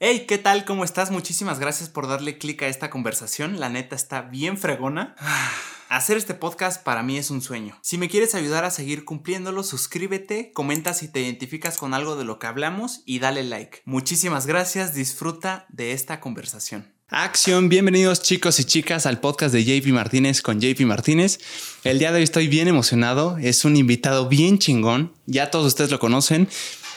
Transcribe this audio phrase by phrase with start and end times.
[0.00, 0.64] Hey, ¿qué tal?
[0.64, 1.10] ¿Cómo estás?
[1.10, 3.58] Muchísimas gracias por darle clic a esta conversación.
[3.58, 5.16] La neta está bien fregona.
[5.88, 7.76] Hacer este podcast para mí es un sueño.
[7.82, 12.22] Si me quieres ayudar a seguir cumpliéndolo, suscríbete, comenta si te identificas con algo de
[12.22, 13.80] lo que hablamos y dale like.
[13.86, 16.92] Muchísimas gracias, disfruta de esta conversación.
[17.10, 21.40] Acción, bienvenidos chicos y chicas al podcast de JP Martínez con JP Martínez.
[21.82, 25.90] El día de hoy estoy bien emocionado, es un invitado bien chingón, ya todos ustedes
[25.90, 26.50] lo conocen,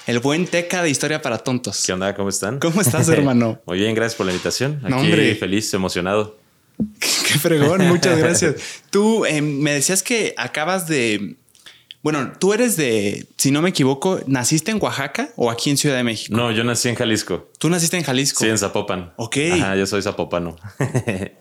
[0.07, 1.83] el buen Teca de Historia para Tontos.
[1.86, 2.13] ¿Qué onda?
[2.15, 2.59] ¿Cómo están?
[2.59, 3.59] ¿Cómo estás, hermano?
[3.65, 4.79] Muy bien, gracias por la invitación.
[4.83, 5.36] Aquí No, hombre.
[5.36, 6.37] feliz, emocionado.
[7.00, 8.55] Qué fregón, muchas gracias.
[8.89, 11.36] Tú eh, me decías que acabas de...
[12.04, 15.97] Bueno, tú eres de, si no me equivoco, ¿naciste en Oaxaca o aquí en Ciudad
[15.97, 16.36] de México?
[16.36, 17.52] No, yo nací en Jalisco.
[17.60, 18.39] Tú naciste en Jalisco.
[18.39, 19.13] Sí, en Zapopan.
[19.18, 19.38] Ok.
[19.54, 20.55] Ajá, yo soy zapopano.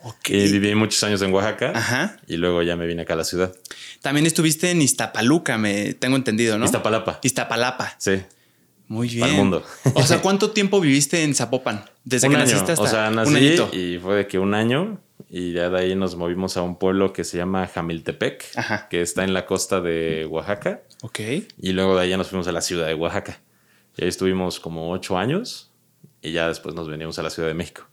[0.03, 0.29] Ok.
[0.29, 1.73] Y viví muchos años en Oaxaca.
[1.75, 2.19] Ajá.
[2.29, 3.55] Y luego ya me vine acá a la ciudad.
[4.03, 6.67] También estuviste en Iztapaluca, me tengo entendido, ¿no?
[6.67, 7.21] Iztapalapa.
[7.23, 7.95] Iztapalapa.
[7.97, 8.21] Sí.
[8.91, 9.21] Muy bien.
[9.21, 9.63] Pa'l mundo.
[9.95, 11.85] o sea, ¿cuánto tiempo viviste en Zapopan?
[12.05, 12.51] Desde un que año.
[12.51, 13.71] naciste hasta o sea, un nací añito.
[13.73, 15.01] y fue de que un año.
[15.31, 18.89] Y ya de ahí nos movimos a un pueblo que se llama Jamiltepec, Ajá.
[18.89, 20.83] que está en la costa de Oaxaca.
[21.03, 21.21] Ok.
[21.63, 23.41] Y luego de ahí ya nos fuimos a la ciudad de Oaxaca.
[23.97, 25.71] Y ahí estuvimos como ocho años.
[26.21, 27.87] Y ya después nos venimos a la Ciudad de México.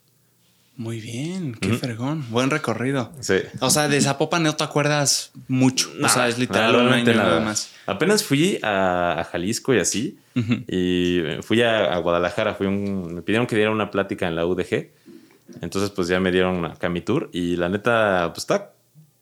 [0.78, 2.23] Muy bien, qué fregón.
[2.30, 3.11] Buen recorrido.
[3.20, 3.38] Sí.
[3.61, 5.89] O sea, de Zapopan no te acuerdas mucho.
[6.03, 7.72] o sea, es literal nada, nada más.
[7.88, 10.20] Apenas fui a, a Jalisco y así.
[10.67, 12.53] Y fui a, a Guadalajara.
[12.53, 14.92] Fui un, me pidieron que diera una plática en la UDG.
[15.61, 17.31] Entonces, pues ya me dieron acá mi tour.
[17.33, 18.73] Y la neta, pues está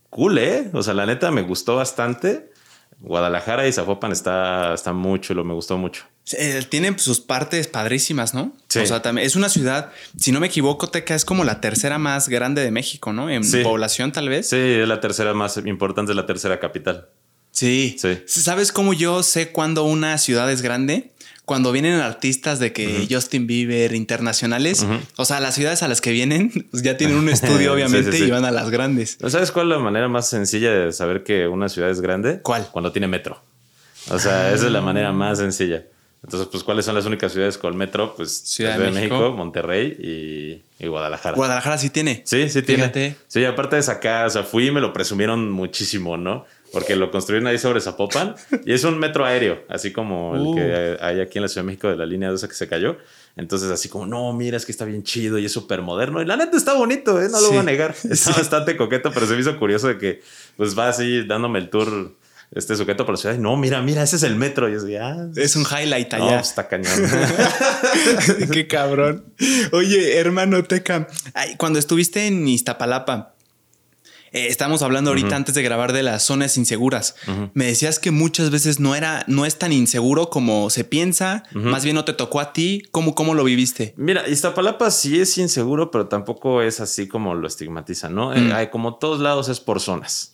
[0.10, 0.70] cool, ¿eh?
[0.74, 2.52] O sea, la neta me gustó bastante.
[3.00, 6.04] Guadalajara y Zapopan está, está muy chulo, me gustó mucho.
[6.34, 8.52] Eh, tiene sus partes padrísimas, ¿no?
[8.68, 8.80] Sí.
[8.80, 12.00] O sea, también es una ciudad, si no me equivoco, Teca es como la tercera
[12.00, 13.30] más grande de México, ¿no?
[13.30, 13.62] En Sí.
[13.62, 14.50] población, tal vez.
[14.50, 17.10] Sí, es la tercera más importante, es la tercera capital.
[17.52, 17.96] Sí.
[18.00, 18.18] Sí.
[18.26, 21.12] ¿Sabes cómo yo sé cuando una ciudad es grande?
[21.46, 24.84] Cuando vienen artistas de que Justin Bieber, internacionales,
[25.16, 28.32] o sea, las ciudades a las que vienen pues, ya tienen un estudio, obviamente, y
[28.32, 29.18] van a las grandes.
[29.22, 32.40] ¿No ¿Sabes cuál es la manera más sencilla de saber que una ciudad es grande?
[32.42, 32.68] ¿Cuál?
[32.72, 33.44] Cuando tiene metro.
[34.10, 35.84] O sea, esa es la manera más sencilla.
[36.26, 38.16] Entonces, pues, ¿cuáles son las únicas ciudades con metro?
[38.16, 39.16] Pues, Ciudad de México.
[39.16, 41.36] México, Monterrey y, y Guadalajara.
[41.36, 42.24] Guadalajara sí tiene.
[42.26, 42.84] sí, sí tiene.
[42.84, 43.16] Fíjate.
[43.28, 46.46] Sí, aparte de sacar, o sea, fui y me lo presumieron muchísimo, ¿no?
[46.74, 50.56] Porque lo construyeron ahí sobre Zapopan y es un metro aéreo, así como el Uh.
[50.56, 52.98] que hay aquí en la Ciudad de México de la línea 12 que se cayó.
[53.38, 56.22] Entonces, así como, no, mira, es que está bien chido y es súper moderno.
[56.22, 57.26] Y la neta está bonito, ¿eh?
[57.30, 57.52] No lo Sí.
[57.52, 57.92] voy a negar.
[58.04, 58.32] Está Sí.
[58.36, 60.22] bastante coqueto, pero se me hizo curioso de que,
[60.58, 62.14] pues, va así dándome el tour
[62.56, 63.38] este sujeto por la ciudad.
[63.38, 64.68] No, mira, mira, ese es el metro.
[64.70, 66.40] Y yo así, ah, Es un highlight allá.
[66.40, 66.92] está cañón.
[68.52, 69.26] Qué cabrón.
[69.72, 73.34] Oye, hermano Teca, ay, cuando estuviste en Iztapalapa,
[74.32, 77.16] eh, estamos hablando ahorita antes de grabar de las zonas inseguras.
[77.54, 81.44] Me decías que muchas veces no era, no es tan inseguro como se piensa.
[81.54, 82.84] Más bien no te tocó a ti.
[82.92, 83.94] ¿Cómo, cómo lo viviste?
[83.98, 88.34] Mira, Iztapalapa sí es inseguro, pero tampoco es así como lo estigmatizan, ¿no?
[88.34, 88.52] Eh, Mm.
[88.52, 90.32] hay como todos lados es por zonas,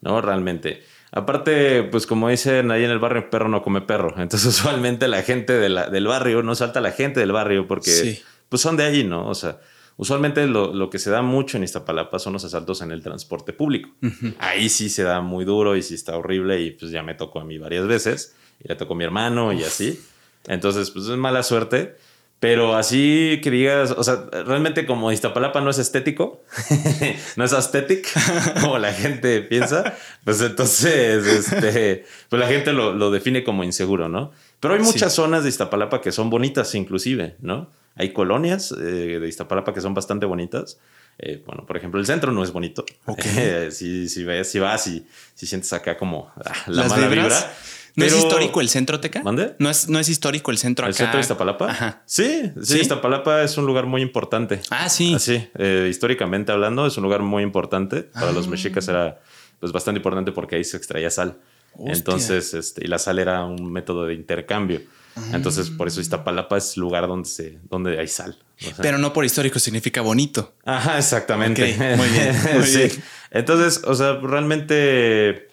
[0.00, 0.20] ¿no?
[0.20, 0.82] Realmente.
[1.12, 4.14] Aparte, pues como dicen ahí en el barrio, perro no come perro.
[4.18, 7.90] Entonces, usualmente la gente de la- del barrio no salta la gente del barrio porque
[7.90, 8.22] Sí.
[8.48, 9.26] pues son de ahí, ¿no?
[9.28, 9.60] O sea,
[9.96, 13.52] usualmente lo, lo que se da mucho en Iztapalapa son los asaltos en el transporte
[13.52, 13.90] público.
[14.38, 17.40] Ahí sí se da muy duro y sí está horrible y pues ya me tocó
[17.40, 20.00] a mí varias veces y le tocó a mi hermano y así.
[20.46, 21.96] Entonces, pues es mala suerte.
[22.40, 26.42] Pero así que digas, o sea, realmente como Iztapalapa no es estético,
[27.36, 28.08] no es aesthetic,
[28.62, 34.08] como la gente piensa, pues entonces, este, pues la gente lo, lo define como inseguro,
[34.08, 34.32] ¿no?
[34.58, 37.70] Pero hay muchas zonas de Iztapalapa que son bonitas inclusive, ¿no?
[37.94, 40.78] Hay colonias eh, de Iztapalapa que son bastante bonitas.
[41.18, 42.86] Eh, bueno, por ejemplo, el centro no es bonito.
[43.04, 43.22] Ok.
[43.70, 47.34] si, si ves, si vas y si sientes acá como ah, la ¿Las mala vibras?
[47.34, 47.54] vibra.
[47.96, 49.22] ¿No es histórico el centro, Teca?
[49.22, 49.54] ¿Mande?
[49.58, 50.98] ¿No es, no es histórico el centro ¿El acá?
[50.98, 51.70] centro de Iztapalapa?
[51.70, 52.02] Ajá.
[52.06, 52.78] Sí, sí, ¿Sí?
[52.80, 54.60] Iztapalapa es un lugar muy importante.
[54.70, 55.14] Ah, sí.
[55.14, 58.02] Así, eh, históricamente hablando, es un lugar muy importante.
[58.02, 58.50] Para los Ah.
[58.50, 59.20] mexicas era
[59.58, 61.38] pues, bastante importante porque ahí se extraía sal.
[61.74, 61.92] Hostia.
[61.94, 64.82] Entonces, este, y la sal era un método de intercambio.
[65.16, 65.22] Ah.
[65.34, 68.38] Entonces, por eso Iztapalapa es lugar donde, se, donde hay sal.
[68.60, 70.54] O sea, Pero no por histórico significa bonito.
[70.64, 71.62] Ajá, exactamente.
[71.96, 72.78] Muy bien, muy Sí.
[72.78, 72.90] bien.
[73.32, 75.48] Entonces, o sea, realmente,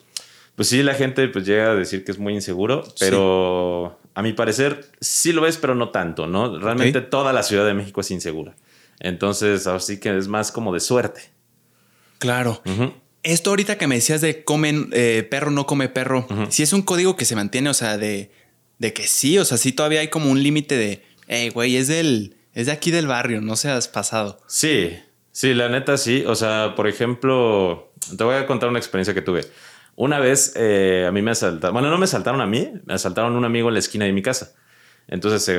[0.58, 4.32] pues sí, la gente pues llega a decir que es muy inseguro, pero a mi
[4.32, 6.58] parecer sí lo es, pero no tanto, ¿no?
[6.58, 8.56] Realmente toda la Ciudad de México es insegura.
[8.98, 11.30] Entonces, así que es más como de suerte.
[12.18, 12.60] Claro.
[13.22, 16.82] Esto ahorita que me decías de comen eh, perro, no come perro, si es un
[16.82, 18.32] código que se mantiene, o sea, de,
[18.78, 21.86] de que sí, o sea, sí todavía hay como un límite de, hey, güey, es
[21.86, 24.40] del, es de aquí del barrio, no seas pasado.
[24.48, 24.98] Sí,
[25.30, 26.24] sí, la neta sí.
[26.26, 29.42] O sea, por ejemplo, te voy a contar una experiencia que tuve.
[29.98, 33.34] Una vez eh, a mí me asaltaron, bueno, no me asaltaron a mí, me asaltaron
[33.34, 34.54] a un amigo en la esquina de mi casa.
[35.08, 35.58] Entonces se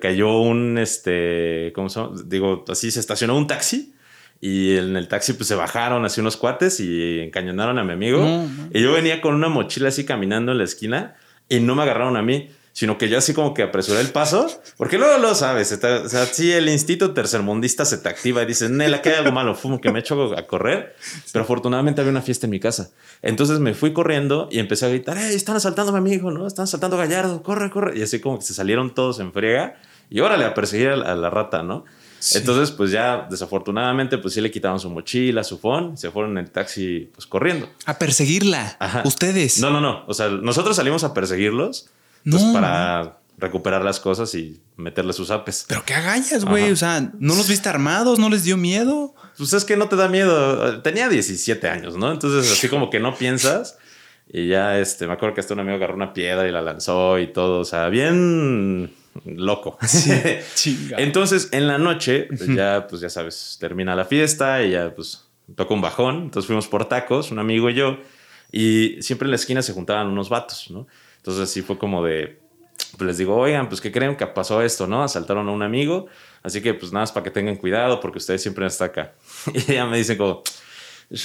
[0.00, 2.16] cayó un, este, ¿cómo se llama?
[2.24, 3.94] Digo, así se estacionó un taxi
[4.40, 8.26] y en el taxi pues se bajaron así unos cuates y encañonaron a mi amigo.
[8.72, 11.16] Y yo venía con una mochila así caminando en la esquina
[11.50, 14.48] y no me agarraron a mí sino que yo así como que apresuré el paso,
[14.76, 18.68] porque luego lo sabes, o sea, si el instinto tercermundista se te activa y dices,
[18.68, 20.96] Nela, que hay algo malo, fumo, que me echo a correr,
[21.32, 22.90] pero afortunadamente había una fiesta en mi casa.
[23.22, 26.48] Entonces me fui corriendo y empecé a gritar, ¡Ey, están asaltando a mi amigo, ¿no?
[26.48, 27.96] Están asaltando a Gallardo, corre, corre.
[27.96, 29.76] Y así como que se salieron todos en friega
[30.10, 31.84] y órale, a perseguir a la, rata, ¿no?
[32.34, 36.44] Entonces, pues ya desafortunadamente, pues sí le quitaron su mochila, su phone, se fueron en
[36.44, 37.68] el taxi, pues corriendo.
[37.86, 38.78] A perseguirla.
[39.04, 39.60] Ustedes.
[39.60, 40.04] No, no, no.
[40.08, 41.88] O sea, nosotros salimos a perseguirlos
[42.28, 45.64] pues, para recuperar las cosas y meterle sus apes.
[45.68, 46.70] Pero qué agallas, güey.
[46.70, 48.18] O sea, ¿no los viste armados?
[48.18, 49.14] ¿No les dio miedo?
[49.36, 50.82] Pues es que no te da miedo.
[50.82, 52.12] Tenía 17 años, ¿no?
[52.12, 53.78] Entonces, así como que no piensas.
[54.28, 57.18] Y ya, este, me acuerdo que hasta un amigo agarró una piedra y la lanzó
[57.18, 57.60] y todo.
[57.60, 58.92] O sea, bien
[59.24, 59.78] loco.
[60.96, 65.24] Entonces, en la noche, pues ya, pues ya sabes, termina la fiesta y ya, pues,
[65.54, 66.22] toca un bajón.
[66.22, 67.98] Entonces fuimos por tacos, un amigo y yo.
[68.50, 70.86] Y siempre en la esquina se juntaban unos vatos, ¿no?
[71.24, 72.38] Entonces así fue como de,
[72.98, 75.02] pues les digo, oigan, pues que creen que pasó esto, ¿no?
[75.02, 76.04] Asaltaron a un amigo,
[76.42, 79.14] así que pues nada más para que tengan cuidado porque ustedes siempre están acá.
[79.54, 80.42] Y ella me dice como,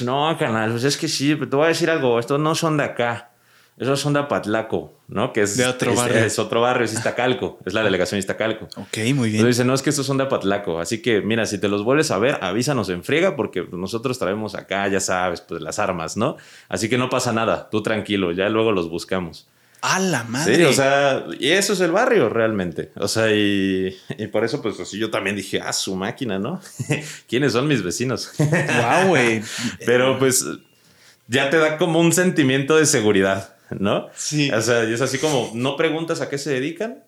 [0.06, 2.78] no, canal, pues es que sí, pero te voy a decir algo, estos no son
[2.78, 3.32] de acá.
[3.78, 5.34] Esos son de Apatlaco, ¿no?
[5.34, 6.18] Que es, de otro barrio.
[6.18, 7.60] Es, otro barrio, es Iztacalco.
[7.66, 8.68] es la delegación Iztacalco.
[8.76, 9.36] Ok, muy bien.
[9.36, 10.80] Entonces dice, no, es que estos son de Apatlaco.
[10.80, 14.56] Así que, mira, si te los vuelves a ver, avísanos en friega porque nosotros traemos
[14.56, 16.36] acá, ya sabes, pues las armas, ¿no?
[16.70, 19.48] Así que no pasa nada, tú tranquilo, ya luego los buscamos.
[19.82, 20.56] A la madre.
[20.56, 22.92] Sí, o sea, y eso es el barrio realmente.
[22.96, 23.96] O sea, y,
[24.32, 26.60] por eso, pues así yo también dije, ah, su máquina, ¿no?
[27.28, 28.32] ¿Quiénes son mis vecinos?
[28.38, 29.42] Wow, güey.
[29.86, 30.46] Pero pues
[31.28, 34.10] ya te da como un sentimiento de seguridad, ¿no?
[34.16, 34.52] Sí.
[34.52, 37.04] O sea, y es así como, no preguntas a qué se dedican,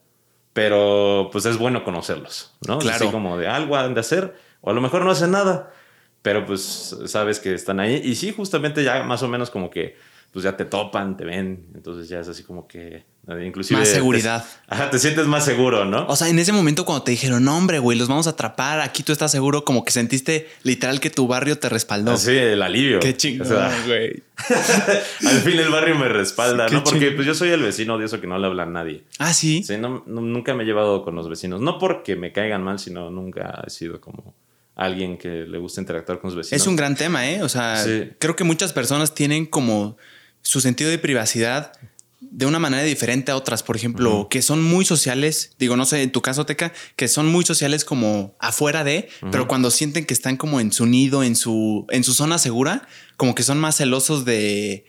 [0.54, 2.80] pero pues es bueno conocerlos, ¿no?
[2.80, 3.06] Claro.
[3.06, 5.74] Así como de algo han de hacer, o a lo mejor no hacen nada,
[6.22, 8.02] pero pues sabes que están ahí.
[8.04, 9.96] Y sí, justamente ya más o menos como que
[10.31, 13.04] pues ya te topan, te ven, entonces ya es así como que
[13.45, 13.80] inclusive...
[13.80, 14.44] Más seguridad.
[14.44, 16.06] Te, ajá, te sientes más seguro, ¿no?
[16.07, 18.80] O sea, en ese momento cuando te dijeron, no, hombre, güey, los vamos a atrapar,
[18.80, 22.18] aquí tú estás seguro, como que sentiste literal que tu barrio te respaldó.
[22.18, 23.00] Sí, el alivio.
[23.00, 24.24] Qué chingón, güey.
[25.28, 26.84] al fin el barrio me respalda, ¿no?
[26.84, 29.04] Porque pues yo soy el vecino de eso que no le habla a nadie.
[29.19, 29.63] Ah, sí.
[29.63, 31.62] Sí, no, nunca me he llevado con los vecinos.
[31.62, 34.34] No porque me caigan mal, sino nunca he sido como
[34.75, 36.62] alguien que le gusta interactuar con sus vecinos.
[36.62, 37.44] Es un gran tema, ¿eh?
[37.44, 37.84] O sea,
[38.18, 39.98] creo que muchas personas tienen como
[40.42, 41.74] su sentido de privacidad
[42.22, 46.04] de una manera diferente a otras, por ejemplo, que son muy sociales, digo, no sé,
[46.04, 50.14] en tu caso, Teca, que son muy sociales como afuera de, pero cuando sienten que
[50.14, 53.78] están como en su nido, en su, en su zona segura, como que son más
[53.78, 54.86] celosos de,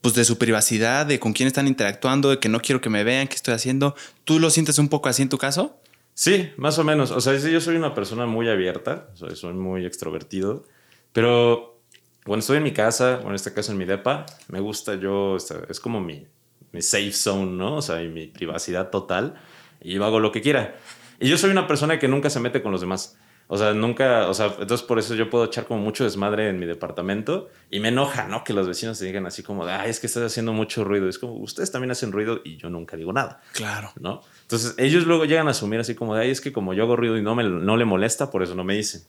[0.00, 3.02] pues de su privacidad, de con quién están interactuando, de que no quiero que me
[3.02, 3.96] vean, qué estoy haciendo.
[4.24, 5.80] ¿Tú lo sientes un poco así en tu caso?
[6.14, 7.10] Sí, más o menos.
[7.10, 10.64] O sea, yo soy una persona muy abierta, soy muy extrovertido,
[11.12, 11.77] pero
[12.28, 15.36] cuando estoy en mi casa, o en este caso en mi depa, me gusta yo,
[15.36, 16.26] es como mi,
[16.72, 17.76] mi safe zone, ¿no?
[17.76, 19.34] O sea, y mi privacidad total.
[19.80, 20.76] Y yo hago lo que quiera.
[21.20, 23.18] Y yo soy una persona que nunca se mete con los demás.
[23.50, 26.58] O sea, nunca, o sea, entonces por eso yo puedo echar como mucho desmadre en
[26.58, 28.44] mi departamento y me enoja, ¿no?
[28.44, 31.08] Que los vecinos se digan así como de, ay, es que estás haciendo mucho ruido.
[31.08, 33.40] Es como, ustedes también hacen ruido y yo nunca digo nada.
[33.52, 33.90] Claro.
[33.98, 34.20] ¿No?
[34.42, 36.94] Entonces ellos luego llegan a asumir así como de, ay, es que como yo hago
[36.94, 39.02] ruido y no, me, no le molesta, por eso no me dicen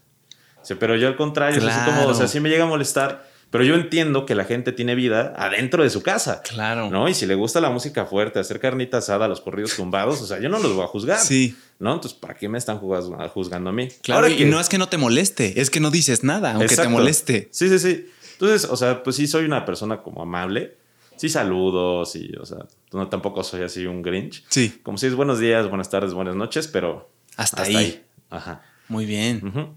[0.75, 3.76] pero yo al contrario, así como, o sea, sí me llega a molestar, pero yo
[3.76, 6.42] entiendo que la gente tiene vida adentro de su casa.
[6.44, 6.90] Claro.
[6.90, 7.09] ¿No?
[7.09, 10.40] Y si le gusta la música fuerte, hacer carnita asada, los corridos tumbados, o sea,
[10.40, 11.19] yo no los voy a juzgar.
[11.19, 11.57] Sí.
[11.80, 11.94] ¿No?
[11.94, 13.88] Entonces, ¿para qué me están juzgando a mí?
[14.02, 16.88] Claro, y no es que no te moleste, es que no dices nada, aunque te
[16.88, 17.49] moleste.
[17.52, 18.09] Sí, sí, sí.
[18.33, 20.78] Entonces, o sea, pues sí soy una persona como amable.
[21.16, 22.59] Sí saludo, sí, o sea,
[22.94, 24.45] no, tampoco soy así un grinch.
[24.47, 24.80] Sí.
[24.83, 27.09] Como si es buenos días, buenas tardes, buenas noches, pero...
[27.35, 28.06] Hasta, ahí.
[28.30, 28.61] Ajá.
[28.88, 29.76] Muy bien.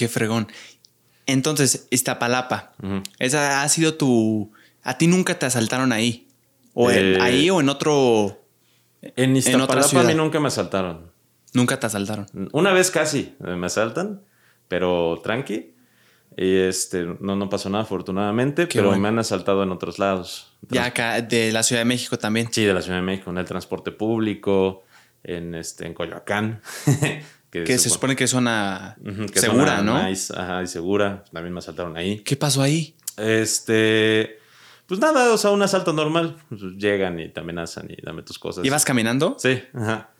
[0.00, 0.48] Qué fregón.
[1.26, 2.72] Entonces, Iztapalapa,
[3.18, 4.50] esa ha sido tu.
[4.82, 6.26] A ti nunca te asaltaron ahí.
[6.72, 8.42] O en, eh, ahí o en otro.
[9.02, 11.12] En Iztapalapa a mí nunca me asaltaron.
[11.52, 12.24] Nunca te asaltaron.
[12.52, 14.22] Una vez casi me asaltan,
[14.68, 15.74] pero tranqui.
[16.34, 20.56] Y este, no, no pasó nada afortunadamente, pero me han asaltado en otros lados.
[20.70, 22.48] Ya acá, de la Ciudad de México también.
[22.50, 24.82] Sí, de la Ciudad de México, en el transporte público,
[25.22, 26.62] en, este, en Coyoacán.
[27.50, 28.96] Que, se, supone, que es zona
[29.34, 29.96] segura, ¿no?
[29.96, 31.24] ajá, y segura.
[31.32, 32.20] También me asaltaron ahí.
[32.20, 32.94] ¿Qué pasó ahí?
[33.16, 34.38] Este.
[34.86, 36.36] Pues nada, o sea, un asalto normal.
[36.48, 38.64] Pues llegan y te amenazan y dame tus cosas.
[38.64, 39.36] ¿Ibas caminando?
[39.38, 40.10] Sí, ajá.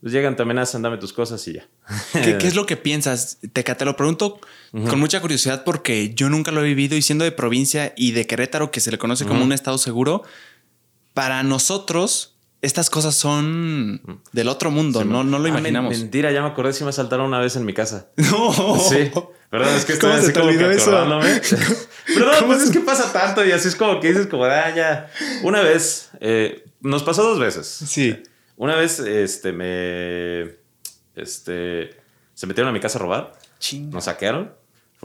[0.00, 1.68] Pues llegan, te amenazan, dame tus cosas y ya.
[2.12, 3.38] ¿Qué, es lo que piensas?
[3.52, 4.40] Te, te lo pregunto
[4.72, 8.26] con mucha curiosidad porque yo nunca lo he vivido y siendo de provincia y de
[8.26, 10.22] Querétaro, que se le conoce como un estado seguro,
[11.14, 12.33] para nosotros
[12.64, 15.98] estas cosas son del otro mundo, no, no lo Ah, imaginamos.
[15.98, 18.08] mentira, ya me acordé si me asaltaron una vez en mi casa.
[18.16, 18.78] No.
[18.78, 19.10] Sí.
[19.50, 21.40] Perdón, es que estoy ¿Cómo se así como que acordándome.
[22.06, 25.08] Perdón, pues es que pasa tanto y así es como que dices como, ah, ya.
[25.42, 27.66] Una vez, eh, nos pasó dos veces.
[27.66, 28.20] Sí.
[28.56, 30.56] Una vez, este, me,
[31.14, 31.90] este,
[32.34, 33.94] se metieron a mi casa a robar, Chinga.
[33.94, 34.52] nos saquearon.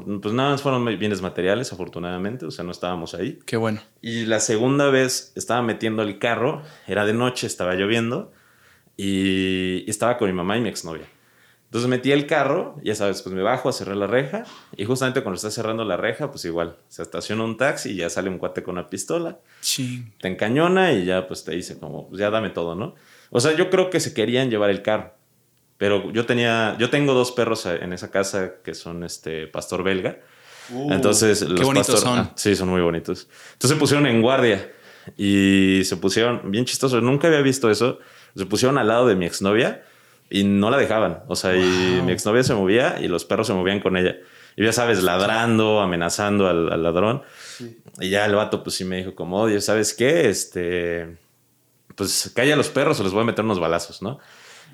[0.03, 3.39] Pues nada más fueron bienes materiales, afortunadamente, o sea, no estábamos ahí.
[3.45, 3.81] Qué bueno.
[4.01, 8.31] Y la segunda vez estaba metiendo el carro, era de noche, estaba lloviendo
[8.97, 11.07] y, estaba con mi mamá y mi exnovia.
[11.65, 14.43] Entonces metí el carro, ya sabes, pues me bajo a cerrar la reja
[14.75, 18.09] y justamente cuando está cerrando la reja, pues igual, se estaciona un taxi y ya
[18.09, 20.13] sale un cuate con una pistola, Ching.
[20.19, 22.95] te encañona y ya pues te dice como, pues ya dame todo, ¿no?
[23.29, 25.13] O sea, yo creo que se querían llevar el carro,
[25.79, 30.19] pero yo tenía, yo tengo dos perros en esa casa que son este pastor belga.
[30.91, 32.19] Entonces, los Uh, qué bonitos pastor- son.
[32.19, 33.27] ah, sí, son muy bonitos.
[33.53, 34.71] Entonces se pusieron en guardia
[35.17, 37.97] y se pusieron, bien chistoso, nunca había visto eso.
[38.35, 39.83] Se pusieron al lado de mi exnovia
[40.29, 41.23] y no la dejaban.
[41.27, 44.17] O sea, y mi exnovia se movía y los perros se movían con ella.
[44.55, 47.23] Y ya sabes, ladrando, amenazando al, al ladrón.
[47.99, 50.29] Y ya el vato, pues sí me dijo, como, oye, ¿sabes qué?
[50.29, 51.17] Este,
[51.95, 54.19] pues calla a los perros o les voy a meter unos balazos, ¿no?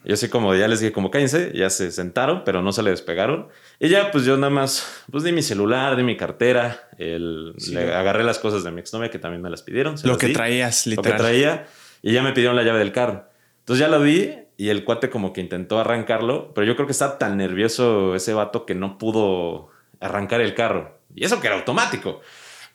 [0.05, 2.83] Y yo así como, ya les dije, como cállense, ya se sentaron, pero no se
[2.83, 3.47] le despegaron.
[3.79, 7.73] Y ya, pues yo nada más, pues di mi celular, di mi cartera, el, Sí.
[7.73, 9.97] le agarré las cosas de mi exnovia que también me las pidieron.
[9.97, 11.17] se Lo las que di, traías, Lo que literal.
[11.19, 11.65] traía,
[12.03, 13.25] y ya me pidieron la llave del carro.
[13.59, 16.91] Entonces ya lo di y el cuate como que intentó arrancarlo, pero yo creo que
[16.93, 19.69] estaba tan nervioso ese vato que no pudo
[19.99, 20.99] arrancar el carro.
[21.15, 22.21] Y eso que era automático.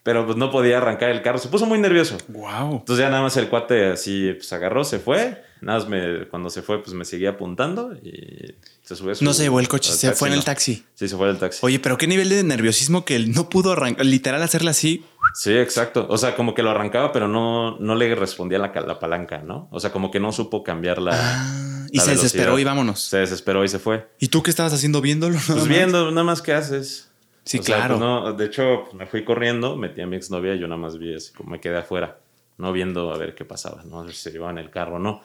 [0.02, 2.16] Pero pues no podía arrancar el carro, se puso muy nervioso.
[2.28, 2.78] Wow.
[2.78, 5.42] Entonces ya nada más el cuate así pues agarró, se fue.
[5.60, 9.34] Nada más me, cuando se fue pues me seguía apuntando y se subió su- No
[9.34, 10.44] se llevó el coche, se fue en el no.
[10.46, 10.86] taxi.
[10.94, 11.58] Sí, se fue en el taxi.
[11.60, 15.04] Oye, pero qué nivel de nerviosismo que él no pudo arrancar, literal hacerle así.
[15.34, 16.06] Sí, exacto.
[16.08, 19.68] O sea, como que lo arrancaba, pero no, no le respondía la, la palanca, ¿no?
[19.70, 21.10] O sea, como que no supo cambiar la...
[21.14, 23.02] Ah, y se desesperó y vámonos.
[23.02, 24.08] Se desesperó y se fue.
[24.18, 25.38] ¿Y tú qué estabas haciendo viéndolo?
[25.46, 27.09] Pues viendo, nada más qué haces.
[27.44, 27.94] Sí, O sea, claro.
[27.96, 30.80] pues, no, de hecho, pues, me fui corriendo, metí a mi exnovia y yo nada
[30.80, 32.18] más vi así, como me quedé afuera,
[32.58, 35.22] no viendo a ver qué pasaba, no sé si se llevaban el carro o no.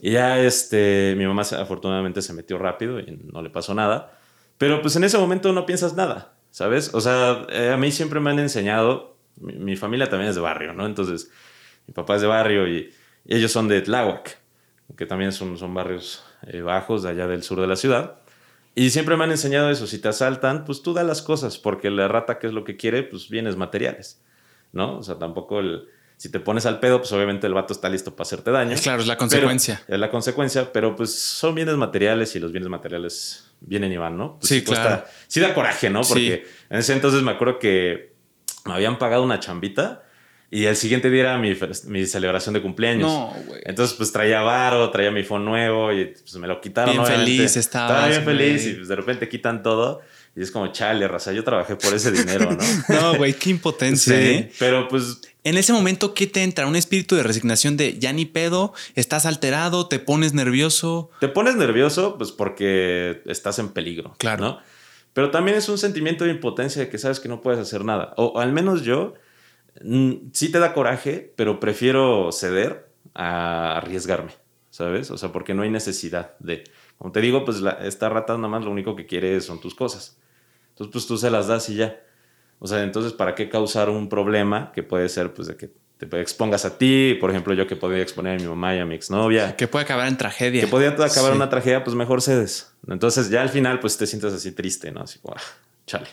[0.00, 4.18] Y ya, este, mi mamá afortunadamente se metió rápido y no le pasó nada.
[4.58, 6.92] Pero pues en ese momento no piensas nada, ¿sabes?
[6.94, 10.40] O sea, eh, a mí siempre me han enseñado, mi, mi familia también es de
[10.42, 10.86] barrio, ¿no?
[10.86, 11.30] Entonces,
[11.86, 12.92] mi papá es de barrio y,
[13.24, 14.38] y ellos son de Tláhuac,
[14.96, 18.18] que también son, son barrios eh, bajos de allá del sur de la ciudad.
[18.76, 21.90] Y siempre me han enseñado eso, si te asaltan, pues tú da las cosas, porque
[21.90, 23.02] la rata, ¿qué es lo que quiere?
[23.02, 24.22] Pues bienes materiales,
[24.72, 24.98] ¿no?
[24.98, 25.88] O sea, tampoco el...
[26.18, 28.74] Si te pones al pedo, pues obviamente el vato está listo para hacerte daño.
[28.82, 29.82] Claro, es la Pero- consecuencia.
[29.88, 34.16] es la consecuencia, pero pues son bienes materiales y los bienes materiales vienen y van,
[34.16, 34.36] ¿no?
[34.38, 35.04] Pues Sí, cuesta- claro.
[35.26, 36.02] Sí da coraje, ¿no?
[36.04, 36.12] Sí.
[36.12, 38.14] Porque en ese entonces me acuerdo que
[38.64, 40.04] me habían pagado una chambita
[40.50, 43.10] y el siguiente día era mi, mi celebración de cumpleaños.
[43.10, 43.62] No, güey.
[43.64, 46.92] Entonces, pues traía varo, traía mi phone nuevo y pues me lo quitaron.
[46.92, 47.24] Bien obviamente.
[47.24, 50.02] feliz estabas, Estaba bien feliz y pues, de repente quitan todo
[50.36, 52.58] y es como, chale, raza, yo trabajé por ese dinero, ¿no?
[52.94, 54.52] No, güey, qué impotencia, ¿eh?
[54.58, 56.66] pero pues En ese momento, ¿qué te entra?
[56.66, 61.10] Un espíritu de resignación de ya ni pedo, estás alterado, te pones nervioso.
[61.20, 64.14] Te pones nervioso, pues porque estás en peligro.
[64.18, 64.44] Claro.
[64.44, 64.58] ¿no?
[65.14, 68.12] Pero también es un sentimiento de impotencia de que sabes que no puedes hacer nada.
[68.18, 69.14] O al menos yo,
[70.32, 74.32] sí te da coraje, pero prefiero ceder a arriesgarme,
[74.70, 75.10] ¿sabes?
[75.10, 76.64] O sea, porque no hay necesidad de.
[76.98, 79.74] Como te digo, pues la- esta rata nada más lo único que quiere son tus
[79.74, 80.18] cosas.
[80.70, 82.00] Entonces, pues tú se las das y ya.
[82.58, 86.20] O sea, entonces, ¿para qué causar un problema que puede ser, pues, de que te
[86.20, 87.14] expongas a ti?
[87.20, 89.84] Por ejemplo, yo que podría exponer a mi mamá y a mi exnovia Que puede
[89.84, 90.62] acabar en tragedia.
[90.62, 91.36] que podía acabar Sí.
[91.36, 92.74] una tragedia, pues mejor cedes.
[92.88, 95.02] Entonces ya al final pues te sientes así triste, ¿no?
[95.02, 95.42] Así como, ah,
[95.86, 96.06] chale.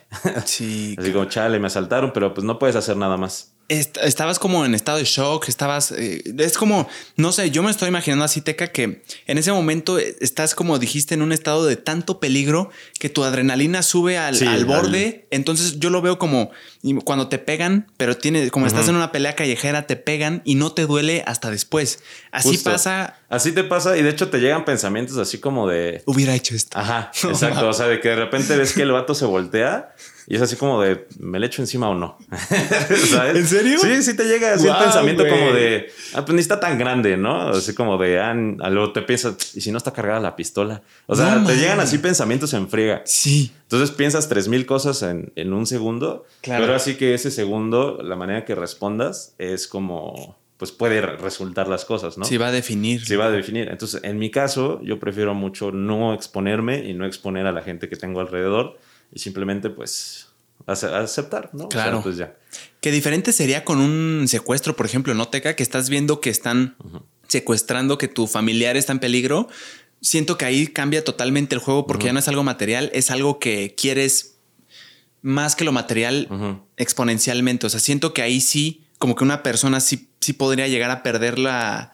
[0.45, 0.95] Sí.
[0.99, 3.52] Así como, chale, me asaltaron, pero pues no puedes hacer nada más.
[3.69, 5.91] Est- estabas como en estado de shock, estabas...
[5.93, 9.97] eh, es como, no sé, yo me estoy imaginando así, Teca, que en ese momento
[9.99, 14.35] eh, estás como dijiste en un estado de tanto peligro que tu adrenalina sube al,
[14.35, 15.27] Sí, al al- borde.
[15.31, 16.51] Entonces yo lo veo como
[17.05, 20.73] cuando te pegan, pero tiene, como estás en una pelea callejera, te pegan y no
[20.73, 21.99] te duele hasta después.
[22.31, 22.71] Así Justo.
[22.71, 26.03] pasa, Así te pasa y de hecho te llegan pensamientos así como de...
[26.05, 26.77] hubiera hecho esto.
[26.77, 27.67] Ajá, exacto.
[27.69, 29.95] O sea, de que de repente ves que el vato se voltea
[30.27, 32.17] y es así como de, ¿me le echo encima o no?
[33.09, 33.35] ¿Sabes?
[33.35, 33.79] ¿En serio?
[33.79, 35.33] Sí, sí te llega así Guau, el pensamiento güey.
[35.39, 37.49] como de, ah, pues ni está tan grande, ¿no?
[37.49, 40.81] Así como de, ah, luego te piensas, ¿y si no está cargada la pistola?
[41.07, 41.89] O sea, No te llegan mames.
[41.89, 43.01] así pensamientos en friega.
[43.05, 43.51] Sí.
[43.63, 46.63] Entonces piensas tres mil cosas en, en un segundo, Claro.
[46.63, 51.67] pero así que ese segundo, la manera que respondas es como, pues puede re- resultar
[51.67, 52.25] las cosas, ¿no?
[52.25, 53.05] Sí va a definir.
[53.05, 53.69] Se va a definir.
[53.69, 57.89] Entonces, en mi caso, yo prefiero mucho no exponerme y no exponer a la gente
[57.89, 58.77] que tengo alrededor
[59.13, 60.27] y simplemente, pues,
[60.65, 61.65] ace- aceptar, ¿no?
[61.67, 62.01] O sea, Claro.
[62.03, 62.35] pues ya.
[62.81, 65.55] Qué diferente sería con un secuestro, por ejemplo, ¿no, Teca?
[65.55, 66.75] Que estás viendo que están
[67.27, 69.47] secuestrando, que tu familiar está en peligro,
[70.01, 73.39] siento que ahí cambia totalmente el juego porque ya no es algo material, es algo
[73.39, 74.35] que quieres
[75.21, 76.27] más que lo material
[76.77, 77.65] exponencialmente.
[77.65, 81.01] O sea, siento que ahí sí, como que una persona sí, sí podría llegar a
[81.03, 81.92] perder la,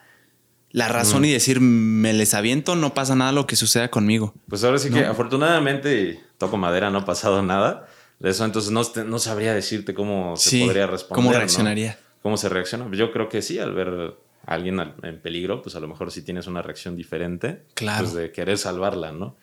[0.72, 4.34] la razón y decir, me les aviento, no pasa nada lo que suceda conmigo.
[4.48, 7.88] Pues ahora sí que afortunadamente, toco madera, no ha pasado nada
[8.20, 11.24] de eso, entonces no, no sabría decirte cómo se podría responder.
[11.24, 11.98] ¿Cómo reaccionaría?
[12.22, 12.88] ¿Cómo se reacciona?
[12.92, 14.14] Yo creo que sí, al ver
[14.46, 17.62] a alguien en peligro, pues a lo mejor sí tienes una reacción diferente.
[17.74, 18.04] Claro.
[18.04, 19.36] Pues de querer salvarla, ¿no?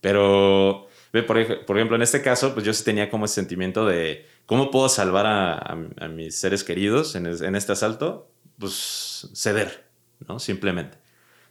[0.00, 0.88] Pero,
[1.26, 4.88] por, ejemplo, en este caso, pues yo sí tenía como ese sentimiento de cómo puedo
[4.88, 8.30] salvar a, mis seres queridos en, en este asalto.
[8.58, 9.85] Pues ceder,
[10.26, 10.38] ¿no?
[10.38, 10.98] Simplemente.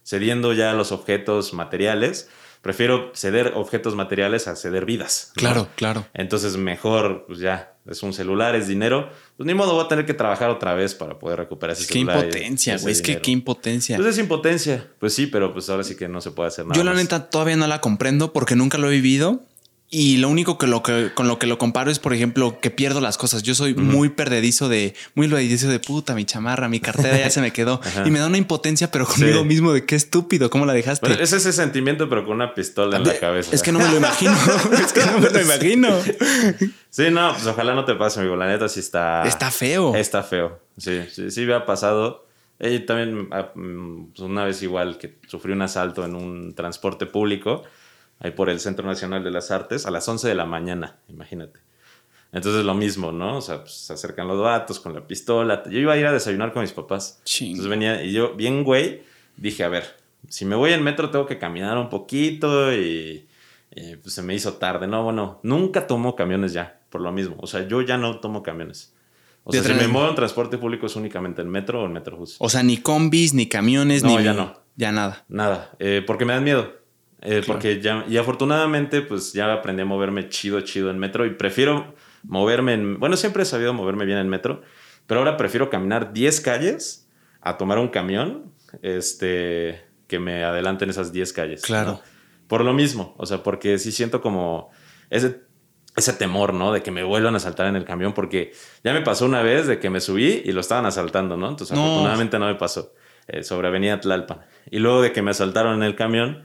[0.02, 2.28] Cediendo ya los objetos materiales
[2.66, 5.30] prefiero ceder objetos materiales a ceder vidas.
[5.36, 6.04] Claro, claro.
[6.14, 9.08] Entonces, mejor, pues ya, es un celular, es dinero.
[9.36, 12.18] Pues ni modo, voy a tener que trabajar otra vez para poder recuperar ese celular.
[12.18, 12.92] Qué impotencia, güey.
[12.92, 13.96] Es que qué impotencia.
[13.96, 14.84] Pues es impotencia.
[14.98, 16.76] Pues sí, pero pues ahora sí que no se puede hacer nada.
[16.76, 19.42] Yo, la neta, todavía no la comprendo porque nunca lo he vivido.
[19.88, 22.70] Y lo único que, lo que con lo que lo comparo es, por ejemplo, que
[22.70, 23.44] pierdo las cosas.
[23.44, 27.40] Yo soy muy perdedizo de, muy perdedizo de puta, mi chamarra, mi cartera ya se
[27.40, 27.80] me quedó.
[28.04, 31.22] y me da una impotencia, pero conmigo mismo de qué estúpido, ¿cómo la dejaste?
[31.22, 33.54] es ese sentimiento, pero con una pistola en la cabeza.
[33.54, 34.32] Es que no me lo imagino.
[34.72, 35.88] es que no me lo imagino.
[36.90, 38.34] sí, no, pues ojalá no te pase, amigo.
[38.34, 39.22] La neta sí está.
[39.22, 39.94] Está feo.
[39.94, 40.60] Está feo.
[40.76, 42.26] Sí, sí, sí me ha pasado.
[42.58, 47.06] Y también ah, mm, pues una vez igual que sufrí un asalto en un transporte
[47.06, 47.62] público
[48.20, 51.60] ahí por el Centro Nacional de las Artes, a las 11 de la mañana, imagínate.
[52.32, 53.38] Entonces lo mismo, ¿no?
[53.38, 55.62] O sea, pues, se acercan los vatos con la pistola.
[55.70, 57.22] Yo iba a ir a desayunar con mis papás.
[57.40, 59.02] Entonces venía, y yo, bien güey,
[59.36, 59.84] dije, a ver,
[60.28, 63.26] si me voy en metro tengo que caminar un poquito y,
[64.02, 64.86] pues se me hizo tarde.
[64.86, 67.36] No, bueno, nunca tomo camiones ya, por lo mismo.
[67.38, 68.92] O sea, yo ya no tomo camiones.
[69.44, 72.36] O sea, si me muevo en transporte público es únicamente en metro o en metrobús.
[72.40, 74.24] O sea, ni combis, ni camiones, no, ni...
[74.24, 74.60] ya no.
[74.74, 75.24] Ya nada.
[75.28, 76.74] Nada, eh, porque me dan miedo.
[77.22, 81.30] Eh, porque ya, y afortunadamente, pues ya aprendí a moverme chido, chido en metro y
[81.30, 83.00] prefiero moverme en.
[83.00, 84.62] Bueno, siempre he sabido moverme bien en metro,
[85.06, 87.08] pero ahora prefiero caminar 10 calles
[87.40, 88.52] a tomar un camión
[88.82, 91.62] este, que me adelanten esas 10 calles.
[91.62, 92.00] Claro.
[92.48, 94.70] Por lo mismo, o sea, porque sí siento como
[95.10, 95.40] ese,
[95.96, 96.72] ese temor, ¿no?
[96.72, 98.52] De que me vuelvan a asaltar en el camión, porque
[98.84, 101.48] ya me pasó una vez de que me subí y lo estaban asaltando, ¿no?
[101.48, 102.92] Entonces, afortunadamente no me pasó
[103.26, 104.40] eh, sobre Avenida Tlalpan.
[104.70, 106.44] Y luego de que me asaltaron en el camión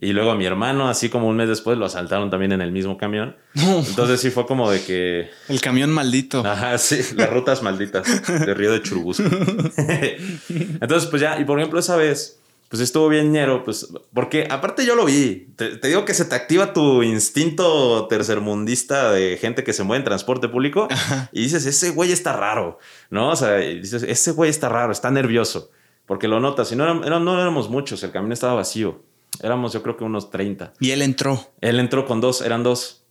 [0.00, 2.72] y luego a mi hermano, así como un mes después, lo asaltaron también en el
[2.72, 3.36] mismo camión.
[3.54, 5.30] Entonces sí fue como de que...
[5.48, 6.42] El camión maldito.
[6.46, 9.24] Ajá, sí, las rutas malditas de Río de Churubusco.
[10.48, 14.86] Entonces, pues ya, y por ejemplo, esa vez, pues estuvo bien ñero, pues, porque aparte
[14.86, 15.52] yo lo vi.
[15.56, 20.04] Te, digo que se te activa tu instinto tercermundista de gente que se mueve en
[20.04, 20.88] transporte público
[21.32, 22.78] y dices, ese güey está raro,
[23.10, 23.30] ¿no?
[23.30, 25.72] O sea, dices, ese güey está raro, está nervioso,
[26.06, 26.72] porque lo notas.
[26.72, 29.09] Y no, no éramos muchos, el camión estaba vacío.
[29.42, 30.74] Éramos yo creo que unos 30.
[30.80, 31.52] Y él entró.
[31.60, 33.04] Él entró con dos, eran dos.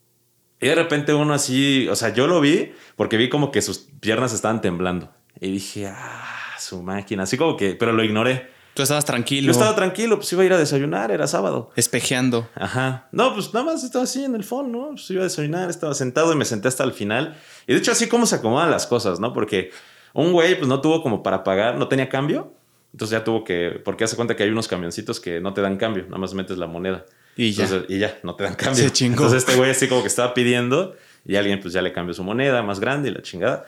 [0.61, 3.79] Y de repente uno así, o sea, yo lo vi porque vi como que sus
[3.99, 5.11] piernas estaban temblando.
[5.39, 7.23] Y dije, ah, su máquina.
[7.23, 8.49] Así como que, pero lo ignoré.
[8.73, 9.47] Tú estabas tranquilo.
[9.47, 11.71] Yo estaba tranquilo, pues iba a ir a desayunar, era sábado.
[11.75, 12.47] Espejeando.
[12.55, 13.09] Ajá.
[13.11, 14.89] No, pues nada más estaba así en el fondo, ¿no?
[14.91, 17.37] Pues iba a desayunar, estaba sentado y me senté hasta el final.
[17.67, 19.33] Y de hecho, así como se acomodan las cosas, ¿no?
[19.33, 19.71] Porque
[20.13, 22.53] un güey, pues no tuvo como para pagar, no tenía cambio.
[22.91, 25.77] Entonces ya tuvo que, porque hace cuenta que hay unos camioncitos que no te dan
[25.77, 27.05] cambio, nada más metes la moneda.
[27.35, 27.67] Y ya.
[27.87, 28.83] y ya, no te dan cambio.
[28.83, 29.23] Se chingó.
[29.23, 32.23] Entonces este güey así como que estaba pidiendo y alguien pues ya le cambió su
[32.23, 33.67] moneda más grande y la chingada.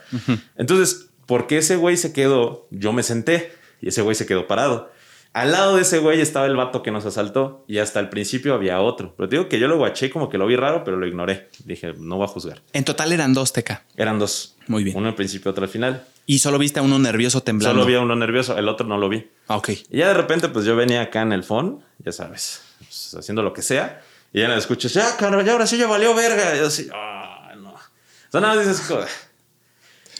[0.57, 4.91] Entonces, porque ese güey se quedó, yo me senté y ese güey se quedó parado.
[5.33, 8.53] Al lado de ese güey estaba el vato que nos asaltó y hasta el principio
[8.53, 9.13] había otro.
[9.15, 11.47] Pero te digo que yo lo guaché como que lo vi raro, pero lo ignoré.
[11.63, 12.61] Dije, no voy a juzgar.
[12.73, 13.85] En total eran dos, Teca.
[13.95, 14.57] Eran dos.
[14.67, 14.97] Muy bien.
[14.97, 16.03] Uno al principio, otro al final.
[16.25, 17.81] Y solo viste a uno nervioso temblando.
[17.81, 19.29] Solo vi a uno nervioso, el otro no lo vi.
[19.47, 19.69] Ah, ok.
[19.69, 23.43] Y ya de repente, pues yo venía acá en el phone, ya sabes, pues, haciendo
[23.43, 24.01] lo que sea.
[24.33, 26.55] Y ya me escuchas, ya, caro, ya ahora sí ya valió verga.
[26.55, 27.73] Y yo así, ah, no.
[27.73, 28.89] O sea, nada más dices,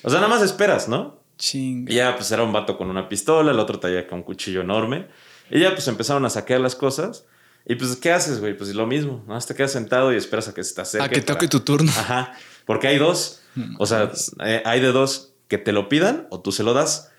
[0.03, 1.19] o sea, nada más esperas, ¿no?
[1.37, 1.91] Chinga.
[1.91, 4.61] Y ya, pues era un vato con una pistola, el otro traía con un cuchillo
[4.61, 5.07] enorme.
[5.49, 7.25] Y ya, pues empezaron a saquear las cosas.
[7.65, 8.57] Y pues, ¿qué haces, güey?
[8.57, 9.39] Pues lo mismo, ¿no?
[9.39, 11.05] Te quedas sentado y esperas a que se te acerque.
[11.05, 11.91] A que toque tu turno.
[11.91, 12.33] Ajá.
[12.65, 13.41] Porque hay dos.
[13.77, 14.11] O sea,
[14.43, 17.11] eh, hay de dos que te lo pidan o tú se lo das.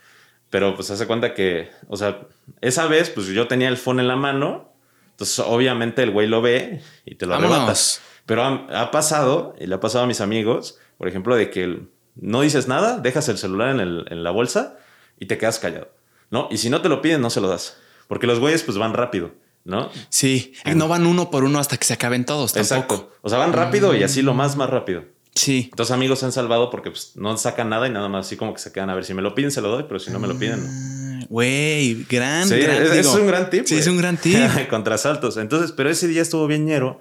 [0.48, 2.28] Pero pues hace cuenta que, o sea,
[2.62, 4.72] esa vez pues yo tenía el phone en la mano.
[5.10, 8.00] Entonces obviamente el güey lo ve y te lo arrebatas.
[8.24, 11.82] Pero ha, pasado, y le ha pasado a mis amigos, por ejemplo, de que
[12.14, 14.78] no dices nada, dejas el celular en, el, en la bolsa
[15.18, 15.90] y te quedas callado.
[16.30, 16.48] ¿No?
[16.50, 17.76] Y si no te lo piden, no se lo das.
[18.08, 19.32] Porque los güeyes pues van rápido.
[19.64, 19.90] ¿no?
[20.08, 22.54] Sí, no van uno por uno hasta que se acaben todos.
[22.54, 23.10] Tampoco.
[23.20, 25.04] O sea, van rápido y así lo más, más rápido.
[25.34, 25.70] Sí.
[25.76, 28.52] Dos amigos se han salvado porque pues, no sacan nada y nada más así como
[28.52, 30.18] que se quedan a ver si me lo piden, se lo doy, pero si no
[30.18, 30.60] me lo piden.
[30.66, 33.64] Ah, Güey, gran, Sí, gran, es, es digo, un gran tip.
[33.64, 33.96] Sí, es güey.
[33.96, 34.36] un gran tip.
[34.68, 35.36] Contra asaltos.
[35.38, 37.00] Entonces, pero ese día estuvo bien ñero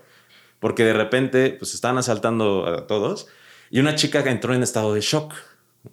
[0.59, 3.27] porque de repente pues estaban asaltando a todos
[3.69, 5.33] y una chica entró en estado de shock,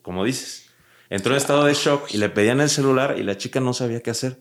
[0.03, 0.67] como dices.
[1.11, 4.01] Entró en estado de shock y le pedían el celular y la chica no sabía
[4.03, 4.39] qué hacer.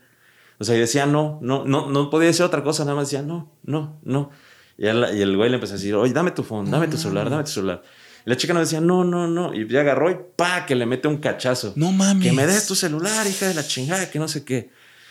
[0.60, 3.22] O sea, y decía no, no, no, no podía decir otra cosa, nada más decía
[3.22, 4.32] no, no, no.
[4.78, 7.30] Y, y el güey le empezó a decir, oye, dame tu phone, dame tu celular,
[7.30, 7.84] dame tu celular.
[8.26, 9.54] Y la chica no decía no, no, no.
[9.54, 11.74] Y ya agarró y pa, que le mete un cachazo.
[11.76, 12.28] No mames.
[12.28, 14.70] Que me des tu celular, hija de la chingada, que no sé qué.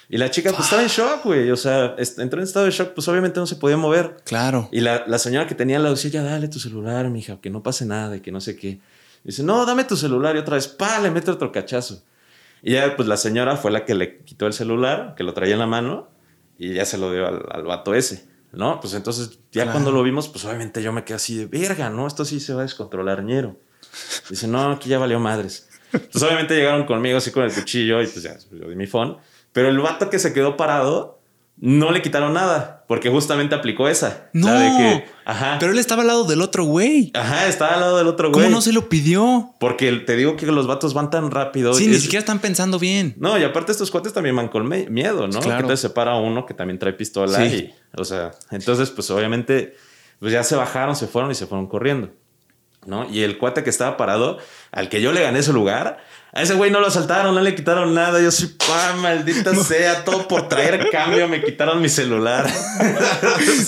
[0.08, 1.50] Y la chica pues estaba en shock, güey.
[1.50, 4.18] O sea, entró en estado de shock, pues obviamente no se podía mover.
[4.24, 4.68] Claro.
[4.70, 7.62] Y la, la señora que tenía la decía, ya dale tu celular, mija, que no
[7.62, 8.80] pase nada y que no sé qué.
[9.24, 10.36] dice, no, dame tu celular.
[10.36, 12.04] Y otra vez, pa, le mete otro cachazo.
[12.62, 15.54] Y ya, pues la señora fue la que le quitó el celular, que lo traía
[15.54, 16.08] en la mano,
[16.58, 18.80] y ya se lo dio al, al vato ese, ¿no?
[18.80, 19.72] Pues entonces, ya Claro.
[19.72, 22.06] cuando lo vimos, pues obviamente yo me quedé así de, verga, ¿no?
[22.06, 23.56] Esto sí se va a descontrolar, ñero.
[24.28, 25.68] Dice, no, aquí ya valió madres.
[25.92, 29.16] Entonces, obviamente llegaron conmigo así con el cuchillo y pues ya, yo di mi phone.
[29.52, 31.15] Pero el vato que se quedó parado,
[31.58, 34.28] no le quitaron nada, porque justamente aplicó esa.
[34.34, 34.48] No.
[34.48, 35.56] La de que, ajá.
[35.58, 37.10] Pero él estaba al lado del otro güey.
[37.14, 38.54] Ajá, estaba al lado del otro ¿Cómo güey.
[38.54, 39.54] no se lo pidió?
[39.58, 41.72] Porque te digo que los vatos van tan rápido.
[41.74, 43.14] Sí, y ni es- siquiera están pensando bien.
[43.18, 45.40] No, y aparte estos cuates también van con miedo, ¿no?
[45.40, 45.66] Claro.
[45.66, 47.72] Que te separa uno que también trae pistola Sí.
[47.72, 49.74] y, o sea, entonces pues obviamente
[50.18, 52.10] pues ya se bajaron, se fueron y se fueron corriendo,
[52.86, 53.08] ¿no?
[53.10, 54.38] Y el cuate que estaba parado,
[54.72, 55.98] al que yo le gané su lugar,
[56.36, 58.20] a ese güey no lo asaltaron, no le quitaron nada.
[58.20, 62.46] Yo soy, pa, maldita sea, todo por traer cambio me quitaron mi celular.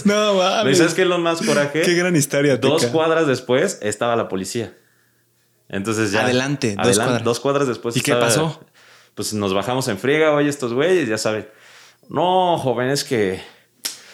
[0.04, 1.82] No, ¿Y sabes qué es lo más coraje?
[1.82, 2.56] Qué gran historia.
[2.58, 4.74] Dos cuadras después estaba la policía.
[5.68, 6.24] Entonces ya.
[6.24, 7.24] Adelante, dos adelan- cuadras.
[7.24, 7.96] dos cuadras después.
[7.96, 8.60] ¿Y qué pasó?
[9.14, 11.48] Pues nos bajamos en friega, oye, estos güeyes, ya saben.
[12.08, 13.42] No, joven, es que,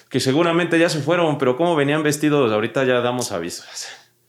[0.08, 2.50] que seguramente ya se fueron, pero ¿cómo venían vestidos?
[2.52, 3.66] Ahorita ya damos avisos.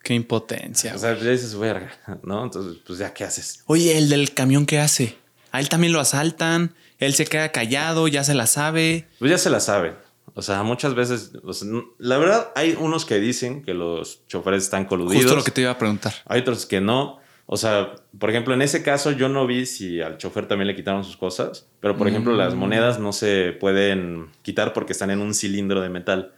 [0.06, 0.94] Qué impotencia.
[0.94, 1.91] O sea, ya dices, verga,
[2.22, 2.44] ¿no?
[2.44, 3.63] Entonces, pues ya, ¿qué haces?
[3.65, 5.18] Oye, el del camión, ¿qué hace?
[5.52, 6.76] A él también lo asaltan.
[7.00, 9.08] Él se queda callado, ya se la sabe.
[9.18, 9.96] Pues ya se la saben.
[10.36, 14.26] O sea, muchas veces, o sea, n- la verdad, hay unos que dicen que los
[14.28, 15.24] choferes están coludidos.
[15.24, 16.13] Justo lo que te iba a preguntar.
[16.28, 17.20] Hay otros que no.
[17.48, 20.76] O sea, por ejemplo, en ese caso yo no vi si al chofer también le
[20.76, 22.58] quitaron sus cosas, pero por ejemplo las Mm.
[22.58, 26.32] monedas no se pueden quitar porque están en un cilindro de metal,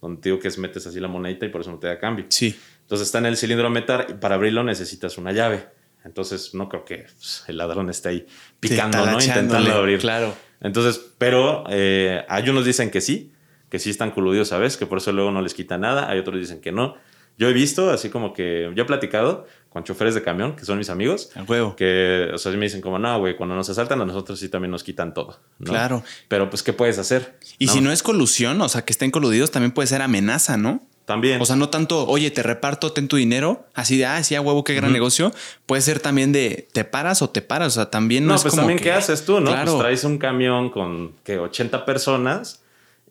[0.00, 1.98] donde te digo que es metes así la monedita y por eso no te da
[1.98, 2.26] cambio.
[2.28, 2.56] Sí.
[2.88, 5.68] Entonces está en el cilindro metal y para abrirlo necesitas una llave.
[6.06, 8.26] Entonces no creo que pues, el ladrón esté ahí
[8.60, 9.20] picando, ¿no?
[9.20, 9.98] Intentando abrir.
[9.98, 10.34] Claro.
[10.62, 13.34] Entonces, pero eh, hay unos dicen que sí,
[13.68, 14.78] que sí están coludidos, ¿sabes?
[14.78, 16.08] Que por eso luego no les quita nada.
[16.08, 16.96] Hay otros dicen que no.
[17.36, 20.78] Yo he visto, así como que yo he platicado con choferes de camión, que son
[20.78, 21.76] mis amigos, A huevo.
[21.76, 24.70] que, o sea, me dicen como, no, güey, cuando nos asaltan a nosotros sí también
[24.70, 25.38] nos quitan todo.
[25.58, 25.70] ¿no?
[25.70, 26.02] Claro.
[26.28, 27.38] Pero pues, ¿qué puedes hacer?
[27.58, 30.87] Y si no es colusión, o sea, que estén coludidos, también puede ser amenaza, ¿no?
[31.08, 31.40] También.
[31.40, 34.42] O sea, no tanto, oye, te reparto, ten tu dinero, así de, ah, sí, a
[34.42, 35.32] huevo, qué gran negocio.
[35.64, 37.68] Puede ser también de, te paras o te paras.
[37.68, 39.50] O sea, también no, no, es pues como también, que- ¿qué haces tú, no?
[39.50, 39.72] Claro.
[39.72, 42.60] Pues traes un camión con, que 80 personas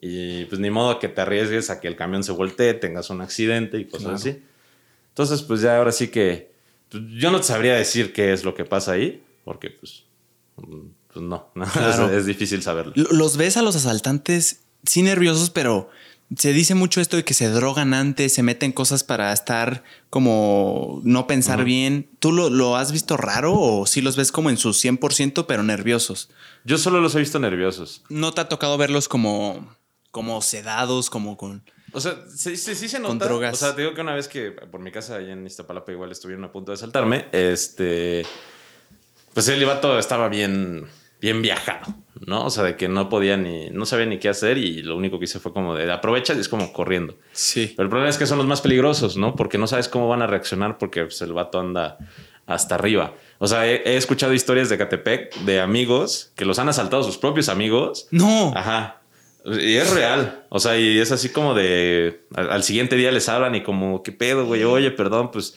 [0.00, 3.20] y pues ni modo que te arriesgues a que el camión se voltee, tengas un
[3.20, 4.16] accidente y cosas Claro.
[4.16, 4.42] así.
[5.08, 6.52] Entonces, pues ya ahora sí que
[6.90, 10.04] pues, yo no te sabría decir qué es lo que pasa ahí, porque pues,
[10.54, 10.68] pues
[11.24, 12.06] no, no, Claro.
[12.10, 12.92] es, es difícil saberlo.
[12.94, 15.90] Los ves a los asaltantes, sí nerviosos, pero
[16.36, 21.00] se dice mucho esto de que se drogan antes, se meten cosas para estar como
[21.04, 22.10] no pensar bien.
[22.18, 25.62] ¿Tú lo, lo has visto raro o sí los ves como en su 100% pero
[25.62, 26.30] nerviosos?
[26.64, 28.02] Yo solo los he visto nerviosos.
[28.10, 29.74] ¿No te ha tocado verlos como,
[30.10, 31.62] como sedados, como con...
[31.92, 33.08] O sea, sí, sí, sí se nota.
[33.08, 33.54] Con drogas.
[33.54, 36.12] O sea, te digo que una vez que por mi casa allá en Iztapalapa igual
[36.12, 38.26] estuvieron a punto de saltarme, este,
[39.32, 40.86] pues el vato estaba bien,
[41.20, 41.94] bien viajado,
[42.26, 42.44] ¿no?
[42.44, 45.18] O sea, de que no podía ni, no sabía ni qué hacer y lo único
[45.18, 47.16] que hice fue como de aprovecha y es como corriendo.
[47.32, 47.72] Sí.
[47.76, 49.34] Pero el problema es que son los más peligrosos, ¿no?
[49.34, 51.98] Porque no sabes cómo van a reaccionar porque pues, el vato anda
[52.46, 53.14] hasta arriba.
[53.38, 57.18] O sea, he, he escuchado historias de Catepec de amigos que los han asaltado sus
[57.18, 58.52] propios amigos No.
[58.54, 58.96] Ajá.
[59.44, 60.44] Y es real.
[60.48, 62.22] O sea, y es así como de.
[62.34, 64.64] Al, al siguiente día les hablan y como, ¿qué pedo, güey?
[64.64, 65.56] Oye, perdón, pues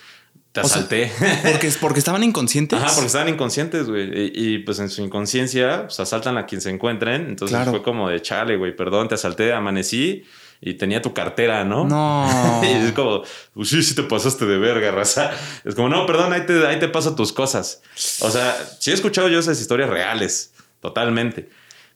[0.51, 1.11] te O sea, asalté.
[1.51, 2.77] Porque, porque estaban inconscientes.
[2.77, 4.09] Ajá, porque estaban inconscientes, güey.
[4.13, 7.27] Y, y, pues en su inconsciencia, pues asaltan a quien se encuentren.
[7.29, 7.71] Entonces Claro.
[7.71, 10.23] fue como de chale, güey, perdón, te asalté, amanecí
[10.59, 11.85] y tenía tu cartera, ¿no?
[11.85, 12.61] No.
[12.63, 15.31] y es como, pues sí, sí te pasaste de verga, raza.
[15.63, 17.81] Es como, no, perdón, ahí te, ahí te paso tus cosas.
[18.19, 21.49] O sea, sí he escuchado yo esas historias reales, totalmente.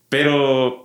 [0.09, 0.84] Pero,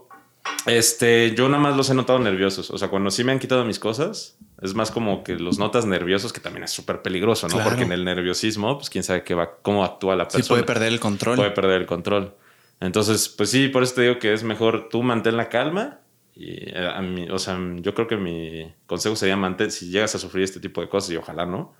[0.66, 2.70] este, yo nada más los he notado nerviosos.
[2.70, 5.86] O sea, cuando sí me han quitado mis cosas, es más como que los notas
[5.86, 7.54] nerviosos, que también es súper peligroso, ¿no?
[7.54, 7.70] Claro.
[7.70, 10.48] Porque en el nerviosismo, pues quién sabe qué va, cómo actúa la Sí persona.
[10.48, 11.36] puede perder el control.
[11.36, 12.34] Puede perder el control.
[12.80, 16.00] Entonces, pues sí, por eso te digo que es mejor tú mantén la calma.
[16.34, 20.14] Y eh, a mí, o sea, yo creo que mi consejo sería mantén, si llegas
[20.14, 21.74] a sufrir este tipo de cosas, y ojalá no,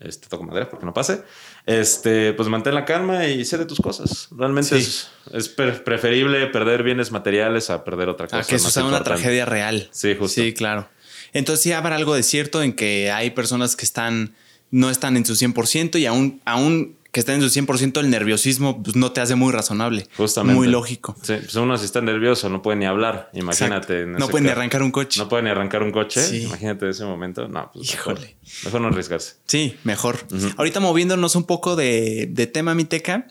[0.00, 1.24] este, toco madera porque no pase,
[1.66, 4.28] este, pues mantén la calma y sé de tus cosas.
[4.36, 8.40] Realmente es, es preferible perder bienes materiales a perder otra cosa.
[8.40, 9.88] A que eso sea una tragedia real.
[9.92, 10.40] Sí, justo.
[10.40, 10.88] Sí, claro.
[11.32, 14.34] Entonces sí habrá algo de cierto en que hay personas que están,
[14.70, 18.82] no están en su 100% y aún, aún que estén en su 100%, el nerviosismo
[18.82, 20.08] pues, no te hace muy razonable.
[20.16, 20.58] Justamente.
[20.58, 21.14] Muy lógico.
[21.22, 24.06] Sí, pues uno si está nervioso no puede ni hablar, imagínate.
[24.06, 25.20] no puede ni arrancar un coche.
[25.20, 26.42] No puede ni arrancar un coche, sí.
[26.44, 27.46] imagínate ese momento.
[27.48, 28.36] No, pues Híjole.
[28.64, 29.34] Mejor, no arriesgarse.
[29.46, 30.18] Sí, mejor.
[30.56, 33.26] Ahorita moviéndonos un poco de, de tema, Miteca.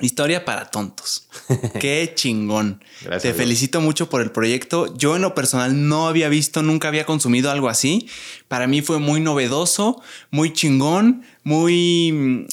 [0.00, 1.28] Historia para tontos.
[1.80, 2.84] Qué chingón.
[3.02, 4.94] Gracias, Te felicito mucho por el proyecto.
[4.98, 8.06] Yo en lo personal no había visto, nunca había consumido algo así.
[8.48, 12.46] Para mí fue muy novedoso, muy chingón, muy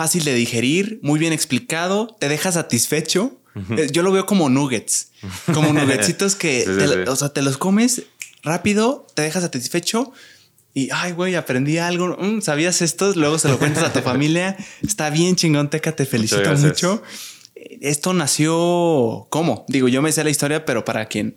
[0.00, 3.38] fácil de digerir, muy bien explicado, te deja satisfecho.
[3.76, 5.10] Eh, yo lo veo como nuggets,
[5.52, 8.04] como nuggetscitos que, o sea, te los comes
[8.42, 10.10] rápido, te deja satisfecho
[10.72, 12.16] y, ay, güey, aprendí algo.
[12.18, 13.12] Mm, ¿Sabías esto?
[13.14, 14.56] Luego se lo cuentas a tu familia.
[14.82, 17.02] Está bien chingón, Teca, te felicito mucho.
[17.54, 19.66] Esto nació, ¿cómo?
[19.68, 21.36] Digo, yo me sé la historia, pero para quien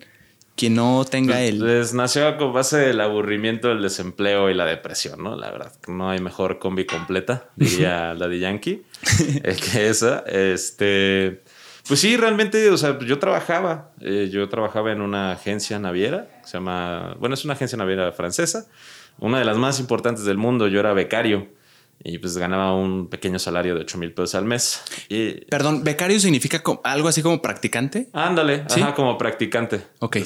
[0.56, 1.66] quien no tenga pues, él.
[1.66, 5.36] Les nació con base del aburrimiento, el desempleo y la depresión, ¿no?
[5.36, 8.84] La verdad, no hay mejor combi completa, diría la de Yankee,
[9.44, 10.24] es que esa.
[10.28, 11.42] Este,
[11.88, 16.58] pues sí, realmente, o sea, yo trabajaba, eh, yo trabajaba en una agencia naviera, se
[16.58, 18.68] llama, bueno, es una agencia naviera francesa,
[19.20, 21.48] una de las más importantes del mundo, yo era becario
[22.04, 24.82] y pues ganaba un pequeño salario de 8 mil pesos al mes.
[25.10, 28.10] Y, Perdón, becario significa algo así como practicante.
[28.14, 29.82] Ándale, ajá, como practicante.
[30.00, 30.18] Ok.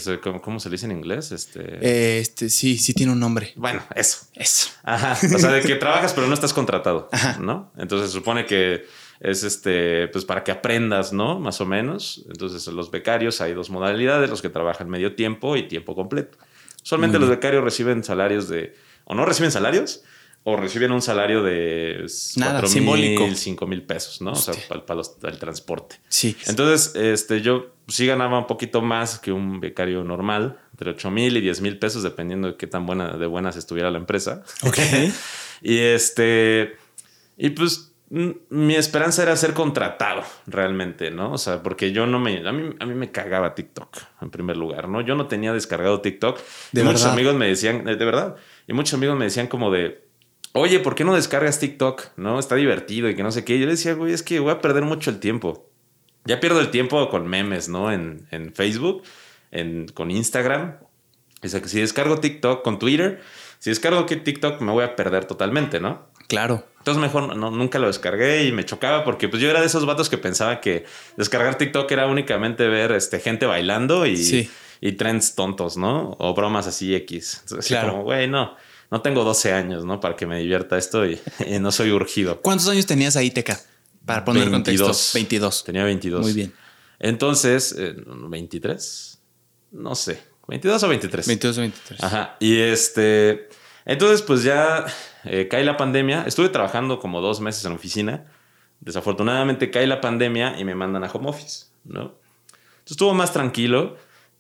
[0.42, 1.32] ¿cómo, se dice en inglés?
[1.32, 2.20] Este...
[2.20, 3.54] este, sí, sí tiene un nombre.
[3.56, 4.28] Bueno, eso.
[4.34, 4.70] Eso.
[4.84, 5.14] Ajá.
[5.14, 7.38] O sea, de que trabajas pero no estás contratado, ajá.
[7.40, 7.72] ¿no?
[7.78, 8.86] Entonces supone que
[9.20, 11.40] es este, pues para que aprendas, ¿no?
[11.40, 12.26] Más o menos.
[12.28, 16.38] Entonces, los becarios hay dos modalidades, los que trabajan medio tiempo y tiempo completo.
[16.84, 20.04] Usualmente los becarios reciben salarios de, o no reciben salarios,
[20.50, 22.06] o reciben un salario de
[22.38, 24.32] Nada, 4 mil, 5 mil pesos, ¿no?
[24.32, 24.54] O sea,
[24.86, 25.02] para,
[25.34, 25.98] el transporte.
[26.08, 26.38] Sí.
[26.48, 31.36] Entonces, este, yo sí ganaba un poquito más que un becario normal, entre 8 mil
[31.36, 34.44] y 10 mil pesos, dependiendo de qué tan buena, de buenas estuviera la empresa.
[34.64, 34.78] Ok.
[35.62, 36.78] y este,
[37.36, 41.34] y pues mi esperanza era ser contratado realmente, ¿no?
[41.34, 44.56] O sea, porque yo no me, a mí, a mí me cagaba TikTok en primer
[44.56, 45.02] lugar, ¿no?
[45.02, 46.40] Yo no tenía descargado TikTok.
[46.72, 50.07] De muchos amigos me decían, de verdad, y muchos amigos me decían como de,
[50.60, 52.18] oye, ¿por qué no descargas TikTok?
[52.18, 53.60] No, está divertido y que no sé qué.
[53.60, 55.70] Yo le decía, güey, es que voy a perder mucho el tiempo.
[56.26, 57.92] Ya pierdo el tiempo con memes, ¿no?
[57.92, 59.04] En, Facebook,
[59.52, 60.78] en, con Instagram.
[61.44, 63.22] O sea, que si descargo TikTok con Twitter,
[63.60, 66.08] si descargo TikTok me voy a perder totalmente, ¿no?
[66.28, 66.66] Claro.
[66.80, 69.86] Entonces mejor no, nunca lo descargué y me chocaba porque pues yo era de esos
[69.86, 74.50] vatos que pensaba que descargar TikTok era únicamente ver este, gente bailando y,
[74.82, 76.16] y trends tontos, ¿no?
[76.20, 77.40] O bromas así X.
[77.44, 77.92] Entonces, claro.
[77.92, 78.56] como, güey, no
[78.90, 80.00] no tengo 12 años, ¿no?
[80.00, 81.20] Para que me divierta esto y,
[81.60, 82.42] no soy urgido.
[82.42, 83.60] ¿Cuántos años tenías ahí, Teca?
[84.06, 84.88] Para poner 22.
[84.88, 85.18] contexto.
[85.18, 85.64] 22.
[85.66, 86.22] Tenía 22.
[86.22, 86.54] Muy bien.
[87.00, 89.16] Entonces, ¿23?
[89.16, 89.20] Eh,
[89.72, 90.24] no sé.
[90.48, 91.28] ¿22 o 23?
[91.28, 92.04] 22 o 23.
[92.04, 92.38] Ajá.
[92.40, 93.50] Y este.
[93.86, 94.86] Entonces, pues ya
[95.26, 96.24] eh, cae la pandemia.
[96.26, 98.26] Estuve trabajando como dos meses en oficina.
[98.80, 102.02] Desafortunadamente cae la pandemia y me mandan a home office, ¿no?
[102.02, 103.98] Entonces estuvo más tranquilo.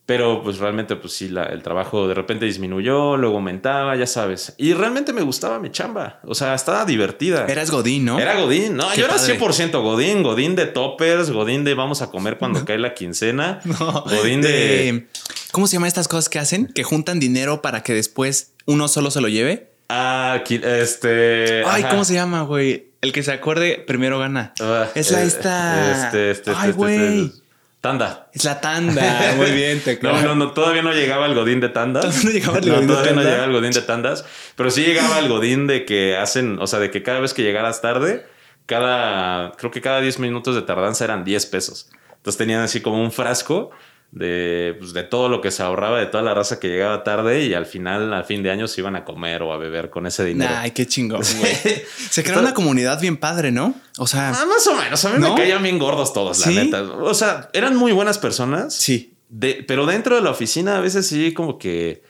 [0.07, 4.53] Pero pues realmente pues sí, la, el trabajo de repente disminuyó, luego aumentaba, ya sabes.
[4.57, 6.21] Y realmente me gustaba mi chamba.
[6.23, 7.45] O sea, estaba divertida.
[7.45, 8.17] Eras Godín, ¿no?
[8.17, 8.77] Era Godín.
[8.77, 10.23] No, yo era 100% Godín.
[10.23, 13.59] Godín de toppers, Godín de vamos a comer cuando cae la quincena.
[13.65, 15.07] godín de...
[15.51, 16.67] ¿Cómo se llaman estas cosas que hacen?
[16.67, 19.71] Que juntan dinero para que después uno solo se lo lleve.
[19.89, 21.65] Ah, este...
[21.65, 22.91] Ay, ¿cómo se llama, güey?
[23.01, 24.53] El que se acuerde primero gana.
[24.61, 26.05] Ah, es la eh, esta...
[26.05, 27.31] Este, este, Ay, este, este güey.
[27.81, 28.29] Tanda.
[28.33, 29.33] Es la tanda.
[29.37, 32.03] Muy bien, te no, no, no, todavía no llegaba el godín de tandas.
[32.03, 34.25] Todavía no llegaba el godín todavía no llegaba el godín de tandas.
[34.55, 37.43] Pero sí llegaba el godín de que hacen, o sea, de que cada vez que
[37.43, 38.25] llegaras tarde,
[38.65, 41.89] cada, creo que cada 10 minutos de tardanza eran 10 pesos.
[42.15, 43.71] Entonces tenían así como un frasco
[44.11, 47.43] de, pues, de todo lo que se ahorraba, de toda la raza que llegaba tarde
[47.43, 50.07] y al final, al fin de año, se iban a comer o a beber con
[50.07, 50.53] ese dinero.
[50.57, 53.75] Ay, qué chingón, se creó una comunidad bien padre, ¿no?
[53.97, 54.29] O sea...
[54.29, 55.03] Ah, más o menos.
[55.05, 56.81] A mí me caían bien gordos todos, la neta.
[56.83, 58.73] O sea, eran muy buenas personas.
[58.73, 59.13] Sí.
[59.29, 62.03] De, pero dentro de la oficina a veces sí como que...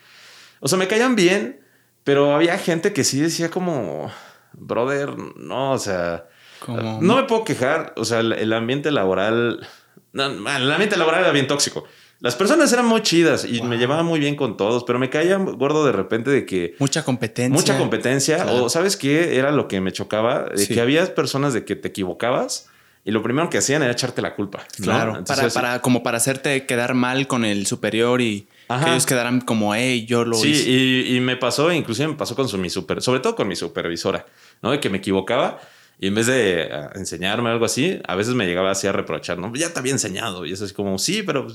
[0.60, 1.62] O sea, me caían bien,
[2.04, 4.12] pero había gente que sí decía como...
[4.54, 6.26] Brother, no, o sea...
[6.68, 7.94] No me puedo quejar.
[7.98, 9.68] O sea, el ambiente laboral
[10.13, 11.86] no, el ambiente laboral era bien tóxico.
[12.20, 15.38] Las personas eran muy chidas y me llevaba muy bien con todos, pero me caía
[15.38, 16.76] gordo de repente de que...
[16.80, 17.54] Mucha competencia.
[17.54, 18.46] Mucha competencia.
[18.54, 21.89] O sabes qué era lo que me chocaba, de que había personas de que te
[21.89, 22.70] equivocabas
[23.06, 24.65] y lo primero que hacían era echarte la culpa.
[24.82, 28.86] Claro, para, para, como para hacerte quedar mal con el superior y Ajá.
[28.86, 30.63] Que ellos quedaran como, hey, yo lo sí, hice.
[30.63, 33.48] Sí, y, y, me pasó, inclusive me pasó con su, mi super, sobre todo con
[33.48, 34.26] mi supervisora,
[34.62, 34.72] ¿no?
[34.72, 35.60] De que me equivocaba
[36.00, 39.40] y en vez de uh, enseñarme algo así, a veces me llegaba así a reprochar,
[39.40, 39.52] ¿no?
[39.54, 40.46] Ya te había enseñado.
[40.46, 41.48] Y es así como, sí, pero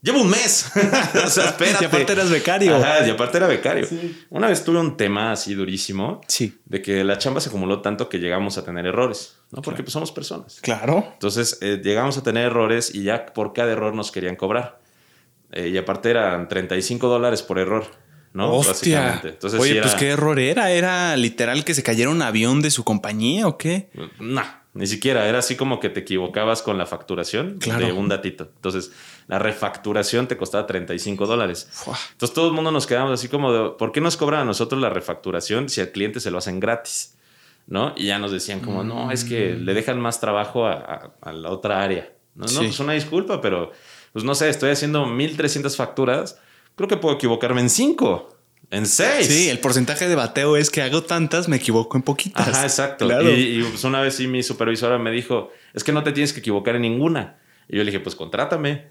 [0.00, 0.70] llevo un mes.
[1.24, 1.84] o sea, espérate.
[1.84, 2.76] y aparte eras becario.
[2.76, 3.86] Ajá, y aparte era becario.
[3.86, 4.24] Sí.
[4.30, 6.20] Una vez tuve un tema así durísimo.
[6.28, 6.60] Sí.
[6.64, 9.62] De que la chamba se acumuló tanto que llegamos a tener errores, ¿no?
[9.62, 9.84] Porque claro.
[9.84, 10.60] pues somos personas.
[10.60, 11.04] Claro.
[11.14, 14.80] Entonces eh, llegamos a tener errores y ya por cada error nos querían cobrar.
[15.50, 17.86] Eh, y aparte eran 35 dólares por error.
[18.38, 18.54] ¿No?
[18.54, 19.20] Hostia.
[19.24, 19.86] Entonces, Oye, sí era...
[19.86, 20.70] pues qué error era.
[20.70, 23.90] ¿Era literal que se cayera un avión de su compañía o qué?
[24.20, 25.28] No, ni siquiera.
[25.28, 27.84] Era así como que te equivocabas con la facturación claro.
[27.84, 28.48] de un datito.
[28.54, 28.92] Entonces,
[29.26, 31.68] la refacturación te costaba 35 dólares.
[32.12, 34.80] Entonces, todo el mundo nos quedamos así como de, ¿por qué nos cobran a nosotros
[34.80, 37.16] la refacturación si al cliente se lo hacen gratis?
[37.66, 37.92] ¿No?
[37.96, 38.88] Y ya nos decían como, mm.
[38.88, 42.12] no, es que le dejan más trabajo a, a, a la otra área.
[42.34, 42.54] No, sí.
[42.54, 43.72] no, pues una disculpa, pero
[44.12, 46.40] pues no sé, estoy haciendo 1300 facturas
[46.78, 48.34] creo que puedo equivocarme en cinco,
[48.70, 49.26] en seis.
[49.26, 52.48] Sí, el porcentaje de bateo es que hago tantas, me equivoco en poquitas.
[52.48, 53.06] Ajá, exacto.
[53.06, 53.28] Claro.
[53.30, 56.32] Y, y pues una vez sí mi supervisora me dijo, es que no te tienes
[56.32, 57.38] que equivocar en ninguna.
[57.68, 58.86] Y yo le dije, pues contrátame,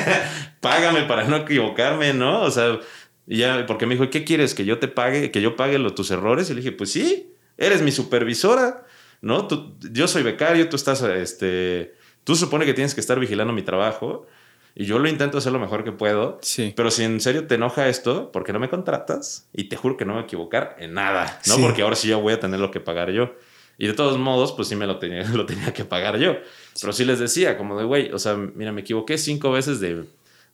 [0.60, 2.40] págame para no equivocarme, ¿no?
[2.40, 2.80] O sea,
[3.26, 4.54] y ya, porque me dijo, ¿qué quieres?
[4.54, 6.48] ¿Que yo te pague, que yo pague los, tus errores?
[6.48, 8.86] Y le dije, pues sí, eres mi supervisora,
[9.20, 9.46] ¿no?
[9.46, 11.94] Tú, yo soy becario, tú estás, este,
[12.24, 14.26] tú supone que tienes que estar vigilando mi trabajo.
[14.76, 16.38] Y yo lo intento hacer lo mejor que puedo.
[16.42, 16.72] Sí.
[16.74, 19.48] Pero si en serio te enoja esto, ¿por qué no me contratas?
[19.52, 21.54] Y te juro que no me voy a equivocar en nada, ¿no?
[21.54, 21.62] Sí.
[21.62, 23.34] Porque ahora sí yo voy a tener lo que pagar yo.
[23.78, 26.34] Y de todos modos, pues sí me lo tenía, lo tenía que pagar yo.
[26.72, 26.80] Sí.
[26.80, 30.04] Pero sí les decía, como de, güey, o sea, mira, me equivoqué cinco veces de,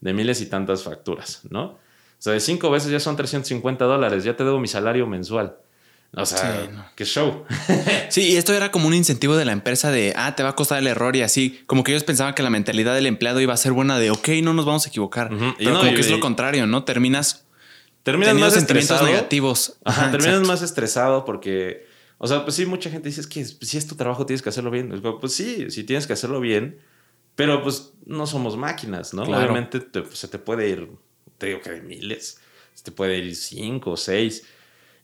[0.00, 1.64] de miles y tantas facturas, ¿no?
[1.64, 5.56] O sea, de cinco veces ya son 350 dólares, ya te debo mi salario mensual.
[6.16, 6.85] O sea, sí, no.
[6.96, 7.44] qué show.
[8.09, 10.57] sí, y esto era como un incentivo de la empresa de, ah, te va a
[10.57, 11.61] costar el error y así.
[11.66, 14.29] Como que ellos pensaban que la mentalidad del empleado iba a ser buena de, ok,
[14.42, 15.33] no nos vamos a equivocar.
[15.33, 15.55] Uh -huh.
[15.59, 16.85] Pero no, como y, que es lo contrario, ¿no?
[16.85, 17.46] Terminas...
[18.03, 19.77] Terminas más sentimientos negativos.
[19.85, 20.49] Ajá, Ajá terminas exacto.
[20.49, 21.87] más estresado porque...
[22.18, 24.49] O sea, pues sí, mucha gente dice, es que si es tu trabajo tienes que
[24.49, 25.01] hacerlo bien.
[25.20, 26.79] Pues sí, sí tienes que hacerlo bien,
[27.35, 29.25] pero pues no somos máquinas, ¿no?
[29.25, 29.42] Claro.
[29.42, 30.90] Obviamente te, pues, se te puede ir,
[31.38, 32.38] te digo que de miles,
[32.75, 34.44] se te puede ir cinco o seis.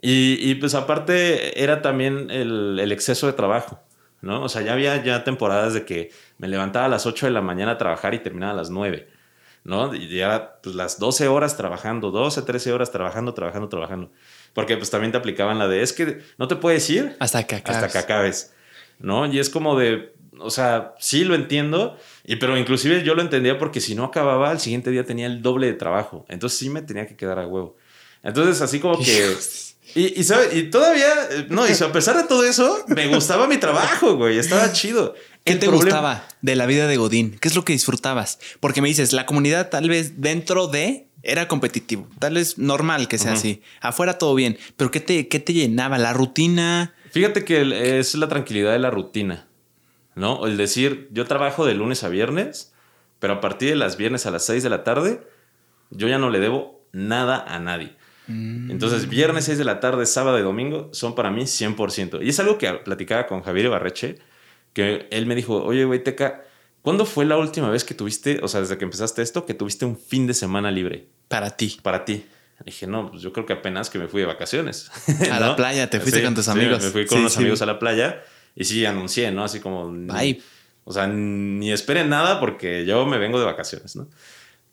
[0.01, 3.81] Y, y, pues aparte era también el, el, exceso de trabajo,
[4.21, 4.43] ¿no?
[4.43, 7.41] O sea, ya había ya temporadas de que me levantaba a las 8 de la
[7.41, 9.09] mañana a trabajar y terminaba a las 9,
[9.65, 9.95] ¿no?
[9.95, 14.13] Y ya pues las 12 horas trabajando, 12, 13 horas trabajando, trabajando, trabajando.
[14.53, 17.57] Porque pues también te aplicaban la de, es que no te puedes ir hasta que
[17.57, 18.53] acabes, hasta que acabes
[18.99, 19.27] ¿no?
[19.27, 23.59] Y es como de, o sea, sí lo entiendo, y, pero inclusive yo lo entendía
[23.59, 26.25] porque si no acababa, al siguiente día tenía el doble de trabajo.
[26.29, 27.77] Entonces sí me tenía que quedar a huevo.
[28.23, 29.35] Entonces así como que...
[29.97, 30.57] Y, y, ¿sabe?
[30.59, 31.09] y todavía,
[31.49, 35.15] no, y a pesar de todo eso, me gustaba mi trabajo, güey, estaba chido.
[35.43, 35.85] ¿Qué el te problema...
[35.85, 37.39] gustaba de la vida de Godín?
[37.41, 38.39] ¿Qué es lo que disfrutabas?
[38.61, 43.17] Porque me dices, la comunidad tal vez dentro de era competitivo, tal vez normal que
[43.17, 43.39] sea uh -huh.
[43.39, 45.97] así, afuera todo bien, pero ¿qué te, ¿qué te llenaba?
[45.97, 46.95] ¿La rutina?
[47.11, 49.49] Fíjate que es la tranquilidad de la rutina,
[50.15, 50.47] ¿no?
[50.47, 52.75] El decir, yo trabajo de lunes a viernes,
[53.19, 55.27] pero a partir de las viernes a las 6 de la tarde,
[55.91, 57.97] yo ya no le debo nada a nadie.
[58.29, 62.25] Entonces, viernes 6 de la tarde, sábado y domingo son para mí 100%.
[62.25, 64.19] Y es algo que platicaba con Javier Ibarreche,
[64.73, 66.45] que él me dijo, oye, güey, Teca,
[66.83, 69.85] ¿cuándo fue la última vez que tuviste, o sea, desde que empezaste esto, que tuviste
[69.85, 71.09] un fin de semana libre?
[71.29, 71.79] Para ti.
[71.83, 72.27] Para ti.
[72.65, 74.91] Dije, no, pues yo creo que apenas que me fui de vacaciones.
[75.31, 75.49] A ¿no?
[75.49, 76.79] la playa, te fuiste sí, con tus amigos.
[76.79, 78.23] Sí, me fui con sí, unos amigos a la playa
[78.55, 79.45] y sí anuncié, ¿no?
[79.45, 79.95] Así como...
[80.11, 80.43] Ay.
[80.85, 84.09] O sea, ni esperen nada porque yo me vengo de vacaciones, ¿no?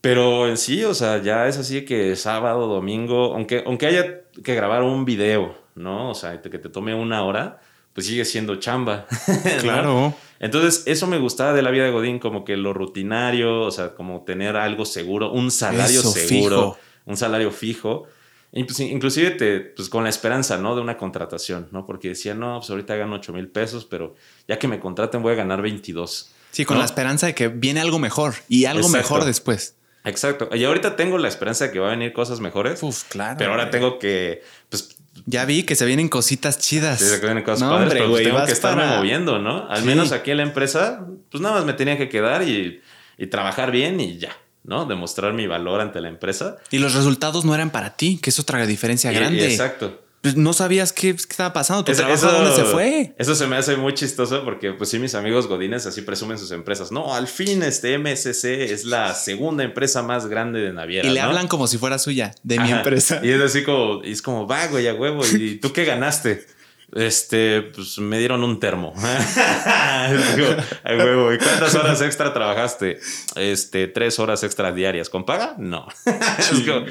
[0.03, 4.53] Pero en sí, o sea, ya es así que sábado, domingo, aunque, aunque haya que
[4.53, 6.09] grabar un video, ¿no?
[6.09, 7.61] O sea, que te tome una hora,
[7.93, 9.05] pues sigue siendo chamba.
[9.61, 10.13] Claro.
[10.41, 13.95] Entonces, eso me gustaba de la vida de Godín, como que lo rutinario, o sea,
[13.95, 16.77] como tener algo seguro, un salario eso, seguro, fijo.
[17.05, 18.05] un salario fijo.
[18.51, 20.75] Pues, inclusive te, pues, con la esperanza, ¿no?
[20.75, 21.85] De una contratación, ¿no?
[21.85, 24.15] Porque decía, no, pues ahorita gano 8 mil pesos, pero
[24.49, 26.29] ya que me contraten voy a ganar 22.
[26.51, 26.79] Sí, con ¿no?
[26.81, 28.97] la esperanza de que viene algo mejor y algo Exacto.
[28.97, 29.77] mejor después.
[30.03, 30.49] Exacto.
[30.53, 32.83] Y ahorita tengo la esperanza de que va a venir cosas mejores.
[32.83, 33.35] Uf, claro.
[33.37, 36.99] Pero ahora tengo que, pues, ya vi que se vienen cositas chidas.
[36.99, 38.97] Sí, que vienen cosas no, padres, hombre, pero pues tengo que estarme para...
[38.97, 39.69] moviendo, ¿no?
[39.69, 39.85] Al sí.
[39.85, 42.81] menos aquí en la empresa, pues nada más me tenía que quedar y,
[43.17, 44.85] y, trabajar bien y ya, ¿no?
[44.85, 46.57] Demostrar mi valor ante la empresa.
[46.71, 49.47] Y los resultados no eran para ti, que es otra diferencia y, grande.
[49.47, 50.02] Y exacto.
[50.23, 53.13] Pues no sabías qué, qué, estaba pasando, tu eso, trabajo eso, dónde se fue.
[53.17, 56.51] Eso se me hace muy chistoso porque pues sí mis amigos godines así presumen sus
[56.51, 56.93] empresas.
[56.93, 61.09] No, al fin este MSC es la segunda empresa más grande de Naviera.
[61.09, 61.27] Y le ¿no?
[61.27, 62.63] hablan como si fuera suya, de Ajá.
[62.63, 63.19] mi empresa.
[63.21, 66.47] Y es así como, y es como, va, güey, a huevo, ¿y tú qué ganaste?
[66.95, 68.93] Este, pues me dieron un termo.
[70.35, 70.55] Digo,
[70.85, 72.99] ay, huevo, ¿y cuántas horas extra trabajaste?
[73.35, 75.09] Este, tres horas extra diarias.
[75.09, 75.55] ¿Con paga?
[75.57, 75.87] No.
[76.37, 76.85] Es como,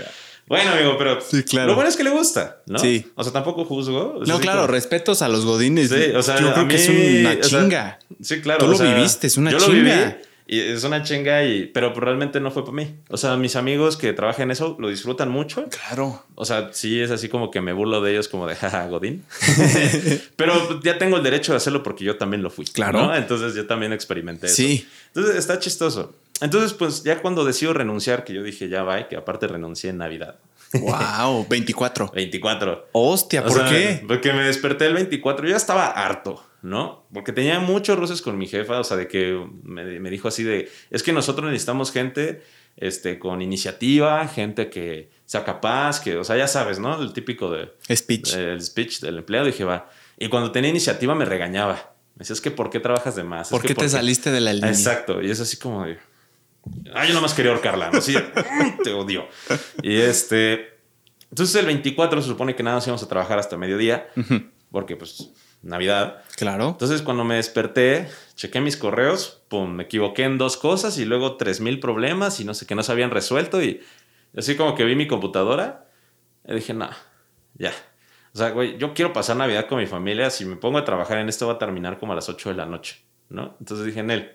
[0.52, 1.68] bueno, amigo, pero Sí, claro.
[1.68, 2.78] lo bueno es que le gusta, ¿no?
[2.78, 3.06] Sí.
[3.14, 4.18] O sea, tampoco juzgo.
[4.20, 5.88] O sea, No, sí, claro, como- respetos a los godines.
[5.88, 7.98] Sí, o sea, yo creo que es una o sea, chinga.
[8.20, 8.66] Sí, claro.
[8.66, 9.72] Tú lo viviste, es una yo chinga.
[9.72, 10.14] lo viví
[10.52, 12.94] y es una chinga, y, pero realmente no fue para mí.
[13.08, 15.64] O sea, mis amigos que trabajan en eso lo disfrutan mucho.
[15.70, 16.26] Claro.
[16.34, 19.24] O sea, sí es así como que me burlo de ellos como de jaja, Godín.
[20.36, 22.66] pero ya tengo el derecho de hacerlo porque yo también lo fui.
[22.66, 23.06] Claro.
[23.06, 23.16] ¿no?
[23.16, 24.56] Entonces yo también experimenté eso.
[24.56, 24.86] Sí.
[25.14, 26.12] Entonces está chistoso.
[26.42, 29.96] Entonces, pues ya cuando decido renunciar, que yo dije ya va, que aparte renuncié en
[29.96, 30.36] Navidad.
[30.74, 32.12] Wow, 24.
[32.14, 32.88] 24.
[32.92, 34.04] Hostia, O ¿por sea, qué?
[34.06, 37.06] Porque me desperté el 24, yo ya estaba harto, ¿no?
[37.12, 40.42] Porque tenía muchos roces con mi jefa, o sea, de que me, me dijo así
[40.44, 42.42] de, es que nosotros necesitamos gente
[42.76, 47.00] este, con iniciativa, gente que sea capaz, que, o sea, ya sabes, ¿no?
[47.02, 48.34] El típico de, Speech.
[48.34, 49.90] el speech del empleado, dije, va.
[50.18, 51.94] Y cuando tenía iniciativa me regañaba.
[52.14, 53.48] Me decía, es que ¿por qué trabajas de más?
[53.48, 54.70] Es ¿Por que qué te saliste de la línea?
[54.70, 55.98] Exacto, y es así como de.
[56.94, 57.98] Ah, yo nomás quería ahorcarla, ¿no?
[57.98, 59.26] "Mm, te odio.
[59.82, 60.78] Y este.
[61.30, 64.06] Entonces el 24 se supone que nada más íbamos a trabajar hasta mediodía,
[64.70, 65.30] porque pues
[65.62, 66.22] Navidad.
[66.36, 66.68] Claro.
[66.70, 71.36] Entonces cuando me desperté, chequé mis correos, pum, me equivoqué en dos cosas y luego
[71.36, 73.80] tres mil problemas y no sé que no se habían resuelto y
[74.36, 75.86] así como que vi mi computadora
[76.46, 76.90] y dije, no,
[77.54, 77.72] ya.
[78.34, 81.18] O sea, güey, yo quiero pasar Navidad con mi familia, si me pongo a trabajar
[81.18, 83.56] en esto va a terminar como a las 8 de la noche, ¿no?
[83.60, 84.32] Entonces dije en él,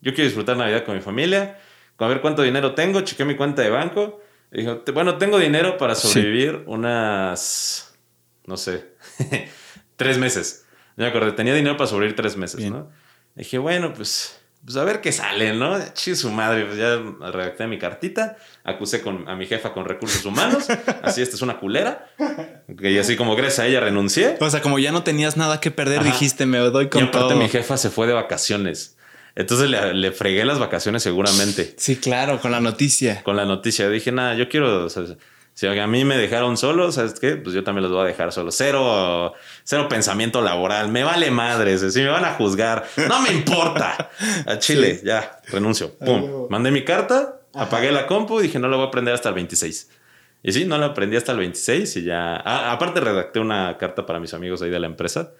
[0.00, 1.58] yo quiero disfrutar Navidad con mi familia,
[1.96, 4.20] con a ver cuánto dinero tengo, chequé mi cuenta de banco.
[4.52, 6.08] Y dijo, "Te- bueno, tengo dinero para Sí.
[6.08, 7.94] sobrevivir unas,
[8.46, 8.94] no sé,
[10.00, 10.64] tres meses.
[10.96, 12.72] No me acordé, tenía dinero para sobrevivir tres meses, Bien.
[12.72, 12.90] ¿no?
[13.34, 15.78] Dije, bueno, pues, pues a ver qué sale, ¿no?
[15.94, 16.96] Chi su madre, pues ya
[17.30, 20.66] redacté mi cartita, acusé con, a mi jefa con recursos humanos,
[21.02, 22.08] así esta es una culera,
[22.78, 24.36] y así como gracias a ella renuncié.
[24.40, 26.08] O sea, como ya no tenías nada que perder, Ajá.
[26.10, 27.36] dijiste, me doy Y con aparte todo.
[27.36, 28.96] mi jefa se fue de vacaciones.
[29.36, 31.74] Entonces le, le fregué las vacaciones seguramente.
[31.78, 33.22] Sí, claro, con la noticia.
[33.22, 34.84] Con la noticia dije, nada, yo quiero...
[34.86, 35.04] o sea,
[35.60, 37.36] si a mí me dejaron solo, ¿sabes qué?
[37.36, 38.50] Pues yo también los voy a dejar solo.
[38.50, 40.88] Cero, cero pensamiento laboral.
[40.88, 41.92] Me vale madres.
[41.92, 44.08] Si me van a juzgar, no me importa.
[44.46, 45.06] A Chile, Sí.
[45.06, 45.98] ya, renuncio.
[45.98, 46.46] Pum.
[46.48, 49.34] Mandé mi carta, apagué la compu y dije, no la voy a aprender hasta el
[49.34, 49.90] 26.
[50.42, 52.36] Y sí, no la aprendí hasta el 26 y ya...
[52.36, 55.32] Ah, aparte redacté una carta para mis amigos ahí de la empresa.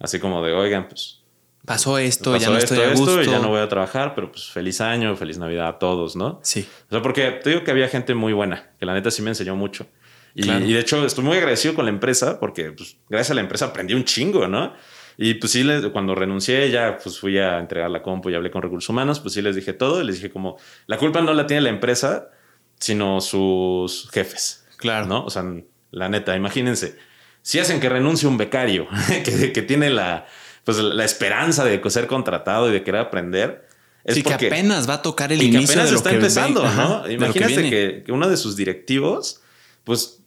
[0.00, 1.21] Así como de, oigan, pues
[1.64, 3.20] Pasó esto, pasó ya no esto, estoy a gusto.
[3.20, 6.16] esto y ya no voy a trabajar, pero pues feliz año, feliz Navidad a todos,
[6.16, 6.40] ¿no?
[6.42, 6.66] Sí.
[6.88, 9.30] O sea, porque te digo que había gente muy buena, que la neta sí me
[9.30, 9.86] enseñó mucho.
[10.34, 10.64] Y, Claro.
[10.64, 13.66] y de hecho estoy muy agradecido con la empresa porque pues, gracias a la empresa
[13.66, 14.72] aprendí un chingo, ¿no?
[15.18, 18.50] Y pues sí, les- cuando renuncié ya pues fui a entregar la compu y hablé
[18.50, 20.56] con recursos humanos, pues sí les dije todo y les dije como,
[20.86, 22.30] la culpa no la tiene la empresa,
[22.78, 25.06] sino sus jefes, Claro.
[25.06, 25.24] ¿no?
[25.24, 25.44] O sea,
[25.90, 26.96] la neta, imagínense,
[27.42, 28.88] si hacen que renuncie un becario
[29.24, 30.26] que, que tiene la,
[30.64, 33.66] pues, la esperanza de ser contratado y de querer aprender,
[34.04, 35.96] es sí, porque que apenas va a tocar el y que inicio apenas de lo
[35.98, 37.02] está que empezando, ¿no?
[37.04, 39.40] que Imagínate que, que uno de sus directivos,
[39.84, 40.20] pues,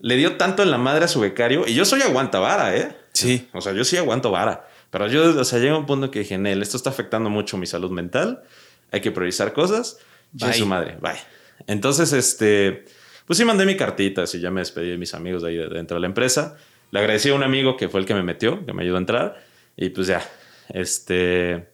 [0.00, 1.64] le dio tanto en la madre a su becario.
[1.66, 2.96] Y yo soy aguanta vara, ¿eh?
[3.12, 3.48] Sí.
[3.52, 4.66] O sea, yo sí aguanto vara.
[4.90, 7.66] Pero yo, o sea, llega un punto que dije, Nel, esto está afectando mucho mi
[7.66, 8.42] salud mental.
[8.90, 9.98] Hay que priorizar cosas.
[10.32, 10.54] Bye.
[10.54, 11.12] su madre, bye.
[11.66, 12.84] Entonces, este,
[13.26, 15.68] pues sí mandé mi cartita, así ya me despedí de mis amigos de ahí de-
[15.68, 16.56] dentro de la empresa.
[16.90, 19.00] Le agradecí a un amigo que fue el que me metió, que me ayudó a
[19.00, 19.44] entrar.
[19.76, 20.22] Y pues ya,
[20.68, 21.68] este...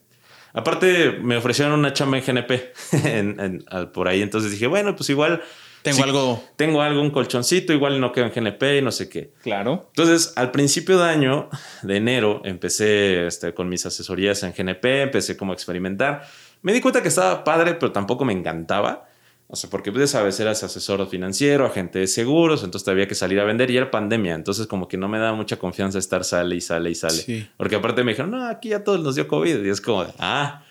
[0.51, 2.51] Aparte, me ofrecieron una chamba en GNP
[3.05, 4.21] en- en- al- por ahí.
[4.21, 5.41] Entonces dije, bueno, pues igual...
[5.81, 6.43] Tengo algo.
[6.57, 9.31] Tengo algo, un colchoncito, igual no quedo en GNP y no sé qué.
[9.43, 9.85] Claro.
[9.95, 11.49] Entonces, al principio de año,
[11.83, 16.27] de enero, empecé este, con mis asesorías en GNP, empecé como a experimentar.
[16.63, 19.07] Me di cuenta que estaba padre, pero tampoco me encantaba.
[19.51, 23.15] O sea, porque pues, ya sabes, eras asesor financiero, agente de seguros, entonces había que
[23.15, 24.35] salir a vender y era pandemia.
[24.35, 27.15] Entonces, como que no me daba mucha confianza estar sale y sale y sale.
[27.15, 27.49] Sí.
[27.57, 29.65] Porque aparte me dijeron, no, aquí ya todos nos dio COVID.
[29.65, 30.63] Y es como, ah,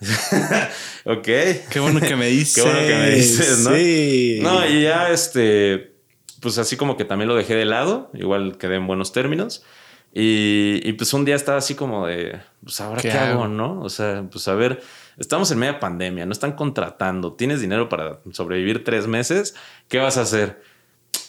[1.04, 1.24] ok.
[1.24, 2.54] Qué bueno que me dices.
[2.62, 3.74] Qué bueno que me dices, ¿no?
[3.74, 4.40] Sí.
[4.42, 5.94] No, y ya este,
[6.40, 9.64] pues así como que también lo dejé de lado, igual quedé en buenos términos.
[10.12, 13.48] Y, y, pues un día estaba así como de, pues ahora qué, ¿Qué hago, hago?
[13.48, 13.80] ¿no?
[13.80, 14.82] O sea, pues a ver,
[15.18, 19.54] estamos en media pandemia, no están contratando, tienes dinero para sobrevivir tres meses,
[19.88, 20.62] ¿qué vas a hacer?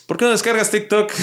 [0.08, 1.12] ¿Por qué no descargas TikTok?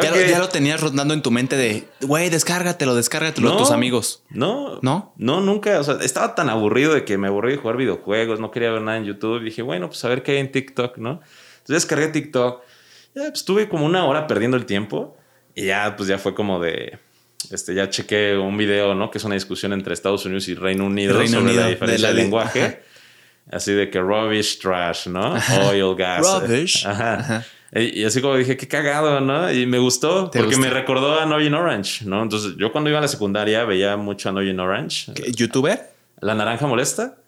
[0.00, 3.72] Ya, lo, ya lo tenías rondando en tu mente de, güey, descárgatelo, descárgatelo a tus
[3.72, 4.22] amigos.
[4.30, 5.12] No, ¿No?
[5.16, 5.80] no, nunca.
[5.80, 8.82] O sea, estaba tan aburrido de que me aburrí de jugar videojuegos, no quería ver
[8.82, 9.42] nada en YouTube.
[9.42, 11.10] Dije, bueno, pues a ver qué hay en TikTok, ¿no?
[11.10, 12.62] Entonces descargué TikTok.
[13.16, 15.16] Ya, pues estuve como una hora perdiendo el tiempo
[15.56, 17.00] y ya, pues ya fue como de.
[17.50, 19.10] Este, ya chequé un video, ¿no?
[19.10, 22.08] Que es una discusión entre Estados Unidos y Reino Unido Reino sobre Unido, la diferencia
[22.08, 22.62] de de, lenguaje.
[22.62, 22.78] Ajá.
[23.50, 25.34] Así de que rubbish, trash, ¿no?
[25.70, 26.20] Oil, gas.
[26.20, 26.86] Rubbish.
[26.86, 27.14] Ajá.
[27.14, 27.46] Ajá.
[27.72, 29.52] Y así como dije, qué cagado, ¿no?
[29.52, 30.70] Y me gustó ¿Te porque gusta?
[30.70, 32.22] me recordó a Noy Orange, ¿no?
[32.22, 35.12] Entonces, yo cuando iba a la secundaria veía mucho a Noy Orange.
[35.12, 35.90] ¿Qué, ¿Youtuber?
[36.20, 37.18] La naranja molesta,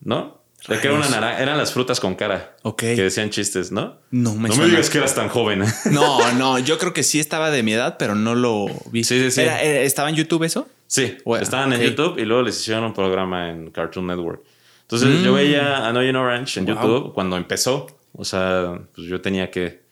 [0.00, 0.42] ¿no?
[0.68, 2.56] De que era una naranja, eran las frutas con cara.
[2.62, 2.78] Ok.
[2.78, 3.98] Que decían chistes, ¿no?
[4.10, 5.62] No me no me digas que eras tan joven.
[5.90, 9.04] No, no, yo creo que sí estaba de mi edad, pero no lo vi.
[9.04, 9.40] Sí, sí, sí.
[9.42, 10.66] Era- era- ¿Estaba en YouTube eso?
[10.86, 11.80] Sí, Bueno, estaban en.
[11.82, 14.42] YouTube y luego les hicieron un programa en Cartoon Network.
[14.82, 16.74] Entonces yo veía a Noyen Orange en Mm.
[16.74, 16.76] Wow.
[16.76, 17.86] YouTube cuando empezó.
[18.12, 19.82] O sea, pues yo tenía que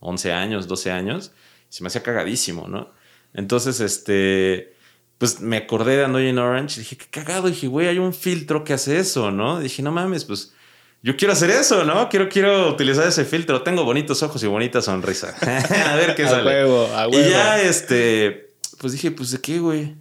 [0.00, 1.32] 11 años, 12 años.
[1.70, 2.90] Y se me hacía cagadísimo, ¿no?
[3.32, 4.74] Entonces, este,
[5.20, 7.48] pues me acordé de Noyen Orange y dije, qué cagado.
[7.48, 9.60] dije, güey, hay un filtro que hace eso, ¿no?
[9.60, 10.54] dije, no mames, pues
[11.02, 12.08] yo quiero hacer eso, ¿no?
[12.08, 13.62] Quiero, quiero utilizar ese filtro.
[13.62, 15.34] Tengo bonitos ojos y bonita sonrisa.
[15.90, 16.64] a ver qué A sale.
[16.64, 19.94] huevo, a Y ya, este, pues dije, pues de qué, güey.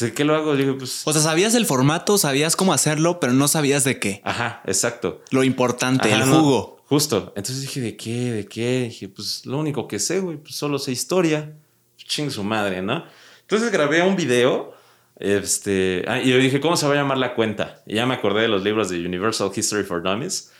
[0.00, 0.56] ¿De qué lo hago?
[0.56, 1.02] Dije, pues.
[1.04, 4.22] O sea, sabías el formato, sabías cómo hacerlo, pero no sabías de qué.
[4.24, 5.20] Ajá, exacto.
[5.30, 6.82] Lo importante, Ajá, el no, jugo.
[6.86, 7.34] justo.
[7.36, 8.32] Entonces dije, ¿de qué?
[8.32, 8.84] ¿De qué?
[8.88, 11.52] Dije, pues lo único que sé, güey, pues solo sé historia.
[11.96, 13.04] Ching su madre, ¿no?
[13.46, 14.74] Entonces grabé un video.
[15.18, 17.80] Este, ah, y yo dije, ¿cómo se va a llamar la cuenta?
[17.86, 20.50] Y ya me acordé de los libros de Universal History for Dummies.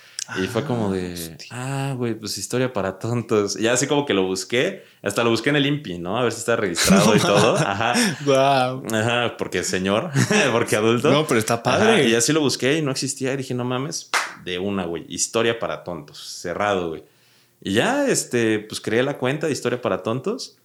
[0.43, 3.57] Y fue como de, ah, güey, pues historia para tontos.
[3.57, 6.18] Y ya así como que lo busqué, hasta lo busqué en el INPI, ¿no?
[6.18, 7.57] A ver si está registrado y todo.
[7.57, 7.95] Ajá.
[8.24, 8.87] Wow.
[8.93, 10.11] Ajá, porque señor,
[10.53, 11.11] porque adulto.
[11.11, 11.93] No, pero está padre.
[11.93, 13.32] Ajá, y así lo busqué y no existía.
[13.34, 14.11] Y dije, no mames,
[14.45, 15.05] de una, güey.
[15.09, 16.18] Historia para tontos.
[16.18, 17.05] Cerrado, güey.
[17.61, 20.57] Y ya, este, pues creé la cuenta de Historia para Tontos.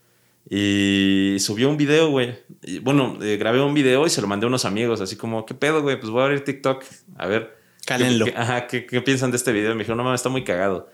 [0.49, 2.35] Y subió un video, güey.
[2.81, 4.99] Bueno, eh, grabé un video y se lo mandé a unos amigos.
[5.01, 5.99] Así como, ¿qué pedo, güey?
[5.99, 6.83] Pues voy a abrir TikTok.
[7.17, 7.57] A ver.
[7.85, 8.25] Cálenlo.
[8.25, 9.71] ¿Qué, qué- ajá, ¿qué, qué piensan de este video?
[9.73, 10.89] Me dijeron, no mames, está muy cagado.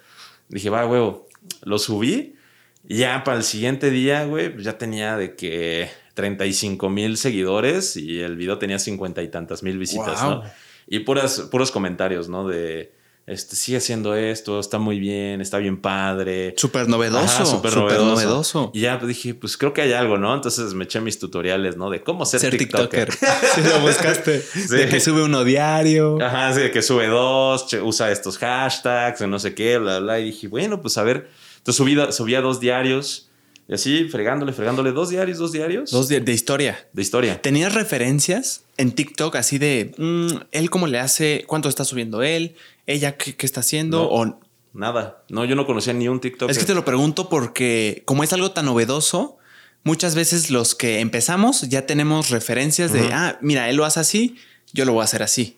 [0.50, 1.28] Dije, va, huevo.
[1.64, 2.36] Lo subí.
[2.88, 7.98] Y ya para el siguiente día, güey, pues ya tenía de que 35 mil seguidores
[7.98, 10.32] y el video tenía 50 y tantas mil visitas, Wow.
[10.32, 10.44] ¿no?
[10.88, 12.48] Y puras, puros comentarios, ¿no?
[12.48, 12.94] De,
[13.28, 16.54] este, sigue haciendo esto, está muy bien, está bien padre.
[16.56, 17.26] Súper novedoso.
[17.26, 18.12] Ajá, súper súper novedoso.
[18.16, 18.72] novedoso.
[18.74, 20.34] Y ya dije, pues creo que hay algo, ¿no?
[20.34, 21.90] Entonces me eché mis tutoriales, ¿no?
[21.90, 23.10] De cómo ser, Ser TikToker.
[23.10, 23.38] TikToker.
[23.56, 24.42] Sí, lo buscaste.
[24.70, 26.18] De que sube uno diario.
[26.22, 30.20] Ajá, sí, de que sube dos, usa estos hashtags, no sé qué, bla, bla.
[30.20, 31.30] Y dije, bueno, pues a ver.
[31.58, 33.30] Entonces subí, subía dos diarios.
[33.68, 34.94] Y así, fregándole, fregándole.
[34.94, 35.92] Dos diarios, dos diarios.
[35.92, 36.88] Dos de, de historia.
[36.94, 37.42] de historia.
[37.42, 42.56] ¿Tenías referencias en TikTok así de mm, él cómo le hace, cuánto está subiendo él,
[42.88, 44.00] ella qué, qué está haciendo?
[44.00, 44.10] No.
[44.10, 44.40] O,
[44.74, 45.24] Nada.
[45.30, 46.50] No, yo no conocía ni un TikTok.
[46.52, 49.38] es que te lo pregunto porque como es algo tan novedoso,
[49.84, 54.36] muchas veces los que empezamos ya tenemos referencias de, ah, mira, él lo hace así,
[54.74, 55.58] yo lo voy a hacer así.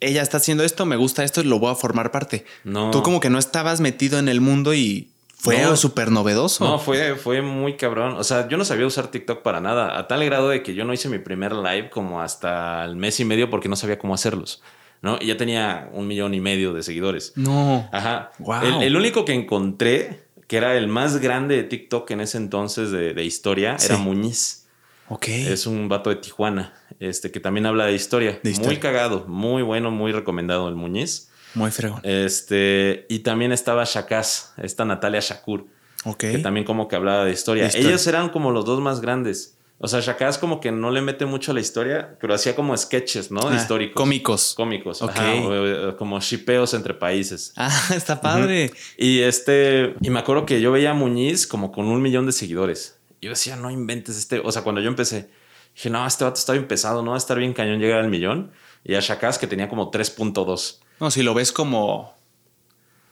[0.00, 2.44] Ella está haciendo esto, me gusta esto, lo voy a formar parte.
[2.64, 2.90] No.
[2.90, 5.74] Tú como que no estabas metido en el mundo y fue No.
[5.76, 6.62] súper novedoso.
[6.64, 8.16] No, fue, fue muy cabrón.
[8.18, 9.98] O sea, yo no sabía usar TikTok para nada.
[9.98, 13.20] A tal grado de que yo no hice mi primer live como hasta el mes
[13.20, 14.62] y medio porque no sabía cómo hacerlos.
[15.02, 15.18] ¿No?
[15.20, 17.32] Y ya tenía un millón y medio de seguidores.
[17.36, 17.88] No.
[17.92, 18.32] Ajá.
[18.38, 18.62] Wow.
[18.62, 22.90] El, el único que encontré, que era el más grande de TikTok en ese entonces
[22.90, 23.86] de, de historia, Sí.
[23.86, 24.66] era Muñiz.
[25.08, 25.28] Ok.
[25.28, 28.38] Es un vato de Tijuana, este, que también habla de historia.
[28.42, 28.70] De historia.
[28.72, 31.30] Muy cagado, muy bueno, muy recomendado el Muñiz.
[31.54, 32.00] Muy fregón.
[32.04, 35.66] Este, y también estaba Shakaz, esta Natalia Shakur,
[36.04, 36.18] Ok.
[36.18, 37.62] que también como que hablaba de historia.
[37.64, 37.88] De historia.
[37.88, 39.56] Ellos eran como los dos más grandes.
[39.82, 42.76] O sea, Shakaz como que no le mete mucho a la historia, pero hacía como
[42.76, 43.40] sketches, ¿no?
[43.48, 43.94] Ah, históricos.
[43.96, 44.52] Cómicos.
[44.54, 45.00] Cómicos.
[45.00, 45.10] Ok.
[45.10, 47.54] ajá, o- o- como shipeos entre países.
[47.56, 48.70] Ah, está padre.
[48.98, 52.32] Y este, y me acuerdo que yo veía a Muñiz como con un millón de
[52.32, 52.98] seguidores.
[53.22, 54.40] Yo decía, no inventes este.
[54.44, 55.30] O sea, cuando yo empecé,
[55.74, 58.10] dije, no, este vato está bien pesado, no va a estar bien cañón llegar al
[58.10, 58.52] millón.
[58.84, 60.78] Y a Shakaz que tenía como 3.2.
[61.00, 62.14] No, si lo ves como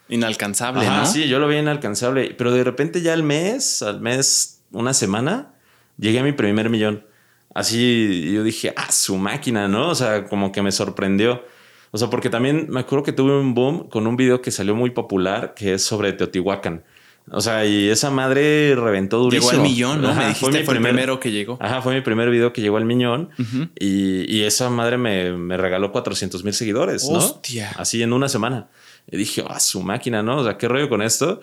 [0.08, 1.06] inalcanzable, Ajá, ¿no?
[1.06, 2.34] sí, yo lo veía inalcanzable.
[2.36, 5.54] Pero de repente ya al mes, al mes, una semana,
[5.98, 7.04] llegué a mi primer millón.
[7.54, 9.88] Así yo dije, ah, su máquina, ¿no?
[9.88, 11.44] O sea, como que me sorprendió.
[11.90, 14.74] O sea, porque también me acuerdo que tuve un boom con un video que salió
[14.74, 16.84] muy popular, que es sobre Teotihuacán.
[17.30, 19.50] O sea, y esa madre reventó durísimo.
[19.52, 20.08] Llegó al millón, ¿no?
[20.08, 21.58] Ajá, Me dijiste, mi fue, primer- el primero que llegó.
[21.60, 23.30] Ajá, fue mi primer video que llegó al millón.
[23.38, 23.68] Ujú.
[23.78, 27.18] y, y esa madre me, me regaló 400 mil seguidores, ¿no?
[27.18, 27.70] Hostia.
[27.76, 28.68] Así en una semana.
[29.10, 30.38] Y dije, ah, su máquina, ¿no?
[30.38, 31.40] O sea, qué rollo con esto.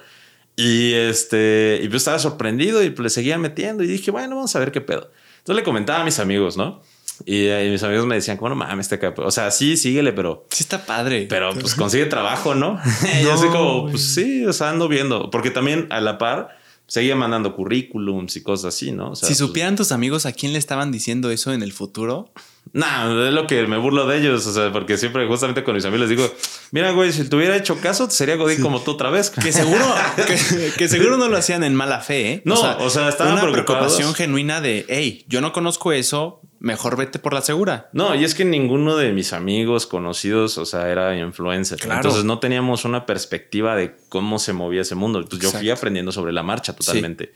[0.55, 4.59] Y este, y yo estaba sorprendido y le seguía metiendo y dije, bueno, vamos a
[4.59, 5.11] ver qué pedo.
[5.39, 6.81] Entonces le comentaba a mis amigos, ¿no?
[7.25, 9.23] Y, eh, mis amigos me decían, como no mames, este capo.
[9.23, 11.27] O sea, sí, síguele, pero, Sí está padre.
[11.29, 12.79] pero pues consigue trabajo, ¿no?
[13.19, 15.29] y yo así No, como, pues sí, o sea, ando viendo.
[15.29, 19.11] Porque también a la par seguía mandando currículums y cosas así, ¿no?
[19.11, 21.73] O sea, si pues, supieran tus amigos a quién le estaban diciendo eso en el
[21.73, 22.31] futuro.
[22.73, 25.85] Nah, es lo que me burlo de ellos, o sea, porque siempre justamente con mis
[25.85, 26.31] amigos les digo,
[26.71, 29.29] mira, güey, si te hubiera hecho caso, sería Godín como tú otra vez.
[29.29, 32.41] Que seguro, que, que seguro no lo hacían en mala fe, ¿eh?
[32.43, 33.65] No, o sea, estaban una preocupados.
[33.65, 37.89] preocupación genuina de, hey, yo no conozco eso, mejor vete por la segura.
[37.93, 41.79] No, y es que ninguno de mis amigos conocidos, o sea, era influencer.
[41.79, 41.97] Claro.
[41.97, 45.19] Entonces no teníamos una perspectiva de cómo se movía ese mundo.
[45.19, 47.33] Entonces yo fui aprendiendo sobre la marcha totalmente.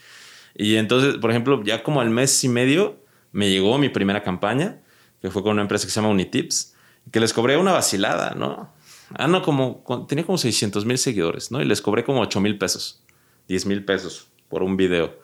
[0.55, 4.81] Y entonces, por ejemplo, ya como al mes y medio me llegó mi primera campaña,
[5.21, 6.73] que fue con una empresa que se llama Unitips,
[7.11, 8.73] que les cobré una vacilada, ¿no?
[9.13, 11.61] Ah, no, como tenía como 600 mil seguidores, ¿no?
[11.61, 13.03] Y les cobré como 8 mil pesos,
[13.47, 15.19] 10 mil pesos por un video,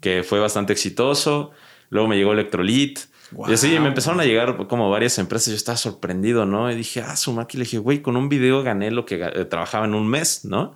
[0.00, 1.50] que fue bastante exitoso.
[1.88, 3.10] Luego me llegó Electrolit.
[3.48, 3.80] Y así Wow.
[3.82, 5.48] me empezaron a llegar como varias empresas.
[5.48, 6.70] Yo estaba sorprendido, ¿no?
[6.70, 7.60] Y dije, ah, su máquina.
[7.60, 10.74] Le dije, güey, con un video gané lo que eh, trabajaba en un mes, ¿no?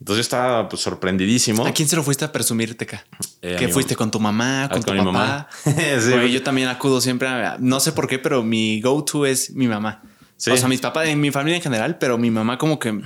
[0.00, 1.66] Entonces yo estaba pues, sorprendidísimo.
[1.66, 3.04] ¿A quién se lo fuiste a presumir, Teca?
[3.42, 5.12] Eh, ¿Que fuiste con tu mamá, Ah, con tu con mi papá?
[5.12, 5.48] mamá.
[6.00, 9.66] Sí, yo también acudo siempre a, no sé por qué, pero mi go-to es mi
[9.66, 10.02] mamá.
[10.36, 10.52] Sí.
[10.52, 13.00] O sea, mis papás, mi familia en general, pero mi mamá como que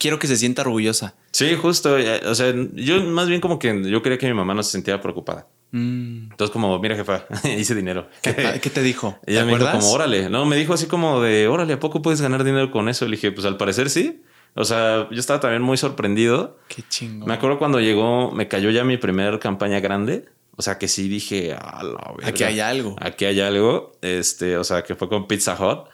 [0.00, 1.14] quiero que se sienta orgullosa.
[1.30, 1.96] Sí, justo.
[1.96, 4.72] eh, O sea, yo más bien como que yo quería que mi mamá no se
[4.72, 5.46] sentía preocupada.
[5.72, 6.30] Mm.
[6.30, 7.24] Entonces, como, mira, jefa,
[7.58, 8.08] hice dinero.
[8.22, 9.18] ¿Qué, qué te dijo?
[9.24, 9.84] ¿Te Ella me dijo acuerdas?
[9.84, 10.30] como, órale.
[10.30, 13.04] No, me dijo así como de, órale, ¿a poco puedes ganar dinero con eso?
[13.06, 14.22] Le dije, pues al parecer sí.
[14.54, 16.58] O sea, yo estaba también muy sorprendido.
[16.68, 17.26] Qué chingo.
[17.26, 20.24] Me acuerdo cuando llegó, me cayó ya mi primera campaña grande.
[20.56, 22.28] O sea, que sí dije, a la verga.
[22.28, 22.96] Aquí hay algo.
[22.98, 23.92] Aquí hay algo.
[24.00, 25.88] Este, o sea, que fue con Pizza Hut.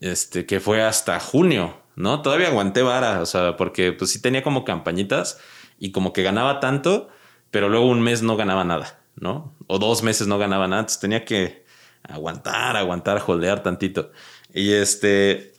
[0.00, 2.22] Este, que fue hasta junio, ¿no?
[2.22, 3.20] Todavía aguanté vara.
[3.20, 5.40] O sea, porque pues sí tenía como campañitas
[5.80, 7.08] y como que ganaba tanto,
[7.50, 9.54] pero luego un mes no ganaba nada, ¿no?
[9.66, 10.80] O dos meses no ganaba nada.
[10.80, 11.64] Entonces tenía que
[12.02, 14.12] aguantar, aguantar, holdear tantito.
[14.54, 15.52] Y este.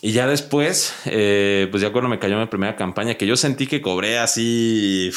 [0.00, 3.66] Y ya después, eh, pues ya cuando me cayó mi primera campaña, que yo sentí
[3.66, 5.12] que cobré así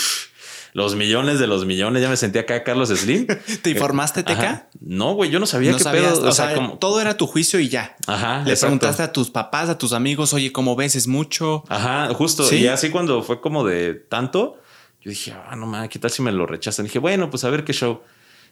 [0.76, 3.26] los millones de los millones, ya me sentía acá Carlos Slim.
[3.62, 4.42] ¿Te informaste, Teca?
[4.42, 4.70] Ajá.
[4.82, 6.28] No, güey, yo no sabía no qué sabías, pedo.
[6.28, 6.78] o, sea, como...
[6.78, 7.96] todo era tu juicio y ya.
[8.08, 8.60] Ajá, Le exacto.
[8.60, 10.98] preguntaste a tus papás, a tus amigos, oye, ¿cómo ves?
[10.98, 11.64] ¿Es mucho?
[11.70, 12.44] Ajá, justo.
[12.44, 12.58] ¿Sí?
[12.58, 14.60] Y así cuando fue como de tanto,
[15.06, 16.88] yo dije, ah, no mames, ¿qué tal si me lo rechazan?
[16.88, 18.02] dije, bueno, pues a ver qué show.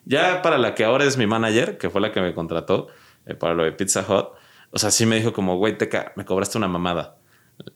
[0.05, 2.89] Ya para la que ahora es mi manager, que fue la que me contrató
[3.25, 4.27] eh, para lo de Pizza Hut,
[4.69, 7.17] o sea, sí me dijo como, güey, Teca, me cobraste una mamada.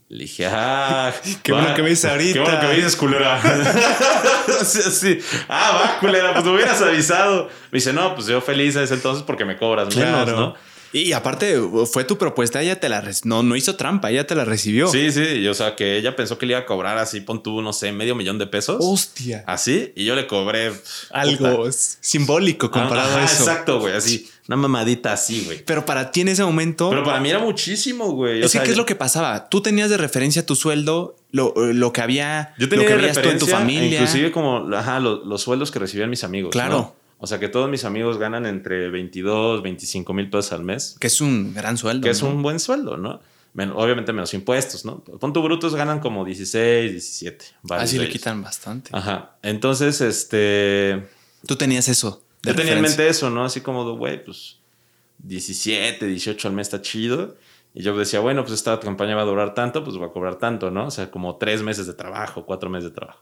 [0.10, 1.12] Le dije, ah,
[1.44, 2.34] Qué bueno que me dices ahorita.
[2.34, 3.42] Qué bueno que me dices, culera.
[4.64, 5.20] sí, sí.
[5.50, 7.48] Ah, va, culera, pues me hubieras avisado.
[7.72, 10.56] Me dice, no, pues yo feliz a ese entonces porque me cobras menos, ¿no?
[10.94, 11.60] Y aparte,
[11.92, 14.88] fue tu propuesta, ella te la no, no hizo trampa, ella te la recibió.
[14.90, 17.44] Sí, sí, y, o sea, que ella pensó que le iba a cobrar así, pon
[17.44, 18.78] tú, no sé, medio millón de pesos.
[18.80, 19.44] Hostia.
[19.48, 20.72] Así, y yo le cobré
[21.12, 21.72] Algo puta.
[22.02, 23.44] simbólico comparado Ajá, a eso.
[23.44, 25.64] Exacto, güey, así, una mamadita así, güey.
[25.66, 26.90] Pero para ti en ese momento.
[26.90, 28.42] Pero para mí era muchísimo, güey.
[28.44, 29.50] es que, ¿qué es lo que pasaba?
[29.50, 33.14] Tú tenías de referencia tu sueldo, lo, lo que había, Yo tenía lo que de
[33.14, 34.00] tú en tu referencia, familia.
[34.02, 36.52] Inclusive como, ajá, lo- los, sueldos que recibían mis amigos.
[36.52, 36.74] Claro.
[36.78, 36.96] ¿no?
[37.20, 40.98] O sea, que todos mis amigos ganan entre 22, 25 mil pesos al mes.
[41.00, 42.04] Que es un gran sueldo.
[42.04, 43.20] Que es un buen sueldo, ¿no?
[43.54, 45.00] Men- obviamente menos impuestos, ¿no?
[45.00, 47.46] Pon tu brutos ganan como 16, 17.
[47.64, 48.92] varios Así le quitan bastante.
[48.94, 49.38] Ajá.
[49.42, 51.08] Entonces, este...
[51.48, 52.24] Tú tenías eso.
[52.44, 53.44] Yo tenía en mente eso, ¿no?
[53.46, 54.58] Así como, güey, pues
[55.20, 57.36] 17, 18 al mes está chido.
[57.74, 60.36] Y yo decía, bueno, pues esta campaña va a durar tanto, pues voy a cobrar
[60.38, 60.88] tanto, ¿no?
[60.88, 63.22] O sea, como tres meses de trabajo, cuatro meses de trabajo.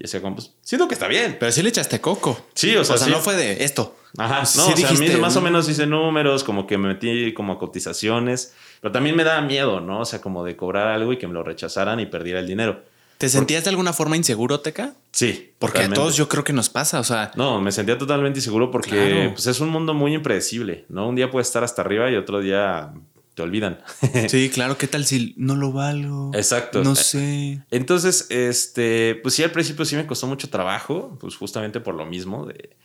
[0.00, 1.36] Y decía, como, pues siento que está bien.
[1.38, 2.46] Pero sí le echaste coco.
[2.54, 3.10] Sí, o sea, sí.
[3.10, 3.96] no fue de esto.
[4.16, 5.44] Ajá, no, Sí o sea, a mí más o "Mm".
[5.44, 9.80] menos hice números, como que me metí como a cotizaciones, pero también me daba miedo,
[9.82, 10.00] ¿no?
[10.00, 12.82] O sea, como de cobrar algo y que me lo rechazaran y perdiera el dinero.
[13.18, 14.94] ¿Te sentías de alguna forma inseguro, Teca?
[15.12, 16.00] Sí, Porque totalmente.
[16.00, 16.98] a todos yo creo que nos pasa.
[17.00, 19.32] O sea, No, me sentía totalmente inseguro porque Claro.
[19.34, 21.06] pues, es un mundo muy impredecible, ¿no?
[21.06, 22.90] Un día puedes estar hasta arriba y otro día
[23.34, 23.80] te olvidan.
[24.28, 24.76] sí, claro.
[24.78, 26.30] ¿Qué tal si no lo valgo?
[26.34, 26.82] Exacto.
[26.82, 27.62] No sé.
[27.70, 32.06] Entonces, este, pues sí, al principio sí me costó mucho trabajo, pues justamente por lo
[32.06, 32.76] mismo de,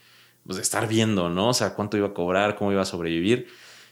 [0.45, 1.49] pues, de estar viendo, ¿no?
[1.49, 3.47] O sea, cuánto iba a cobrar, cómo iba a sobrevivir.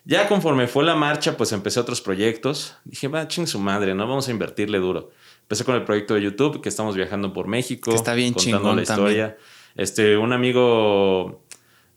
[0.05, 2.75] Ya conforme fue la marcha, pues empecé otros proyectos.
[2.83, 4.07] Dije, va, ching su madre, ¿no?
[4.07, 5.11] Vamos a invertirle duro.
[5.41, 7.91] Empecé con el proyecto de YouTube, que estamos viajando por México.
[7.91, 9.37] Que está bien contando chingón la historia.
[9.75, 11.43] Este, un amigo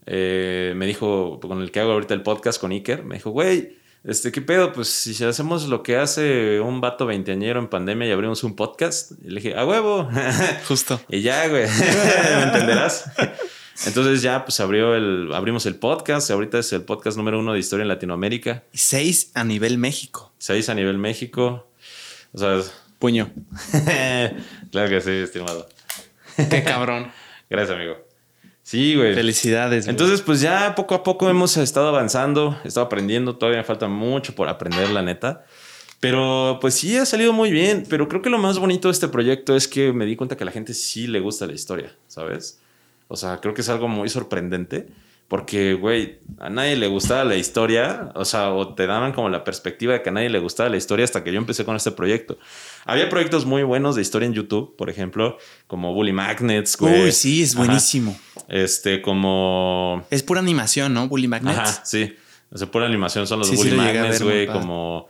[0.09, 3.77] eh, me dijo, con el que hago ahorita el podcast con Iker, me dijo, güey,
[4.07, 4.73] este, ¿qué pedo?
[4.73, 9.11] Pues si hacemos lo que hace un vato veinteañero en pandemia y abrimos un podcast.
[9.23, 10.09] Y le dije, a huevo.
[10.67, 10.99] Justo.
[11.09, 11.67] y ya, güey,
[12.37, 13.11] me entenderás.
[13.85, 16.31] Entonces ya, pues abrió el, abrimos el podcast.
[16.31, 18.63] Ahorita es el podcast número uno de historia en Latinoamérica.
[18.73, 20.33] Y seis a nivel México.
[20.39, 21.67] Seis a nivel México.
[22.33, 22.61] O sea,
[22.99, 23.31] Puño.
[24.71, 25.67] claro que sí, estimado.
[26.35, 27.11] Qué cabrón.
[27.49, 28.06] Gracias, amigo.
[28.67, 29.13] Sí, güey.
[29.15, 29.85] Felicidades.
[29.85, 29.91] güey.
[29.91, 33.87] Entonces, pues ya poco a poco hemos estado avanzando, he estado aprendiendo, todavía me falta
[33.87, 35.45] mucho por aprender, la neta.
[36.01, 39.07] Pero pues sí ha salido muy bien, pero creo que lo más bonito de este
[39.07, 41.95] proyecto es que me di cuenta que a la gente sí le gusta la historia,
[42.09, 42.59] ¿sabes?
[43.07, 44.87] O sea, creo que es algo muy sorprendente
[45.29, 49.45] porque, güey, a nadie le gustaba la historia, o sea, o te daban como la
[49.45, 51.91] perspectiva de que a nadie le gustaba la historia hasta que yo empecé con este
[51.91, 52.37] proyecto.
[52.87, 57.03] Había proyectos muy buenos de historia en YouTube, por ejemplo, como Bully Magnets, güey.
[57.03, 58.17] Uy, sí, es buenísimo.
[58.47, 60.05] Este, como...
[60.09, 61.09] Es pura animación, ¿no?
[61.09, 61.59] Bully Magnets.
[61.59, 62.15] Ajá, sí.
[62.49, 65.09] O sea, pura animación son los Bully Magnets, güey, como...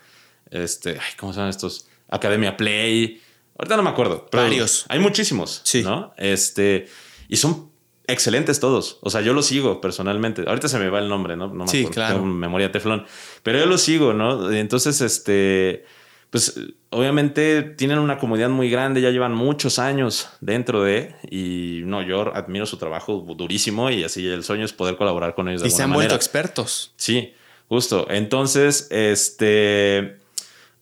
[0.49, 1.87] Este, ay, ¿cómo se llaman estos?
[2.09, 3.21] Academia Play.
[3.59, 4.27] Ahorita no me acuerdo.
[4.31, 4.85] Varios.
[4.89, 5.83] Hay muchísimos, sí.
[5.83, 6.13] ¿no?
[6.17, 6.87] Este,
[7.29, 7.69] y son
[8.07, 8.97] excelentes todos.
[9.01, 10.45] O sea, yo los sigo personalmente.
[10.47, 11.47] Ahorita se me va el nombre, ¿no?
[11.49, 12.15] no me sí, claro.
[12.15, 13.05] Tengo memoria teflón.
[13.43, 14.51] Pero yo los sigo, ¿no?
[14.51, 15.85] Entonces, este,
[16.29, 16.59] pues
[16.89, 22.35] obviamente tienen una comunidad muy grande, ya llevan muchos años dentro de, y no, yo
[22.35, 25.61] admiro su trabajo durísimo y así el sueño es poder colaborar con ellos.
[25.61, 26.93] De y se han vuelto expertos.
[26.97, 27.33] Sí,
[27.69, 28.07] justo.
[28.09, 30.17] Entonces, este...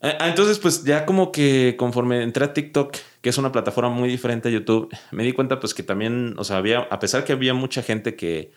[0.02, 3.90] Eh, ah, entonces, pues ya como que conforme entré a TikTok, que es una plataforma
[3.90, 7.24] muy diferente a YouTube, me di cuenta pues que también, o sea, había, a pesar
[7.24, 8.52] que había mucha gente que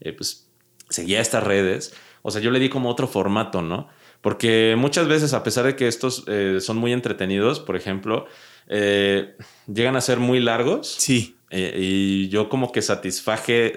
[0.00, 0.48] eh, pues
[0.90, 3.88] seguía estas redes, o sea, yo le di como otro formato, ¿no?
[4.22, 8.26] Porque muchas veces, a pesar de que estos eh, son muy entretenidos, por ejemplo,
[8.68, 10.94] llegan a ser muy largos.
[10.98, 11.36] Sí.
[11.50, 13.74] y yo como que satisfaje,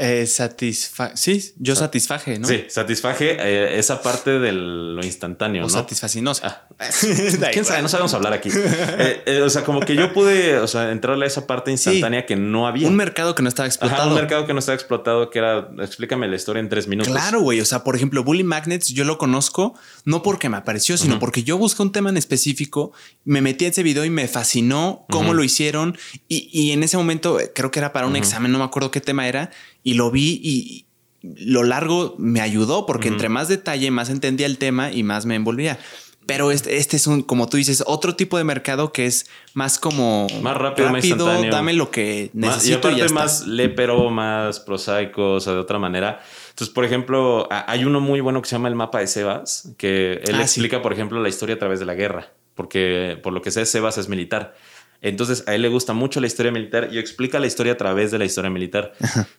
[0.00, 2.48] eh, sí, yo satisfaje, ¿no?
[2.48, 5.70] Sí, satisfaje eh, esa parte de lo instantáneo, o ¿no?
[5.70, 6.66] satisfacinosa.
[6.78, 6.86] Ah,
[7.52, 7.82] ¿Quién sabe?
[7.82, 8.50] No sabemos hablar aquí.
[9.00, 12.36] Eh, o sea, como que yo pude, o sea, entrarle a esa parte instantánea que
[12.36, 12.86] no había.
[12.88, 14.08] Un mercado que no estaba explotado.
[14.08, 17.12] un mercado que no estaba explotado, que era, explícame la historia en tres minutos.
[17.12, 17.60] Claro, güey.
[17.60, 21.42] O sea, por ejemplo, Bully Magnets, yo lo conozco no porque me apareció, sino porque
[21.42, 22.92] yo busqué un tema en específico,
[23.24, 25.98] me metí en ese video y me fascinó cómo lo hicieron.
[26.28, 29.00] Y, y, en ese momento, creo que era para un examen, no me acuerdo qué
[29.00, 29.50] tema era
[29.88, 30.84] y lo vi y
[31.22, 35.34] lo largo me ayudó porque entre más detalle, más entendía el tema y más me
[35.34, 35.78] envolvía.
[36.26, 39.78] Pero este, este, es un, como tú dices, otro tipo de mercado que es más
[39.78, 41.50] como más rápido, más instantáneo.
[41.50, 42.90] Dame lo que necesito.
[42.90, 46.20] y aparte más lépero, más prosaico, o sea, de otra manera.
[46.50, 50.20] Entonces, por ejemplo, hay uno muy bueno que se llama el mapa de Sebas, que
[50.22, 53.40] él ah, explica, por ejemplo, la historia a través de la guerra, porque por lo
[53.40, 54.54] que sé, Sebas es militar.
[55.00, 58.10] Entonces a él le gusta mucho la historia militar y explica la historia a través
[58.10, 58.92] de la historia militar,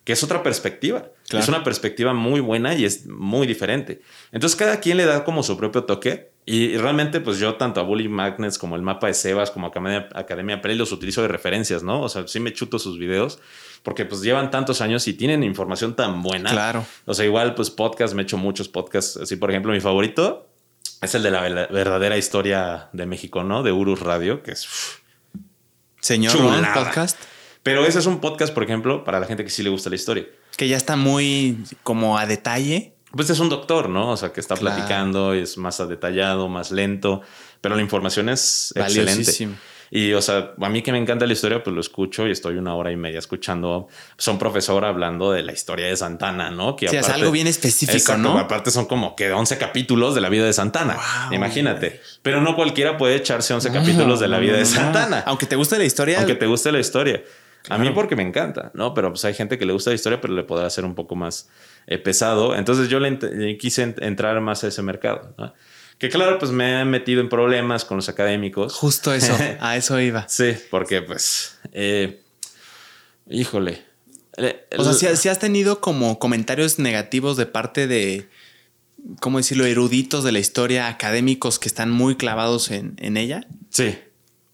[0.04, 1.10] que es otra perspectiva.
[1.30, 4.00] Es una perspectiva muy buena y es muy diferente.
[4.32, 7.82] Entonces cada quien le da como su propio toque y realmente pues yo tanto a
[7.82, 11.82] Bully Magnets como el mapa de Sebas como Academia, Academia Play los utilizo de referencias,
[11.82, 12.00] ¿no?
[12.00, 13.38] O sea, sí me chuto sus videos
[13.82, 16.50] porque pues llevan tantos años y tienen información tan buena.
[16.50, 16.84] Claro.
[17.04, 19.18] O sea, igual pues podcast, me he hecho muchos podcasts.
[19.18, 20.48] Así, por ejemplo, mi favorito
[21.02, 23.62] es el de la verdadera historia de México, ¿no?
[23.62, 24.99] De Urus Radio, que es...
[26.00, 26.36] Señor
[26.74, 27.18] Podcast.
[27.62, 29.96] Pero ese es un podcast, por ejemplo, para la gente que sí le gusta la
[29.96, 30.26] historia.
[30.56, 32.94] Que ya está muy como a detalle.
[33.12, 34.10] Pues es un doctor, ¿no?
[34.10, 37.22] O sea, que está platicando, es más detallado, más lento,
[37.60, 39.48] pero la información es excelente.
[39.92, 42.56] Y, o sea, a mí que me encanta la historia, pues lo escucho y estoy
[42.56, 43.88] una hora y media escuchando.
[44.16, 46.76] Son profesor hablando de la historia de Santana, ¿no?
[46.76, 48.38] Que es algo bien específico, ¿no?
[48.38, 50.96] Aparte son como que 11 capítulos de la vida de Santana.
[51.32, 52.00] Imagínate.
[52.22, 55.24] Pero no cualquiera puede echarse 11 capítulos de la vida de Santana.
[55.26, 56.18] Aunque te guste la historia.
[56.18, 57.22] Aunque te guste la historia.
[57.68, 58.94] A mí porque me encanta, ¿no?
[58.94, 61.14] Pero pues hay gente que le gusta la historia, pero le podrá hacer un poco
[61.14, 61.48] más
[61.86, 62.54] eh, pesado.
[62.54, 65.34] Entonces yo le, quise entrar más a ese mercado.
[65.36, 65.52] ¿no?
[66.00, 68.72] Que claro, pues me he metido en problemas con los académicos.
[68.72, 70.26] Justo eso, a eso iba.
[70.28, 72.22] sí, porque pues, eh,
[73.28, 73.84] híjole.
[74.78, 78.30] O sea, si, has tenido como comentarios negativos de parte de,
[79.20, 83.46] ¿cómo decirlo?, eruditos de la historia, académicos que están muy clavados en, ella.
[83.68, 83.98] Sí,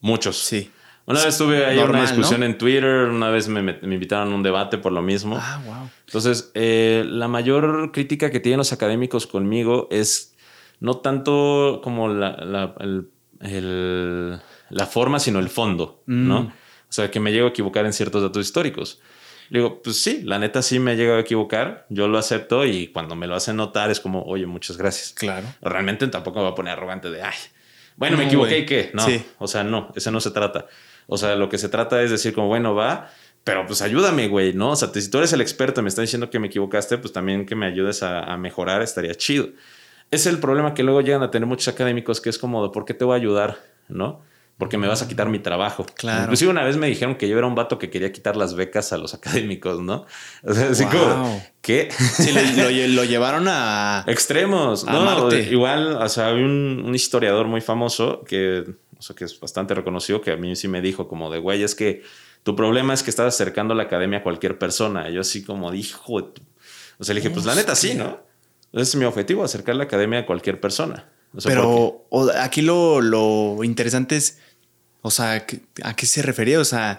[0.00, 0.38] muchos.
[0.38, 0.72] Sí.
[1.04, 4.78] Una vez tuve ahí una discusión en Twitter, una vez me, invitaron a un debate
[4.78, 5.38] por lo mismo.
[5.40, 5.90] Ah, wow.
[6.06, 10.32] Entonces, eh, la mayor crítica que tienen los académicos conmigo es
[10.80, 12.36] no tanto como la,
[14.70, 16.42] la forma, sino el fondo, ¿no?
[16.42, 16.46] Mm.
[16.88, 19.00] O sea, que me llego a equivocar en ciertos datos históricos.
[19.48, 22.64] Le digo, pues sí, la neta sí me he llegado a equivocar, yo lo acepto
[22.64, 25.12] y cuando me lo hacen notar es como, oye, muchas gracias.
[25.12, 25.46] Claro.
[25.62, 27.34] Realmente tampoco me voy a poner arrogante de, ay,
[27.96, 28.90] bueno, me equivoqué y qué.
[28.92, 29.06] No,
[29.38, 30.66] o sea, no, ese no se trata.
[31.06, 33.10] O sea, lo que se trata es decir como, bueno, va,
[33.44, 34.70] pero pues ayúdame, güey, ¿no?
[34.70, 37.12] O sea, si tú eres el experto y me estás diciendo que me equivocaste, pues
[37.12, 39.48] también que me ayudes a, a mejorar estaría chido.
[40.10, 42.94] Es el problema que luego llegan a tener muchos académicos que es como, ¿por qué
[42.94, 43.58] te voy a ayudar?
[43.88, 44.22] ¿No?
[44.58, 45.84] Porque me vas a quitar mi trabajo.
[45.96, 46.22] Claro.
[46.22, 48.92] Inclusive una vez me dijeron que yo era un vato que quería quitar las becas
[48.92, 50.06] a los académicos, ¿no?
[50.42, 51.90] O sea, así como, ¿qué?
[51.90, 52.32] Sí,
[52.88, 54.04] lo, llevaron a...
[54.06, 54.84] Extremos.
[54.84, 58.64] no, igual, o sea, hay un, historiador muy famoso que,
[58.98, 61.62] o sea, que es bastante reconocido, que a mí sí me dijo como de, güey,
[61.62, 62.02] es que
[62.42, 65.10] tu problema es que estás acercando a la academia a cualquier persona.
[65.10, 66.14] Y yo así como dijo,
[66.98, 68.25] o sea, le dije, pues la neta sí, ¿no?
[68.72, 71.08] Ese es mi objetivo, acercar la academia a cualquier persona.
[71.44, 72.06] Pero
[72.40, 74.38] aquí lo, interesante es,
[75.02, 75.44] o sea,
[75.82, 76.60] ¿a qué se refería?
[76.60, 76.98] O sea,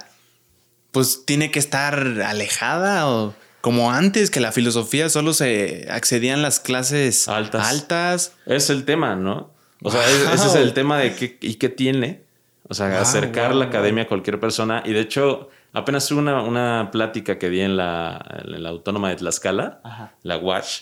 [0.92, 3.34] pues tiene que estar alejada o...
[3.62, 7.68] como antes que la filosofía solo se accedían las clases Altas.
[7.68, 8.34] altas.
[8.46, 9.52] Es el tema, ¿no?
[9.84, 12.24] O sea, es- ese es el tema de qué y qué tiene.
[12.70, 13.70] O sea, Wow, acercar wow, la wow.
[13.70, 14.82] academia a cualquier persona.
[14.86, 19.10] Y de hecho, apenas tuve una, una plática que di en la, en la Autónoma
[19.10, 20.14] de Tlaxcala, Ajá.
[20.24, 20.82] la WASH,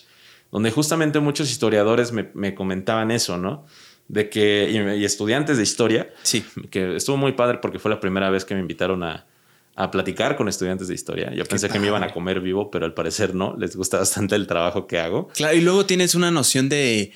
[0.56, 3.66] donde justamente muchos historiadores me, me comentaban eso, ¿no?
[4.08, 6.45] De que, y, y estudiantes de historia, Sí.
[6.72, 9.26] que estuvo muy padre porque fue la primera vez que me invitaron a,
[9.76, 11.34] a platicar con estudiantes de historia.
[11.34, 13.56] Yo pensé que me iban a comer vivo, pero al parecer no.
[13.58, 15.28] Les gusta bastante el trabajo que hago.
[15.36, 17.12] Claro, y luego tienes una noción de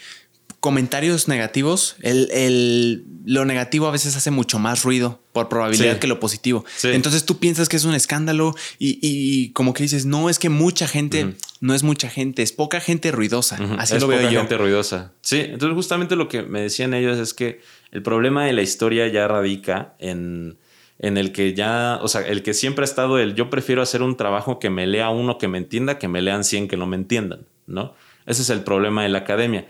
[0.59, 1.95] comentarios negativos.
[2.01, 5.99] El, el- lo negativo a veces hace mucho más ruido por probabilidad Sí.
[5.99, 6.65] que lo positivo.
[6.77, 6.87] Sí.
[6.89, 10.49] Entonces tú piensas que es un escándalo y, y como que dices, no, es que
[10.49, 13.57] mucha gente, no es mucha gente, es poca gente ruidosa.
[13.61, 14.39] Ujú, Así es lo veo poca yo.
[14.39, 15.13] gente ruidosa.
[15.21, 19.07] Sí, entonces justamente lo que me decían ellos es que el problema de la historia
[19.07, 20.57] ya radica en,
[20.97, 24.01] en el que ya, o sea, el que siempre ha estado el yo prefiero hacer
[24.01, 26.87] un trabajo que me lea uno que me entienda, que me lean 100 que no
[26.87, 27.93] me entiendan, ¿no?
[28.25, 29.67] Ese es el problema de la academia.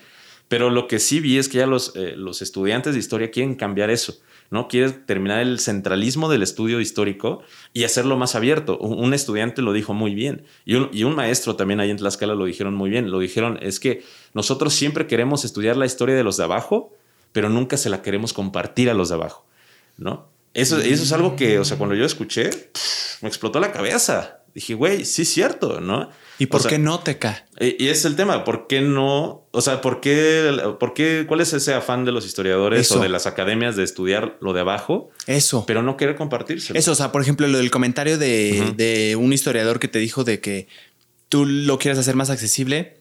[0.50, 3.54] Pero lo que sí vi es que ya los, eh, los estudiantes de historia quieren
[3.54, 4.20] cambiar eso,
[4.50, 4.68] ¿no?
[4.68, 8.78] Quieren terminar el centralismo del estudio histórico y hacerlo más abierto.
[8.80, 12.34] Un, estudiante lo dijo muy bien y un, y un maestro también ahí en Tlaxcala
[12.34, 13.12] lo dijeron muy bien.
[13.12, 16.98] Lo dijeron, es que nosotros siempre queremos estudiar la historia de los de abajo,
[17.32, 19.46] pero nunca se la queremos compartir a los de abajo,
[19.98, 20.28] ¿no?
[20.56, 22.50] Eso, eso es algo que, o sea, cuando yo escuché,
[23.22, 24.39] me explotó la cabeza.
[24.60, 26.10] Dije, güey, sí es cierto, ¿no?
[26.38, 27.46] ¿Y por O sea, qué no te cae?
[27.62, 29.48] y es el tema, ¿por qué no?
[29.52, 30.52] O sea, ¿por qué,
[30.82, 33.00] por qué cuál es ese afán de los historiadores Eso.
[33.00, 35.64] o de las academias de estudiar lo de abajo, Eso.
[35.66, 36.78] pero no querer compartirse?
[36.78, 40.26] Eso, o sea, por ejemplo, lo del comentario de, de un historiador que te dijo
[40.26, 40.68] de que
[41.30, 43.00] tú lo quieres hacer más accesible.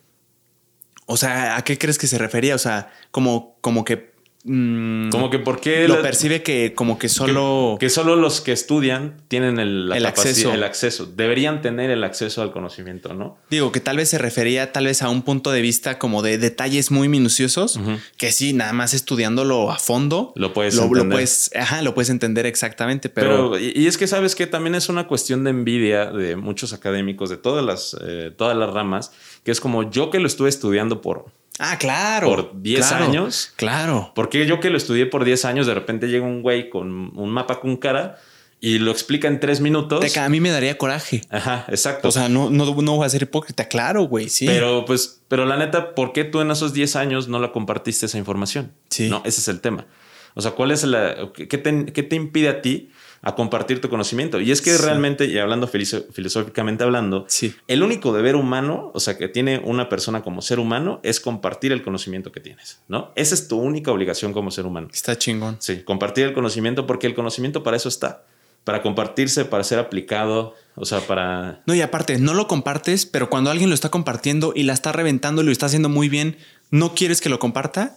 [1.07, 2.55] O sea, ¿a qué crees que se refería?
[2.55, 4.13] O sea, como, como que.
[4.45, 7.77] Mm, Como que por qué lo la- percibe que como que solo.
[7.79, 10.53] que, que solo los que estudian tienen el, la El acceso.
[10.55, 11.07] el acceso.
[11.07, 13.37] Deberían tener el acceso al conocimiento, ¿no?
[13.51, 16.39] Digo, que tal vez se refería tal vez a un punto de vista como de
[16.39, 17.81] detalles muy minuciosos,
[18.17, 20.33] que sí, nada más estudiándolo a fondo.
[20.37, 21.17] Lo puedes lo, lo entender.
[21.17, 24.75] puedes, ajá, lo puedes entender exactamente, pero, Pero, y, y es que sabes que también
[24.75, 29.13] es una cuestión de envidia de muchos académicos de todas las, eh, todas las ramas,
[29.45, 31.27] que es como yo que lo estuve estudiando por,
[31.59, 32.29] Ah, claro.
[32.29, 33.53] por 10 claro, años.
[33.57, 34.13] Claro.
[34.15, 37.31] Porque yo que lo estudié por 10 años, de repente llega un güey con un
[37.31, 38.19] mapa con cara
[38.61, 40.17] y lo explica en 3 minutos.
[40.17, 41.23] A mí me daría coraje.
[41.31, 42.09] Ajá, exacto.
[42.09, 43.67] O sea, no, no, no voy a ser hipócrita.
[43.69, 44.47] Claro, güey, sí.
[44.47, 48.07] Pero pues, pero la neta, ¿por qué tú en esos 10 años no la compartiste
[48.07, 48.73] esa información?
[48.91, 49.09] Sí.
[49.09, 49.87] No, ese es el tema.
[50.35, 52.91] O sea, ¿cuál es la, qué te, qué te impide a ti
[53.23, 54.41] a compartir tu conocimiento?
[54.41, 54.83] Y es que Sí.
[54.85, 57.55] realmente, y hablando filosóficamente hablando, Sí.
[57.67, 61.73] el único deber humano, o sea, que tiene una persona como ser humano, es compartir
[61.73, 63.11] el conocimiento que tienes, ¿no?
[63.17, 64.89] Esa es tu única obligación como ser humano.
[64.93, 65.57] Está chingón.
[65.61, 68.25] Sí, compartir el conocimiento porque el conocimiento para eso está,
[68.65, 71.63] para compartirse, para ser aplicado, o sea, para...
[71.67, 74.93] No, y aparte, no lo compartes, pero cuando alguien lo está compartiendo y la está
[74.93, 76.37] reventando y lo está haciendo muy bien,
[76.71, 77.97] ¿no quieres que lo comparta?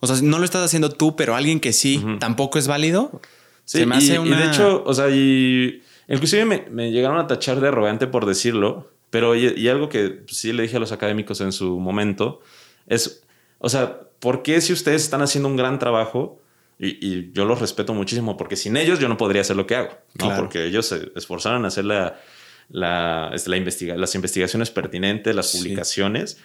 [0.00, 3.20] O sea, no lo estás haciendo tú, pero alguien que sí tampoco es válido.
[3.66, 6.90] Sí, Se me y, hace y una- de hecho, o sea, y inclusive me, me
[6.92, 10.76] llegaron a tachar de arrogante por decirlo, pero y, y algo que sí le dije
[10.78, 12.40] a los académicos en su momento
[12.86, 13.22] es,
[13.58, 16.40] o sea, ¿por qué si ustedes están haciendo un gran trabajo?
[16.78, 19.76] Y, y yo los respeto muchísimo porque sin ellos yo no podría hacer lo que
[19.76, 20.26] hago, ¿no?
[20.26, 20.42] Claro.
[20.42, 22.20] Porque ellos se esforzaron en hacer la,
[22.68, 25.58] la, este, la investiga- las investigaciones pertinentes, las Sí.
[25.58, 26.38] publicaciones.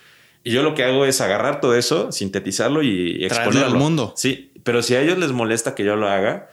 [0.44, 4.14] Y yo lo que hago es agarrar todo eso, sintetizarlo y Traerlo exponerlo al mundo.
[4.16, 6.50] Sí, pero si a ellos les molesta que yo lo haga,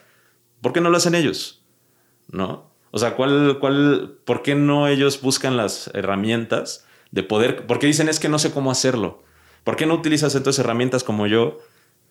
[0.61, 1.65] ¿por qué no lo hacen ellos?
[2.31, 2.71] ¿No?
[2.91, 7.67] O sea, ¿cuál, cuál, ¿por qué no ellos buscan las herramientas de poder?
[7.67, 9.23] Porque dicen es que no sé cómo hacerlo.
[9.65, 11.59] ¿Por qué no utilizas entonces herramientas como yo?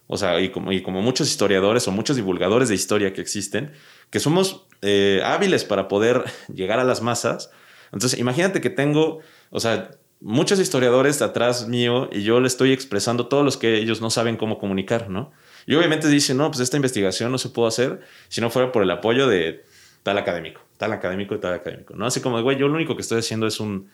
[0.07, 3.73] O sea, y como, y como muchos historiadores o muchos divulgadores de historia que existen,
[4.09, 6.23] que somos eh, hábiles para poder
[6.53, 7.51] llegar a las masas.
[7.91, 9.19] Entonces, imagínate que tengo,
[9.49, 14.01] o sea, muchos historiadores atrás mío y yo le estoy expresando todos los que ellos
[14.01, 15.31] no saben cómo comunicar, ¿no?
[15.67, 17.99] Y obviamente dicen, no, pues esta investigación no se puede hacer
[18.29, 19.63] si no fuera por el apoyo de
[20.01, 22.05] tal académico, tal académico y tal académico, ¿no?
[22.07, 23.89] Así como, güey, yo lo único que estoy haciendo es un,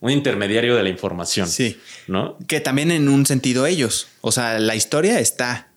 [0.00, 1.78] un intermediario de la información, Sí.
[2.06, 2.38] ¿no?
[2.46, 4.06] Que también en un sentido ellos.
[4.20, 5.68] O sea, la historia está.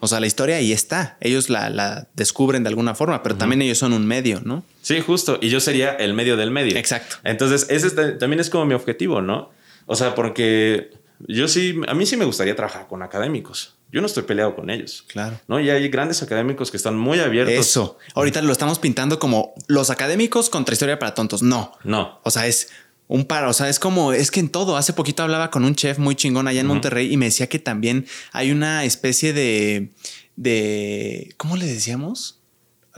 [0.00, 1.16] O sea, la historia ahí está.
[1.20, 4.62] Ellos la, la descubren de alguna forma, pero también ellos son un medio, ¿no?
[4.82, 5.38] Sí, justo.
[5.42, 6.76] Y yo sería el medio del medio.
[6.76, 7.16] Exacto.
[7.24, 9.50] Entonces, ese es ta- también es como mi objetivo, ¿no?
[9.86, 10.90] O sea, porque
[11.26, 13.75] yo sí, a mí sí me gustaría trabajar con académicos.
[13.92, 15.04] Yo no estoy peleado con ellos.
[15.06, 15.40] Claro.
[15.46, 15.60] ¿no?
[15.60, 17.54] Y hay grandes académicos que están muy abiertos.
[17.54, 17.98] Eso.
[18.14, 21.42] Ahorita lo estamos pintando como los académicos contra historia para tontos.
[21.42, 21.72] No.
[21.84, 22.20] No.
[22.24, 22.68] O sea, es
[23.08, 25.76] un par, o sea, es como, es que en todo, hace poquito hablaba con un
[25.76, 29.92] chef muy chingón allá en Monterrey y me decía que también hay una especie de,
[30.34, 32.40] de, ¿cómo le decíamos?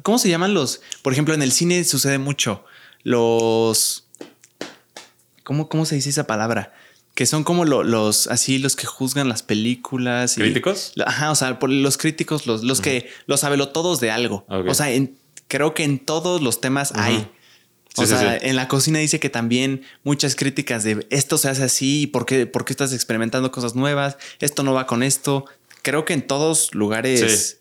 [0.03, 2.65] ¿Cómo se llaman los, por ejemplo, en el cine sucede mucho,
[3.03, 4.09] los,
[5.45, 6.73] ¿cómo, ¿cómo se dice esa palabra?
[7.19, 10.37] Que son como los, así, los que juzgan las películas.
[10.37, 10.93] ¿Críticos?
[11.05, 13.41] Ajá, o sea, por los críticos, los, los que los
[13.73, 14.47] todos de algo.
[14.49, 14.87] O sea,
[15.49, 17.29] creo que en todos los temas hay.
[17.97, 22.07] o sea, en la cocina dice que también muchas críticas de esto se hace así,
[22.07, 24.17] ¿por qué, ¿por qué estás experimentando cosas nuevas?
[24.39, 25.45] Esto no va con esto.
[25.83, 27.59] Creo que en todos lugares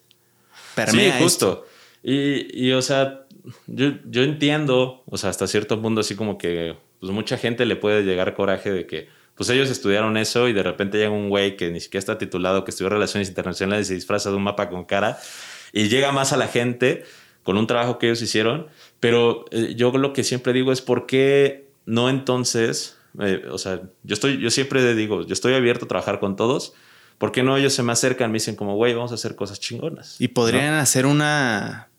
[0.75, 1.17] permea.
[1.17, 1.65] Sí, justo.
[2.03, 3.25] Y, y, o sea,
[3.65, 7.75] yo, yo entiendo, o sea, hasta cierto punto, así como que pues mucha gente le
[7.75, 11.55] puede llegar coraje de que pues ellos estudiaron eso y de repente llega un güey
[11.55, 14.69] que ni siquiera está titulado, que estudió relaciones internacionales y se disfraza de un mapa
[14.69, 15.19] con cara
[15.71, 17.05] y llega más a la gente
[17.43, 18.67] con un trabajo que ellos hicieron.
[18.99, 23.81] Pero eh, yo lo que siempre digo es por qué no entonces, eh, o sea,
[24.03, 26.73] yo, estoy, yo siempre digo, yo estoy abierto a trabajar con todos.
[27.17, 29.59] ¿Por qué no ellos se me acercan, me dicen como, güey, vamos a hacer cosas
[29.59, 30.19] chingonas?
[30.19, 31.89] Y podrían hacer una,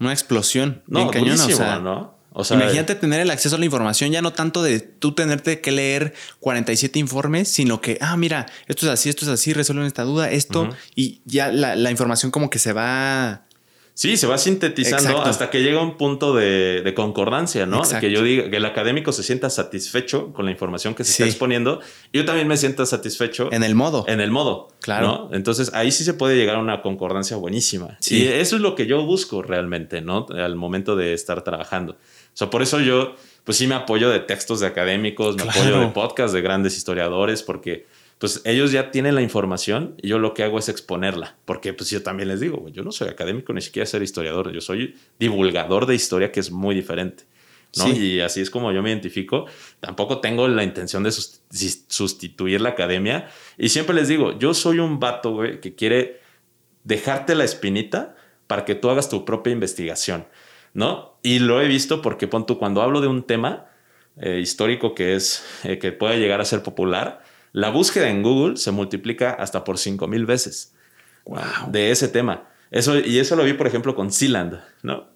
[0.00, 0.82] una explosión.
[0.86, 2.15] No, cañona, o sea, ¿no?
[2.50, 6.14] Imagínate tener el acceso a la información, ya no tanto de tú tenerte que leer
[6.40, 10.30] 47 informes, sino que, ah, mira, esto es así, esto es así, resuelven esta duda,
[10.30, 13.42] esto, y ya la, información como que se va...
[13.94, 17.80] Sí, se va sintetizando hasta que llega un punto de, concordancia, ¿no?
[17.98, 21.24] Que yo diga, que el académico se sienta satisfecho con la información que se está
[21.24, 21.80] exponiendo.
[22.12, 23.50] Yo también me siento satisfecho.
[23.52, 24.04] En el modo.
[24.06, 24.68] En el modo.
[24.82, 25.30] Claro.
[25.32, 27.96] Entonces ahí sí se puede llegar a una concordancia buenísima.
[28.00, 28.24] Sí.
[28.24, 30.26] Y eso es lo que yo busco realmente, ¿no?
[30.28, 31.96] Al momento de estar trabajando.
[32.36, 33.14] O sea, por eso yo,
[33.44, 37.42] pues sí me apoyo de textos de académicos, me apoyo de podcasts de grandes historiadores,
[37.42, 37.86] porque
[38.18, 41.88] pues ellos ya tienen la información y yo lo que hago es exponerla, porque pues
[41.88, 45.86] yo también les digo, yo no soy académico ni siquiera ser historiador, yo soy divulgador
[45.86, 47.24] de historia que es muy diferente.
[47.78, 47.88] ¿no?
[47.88, 49.46] Y así es como yo me identifico.
[49.80, 53.30] Tampoco tengo la intención de sustituir la academia.
[53.56, 56.20] Y siempre les digo, yo soy un vato, güey, que quiere
[56.84, 58.14] dejarte la espinita
[58.46, 60.26] para que tú hagas tu propia investigación.
[60.76, 61.18] ¿No?
[61.22, 63.64] Y lo he visto porque, pon tú, cuando hablo de un tema
[64.20, 68.58] eh, histórico que es, eh, que puede llegar a ser popular, la búsqueda en Google
[68.58, 70.74] se multiplica hasta por 5000 veces.
[71.68, 72.48] De ese tema.
[72.70, 75.08] Eso, y eso lo vi, por ejemplo, con Sealand, ¿no?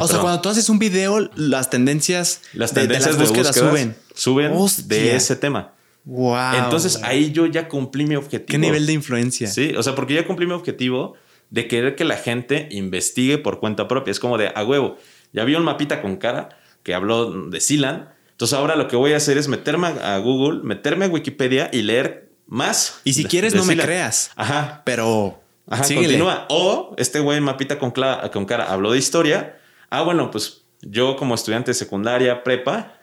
[0.00, 3.94] O sea, cuando tú haces un video, las tendencias, las tendencias de, búsqueda suben.
[4.14, 4.52] Suben
[4.86, 5.74] de ese tema.
[6.04, 6.64] Wow.
[6.64, 8.46] Entonces ahí yo ya cumplí mi objetivo.
[8.46, 9.48] ¿Qué nivel de influencia?
[9.48, 11.14] Sí, o sea, porque ya cumplí mi objetivo
[11.50, 14.10] de querer que la gente investigue por cuenta propia.
[14.10, 14.96] Es como de, a huevo,
[15.32, 18.10] ya vi un mapita con cara que habló de Silan.
[18.30, 21.82] Entonces ahora lo que voy a hacer es meterme a Google, meterme a Wikipedia y
[21.82, 23.00] leer más.
[23.04, 24.30] Y si quieres, no me creas.
[24.36, 24.82] Ajá.
[24.84, 25.40] Pero.
[25.66, 26.46] Ajá, continúa.
[26.50, 29.58] O este güey mapita con, con cara habló de historia.
[29.88, 32.98] Ah, bueno, pues yo como estudiante de secundaria, prepa,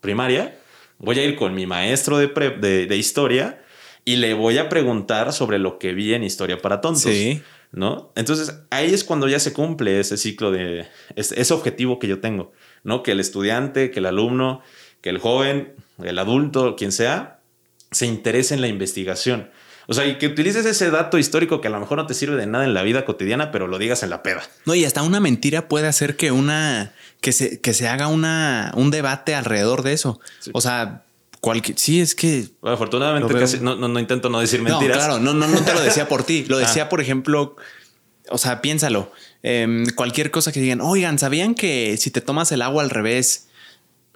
[0.00, 0.58] primaria,
[0.98, 3.62] voy a ir con mi maestro de, de, de historia
[4.04, 7.02] y le voy a preguntar sobre lo que vi en Historia para Tontos.
[7.02, 7.42] Sí.
[7.72, 8.12] ¿No?
[8.14, 12.52] Entonces ahí es cuando ya se cumple ese ciclo de ese, objetivo que yo tengo,
[12.84, 13.02] ¿no?
[13.02, 14.60] Que el estudiante, que el alumno,
[15.00, 17.40] que el joven, el adulto, quien sea,
[17.90, 19.50] se interese en la investigación.
[19.88, 22.36] O sea, y que utilices ese dato histórico que a lo mejor no te sirve
[22.36, 24.42] de nada en la vida cotidiana, pero lo digas en la peda.
[24.64, 28.72] No, y hasta una mentira puede hacer que una que se, que se haga una,
[28.76, 30.20] un debate alrededor de eso.
[30.52, 31.02] O sea,
[31.76, 32.48] sí, es que.
[32.62, 34.96] afortunadamente casi no, no, intento no decir mentiras.
[34.96, 36.44] No, claro, no, no, no te lo decía por ti.
[36.48, 36.60] Lo ah.
[36.60, 37.56] decía, por ejemplo,
[38.30, 39.12] o sea, piénsalo.
[39.42, 43.48] Em, cualquier cosa que digan, oigan, ¿sabían que si te tomas el agua al revés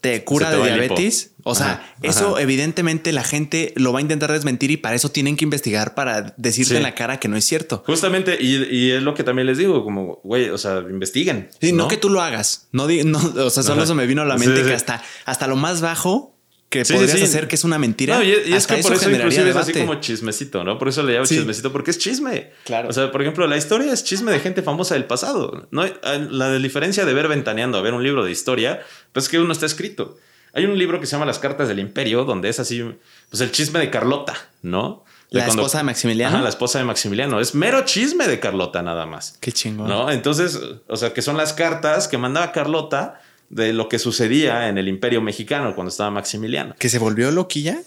[0.00, 1.32] te cura de diabetes?
[1.42, 5.36] O sea, eso evidentemente la gente lo va a intentar desmentir y para eso tienen
[5.36, 7.82] que investigar para decirte en la cara que no es cierto.
[7.86, 11.48] Justamente, y, es lo que también les digo, como, güey, o sea, investiguen.
[11.60, 12.68] Sí, no, que tú lo hagas.
[12.72, 15.56] No, no o sea, solo eso me vino a la mente que hasta, hasta lo
[15.56, 16.35] más bajo
[16.84, 18.16] que podrías hacer que es una mentira.
[18.16, 20.78] No, y, es que por eso inclusive es así como chismecito, ¿no?
[20.78, 22.52] Por eso le llamo chismecito, porque es chisme.
[22.64, 22.88] Claro.
[22.88, 25.68] O sea, por ejemplo, la historia es chisme de gente famosa del pasado.
[25.70, 25.84] No
[26.30, 28.80] la diferencia de ver ventaneando a ver un libro de historia,
[29.12, 30.18] pues es que uno está escrito.
[30.52, 32.82] Hay un libro que se llama Las Cartas del Imperio, donde es así,
[33.28, 35.04] pues el chisme de Carlota, ¿no?
[35.30, 36.36] la esposa de Maximiliano.
[36.36, 37.40] Ajá, la esposa de Maximiliano.
[37.40, 39.36] Es mero chisme de Carlota nada más.
[39.40, 39.88] Qué chingón.
[39.88, 40.10] ¿No?
[40.10, 44.78] Entonces, o sea, que son las cartas que mandaba Carlota de lo que sucedía en
[44.78, 46.74] el Imperio Mexicano cuando estaba Maximiliano.
[46.78, 47.80] ¿Que se volvió loquilla?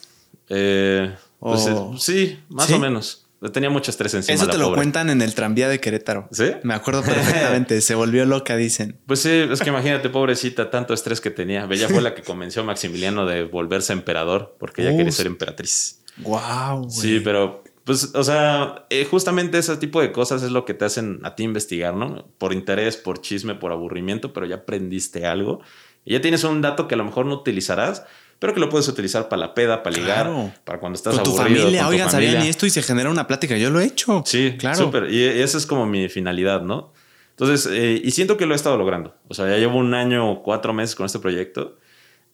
[0.50, 3.26] Eh, pues, eh, sí, más o menos.
[3.54, 4.36] Tenía mucho estrés encima.
[4.36, 6.28] Eso te lo cuentan en el tranvía de Querétaro.
[6.30, 6.52] Sí.
[6.64, 7.80] Me acuerdo perfectamente.
[7.82, 9.00] se volvió loca, dicen.
[9.06, 11.66] Pues sí, es que imagínate, pobrecita, tanto estrés que tenía.
[11.72, 16.02] Ella fue la que convenció a Maximiliano de volverse emperador porque ella quería ser emperatriz.
[16.18, 16.90] Wow.
[16.90, 20.86] Sí, pero pues, o sea, eh, justamente ese tipo de cosas es lo que te
[20.86, 22.24] hacen a ti investigar, ¿no?
[22.38, 25.60] Por interés, por chisme, por aburrimiento, pero ya aprendiste algo.
[26.06, 28.06] Y ya tienes un dato que a lo mejor no utilizarás,
[28.38, 31.36] pero que lo puedes utilizar para la peda, para ligar, para cuando estás con tu
[31.36, 33.58] Familia, con oigan, sabían esto y se genera una plática.
[33.58, 34.22] Yo lo he hecho.
[34.24, 34.78] Sí, claro.
[34.78, 35.12] Súper.
[35.12, 36.94] Y esa es como mi finalidad, ¿no?
[37.32, 39.16] Entonces, eh, y siento que lo he estado logrando.
[39.30, 41.80] O sea, ya llevo un año o cuatro meses con este proyecto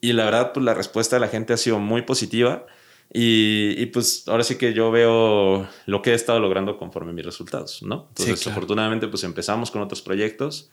[0.01, 2.65] Y la verdad, pues la respuesta de la gente ha sido muy positiva.
[3.13, 7.81] Y, pues ahora sí que yo veo lo que he estado logrando conforme mis resultados,
[7.81, 8.07] ¿no?
[8.09, 10.69] Entonces, afortunadamente, pues empezamos con otros proyectos.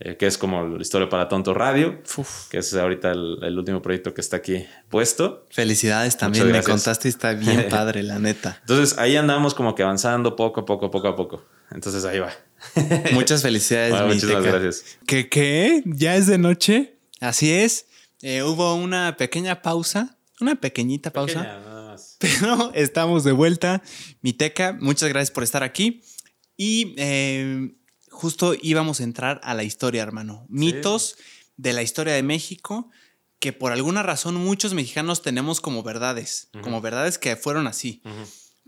[0.00, 2.02] Eh, que es como la historia para Tonto Radio,
[2.50, 5.46] que es ahorita el, último proyecto que está aquí puesto.
[5.50, 8.58] Felicidades también, me contaste y está bien padre, la neta.
[8.62, 11.44] Entonces ahí andamos como que avanzando poco a poco, poco a poco.
[11.70, 12.32] Entonces ahí va.
[13.12, 13.94] Muchas felicidades.
[14.02, 14.84] muchas gracias.
[15.06, 15.82] ¿Qué qué?
[15.84, 16.98] ¿Ya es de noche?
[17.20, 17.86] Así es.
[18.20, 21.60] Eh, hubo una pequeña pausa, una pequeñita pausa.
[22.24, 23.82] Pero estamos de vuelta.
[24.22, 26.02] Mi teca, muchas gracias por estar aquí.
[26.56, 27.74] Y eh,
[28.10, 30.46] justo íbamos a entrar a la historia, hermano.
[30.48, 31.16] Mitos
[31.56, 32.90] de la historia de México
[33.44, 38.00] que por alguna razón muchos mexicanos tenemos como verdades, como verdades que fueron así.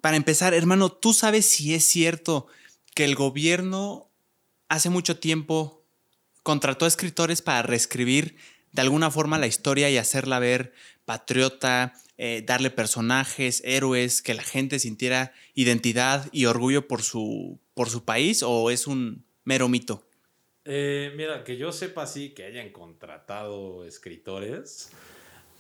[0.03, 2.47] Para empezar, hermano, ¿tú sabes si es cierto
[2.95, 4.11] que el gobierno
[4.69, 5.83] hace mucho tiempo
[6.43, 8.37] contrató a escritores para reescribir
[8.73, 10.75] de alguna forma la historia y hacerla ver
[11.07, 17.91] patriota, eh, darle personajes, héroes, que la gente sintiera identidad y orgullo por su, por
[17.91, 20.07] su país o es un mero mito?
[20.65, 24.91] Eh, mira, que yo sepa así que hayan contratado escritores.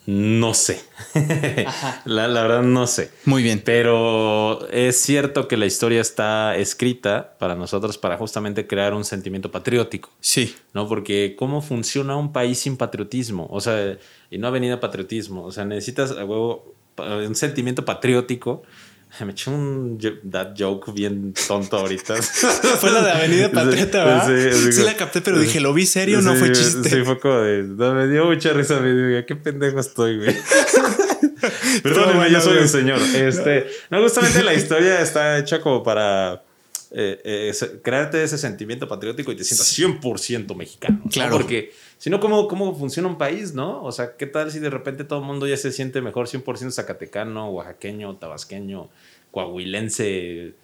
[0.07, 0.81] No sé.
[2.05, 3.11] la, verdad no sé.
[3.25, 3.61] Muy bien.
[3.65, 9.51] Pero es cierto que la historia está escrita para nosotros para justamente crear un sentimiento
[9.51, 10.11] patriótico.
[10.21, 10.55] Sí.
[10.73, 10.89] ¿No?
[10.89, 13.49] Porque ¿cómo funciona un país sin patriotismo?
[13.51, 13.99] O sea,
[14.31, 15.45] y no ha venido patriotismo.
[15.45, 18.63] O sea, necesitas un sentimiento patriótico
[19.25, 19.99] Me eché un
[20.31, 22.17] that joke bien tonto ahorita.
[22.81, 24.53] fue la de Avenida Patriota, ¿verdad?
[24.53, 26.89] Sí, sí, la capté, pero dije, ¿lo vi serio o no fue chiste?
[26.89, 27.63] Sí, fue como de.
[27.63, 28.81] No, me dio mucha risa.
[28.81, 30.37] Me digo, qué pendejo estoy, güey.
[31.83, 33.01] Perdóneme, yo soy un señor.
[33.15, 36.43] Este, no, justamente la historia está hecha como para
[36.91, 41.03] eh, eh, crearte ese sentimiento patriótico y te sientas 100% mexicano.
[41.11, 41.37] Claro.
[41.37, 43.83] Porque si no, ¿cómo, ¿cómo funciona un país, no?
[43.83, 46.71] O sea, ¿qué tal si de repente todo el mundo ya se siente mejor 100%
[46.71, 48.91] zacatecano, oaxaqueño, tabasqueño,
[49.31, 50.55] coahuilense,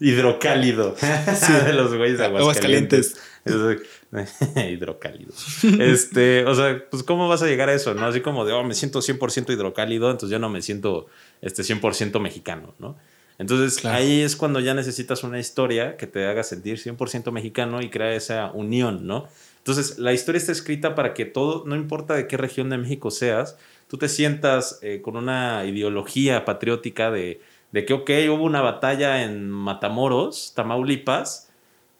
[0.00, 0.96] hidrocálido?
[1.34, 1.52] Sí.
[1.52, 3.16] de los güeyes de Aguascalientes.
[4.70, 5.64] hidrocálidos.
[5.64, 8.06] Este, o sea, pues ¿cómo vas a llegar a eso, no?
[8.06, 11.08] Así como de, oh, me siento 100% hidrocálido, entonces ya no me siento
[11.42, 12.96] este 100% mexicano, ¿no?
[13.38, 17.88] Entonces ahí es cuando ya necesitas una historia que te haga sentir 100% mexicano y
[17.88, 19.28] crea esa unión, ¿no?
[19.60, 23.10] Entonces la historia está escrita para que todo, no importa de qué región de México
[23.10, 23.58] seas,
[23.88, 27.40] tú te sientas eh, con una ideología patriótica de,
[27.72, 31.50] de que, ok, hubo una batalla en Matamoros, Tamaulipas,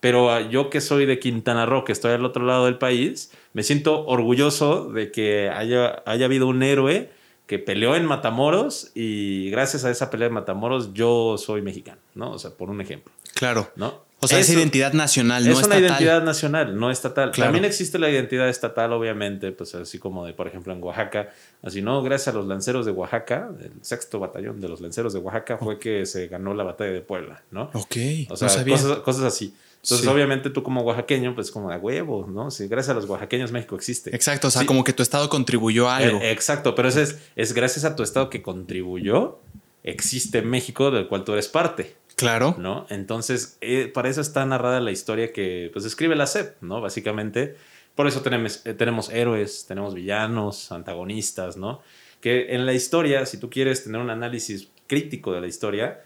[0.01, 3.33] pero ah, yo que soy de Quintana Roo, que estoy al otro lado del país,
[3.53, 7.11] me siento orgulloso de que haya, haya habido un héroe
[7.47, 12.31] que peleó en Matamoros y gracias a esa pelea de Matamoros yo soy mexicano, ¿no?
[12.31, 13.13] O sea, por un ejemplo.
[13.35, 13.71] Claro.
[13.77, 14.10] ¿No?
[14.23, 17.31] O sea, es identidad nacional, no es una identidad nacional, no estatal.
[17.33, 21.31] También existe la identidad estatal, obviamente, pues así como de, por ejemplo, en Oaxaca.
[21.63, 25.21] Así, no, gracias a los lanceros de Oaxaca, el sexto batallón de los lanceros de
[25.21, 27.71] Oaxaca fue que se ganó la batalla de Puebla, ¿no?
[27.73, 27.97] Ok.
[28.29, 29.55] O sea, Cosas, cosas así.
[29.83, 32.51] Entonces, obviamente, tú como oaxaqueño, pues como de huevo, ¿no?
[32.51, 34.15] Sí, gracias a los oaxaqueños México existe.
[34.15, 36.21] Exacto, o sea, como que tu estado contribuyó a algo.
[36.21, 39.39] Eh, exacto, pero eso es, es gracias a tu estado que contribuyó,
[39.83, 41.97] existe México del cual tú eres parte.
[42.21, 42.55] Claro.
[42.59, 42.87] ¿No?
[42.91, 46.83] Entonces, eh, para eso está narrada la historia que pues escribe la SEP, ¿no?
[46.83, 47.57] Básicamente,
[47.95, 51.81] por eso tenemos, eh, tenemos héroes, tenemos villanos, antagonistas, ¿no?
[52.21, 56.03] Que en la historia, si tú quieres tener un análisis crítico de la historia,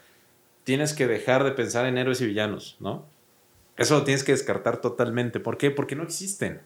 [0.62, 3.06] tienes que dejar de pensar en héroes y villanos, ¿no?
[3.76, 5.40] Eso lo tienes que descartar totalmente.
[5.40, 5.72] ¿Por qué?
[5.72, 6.60] Porque no existen.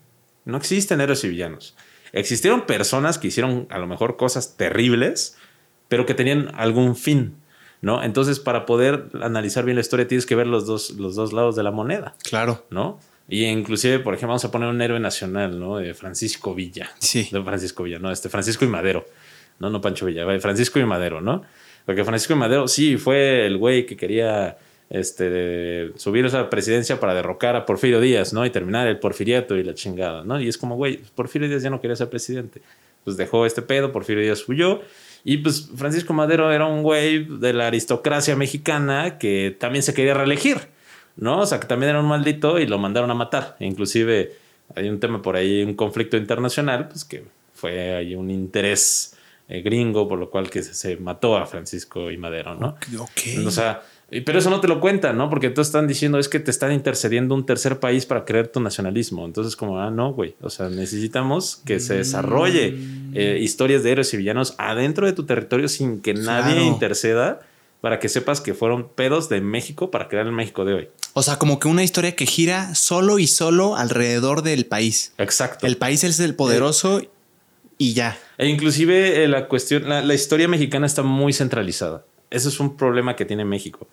[0.44, 1.74] No existen héroes y villanos.
[2.12, 5.38] Existieron personas que hicieron a lo mejor cosas terribles,
[5.88, 7.36] pero que tenían algún fin,
[7.80, 8.02] ¿no?
[8.02, 11.56] Entonces, para poder analizar bien la historia, tienes que ver los dos, los dos lados
[11.56, 12.14] de la moneda.
[12.22, 12.64] Claro.
[12.70, 12.98] ¿No?
[13.28, 15.76] Y inclusive, por ejemplo, vamos a poner un héroe nacional, ¿no?
[15.76, 16.90] De Francisco Villa.
[16.98, 17.28] Sí.
[17.30, 19.06] De Francisco Villa, no, este Francisco y Madero.
[19.58, 21.42] No, no Pancho Villa, Francisco y Madero, ¿no?
[21.84, 24.56] Porque Francisco y Madero sí fue el güey que quería
[24.90, 28.46] este, subir esa presidencia para derrocar a Porfirio Díaz, ¿no?
[28.46, 30.40] Y terminar el porfiriato y la chingada, ¿no?
[30.40, 32.62] Y es como, güey, Porfirio Díaz ya no quería ser presidente.
[33.04, 34.80] Pues dejó este pedo, Porfirio Díaz huyó.
[35.24, 40.14] Y pues Francisco Madero era un güey de la aristocracia mexicana que también se quería
[40.14, 40.68] reelegir,
[41.16, 41.40] ¿no?
[41.40, 43.56] O sea, que también era un maldito y lo mandaron a matar.
[43.60, 44.34] Inclusive
[44.74, 47.24] hay un tema por ahí, un conflicto internacional, pues que
[47.54, 49.16] fue ahí un interés
[49.48, 52.76] eh, gringo, por lo cual que se, mató a Francisco y Madero, ¿no?
[52.98, 53.46] Ok.
[53.46, 55.28] O sea, pero eso no te lo cuentan, ¿no?
[55.28, 58.58] Porque todos están diciendo es que te están intercediendo un tercer país para creer tu
[58.60, 59.26] nacionalismo.
[59.26, 60.34] Entonces, como, ah, no, güey.
[60.40, 62.74] O sea, necesitamos que se desarrolle
[63.14, 67.40] eh, historias de héroes y villanos adentro de tu territorio sin que nadie interceda
[67.82, 70.88] para que sepas que fueron pedos de México para crear el México de hoy.
[71.12, 75.12] O sea, como que una historia que gira solo y solo alrededor del país.
[75.18, 75.66] Exacto.
[75.66, 77.02] El país es el poderoso
[77.76, 78.18] y ya.
[78.38, 82.04] E inclusive eh, la cuestión, la, la, historia mexicana está muy centralizada.
[82.30, 83.88] Ese es un problema que tiene México.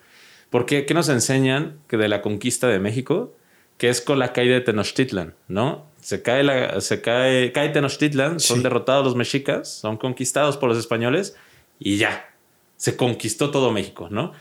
[0.49, 3.36] Porque, ¿qué nos enseñan que de la conquista de México?
[3.78, 5.86] Que es con la caída de Tenochtitlan, ¿no?
[6.02, 10.78] Se cae, la, se cae, cae Tenochtitlan, son derrotados los mexicas, son conquistados por los
[10.78, 11.36] españoles
[11.80, 12.30] y ya,
[12.78, 14.32] se conquistó todo México, ¿no?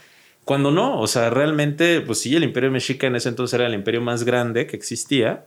[0.44, 3.74] Cuando no, o sea, realmente, pues sí, el imperio mexica en ese entonces era el
[3.74, 5.46] imperio más grande que existía,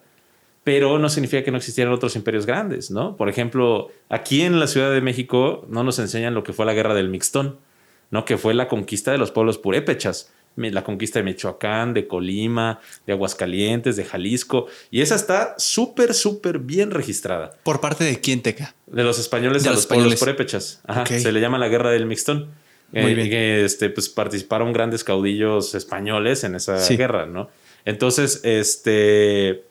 [0.64, 3.15] pero no significa que no existieran otros imperios grandes, ¿no?
[3.15, 6.74] Por ejemplo, aquí en la Ciudad de México no nos enseñan lo que fue la
[6.74, 7.60] guerra del Mixtón,
[8.11, 8.25] ¿no?
[8.25, 13.13] Que fue la conquista de los pueblos purépechas, la conquista de Michoacán, de Colima, de
[13.13, 17.51] Aguascalientes, de Jalisco, y esa está súper, súper bien registrada.
[17.63, 18.73] ¿Por parte de quién, Teca?
[18.88, 20.81] De los españoles de a los, pueblos purépechas.
[20.85, 22.49] Ajá, Se le llama la guerra del Mixtón.
[22.91, 23.29] Muy eh, bien.
[23.29, 27.49] Que, este, pues participaron grandes caudillos españoles en esa guerra, ¿no?
[27.85, 29.66] Entonces, este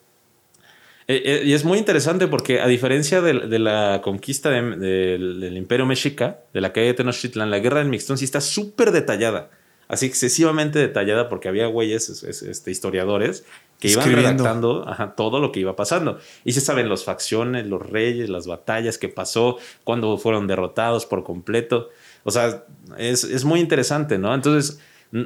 [1.08, 6.40] eh, eh, y es muy interesante porque a diferencia de, la conquista del imperio mexica,
[6.52, 9.50] de la caída de Tenochtitlan, la guerra del Mixtón sí está súper detallada.
[9.88, 13.44] Así excesivamente detallada porque había güeyes, este, historiadores,
[13.78, 14.84] que iban redactando
[15.16, 16.18] todo lo que iba pasando.
[16.44, 21.22] Y se saben los facciones, los reyes, las batallas que pasó, cuando fueron derrotados por
[21.22, 21.90] completo.
[22.24, 22.64] O sea,
[22.98, 24.34] es, es muy interesante, ¿no?
[24.34, 24.80] Entonces,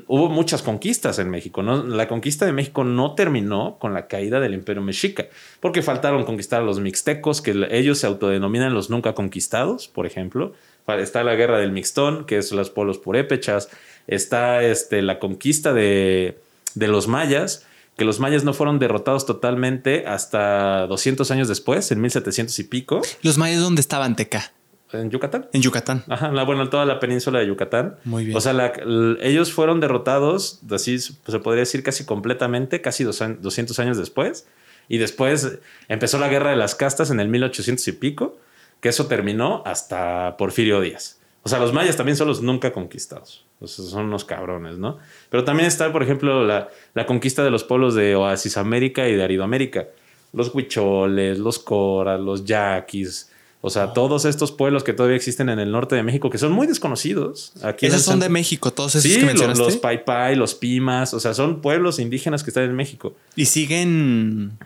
[0.06, 1.62] hubo muchas conquistas en México.
[1.62, 5.26] La conquista de México no terminó con la caída del imperio mexica,
[5.60, 10.52] porque faltaron conquistar a los mixtecos, que ellos se autodenominan los nunca conquistados, por ejemplo.
[10.88, 13.68] Está la guerra del Mixtón, que es los pueblos purépechas.
[14.08, 16.38] Está este, la conquista de,
[16.74, 22.00] de los mayas, que los mayas no fueron derrotados totalmente hasta 200 años después, en
[22.00, 23.02] 1700 y pico.
[23.22, 24.52] ¿Los mayas dónde estaban, Teca?
[24.92, 25.48] En Yucatán.
[25.52, 26.04] En Yucatán.
[26.08, 27.96] Ajá, la, bueno, toda la península de Yucatán.
[28.04, 28.36] Muy bien.
[28.36, 28.72] O sea,
[29.20, 34.46] ellos fueron derrotados, así se podría decir casi completamente, casi 200 años después.
[34.88, 35.58] Y después
[35.88, 38.38] empezó la guerra de las castas en el 1800 y pico,
[38.80, 41.20] que eso terminó hasta Porfirio Díaz.
[41.42, 43.46] O sea, los mayas también son los nunca conquistados.
[43.60, 44.98] O sea, son unos cabrones, ¿no?
[45.30, 49.14] Pero también está, por ejemplo, la, la conquista de los pueblos de Oasis América y
[49.14, 49.86] de Aridoamérica.
[50.32, 53.29] Los huicholes, los coras, los yaquis,
[53.62, 56.52] o sea, todos estos pueblos que todavía existen en el norte de México, que son
[56.52, 57.52] muy desconocidos.
[57.62, 59.58] Aquí esos son de México, todos esos que mencionaste.
[59.58, 63.14] Los, los Pai Pai, los Pimas, o sea, son pueblos indígenas que están en México.
[63.36, 64.58] Y siguen.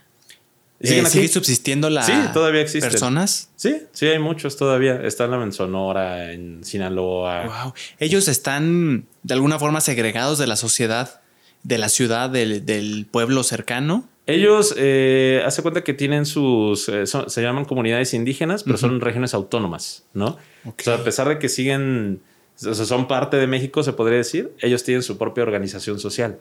[0.80, 2.90] ¿Siguen eh, ¿Sigue subsistiendo la sí, todavía existen.
[2.90, 3.48] personas?
[3.56, 5.00] Sí, sí, hay muchos todavía.
[5.02, 7.64] Están en Sonora, en Sinaloa.
[7.64, 7.74] Wow.
[7.98, 11.20] Ellos están de alguna forma segregados de la sociedad,
[11.64, 14.08] de la ciudad, del, del pueblo cercano.
[14.26, 19.34] Ellos, eh, hace cuenta que tienen sus, eh, se llaman comunidades indígenas, pero son regiones
[19.34, 20.38] autónomas, ¿no?
[20.64, 22.20] O sea, a pesar de que siguen,
[22.56, 26.38] o sea, son parte de México, se podría decir, ellos tienen su propia organización social,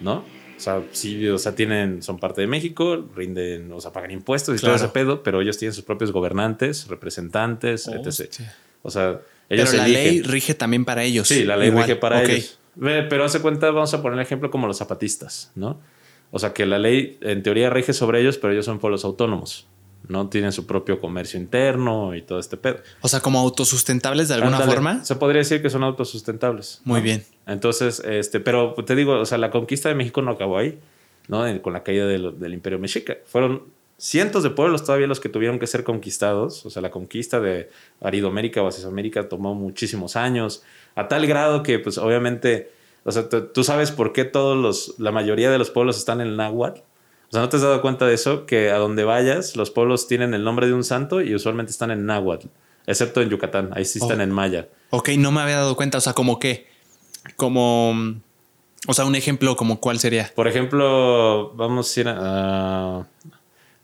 [0.00, 0.24] ¿no?
[0.56, 4.60] O sea, sí, o sea, tienen, son parte de México, rinden, o sea, pagan impuestos
[4.60, 8.30] y todo ese pedo, pero ellos tienen sus propios gobernantes, representantes, etc.
[8.82, 11.28] O sea, ellos Pero la ley rige también para ellos.
[11.28, 12.58] Sí, la ley rige para ellos.
[12.78, 15.80] Pero hace cuenta, vamos a poner el ejemplo como los zapatistas, ¿no?
[16.32, 19.68] O sea que la ley en teoría rige sobre ellos, pero ellos son pueblos autónomos.
[20.08, 22.78] No tienen su propio comercio interno y todo este pedo.
[23.02, 25.04] O sea, como autosustentables de alguna forma.
[25.04, 26.80] Se podría decir que son autosustentables.
[26.84, 27.22] Muy bien.
[27.46, 30.78] Entonces, este, pero te digo, o sea, la conquista de México no acabó ahí,
[31.28, 31.44] ¿no?
[31.60, 33.18] Con la caída del, del Imperio Mexica.
[33.26, 33.64] Fueron
[33.98, 36.64] cientos de pueblos todavía los que tuvieron que ser conquistados.
[36.64, 40.64] O sea, la conquista de Aridoamérica o América tomó muchísimos años,
[40.94, 42.72] a tal grado que, pues, obviamente
[43.04, 46.36] o sea, tú sabes por qué todos los, la mayoría de los pueblos están en
[46.36, 46.80] náhuatl.
[46.80, 48.46] O sea, ¿no te has dado cuenta de eso?
[48.46, 51.90] Que a donde vayas, los pueblos tienen el nombre de un santo y usualmente están
[51.90, 52.46] en náhuatl.
[52.86, 54.22] Excepto en Yucatán, ahí sí están oh.
[54.22, 54.68] en maya.
[54.90, 55.98] Ok, no me había dado cuenta.
[55.98, 56.68] O sea, como qué?
[57.36, 57.94] Como...
[58.88, 60.30] O sea, un ejemplo como cuál sería.
[60.34, 63.06] Por ejemplo, vamos a ir a...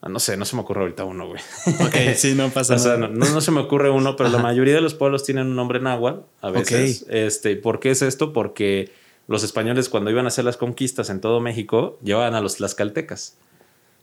[0.08, 1.40] no sé, no se me ocurre ahorita uno, güey.
[1.86, 2.96] Ok, sí, no pasa nada.
[2.96, 5.56] O sea, no, se me ocurre uno, pero la mayoría de los pueblos tienen un
[5.56, 7.06] nombre náhuatl a veces.
[7.08, 8.32] Este, ¿Por qué es esto?
[8.32, 8.92] Porque
[9.28, 13.36] los españoles cuando iban a hacer las conquistas en todo México llevaban a los tlaxcaltecas.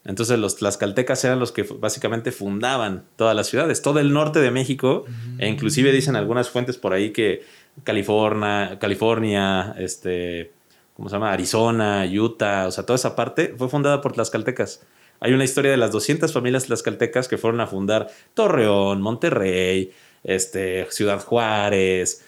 [0.05, 4.51] Entonces los tlaxcaltecas eran los que básicamente fundaban todas las ciudades, todo el norte de
[4.51, 5.05] México,
[5.39, 7.43] e inclusive dicen algunas fuentes por ahí que
[7.83, 10.51] California, California, este,
[10.93, 11.31] ¿cómo se llama?
[11.31, 14.85] Arizona, Utah, o sea, toda esa parte fue fundada por tlaxcaltecas.
[15.19, 19.91] Hay una historia de las 200 familias tlaxcaltecas que fueron a fundar Torreón, Monterrey,
[20.23, 22.23] este, Ciudad Juárez,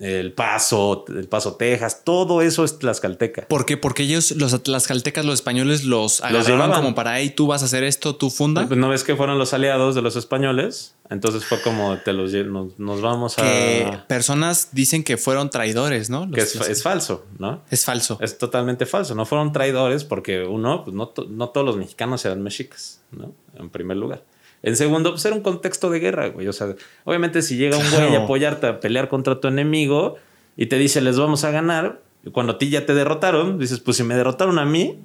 [0.00, 3.46] el Paso, el Paso, Texas, todo eso es tlaxcalteca.
[3.46, 3.76] ¿Por qué?
[3.76, 7.84] Porque ellos, los tlaxcaltecas, los españoles, los agarraron como para ahí, tú vas a hacer
[7.84, 8.66] esto, tú funda.
[8.66, 12.32] Pues no ves que fueron los aliados de los españoles, entonces fue como te los
[12.32, 13.42] nos, vamos a.
[13.42, 16.30] Que personas dicen que fueron traidores, ¿no?
[16.30, 17.62] que es, falso, ¿no?
[17.70, 18.18] Es falso.
[18.20, 19.14] Es totalmente falso.
[19.14, 23.32] No fueron traidores porque uno, pues no, no todos los mexicanos eran mexicas, ¿no?
[23.56, 24.22] En primer lugar.
[24.62, 26.48] En segundo, pues era un contexto de guerra, güey.
[26.48, 26.74] O sea,
[27.04, 30.16] obviamente si llega un güey a apoyarte a pelear contra tu enemigo
[30.56, 33.78] y te dice les vamos a ganar, y cuando a ti ya te derrotaron, dices,
[33.80, 34.98] pues si me derrotaron a mí,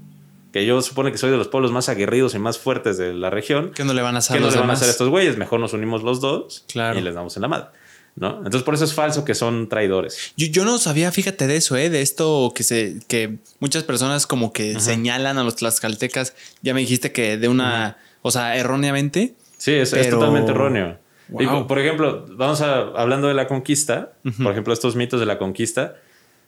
[0.51, 3.29] que yo supone que soy de los pueblos más aguerridos y más fuertes de la
[3.29, 5.09] región, ¿qué no le van a hacer, ¿qué no le van a hacer a estos
[5.09, 5.37] güeyes?
[5.37, 6.97] Mejor nos unimos los dos Claro.
[6.97, 7.67] y les damos en la madre.
[8.15, 8.37] ¿No?
[8.37, 10.33] Entonces por eso es falso que son traidores.
[10.37, 11.89] Yo, yo no sabía, fíjate de eso, ¿eh?
[11.89, 16.35] de esto que se que muchas personas como que señalan a los tlaxcaltecas.
[16.61, 19.33] Ya me dijiste que de una, o sea, erróneamente.
[19.63, 20.97] Sí, es, es totalmente erróneo.
[21.29, 21.41] Wow.
[21.41, 24.11] Y, por- por ejemplo, vamos a hablando de la conquista,
[24.43, 25.95] por ejemplo, estos mitos de la conquista.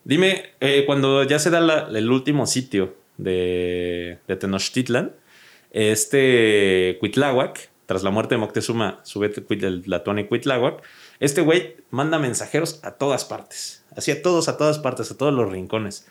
[0.03, 5.13] Dime, eh, cuando ya se da la- el último sitio de, de Tenochtitlan,
[5.71, 10.81] este Cuitláhuac, tras la muerte de Moctezuma, su vete Cuit- el Tlatoani Cuitláhuac,
[11.19, 15.33] este güey manda mensajeros a todas partes, así a todos, a todas partes, a todos
[15.33, 16.07] los rincones,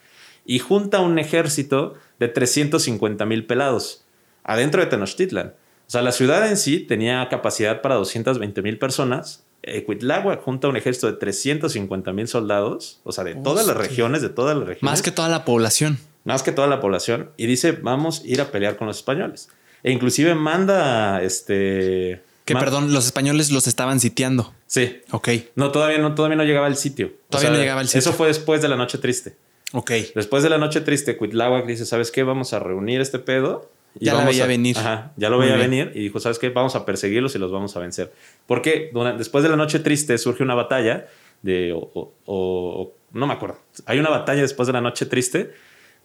[0.47, 4.05] y junta un ejército de 350 mil pelados
[4.45, 5.55] adentro de Tenochtitlan.
[5.87, 9.45] O sea, la ciudad en sí tenía capacidad para 220 mil personas.
[9.63, 14.21] Eh, Cuitláhuac junta un ejército de 350 mil soldados, o sea, de todas las regiones,
[14.23, 14.83] de todas las regiones.
[14.83, 15.99] Más que toda la población.
[16.25, 17.31] más que toda la población.
[17.37, 19.49] Y dice, vamos a ir a pelear con los españoles.
[19.83, 22.23] E inclusive manda, este...
[22.47, 24.53] Que perdón, los españoles los estaban sitiando.
[24.67, 25.01] Sí.
[25.13, 27.07] Ok, No, todavía no, todavía no llegaba al sitio.
[27.07, 28.01] O Todavía no llegaba al sitio.
[28.01, 29.37] Eso fue después de la noche triste.
[29.73, 29.91] ok.
[30.15, 32.23] Después de la noche triste, Cuitláhuac dice, ¿sabes qué?
[32.23, 33.71] Vamos a reunir este pedo.
[33.99, 34.77] Y Ya la veía a- venir.
[34.79, 35.71] Ajá, ya lo Muy veía bien.
[35.71, 36.49] venir y dijo, ¿sabes qué?
[36.51, 38.13] Vamos a perseguirlos y los vamos a vencer.
[38.47, 41.07] Porque durante- después de la noche triste surge una batalla
[41.43, 41.73] de...
[41.73, 43.59] o- o- o- no me acuerdo.
[43.87, 45.53] Hay una batalla después de la noche triste,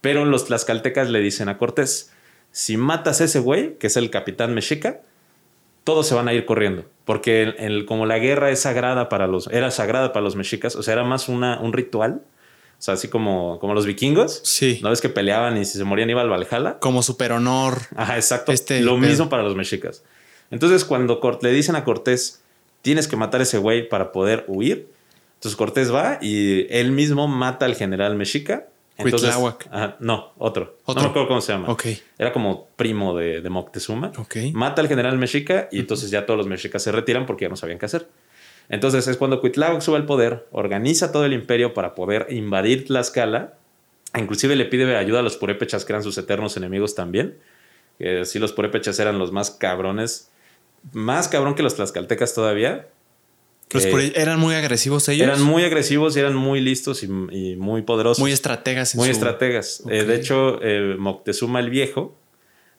[0.02, 2.14] pero los tlaxcaltecas le dicen a Cortés,
[2.52, 5.02] si matas a ese güey, que es el capitán mexica,
[5.84, 6.86] todos se van a ir corriendo.
[7.06, 10.76] Porque el- el- como la guerra es sagrada para los, era sagrada para los mexicas,
[10.76, 12.22] o sea, era más una, un ritual.
[12.80, 14.40] O sea, así como, como los vikingos.
[14.46, 14.80] Sí.
[14.82, 16.80] ¿No ves que peleaban y si se morían iba al Valhalla?
[16.80, 17.78] Como super honor.
[17.96, 18.54] Ajá, exacto.
[18.54, 20.02] Este Lo mismo para los mexicas.
[20.50, 22.42] Entonces, cuando Cort- le dicen a Cortés,
[22.82, 24.88] tienes que matar a ese güey para poder huir,
[25.36, 28.68] entonces Cortés va y él mismo mata al general mexica.
[28.98, 29.34] Entonces,
[29.72, 30.78] ajá, no, otro.
[30.86, 31.02] Otro.
[31.02, 31.70] No me acuerdo cómo se llama.
[31.70, 31.86] Ok.
[32.18, 34.12] Era como primo de, de Moctezuma.
[34.18, 34.38] Ok.
[34.54, 37.56] Mata al general mexica y entonces ya todos los mexicas se retiran porque ya no
[37.56, 38.08] sabían qué hacer.
[38.70, 43.56] Entonces es cuando Cuitláhuac sube al poder, organiza todo el imperio para poder invadir Tlaxcala.
[44.16, 47.38] Inclusive le pide ayuda a los purépechas, que eran sus eternos enemigos también.
[47.98, 50.30] Que sí, los purépechas eran los más cabrones.
[50.94, 52.88] Más cabrón que los tlaxcaltecas todavía.
[53.72, 55.28] Los Eh, eran muy agresivos ellos.
[55.28, 58.20] Eran muy agresivos y eran muy listos y, y muy poderosos.
[58.20, 58.94] muy estrategas.
[58.96, 59.84] en Muy su- estrategas.
[59.90, 62.16] Eh, de hecho, eh, Moctezuma el Viejo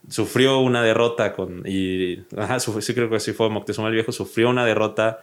[0.08, 1.62] sufrió una derrota con.
[1.66, 5.20] Y, ajá, sí, creo que sí fue Moctezuma el Viejo, sufrió una derrota.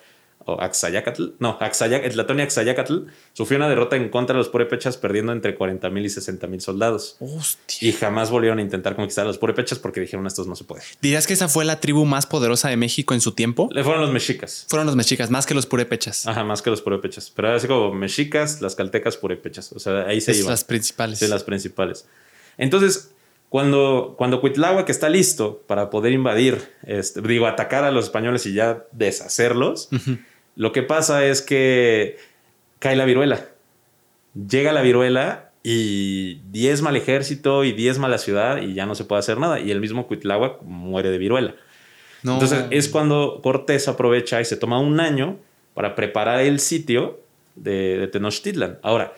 [0.49, 2.99] O Axayacatl, no, Axayac, Tlatoani Axayacatl
[3.33, 6.61] sufrió una derrota en contra de los purépechas, perdiendo entre 40 mil y 60 mil
[6.61, 7.17] soldados.
[7.19, 7.89] Hostia.
[7.89, 10.83] Y jamás volvieron a intentar conquistar a los purépechas porque dijeron: estos no se puede.
[11.01, 13.67] ¿Dirías que esa fue la tribu más poderosa de México en su tiempo?
[13.73, 14.65] Le fueron los mexicas.
[14.69, 16.25] Fueron los mexicas, más que los purépechas.
[16.25, 17.29] Ajá, más que los purépechas.
[17.35, 19.73] Pero así como mexicas, las caltecas, purépechas.
[19.73, 20.51] O sea, ahí se es iban.
[20.51, 21.19] las principales.
[21.19, 22.07] Sí, las principales.
[22.57, 23.11] Entonces,
[23.49, 28.53] cuando, cuando Cuitláhuac está listo para poder invadir, este, digo, atacar a los españoles y
[28.53, 29.89] ya deshacerlos,
[30.57, 32.17] lo que pasa es que
[32.79, 33.45] cae la viruela.
[34.33, 39.05] Llega la viruela y diezma al ejército y diezma la ciudad y ya no se
[39.05, 39.59] puede hacer nada.
[39.59, 41.55] Y el mismo Cuitláhuac muere de viruela.
[42.23, 42.33] No.
[42.33, 45.37] Entonces es cuando Cortés aprovecha y se toma un año
[45.75, 47.19] para preparar el sitio
[47.55, 48.79] de, de Tenochtitlan.
[48.81, 49.13] Ahora,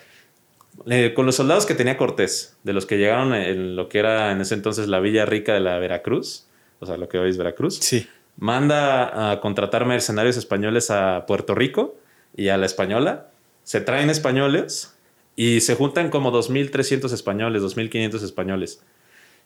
[0.87, 4.33] eh, con los soldados que tenía Cortés, de los que llegaron en lo que era
[4.33, 6.47] en ese entonces la Villa Rica de la Veracruz,
[6.79, 8.07] o sea, lo que hoy es Veracruz, Sí.
[8.39, 11.95] Manda a contratar mercenarios españoles a Puerto Rico
[12.35, 13.27] y a la española.
[13.63, 14.95] Se traen españoles
[15.35, 18.81] y se juntan como 2.300 españoles, 2.500 españoles.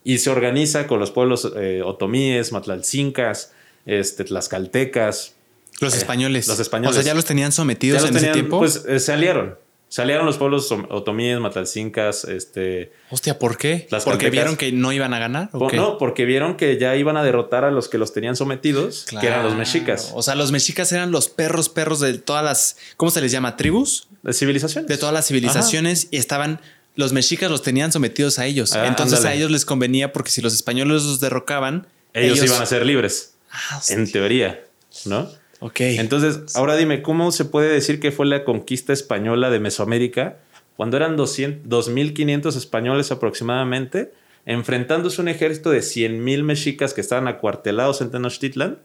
[0.04, 3.52] Y se organiza con los pueblos eh, otomíes, matlalcincas,
[3.86, 5.34] este, tlaxcaltecas.
[5.80, 6.46] Los Eh, españoles.
[6.46, 6.90] los españoles.
[6.98, 8.58] O sea, ya los tenían sometidos Ya los en ese tiempo.
[8.58, 9.56] Pues eh, se aliaron.
[9.88, 13.86] Se aliaron los pueblos otomíes, matlalcincas, este, Hostia, ¿por qué?
[13.90, 15.50] Las ¿Porque vieron que no iban a ganar?
[15.52, 15.76] ¿o po- qué?
[15.76, 19.24] No, porque vieron que ya iban a derrotar a los que los tenían sometidos, que
[19.26, 20.10] eran los mexicas.
[20.14, 22.76] O sea, los mexicas eran los perros, perros de todas las.
[22.96, 23.56] ¿Cómo se les llama?
[23.56, 24.08] ¿Tribus?
[24.24, 24.88] De civilizaciones.
[24.88, 26.60] De todas las civilizaciones y estaban.
[26.96, 28.72] Los mexicas los tenían sometidos a ellos.
[28.74, 29.34] Ah, Entonces ándale.
[29.34, 33.34] a ellos les convenía porque si los españoles los derrocaban, ellos, iban a ser libres,
[33.52, 34.64] Ah, en teoría,
[35.04, 35.28] ¿no?
[35.60, 35.80] Ok.
[35.80, 40.36] Entonces, ahora dime, ¿cómo se puede decir que fue la conquista española de Mesoamérica
[40.76, 44.12] cuando eran 200 2.500 españoles aproximadamente,
[44.46, 48.78] enfrentándose a un ejército de 100.000 mexicas que estaban acuartelados en Tenochtitlan?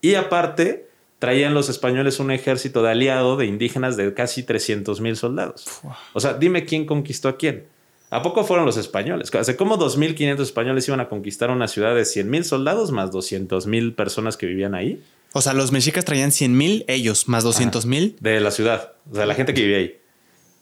[0.00, 0.86] Y aparte,
[1.18, 5.64] traían los españoles un ejército de aliado de indígenas de casi 300.000 soldados.
[6.12, 7.64] O sea, dime quién conquistó a quién.
[8.10, 9.34] ¿A poco fueron los españoles?
[9.34, 14.36] Hace como 2.500 españoles iban a conquistar una ciudad de 100.000 soldados más 200.000 personas
[14.36, 15.02] que vivían ahí.
[15.36, 18.16] O sea, los mexicas traían 100 mil, ellos, más 200 mil.
[18.20, 20.00] De la ciudad, o sea, la gente que vivía ahí.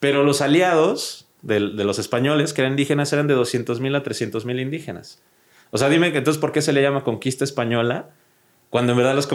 [0.00, 4.60] Pero los aliados de, de los españoles, que eran indígenas, eran de 200.000 a 300.000
[4.60, 5.22] indígenas.
[5.70, 8.10] O sea, dime que entonces, ¿por qué se le llama conquista española?
[8.68, 9.28] Cuando en verdad los,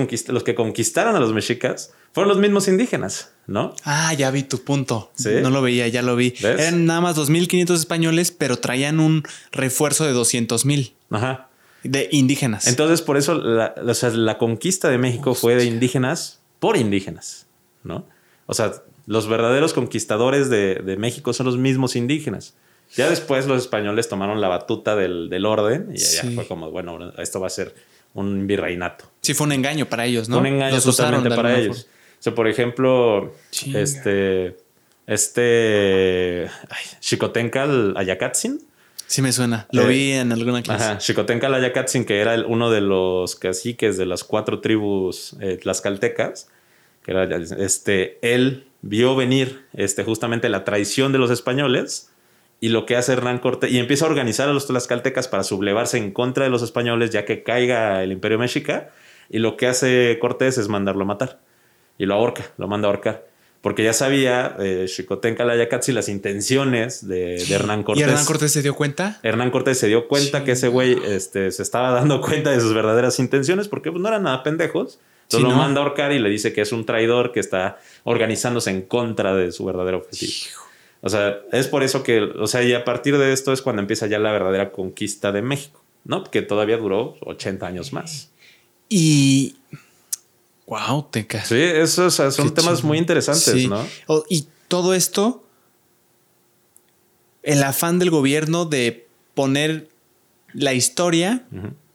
[0.44, 3.74] que conquistaron a los mexicas fueron los mismos indígenas, ¿no?
[3.86, 5.10] Ah, ya vi tu punto.
[5.16, 5.30] Sí.
[5.41, 6.32] No lo veía, ya lo vi.
[6.32, 6.60] ¿Ves?
[6.60, 11.48] Eran nada más 2.500 españoles, pero traían un refuerzo de 200 mil Ajá.
[11.84, 12.68] De indígenas.
[12.68, 17.47] Entonces, por eso la, o sea, la conquista de México fue de indígenas por indígenas,
[17.84, 18.06] ¿no?
[18.47, 18.73] O sea,
[19.06, 22.53] los verdaderos conquistadores de, de México son los mismos indígenas.
[22.95, 26.34] Ya después los españoles tomaron la batuta del, del orden y ya Sí.
[26.35, 27.73] fue como, bueno, esto va a ser
[28.15, 29.06] un virreinato.
[29.22, 30.39] sí, fue un engaño para ellos, ¿no?
[30.39, 31.84] Un engaño Los totalmente para ellos.
[31.84, 31.93] forma.
[32.19, 33.80] O sea, por ejemplo, Chinga.
[33.80, 34.57] este,
[35.30, 38.61] este, ay, Xicotencal Ayacatzin.
[39.10, 39.68] Sí me suena.
[39.72, 40.84] Lo Eh, vi en alguna clase.
[40.84, 45.57] Ajá, Xicotencal Ayacatzin, que era el- uno de los caciques de las cuatro tribus eh,
[45.57, 46.48] tlaxcaltecas,
[47.03, 47.23] que era,
[47.57, 52.11] este, él vio venir este, justamente la traición de los españoles
[52.61, 55.98] y lo que hace Hernán Cortés, y empieza a organizar a los tlaxcaltecas para sublevarse
[55.98, 58.91] en contra de los españoles, ya que caiga el imperio mexica,
[59.31, 61.40] y lo que hace Cortés es mandarlo a matar,
[61.98, 63.26] y lo ahorca, lo manda a ahorcar.
[63.61, 64.88] Porque ya sabía eh,
[65.38, 68.06] Ayacatzin las intenciones de, de Hernán Cortés.
[68.06, 69.19] ¿Y Hernán Cortés se dio cuenta?
[69.22, 72.73] Hernán Cortés se dio cuenta que ese güey este, se estaba dando cuenta de sus
[72.73, 74.99] verdaderas intenciones porque pues, no eran nada pendejos.
[75.23, 75.57] Entonces Sí, lo ¿no?
[75.57, 79.36] manda a ahorcar y le dice que es un traidor que está organizándose en contra
[79.36, 80.31] de su verdadero objetivo.
[81.02, 83.81] O sea, es por eso que, o sea, y a partir de esto es cuando
[83.81, 86.23] empieza ya la verdadera conquista de México, ¿no?
[86.23, 88.31] Que todavía duró 80 años más.
[88.90, 89.56] Y.
[90.70, 92.88] Wow, te ca- Sí, esos son Qué temas chingón.
[92.88, 93.68] muy interesantes, Sí.
[93.68, 93.84] ¿no?
[94.08, 95.44] O- y todo esto,
[97.44, 99.90] el afán del gobierno de poner
[100.54, 101.46] la historia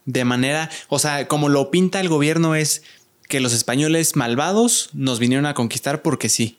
[0.07, 2.83] de manera, o sea, como lo pinta el gobierno es
[3.29, 6.59] que los españoles malvados nos vinieron a conquistar porque sí.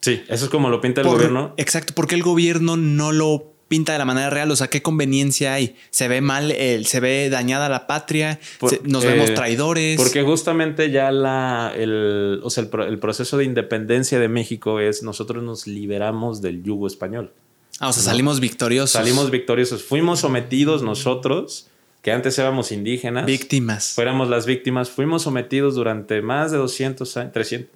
[0.00, 1.54] Sí, eso es como lo pinta el Por- gobierno.
[1.56, 5.54] Exacto, porque el gobierno no lo pinta de la manera real, o sea, ¿qué conveniencia
[5.54, 5.74] hay?
[5.90, 9.96] Se ve mal, el, se ve dañada la patria, Por- se- nos eh, vemos traidores.
[9.96, 15.02] Porque justamente ya la, el, o sea, el, el proceso de independencia de México es
[15.02, 17.32] nosotros nos liberamos del yugo español.
[17.80, 18.92] Ah, o sea, salimos victoriosos.
[18.92, 19.82] Salimos victoriosos.
[19.82, 21.66] Fuimos sometidos nosotros,
[22.02, 23.26] que antes éramos indígenas.
[23.26, 23.92] víctimas.
[23.94, 24.90] Fuéramos las víctimas.
[24.90, 27.70] Fuimos sometidos durante más de 200 años, 300,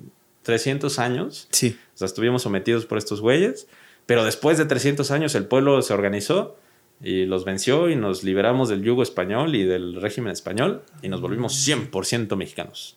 [0.45, 1.49] 300 años.
[1.51, 1.77] Sí.
[1.95, 3.67] O sea, estuvimos sometidos por estos güeyes.
[4.09, 6.57] Pero después de 300 años el pueblo se organizó
[7.05, 11.21] y los venció y nos liberamos del yugo español y del régimen español y nos
[11.21, 12.97] volvimos 100% mexicanos.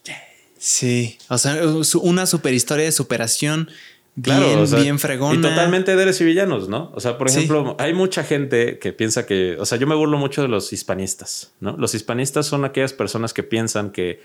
[0.57, 1.59] Sí, o sea,
[2.01, 3.69] una super historia de superación
[4.21, 5.37] Claro, bien, o sea, bien fregona.
[5.37, 6.91] Y totalmente héroes y villanos, ¿no?
[6.95, 7.39] O sea, por Sí.
[7.39, 10.71] ejemplo, hay mucha gente que piensa que, o sea, yo me burlo mucho de los
[10.71, 11.75] hispanistas, ¿no?
[11.77, 14.21] Los hispanistas son aquellas personas que piensan que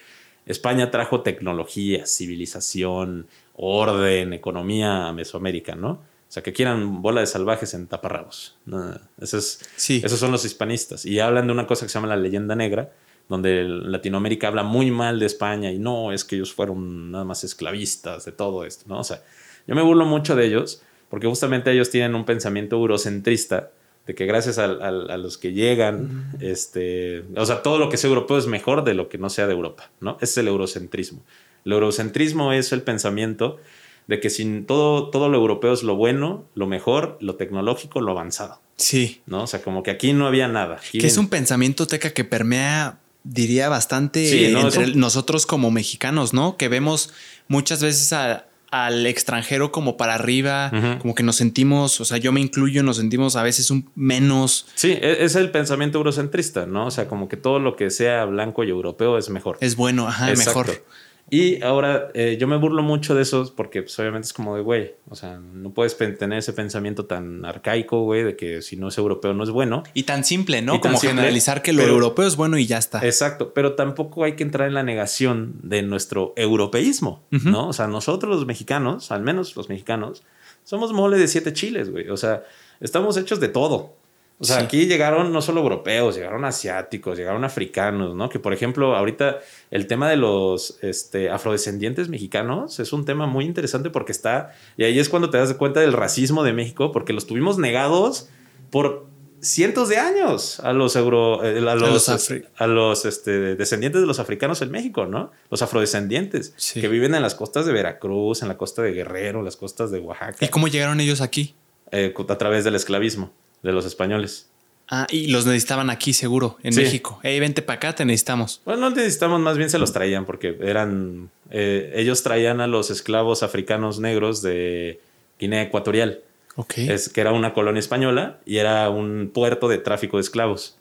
[0.47, 6.01] España trajo tecnología, civilización, orden, economía a Mesoamérica, ¿no?
[6.37, 8.59] O sea, que quieran bola de salvajes en taparrabos.
[8.67, 10.03] No, eso es- Sí.
[10.05, 11.07] Esos son los hispanistas.
[11.07, 12.93] Y hablan de una cosa que se llama la leyenda negra,
[13.27, 17.43] donde Latinoamérica habla muy mal de España y no, es que ellos fueron nada más
[17.43, 18.99] esclavistas de todo esto, ¿no?
[19.01, 19.23] O sea,
[19.67, 23.71] yo me burlo mucho de ellos porque justamente ellos tienen un pensamiento eurocentrista
[24.07, 28.37] de que gracias a, los que llegan, este, o sea, todo lo que sea europeo
[28.37, 30.19] es mejor de lo que no sea de Europa, ¿no?
[30.21, 31.25] Es el eurocentrismo.
[31.65, 33.59] El eurocentrismo es el pensamiento
[34.07, 38.13] de que sin todo, todo lo europeo es lo bueno, lo mejor, lo tecnológico, lo
[38.13, 39.21] avanzado, Sí.
[39.27, 39.43] ¿no?
[39.43, 40.77] O sea, como que aquí no había nada.
[40.77, 45.47] Aquí Que es un pensamiento teca que permea, diría, bastante Sí, no, entre un- nosotros
[45.47, 46.57] como mexicanos, ¿no?
[46.57, 47.13] Que vemos
[47.49, 50.71] muchas veces a- al extranjero como para arriba,
[51.01, 54.67] como que nos sentimos, o sea, yo me incluyo, nos sentimos a veces un menos.
[54.75, 56.87] Sí, e- es el pensamiento eurocentrista, ¿no?
[56.87, 59.57] O sea, como que todo lo que sea blanco y europeo es mejor.
[59.61, 60.61] Es bueno, ajá, Exacto.
[60.61, 60.85] mejor.
[61.29, 64.63] Y ahora eh, yo me burlo mucho de esos porque pues, obviamente es como de,
[64.63, 68.89] güey, o sea, no puedes tener ese pensamiento tan arcaico, güey, de que si no
[68.89, 69.83] es europeo no es bueno.
[69.93, 70.75] Y tan simple, ¿no?
[70.75, 73.05] Tan como simple, generalizar que lo pero- europeo es bueno y ya está.
[73.05, 77.25] Exacto, pero tampoco hay que entrar en la negación de nuestro europeísmo.
[77.31, 77.69] ¿no?
[77.69, 80.23] O sea, nosotros los mexicanos, al menos los mexicanos,
[80.63, 82.09] somos mole de siete chiles, güey.
[82.09, 82.45] O sea,
[82.81, 83.95] estamos hechos de todo.
[84.39, 84.65] O sea, Sí.
[84.67, 88.29] aquí llegaron no solo europeos, llegaron asiáticos, llegaron africanos, ¿no?
[88.29, 89.39] Que por ejemplo, ahorita
[89.71, 94.85] el tema de los este, afrodescendientes mexicanos es un tema muy interesante porque está, y
[94.85, 98.29] ahí es cuando te das cuenta del racismo de México, porque los tuvimos negados
[98.71, 99.07] por
[99.41, 104.07] cientos de años a los euro, eh, a los, los a los este, descendientes de
[104.07, 105.31] los africanos en México, ¿no?
[105.51, 106.81] Los afrodescendientes Sí.
[106.83, 109.91] que viven en las costas de Veracruz, en la costa de Guerrero, en las costas
[109.91, 111.55] de Oaxaca, ¿Y cómo llegaron ellos aquí?
[111.93, 113.31] eh, a través del esclavismo.
[113.67, 114.49] De los españoles.
[114.89, 117.19] Ah, y los necesitaban aquí seguro, en México.
[117.25, 118.63] Ey, vente para acá, te necesitamos.
[118.65, 122.91] Bueno, no necesitamos, más bien se los traían porque eran, eh, ellos traían a los
[122.91, 125.01] esclavos africanos negros de
[125.41, 126.21] Guinea Ecuatorial.
[126.55, 126.79] Ok.
[126.79, 130.77] Es, que era una colonia española y era un puerto de tráfico de esclavos.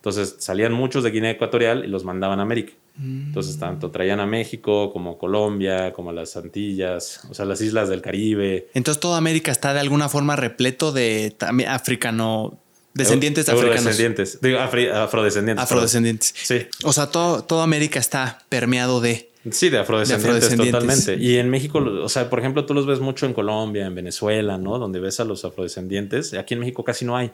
[0.00, 2.72] Entonces salían muchos de Guinea Ecuatorial y los mandaban a América.
[2.98, 3.60] Entonces Mm.
[3.60, 8.68] tanto traían a México como Colombia, como las Antillas, o sea, las islas del Caribe.
[8.74, 11.34] Entonces toda América está de alguna forma repleto de
[11.68, 12.58] africano,
[12.94, 13.96] descendientes africanos.
[14.42, 15.62] Digo, afri- afrodescendientes.
[15.62, 16.34] Afrodescendientes.
[16.48, 16.66] perdón.
[16.84, 19.14] O sea, todo, toda América está permeado de.
[19.44, 19.50] Sí.
[19.52, 21.04] Sí, de afrodescendientes, De afrodescendientes.
[21.06, 21.24] totalmente.
[21.24, 24.58] Y en México, o sea, por ejemplo, tú los ves mucho en Colombia, en Venezuela,
[24.58, 24.78] ¿no?
[24.78, 26.34] Donde ves a los afrodescendientes.
[26.34, 27.30] Aquí en México casi no hay.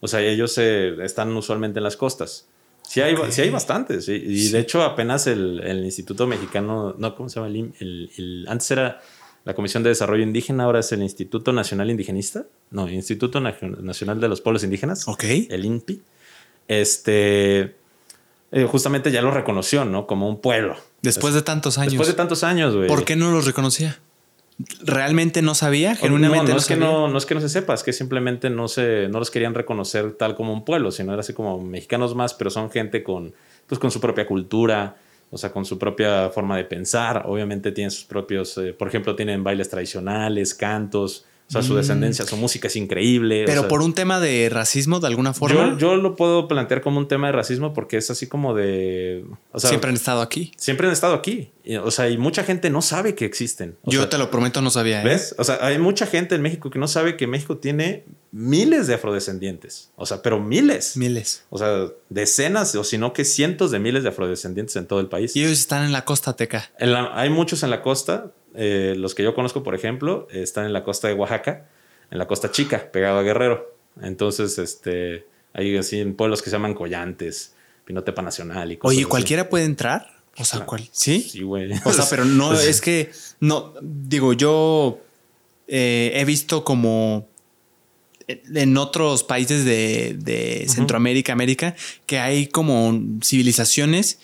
[0.00, 2.46] O sea, ellos eh, están usualmente en las costas.
[2.82, 3.26] Sí hay, Ok.
[3.30, 4.08] sí hay bastantes.
[4.08, 4.52] Y Sí.
[4.52, 7.48] de hecho, apenas el, el Instituto Mexicano, no, ¿cómo se llama?
[7.48, 9.00] El, el- el- antes era
[9.44, 12.46] la Comisión de Desarrollo Indígena, ahora es el Instituto Nacional Indigenista.
[12.70, 15.06] No, Instituto Na- Nacional de los Pueblos Indígenas.
[15.08, 15.24] Ok.
[15.50, 16.02] El INPI.
[16.68, 17.74] Este.
[18.52, 20.06] eh, justamente ya lo reconoció, ¿no?
[20.06, 20.76] Como un pueblo.
[21.02, 21.92] Después de tantos años.
[21.92, 22.88] Después de tantos años, güey.
[22.88, 23.98] ¿Por qué no los reconocía?
[24.82, 25.94] ¿Realmente no sabía?
[25.94, 26.86] Genuinamente no, no, no es que sabía?
[26.88, 29.54] no, no es que no se sepa, es que simplemente no se, no los querían
[29.54, 33.32] reconocer tal como un pueblo, sino era así como mexicanos más, pero son gente con,
[33.66, 34.96] pues con su propia cultura,
[35.30, 37.24] o sea, con su propia forma de pensar.
[37.26, 42.24] Obviamente tienen sus propios, eh, por ejemplo, tienen bailes tradicionales, cantos, o sea, su descendencia,
[42.24, 43.40] su música es increíble.
[43.40, 43.46] o Mm.
[43.46, 45.70] Pero sea, por un tema de racismo, de alguna forma.
[45.72, 49.24] yo, yo lo puedo plantear como un tema de racismo porque es así como de,
[49.50, 50.52] o sea, siempre han estado aquí.
[50.56, 53.76] siempre han estado aquí, y, o sea, y mucha gente no sabe que existen.
[53.82, 55.02] O Yo sea, te lo prometo, no sabía.
[55.02, 55.04] ¿eh?
[55.04, 55.34] ¿Ves?
[55.38, 58.94] O sea, hay mucha gente en México que no sabe que México tiene miles de
[58.94, 59.90] afrodescendientes.
[59.96, 60.96] O sea, pero miles.
[60.96, 61.44] Miles.
[61.50, 65.08] O sea, decenas o si no que cientos de miles de afrodescendientes en todo el
[65.08, 65.34] país.
[65.36, 66.70] Y ellos están en la costa teca.
[66.78, 68.32] En la- hay muchos en la costa.
[68.54, 71.68] eh, los que yo conozco, por ejemplo, están en la costa de Oaxaca,
[72.10, 73.76] en la costa chica, pegado a Guerrero.
[74.02, 77.54] Entonces, este, hay así en pueblos que se llaman Collantes,
[77.84, 79.08] Pinotepa Nacional y cosas Oye, así.
[79.08, 80.08] ¿cualquiera puede entrar?
[80.36, 80.88] O sea, ¿cuál?
[80.90, 81.20] ¿Sí?
[81.22, 81.70] Sí, güey.
[81.84, 84.98] O sea, pero no, es que, no, digo, yo
[85.68, 87.28] eh, he visto como
[88.54, 91.74] en otros países de, de Centroamérica, América,
[92.06, 94.18] que hay como civilizaciones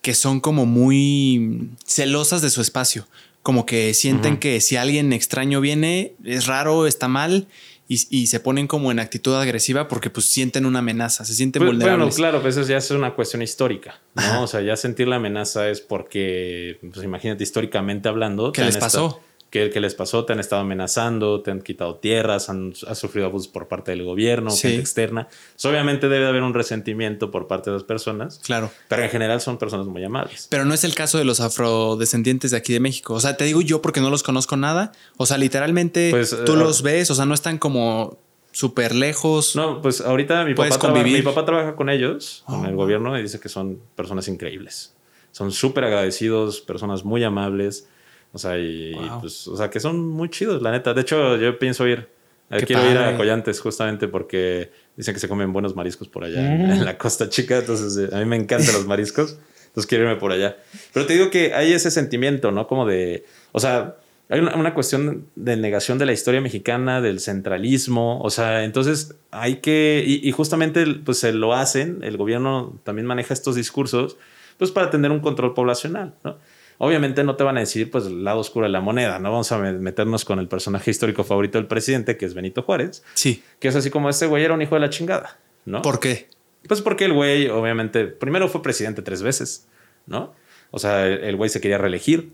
[0.00, 3.06] que son como muy celosas de su espacio.
[3.42, 7.48] Como que sienten que si alguien extraño viene, es raro, está mal,
[7.88, 11.60] y, y se ponen como en actitud agresiva porque pues sienten una amenaza, se sienten
[11.60, 12.14] Pues, bueno, vulnerables.
[12.16, 14.34] claro, pues eso ya es una cuestión histórica, Ajá.
[14.34, 14.42] ¿no?
[14.44, 18.52] O sea, ya sentir la amenaza es porque, pues imagínate, históricamente hablando.
[18.52, 19.06] ¿Qué les pasó?
[19.08, 20.24] esta- ¿Qué, qué les pasó?
[20.24, 24.02] Te han estado amenazando, te han quitado tierras, han, has sufrido abusos por parte del
[24.02, 24.62] gobierno, Sí.
[24.62, 25.28] gente externa.
[25.62, 28.70] Obviamente debe haber un resentimiento por parte de las personas, Claro.
[28.88, 30.46] pero en general son personas muy amables.
[30.50, 33.12] Pero no es el caso de los afrodescendientes de aquí de México.
[33.14, 34.92] O sea, te digo yo porque no los conozco nada.
[35.18, 38.18] O sea, literalmente Pues, tú eh, los ves, o sea, no están como
[38.52, 39.54] súper lejos.
[39.54, 41.18] No, pues ahorita mi papá, traba- convivir.
[41.18, 42.84] mi papá trabaja con ellos, con Oh, el wow.
[42.84, 44.94] gobierno, y dice que son personas increíbles.
[45.30, 47.86] Son súper agradecidos, personas muy amables.
[48.32, 49.20] O sea, y, Wow.
[49.20, 50.94] pues, o sea, que son muy chidos, la neta.
[50.94, 52.08] De hecho, yo pienso ir.
[52.50, 53.16] Qué quiero ir a padre.
[53.16, 57.28] Collantes justamente porque dicen que se comen buenos mariscos por allá en, en la Costa
[57.30, 57.58] Chica.
[57.58, 59.38] Entonces, eh, a mí me encantan los mariscos.
[59.68, 60.58] Entonces, quiero irme por allá.
[60.92, 62.66] Pero te digo que hay ese sentimiento, ¿no?
[62.66, 63.24] Como de.
[63.52, 63.96] O sea,
[64.28, 68.20] hay una, una cuestión de negación de la historia mexicana, del centralismo.
[68.20, 70.04] O sea, entonces hay que.
[70.06, 72.00] Y, y justamente, pues se lo hacen.
[72.02, 74.18] El gobierno también maneja estos discursos,
[74.58, 76.36] pues para tener un control poblacional, ¿no?
[76.78, 79.52] Obviamente no te van a decir pues el lado oscuro de la moneda, no vamos
[79.52, 83.42] a me- meternos con el personaje histórico favorito del presidente, que es Benito Juárez, Sí.
[83.60, 85.82] que es así como este güey era un hijo de la chingada, ¿no?
[85.82, 86.28] ¿Por qué?
[86.66, 89.66] Pues porque el güey, obviamente, primero fue presidente tres veces,
[90.06, 90.34] ¿no?
[90.70, 92.32] O sea, el güey se quería reelegir.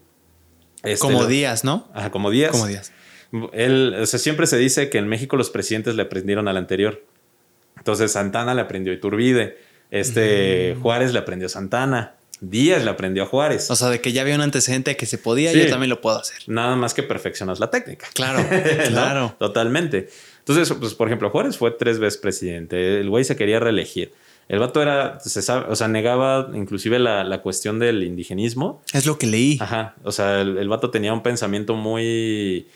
[0.82, 1.88] Este, como lo- días, ¿no?
[1.92, 2.52] Ajá, como Díaz.
[2.52, 2.92] Como días.
[3.52, 7.04] Él, o sea, siempre se dice que en México los presidentes le aprendieron al anterior.
[7.76, 9.58] Entonces Santana le aprendió Iturbide,
[9.90, 13.70] este Juárez le aprendió Santana, Díaz le aprendió a Juárez.
[13.70, 15.58] O sea, de que ya había un antecedente de que se podía, Sí.
[15.60, 16.38] yo también lo puedo hacer.
[16.46, 18.06] Nada más que perfeccionas la técnica.
[18.14, 18.88] Claro, ¿no?
[18.88, 19.34] claro.
[19.38, 20.08] Totalmente.
[20.38, 23.00] Entonces, pues, por ejemplo, Juárez fue tres veces presidente.
[23.00, 24.12] El güey se quería reelegir.
[24.48, 28.80] El vato era, se sabe, o sea, negaba inclusive la, la cuestión del indigenismo.
[28.94, 29.58] Es lo que leí.
[29.60, 29.94] Ajá.
[30.04, 32.66] O sea, el, el vato tenía un pensamiento muy,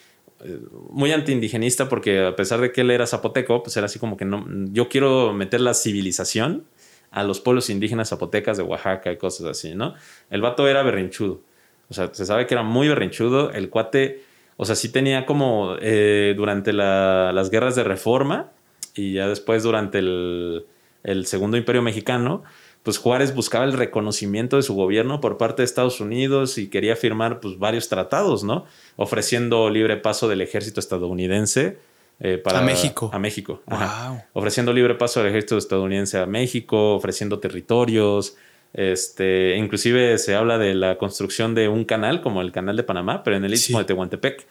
[0.44, 0.58] eh,
[0.90, 4.26] muy antiindigenista porque a pesar de que él era zapoteco, pues era así como que
[4.26, 6.64] no, yo quiero meter la civilización
[7.12, 9.94] a los pueblos indígenas zapotecas de Oaxaca y cosas así, ¿no?
[10.30, 11.40] El vato era berrinchudo.
[11.88, 13.50] O sea, se sabe que era muy berrinchudo.
[13.52, 14.22] El cuate,
[14.56, 18.50] o sea, sí tenía como eh, durante la- las guerras de reforma
[18.94, 20.64] y ya después durante el,
[21.04, 22.42] el Segundo Imperio Mexicano,
[22.82, 26.96] pues Juárez buscaba el reconocimiento de su gobierno por parte de Estados Unidos y quería
[26.96, 28.64] firmar pues varios tratados, ¿no?
[28.96, 31.78] Ofreciendo libre paso del ejército estadounidense
[32.24, 33.10] eh, para, A México.
[33.12, 33.62] A México.
[33.66, 34.10] ajá.
[34.10, 34.20] Wow.
[34.34, 38.36] Ofreciendo libre paso al ejército estadounidense a México, ofreciendo territorios.
[38.74, 43.22] Este, inclusive se habla de la construcción de un canal como el canal de Panamá,
[43.22, 43.82] pero en el istmo Sí.
[43.82, 44.46] de Tehuantepec,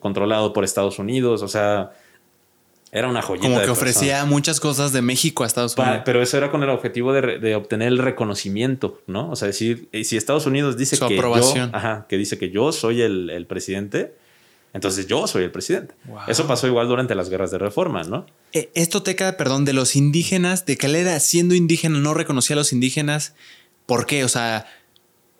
[0.00, 1.42] controlado por Estados Unidos.
[1.42, 1.90] O sea,
[2.90, 3.46] era una joyita.
[3.46, 3.90] Como de que persona.
[3.90, 6.02] ofrecía muchas cosas de México a Estados Unidos.
[6.04, 9.30] pero eso era con el objetivo de, obtener el reconocimiento, ¿no?
[9.30, 11.70] O sea, decir, si Estados Unidos dice Su que aprobación.
[11.70, 14.14] yo, ajá, que dice que yo soy el, el presidente,
[14.72, 15.94] entonces yo soy el presidente.
[16.04, 16.18] Wow.
[16.28, 18.26] Eso pasó igual durante las guerras de reforma, ¿no?
[18.52, 22.54] Eh, esto teca, perdón, de los indígenas, de que él era siendo indígena, no reconocía
[22.54, 23.34] a los indígenas.
[23.86, 24.24] ¿Por qué?
[24.24, 24.66] O sea,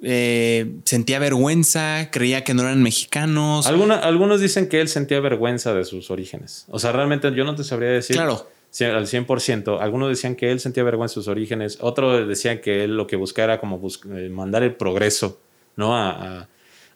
[0.02, 3.66] eh, sentía vergüenza, creía que no eran mexicanos.
[3.66, 6.64] Alguna- algunos dicen que él sentía vergüenza de sus orígenes.
[6.68, 8.48] O sea, realmente yo no te sabría decir Claro.
[8.80, 9.78] al 100%.
[9.80, 11.78] Algunos decían que él sentía vergüenza de sus orígenes.
[11.80, 13.80] Otros decían que él lo que buscaba era como
[14.16, 15.38] eh, mandar el progreso,
[15.76, 15.94] ¿no?
[15.96, 16.48] A, a-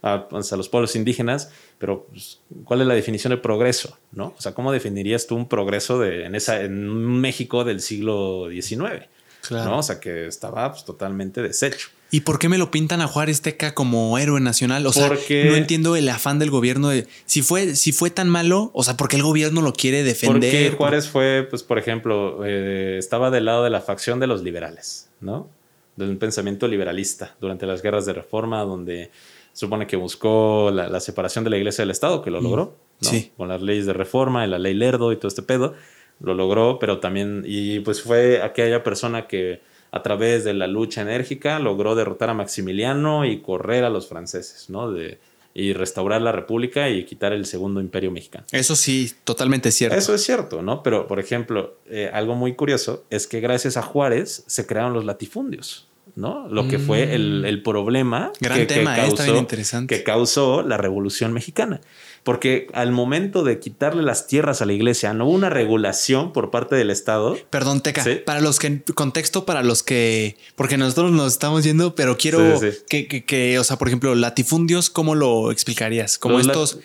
[0.06, 1.50] a, pues, a los pueblos indígenas.
[1.78, 4.34] Pero, pues, ¿cuál es la definición de progreso, no?
[4.36, 6.86] O sea, ¿cómo definirías tú un progreso de, en, esa, en
[7.20, 9.06] México del siglo XIX?
[9.46, 9.70] Claro.
[9.70, 9.78] ¿no?
[9.78, 11.88] O sea, que estaba pues, totalmente deshecho.
[12.10, 14.86] ¿Y por qué me lo pintan a Juárez Teca como héroe nacional?
[14.86, 18.28] O sea, Porque- no entiendo el afán del gobierno de si fue, si fue tan
[18.28, 20.70] malo, o sea, ¿por qué el gobierno lo quiere defender?
[20.70, 24.42] Porque Juárez fue, pues, por ejemplo, eh, estaba del lado de la facción de los
[24.42, 25.48] liberales, ¿no?
[25.96, 29.10] De un pensamiento liberalista durante las guerras de reforma, donde
[29.54, 33.08] supone que buscó la, la separación de la iglesia del Estado, que lo logró, ¿no?
[33.08, 33.32] sí.
[33.38, 35.74] Con las leyes de reforma y la ley Lerdo y todo este pedo,
[36.20, 41.02] lo logró, pero también, y pues fue aquella persona que a través de la lucha
[41.02, 44.90] enérgica logró derrotar a Maximiliano y correr a los franceses, ¿no?
[44.90, 45.18] De,
[45.54, 48.44] y restaurar la república y quitar el segundo imperio mexicano.
[48.50, 49.96] Eso sí, totalmente cierto.
[49.96, 50.82] Eso es cierto, ¿no?
[50.82, 55.04] Pero, por ejemplo, eh, algo muy curioso es que gracias a Juárez se crearon los
[55.04, 55.86] latifundios,
[56.16, 56.46] ¿no?
[56.48, 58.44] Lo que fue el, el problema Mm.
[58.44, 59.96] Gran que, que tema, eh, está causó, interesante.
[59.96, 61.80] que causó la Revolución Mexicana.
[62.22, 66.50] Porque al momento de quitarle las tierras a la iglesia, no hubo una regulación por
[66.50, 67.36] parte del Estado.
[67.50, 68.20] Perdón, Teca, Sí.
[68.24, 72.70] para los que, contexto para los que, porque nosotros nos estamos yendo, pero quiero Sí,
[72.70, 72.78] sí.
[72.88, 76.16] Que, que, que, o sea, por ejemplo, latifundios, ¿cómo lo explicarías?
[76.16, 76.78] Como Los estos,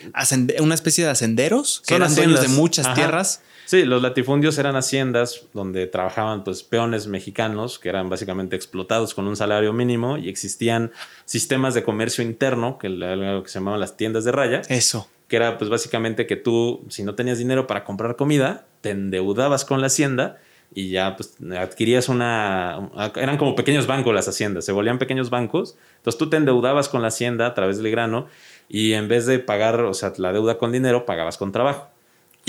[0.60, 2.96] una especie de ascenderos que Son eran dueños de muchas Ajá.
[2.96, 3.42] tierras.
[3.70, 9.28] Sí, los latifundios eran haciendas donde trabajaban pues peones mexicanos que eran básicamente explotados con
[9.28, 10.92] un salario mínimo y existían
[11.26, 15.08] sistemas de comercio interno, que era algo que se llamaban las tiendas de raya, Eso.
[15.28, 19.66] que era pues básicamente que tú, si no tenías dinero para comprar comida, te endeudabas
[19.66, 20.40] con la hacienda
[20.74, 22.90] y ya pues adquirías una...
[23.18, 25.78] Eran como pequeños bancos las haciendas, se volvían pequeños bancos.
[25.98, 28.26] Entonces tú te endeudabas con la hacienda a través del grano
[28.68, 31.92] y en vez de pagar, o sea, la deuda con dinero, pagabas con trabajo.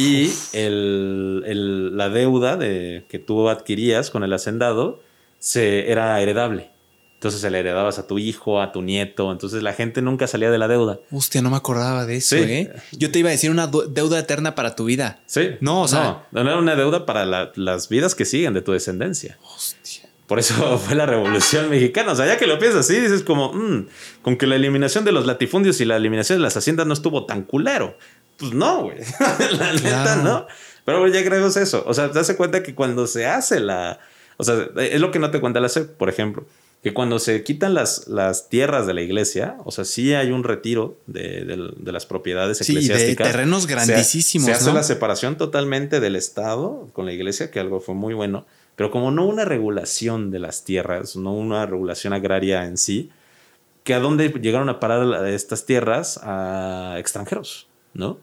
[0.00, 5.00] Y el- el- la deuda de, que tú adquirías con el hacendado
[5.38, 6.70] se, era heredable.
[7.14, 9.30] Entonces se la heredabas a tu hijo, a tu nieto.
[9.30, 11.00] Entonces la gente nunca salía de la deuda.
[11.10, 12.42] Hostia, no me acordaba de eso, Sí.
[12.44, 12.72] ¿eh?
[12.92, 15.20] Yo te iba a decir una deuda eterna para tu vida.
[15.26, 15.50] Sí.
[15.60, 18.62] No, o sea- No, no era una deuda para la- las vidas que siguen de
[18.62, 19.36] tu descendencia.
[19.54, 20.08] Hostia.
[20.26, 22.12] Por eso fue la revolución mexicana.
[22.12, 23.88] O sea, ya que lo piensas así, dices como, "Mm,
[24.22, 27.26] con que la eliminación de los latifundios y la eliminación de las haciendas no estuvo
[27.26, 27.98] tan culero.
[28.40, 28.96] Pues no, güey.
[29.58, 30.22] la neta, Claro.
[30.22, 30.46] no.
[30.84, 31.84] Pero ya agregos eso.
[31.86, 34.00] O sea, te das cuenta que cuando se hace la.
[34.38, 36.46] O sea, es lo que no te cuenta la SEP, por ejemplo.
[36.82, 40.42] Que cuando se quitan las, las tierras de la iglesia, o sea, sí hay un
[40.44, 43.26] retiro de, de- de las propiedades Sí, de eclesiásticas.
[43.30, 44.76] terrenos Se- grandísimos, Se, hace ¿no?
[44.76, 48.46] la separación totalmente del Estado con la iglesia, que algo fue muy bueno.
[48.76, 53.10] Pero como no una regulación de las tierras, no una regulación agraria en sí,
[53.84, 58.18] que a dónde llegaron a parar estas tierras a extranjeros, ¿no?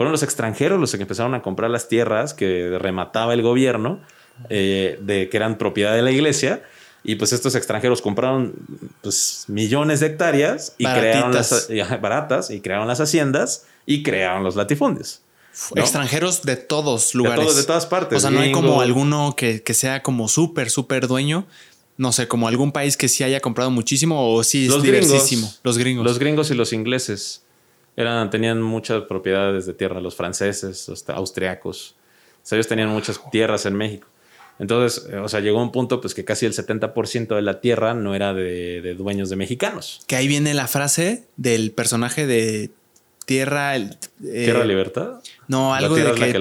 [0.00, 4.00] Fueron los extranjeros los que empezaron a comprar las tierras que remataba el gobierno,
[4.48, 6.62] eh, de que eran propiedad de la iglesia.
[7.04, 8.54] Y pues estos extranjeros compraron
[9.02, 11.68] pues, millones de hectáreas y crearon las
[12.00, 15.20] baratas y crearon las haciendas y crearon los latifundios.
[15.76, 15.82] ¿no?
[15.82, 17.44] Extranjeros de todos lugares.
[17.44, 20.70] todos- de todas partes, O sea, no hay como alguno que, que sea como súper,
[20.70, 21.44] súper dueño.
[21.98, 25.42] No sé, como algún país que sí haya comprado muchísimo o sí es Los diversísimo.
[25.42, 25.60] gringos.
[25.62, 26.04] Los gringos.
[26.06, 27.42] Los gringos y los ingleses
[28.02, 31.96] eran, tenían muchas propiedades de tierra, los franceses, los austriacos.
[32.42, 34.08] O sea, ellos tenían muchas tierras en México.
[34.58, 37.94] Entonces, eh, o sea, llegó un punto pues que casi el 70% de la tierra
[37.94, 40.02] no era de, de dueños de mexicanos.
[40.06, 42.70] Que ahí viene la frase del personaje de
[43.26, 43.76] Tierra.
[43.76, 45.20] el- eh, ¿Tierra Libertad?
[45.46, 46.38] No, ¿La algo de que,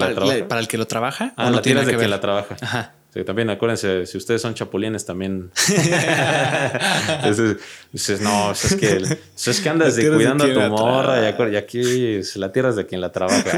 [0.48, 1.34] para, el que lo trabaja.
[1.38, 2.57] Ah, ¿o no la tiene tierra es de que quien la trabaja.
[2.61, 2.94] Ajá.
[3.11, 5.49] Sí, también acuérdense, si ustedes son chapulines, también.
[7.10, 7.57] Entonces,
[7.91, 9.02] dices, no, es que,
[9.48, 13.02] es que andas de cuidando a tu morra y, aquí la tierra es de quien
[13.02, 13.57] la trabaja.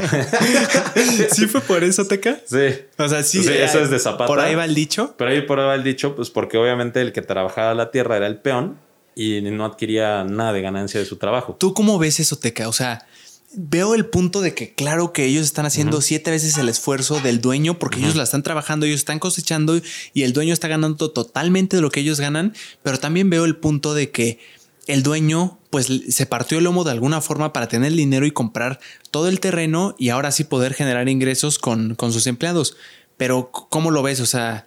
[1.30, 2.40] ¿Sí fue por eso, Teca?
[2.46, 2.78] Sí.
[2.96, 3.42] O sea, sí.
[3.42, 4.26] Sí, eh, eso es de Zapata.
[4.26, 5.14] Por ahí va el dicho.
[5.18, 8.16] Pero ahí por ahí va el dicho, pues porque obviamente el que trabajaba la tierra
[8.16, 8.78] era el peón
[9.14, 11.56] y no adquiría nada de ganancia de su trabajo.
[11.58, 12.68] ¿Tú cómo ves eso, Teca?
[12.68, 13.06] O sea,
[13.54, 17.40] veo el punto de que claro que ellos están haciendo siete veces el esfuerzo del
[17.40, 19.80] dueño porque ellos la están trabajando, ellos están cosechando
[20.14, 23.56] y el dueño está ganando totalmente de lo que ellos ganan, pero también veo el
[23.56, 24.38] punto de que
[24.86, 28.30] el dueño pues se partió el lomo de alguna forma para tener el dinero y
[28.30, 28.80] comprar
[29.10, 32.76] todo el terreno y ahora sí poder generar ingresos con, con sus empleados.
[33.16, 34.20] Pero ¿cómo lo ves?
[34.20, 34.66] O sea,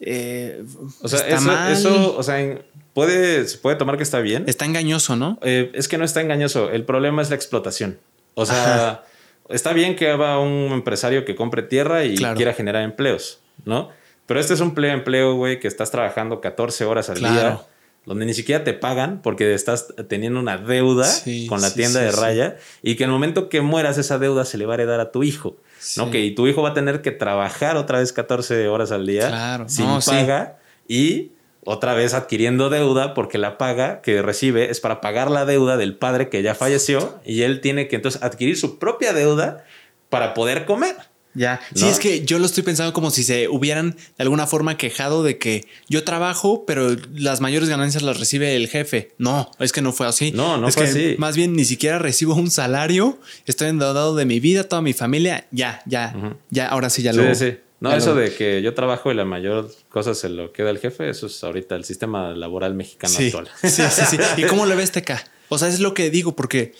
[0.00, 0.62] eh,
[1.00, 2.60] o sea, eso, o sea,
[2.92, 4.44] puede, se puede tomar que está bien.
[4.46, 5.38] Está engañoso, ¿no?
[5.42, 6.70] Eh, es que no está engañoso.
[6.70, 7.98] El problema es la explotación.
[8.34, 9.04] O sea,
[9.48, 13.90] está bien que haga un empresario que compre tierra y quiera generar empleos, ¿no?
[14.26, 17.60] Pero este es un empleo, empleo, güey, que estás trabajando 14 horas al día,
[18.06, 21.06] donde ni siquiera te pagan porque estás teniendo una deuda
[21.48, 24.58] con la tienda de raya y que en el momento que mueras esa deuda se
[24.58, 25.56] le va a heredar a tu hijo,
[25.96, 26.10] ¿no?
[26.10, 29.58] Que y tu hijo va a tener que trabajar otra vez 14 horas al día
[29.68, 30.58] sin paga
[30.88, 31.32] y
[31.64, 35.96] otra vez adquiriendo deuda porque la paga que recibe es para pagar la deuda del
[35.96, 39.64] padre que ya falleció y él tiene que entonces adquirir su propia deuda
[40.08, 40.96] para poder comer.
[41.34, 41.60] Ya.
[41.74, 45.24] Sí, es que yo lo estoy pensando como si se hubieran de alguna forma quejado
[45.24, 49.12] de que yo trabajo, pero las mayores ganancias las recibe el jefe.
[49.18, 50.30] No, es que no fue así.
[50.30, 51.16] No, no fue así.
[51.18, 55.46] Más bien ni siquiera recibo un salario, estoy endeudado de mi vida, toda mi familia.
[55.50, 57.34] Ya, ya, ya, ahora sí ya lo.
[57.34, 57.56] Sí,
[57.90, 61.10] No, eso de que yo trabajo y la mayor cosa se lo queda el jefe,
[61.10, 63.50] eso es ahorita el sistema laboral mexicano actual.
[63.60, 64.16] Sí, sí, sí.
[64.38, 65.12] ¿Y cómo le ves TK?
[65.50, 66.74] O sea, es lo que digo, porque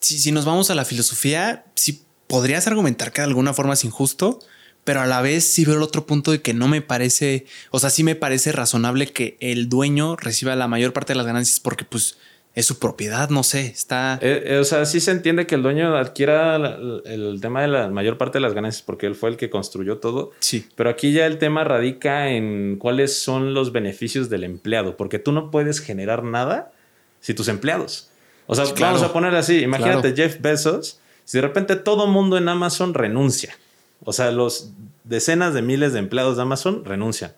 [0.00, 3.84] si, si nos vamos a la filosofía, sí podrías argumentar que de alguna forma es
[3.84, 4.38] injusto,
[4.84, 7.78] pero a la vez sí veo el otro punto de que no me parece, o
[7.78, 11.60] sea, sí me parece razonable que el dueño reciba la mayor parte de las ganancias
[11.60, 12.16] porque pues
[12.54, 14.18] es su propiedad, no sé, está...
[14.20, 17.88] Eh, eh, o sea, sí se entiende que el dueño adquiera el tema de la
[17.88, 20.32] mayor parte de las ganancias porque él fue el que construyó todo.
[20.40, 20.66] Sí.
[20.74, 25.30] Pero aquí ya el tema radica en cuáles son los beneficios del empleado, porque tú
[25.30, 26.72] no puedes generar nada
[27.20, 28.08] si tus empleados.
[28.46, 32.48] O sea, vamos a poner así, imagínate Jeff Bezos, si de repente todo mundo en
[32.48, 33.56] Amazon renuncia,
[34.02, 34.72] o sea, los
[35.04, 37.32] decenas de miles de empleados de Amazon renuncian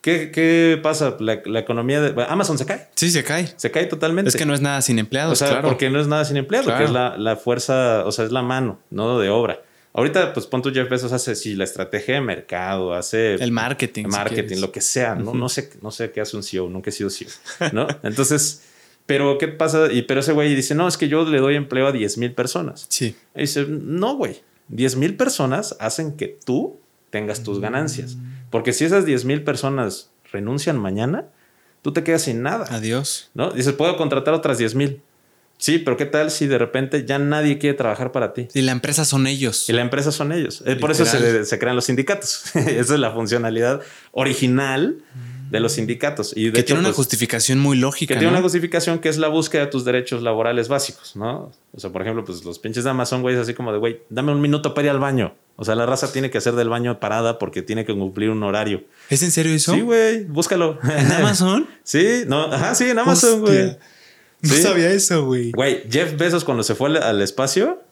[0.00, 1.16] ¿Qué, pasa?
[1.20, 2.88] La, economía de Amazon se cae.
[2.94, 3.52] Sí, se cae.
[3.56, 4.28] Se cae totalmente.
[4.28, 5.32] Es que no es nada sin empleados.
[5.40, 8.32] O sea, porque no es nada sin empleados, que es la, fuerza, o sea, es
[8.32, 9.62] la mano, no de obra.
[9.94, 14.04] Ahorita, pues pon tu Jeff Bezos hace sí, la estrategia de mercado, hace el marketing,
[14.06, 15.16] marketing, lo que sea.
[15.16, 17.28] No, no sé, no sé qué hace un CEO, nunca he sido CEO,
[17.72, 17.88] ¿no?
[18.04, 18.62] Entonces,
[19.06, 19.90] pero ¿qué pasa?
[19.90, 22.32] Y pero ese güey dice, no, es que yo le doy empleo a 10 mil
[22.32, 22.86] personas.
[22.90, 23.16] Sí.
[23.34, 26.78] Y dice, no, güey, 10 mil personas hacen que tú
[27.10, 28.18] tengas tus ganancias.
[28.50, 31.26] Porque si esas 10 mil personas renuncian mañana,
[31.82, 32.66] tú te quedas sin nada.
[32.70, 33.30] Adiós.
[33.34, 33.50] ¿No?
[33.50, 35.02] Dices, puedo contratar otras 10 mil.
[35.58, 38.46] Sí, pero ¿qué tal si de repente ya nadie quiere trabajar para ti?
[38.54, 39.68] Y la empresa son ellos.
[39.68, 40.62] Y la empresa son ellos.
[40.64, 42.44] Eh, por eso se, crean los sindicatos.
[42.54, 43.80] Esa es la funcionalidad
[44.12, 45.02] original
[45.50, 46.32] de los sindicatos.
[46.36, 48.14] Y de que tiene una pues, justificación muy lógica.
[48.14, 51.50] Que tiene una justificación que es la búsqueda de tus derechos laborales básicos, ¿no?
[51.72, 54.02] O sea, por ejemplo, pues los pinches de Amazon, güey, es así como de, güey,
[54.10, 55.34] dame un minuto para ir al baño.
[55.60, 58.44] O sea, la raza tiene que hacer del baño parada porque tiene que cumplir un
[58.44, 58.84] horario.
[59.10, 59.74] ¿Es en serio eso?
[59.74, 60.78] Sí, güey, búscalo.
[60.84, 61.66] ¿En Amazon?
[61.82, 63.76] sí, no, ajá, sí, en Amazon, güey.
[64.40, 65.50] No sabía eso, güey.
[65.50, 67.82] Güey, Jeff Bezos cuando se fue al espacio,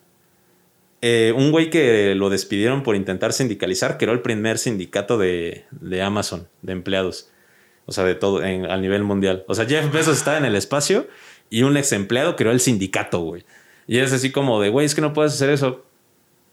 [1.03, 6.03] eh, un güey que lo despidieron por intentar sindicalizar creó el primer sindicato de, de
[6.03, 7.31] Amazon, de empleados.
[7.87, 9.45] O sea, de todo, en, a nivel mundial.
[9.49, 11.09] O sea, Jeff Bezos estaba en el espacio
[11.51, 13.45] y un ex empleado creó el sindicato, güey.
[13.89, 15.85] Y es así como de, güey, es que no puedes hacer eso.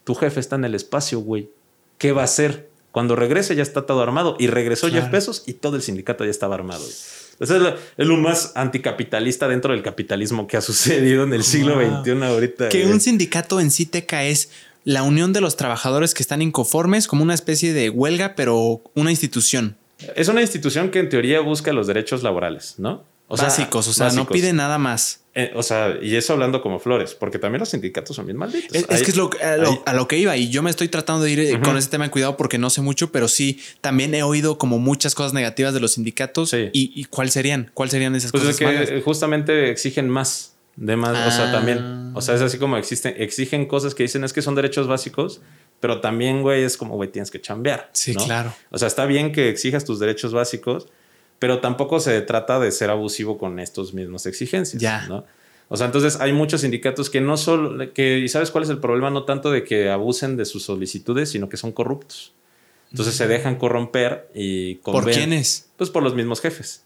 [0.04, 1.50] Tu jefe está en el espacio, güey.
[1.98, 2.70] ¿Qué va a hacer?
[2.92, 4.36] Cuando regrese ya está todo armado.
[4.40, 6.86] Y regresó Jeff Bezos y todo el sindicato ya estaba armado.
[7.40, 12.24] Eso es lo, más anticapitalista dentro del capitalismo que ha sucedido en el siglo XXI
[12.24, 12.70] ahorita.
[12.70, 14.50] Que un sindicato en sí te es
[14.84, 19.10] la unión de los trabajadores que están inconformes como una especie de huelga, pero una
[19.10, 19.78] institución.
[20.16, 23.04] Es una institución que en teoría busca los derechos laborales, ¿no?
[23.28, 25.22] O básicos, o sea, no pide nada más.
[25.35, 28.76] Eh, o sea, y eso hablando como flores, porque también los sindicatos son bien malditos.
[28.76, 29.31] Es, que es lo,
[29.85, 32.05] a, lo, que iba y yo me estoy tratando de ir eh, con ese tema
[32.05, 35.73] de cuidado porque no sé mucho, pero sí, también he oído como muchas cosas negativas
[35.73, 36.53] de los sindicatos.
[36.53, 37.72] Y, y, cuál serían?
[37.73, 38.61] ¿Cuáles serían esas pues cosas?
[38.61, 42.11] Es que justamente exigen más, de más, o sea, también.
[42.14, 45.41] O sea, es así como existen, exigen cosas que dicen es que son derechos básicos,
[45.80, 47.89] pero también, güey, es como, güey, tienes que chambear.
[47.93, 48.53] Sí, claro.
[48.69, 50.89] O sea, está bien que exijas tus derechos básicos,
[51.44, 54.82] pero tampoco se trata de ser abusivo con estos mismos exigencias.
[54.82, 55.06] Ya.
[55.07, 55.26] ¿no?
[55.68, 58.78] O sea, entonces hay muchos sindicatos que no solo, que, ¿y sabes cuál es el
[58.78, 59.10] problema?
[59.10, 62.32] No tanto de que abusen de sus solicitudes, sino que son corruptos.
[62.91, 64.76] Entonces se dejan corromper y...
[64.76, 65.68] ¿Por quiénes?
[65.76, 66.86] Pues por los mismos jefes.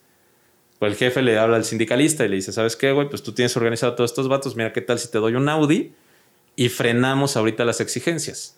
[0.79, 3.07] Pues el jefe le habla al sindicalista y le dice, ¿sabes qué, güey?
[3.09, 5.93] Pues tú tienes organizado todos estos vatos, mira qué tal si te doy un Audi
[6.55, 8.55] y frenamos ahorita las exigencias.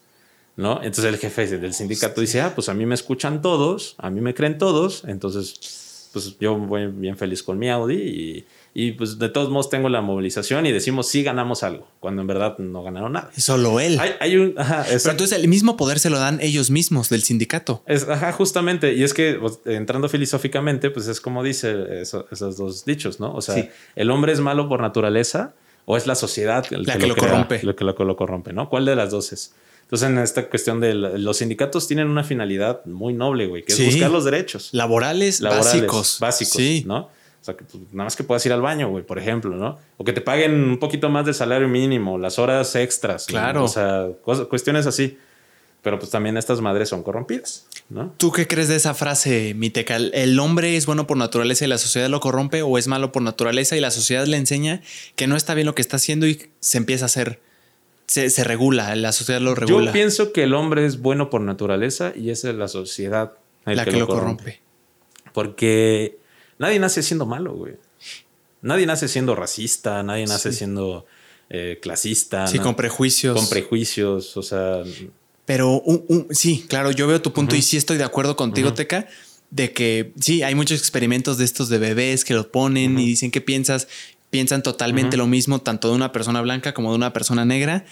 [0.56, 0.76] ¿no?
[0.82, 4.22] Entonces el jefe del sindicato dice, ah, pues a mí me escuchan todos, a mí
[4.22, 5.79] me creen todos, entonces
[6.12, 9.88] pues yo voy bien feliz con mi Audi y, y pues de todos modos tengo
[9.88, 13.30] la movilización y decimos sí ganamos algo, cuando en verdad no ganaron nada.
[13.36, 14.00] Solo él.
[14.20, 14.54] Hay, un...
[14.56, 17.82] Ajá, Pero entonces el mismo poder se lo dan ellos mismos del sindicato.
[17.86, 18.94] Es, ajá, justamente.
[18.94, 23.34] Y es que pues, entrando filosóficamente, pues es como dice esos dos dichos, ¿no?
[23.34, 25.54] O sea, el hombre es malo por naturaleza
[25.84, 27.60] o es la sociedad el la que, lo, corrompe.
[27.62, 28.68] Lo que lo, lo corrompe, ¿no?
[28.68, 29.54] ¿Cuál de las dos es?
[29.90, 33.84] Entonces, en esta cuestión de los sindicatos tienen una finalidad muy noble, güey, que es
[33.84, 34.68] buscar los derechos.
[34.70, 36.18] Laborales, básicos.
[36.20, 36.84] Básicos, sí.
[36.86, 36.98] ¿no?
[36.98, 39.80] O sea, que nada más que puedas ir al baño, güey, por ejemplo, ¿no?
[39.96, 43.26] O que te paguen un poquito más del salario mínimo, las horas extras.
[43.26, 43.64] Claro.
[43.64, 44.06] O sea,
[44.48, 45.18] cuestiones así.
[45.82, 48.12] Pero pues también estas madres son corrompidas, ¿no?
[48.16, 49.96] ¿Tú qué crees de esa frase, Miteca?
[49.96, 53.22] ¿El hombre es bueno por naturaleza y la sociedad lo corrompe o es malo por
[53.22, 54.82] naturaleza y la sociedad le enseña
[55.16, 57.40] que no está bien lo que está haciendo y se empieza a hacer
[58.10, 59.86] se, regula, la sociedad lo regula.
[59.86, 63.34] Yo pienso que el hombre es bueno por naturaleza y es la sociedad
[63.64, 64.60] la que, lo corrompe.
[65.32, 66.18] Porque
[66.58, 67.74] nadie nace siendo malo, güey.
[68.62, 71.06] Nadie nace siendo racista, nadie nace siendo
[71.50, 72.48] eh, clasista.
[72.48, 73.36] Sí, con prejuicios.
[73.36, 74.82] Con prejuicios, o sea.
[75.44, 75.82] Pero
[76.30, 79.06] sí, claro, yo veo tu punto y sí estoy de acuerdo contigo, Teca,
[79.50, 83.30] de que sí, hay muchos experimentos de estos de bebés que lo ponen y dicen
[83.30, 83.86] qué piensas
[84.30, 87.84] piensan totalmente lo mismo, tanto de una persona blanca como de una persona negra.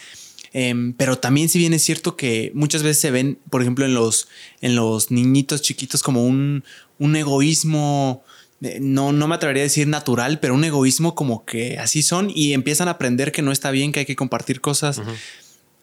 [0.51, 3.93] Em, pero también si bien es cierto que muchas veces se ven, por ejemplo, en
[3.93, 4.27] los,
[4.61, 6.63] en los niñitos chiquitos como un,
[6.97, 8.23] un egoísmo,
[8.61, 12.31] eh, no, no me atrevería a decir natural, pero un egoísmo como que así son
[12.33, 15.01] y empiezan a aprender que no está bien, que hay que compartir cosas.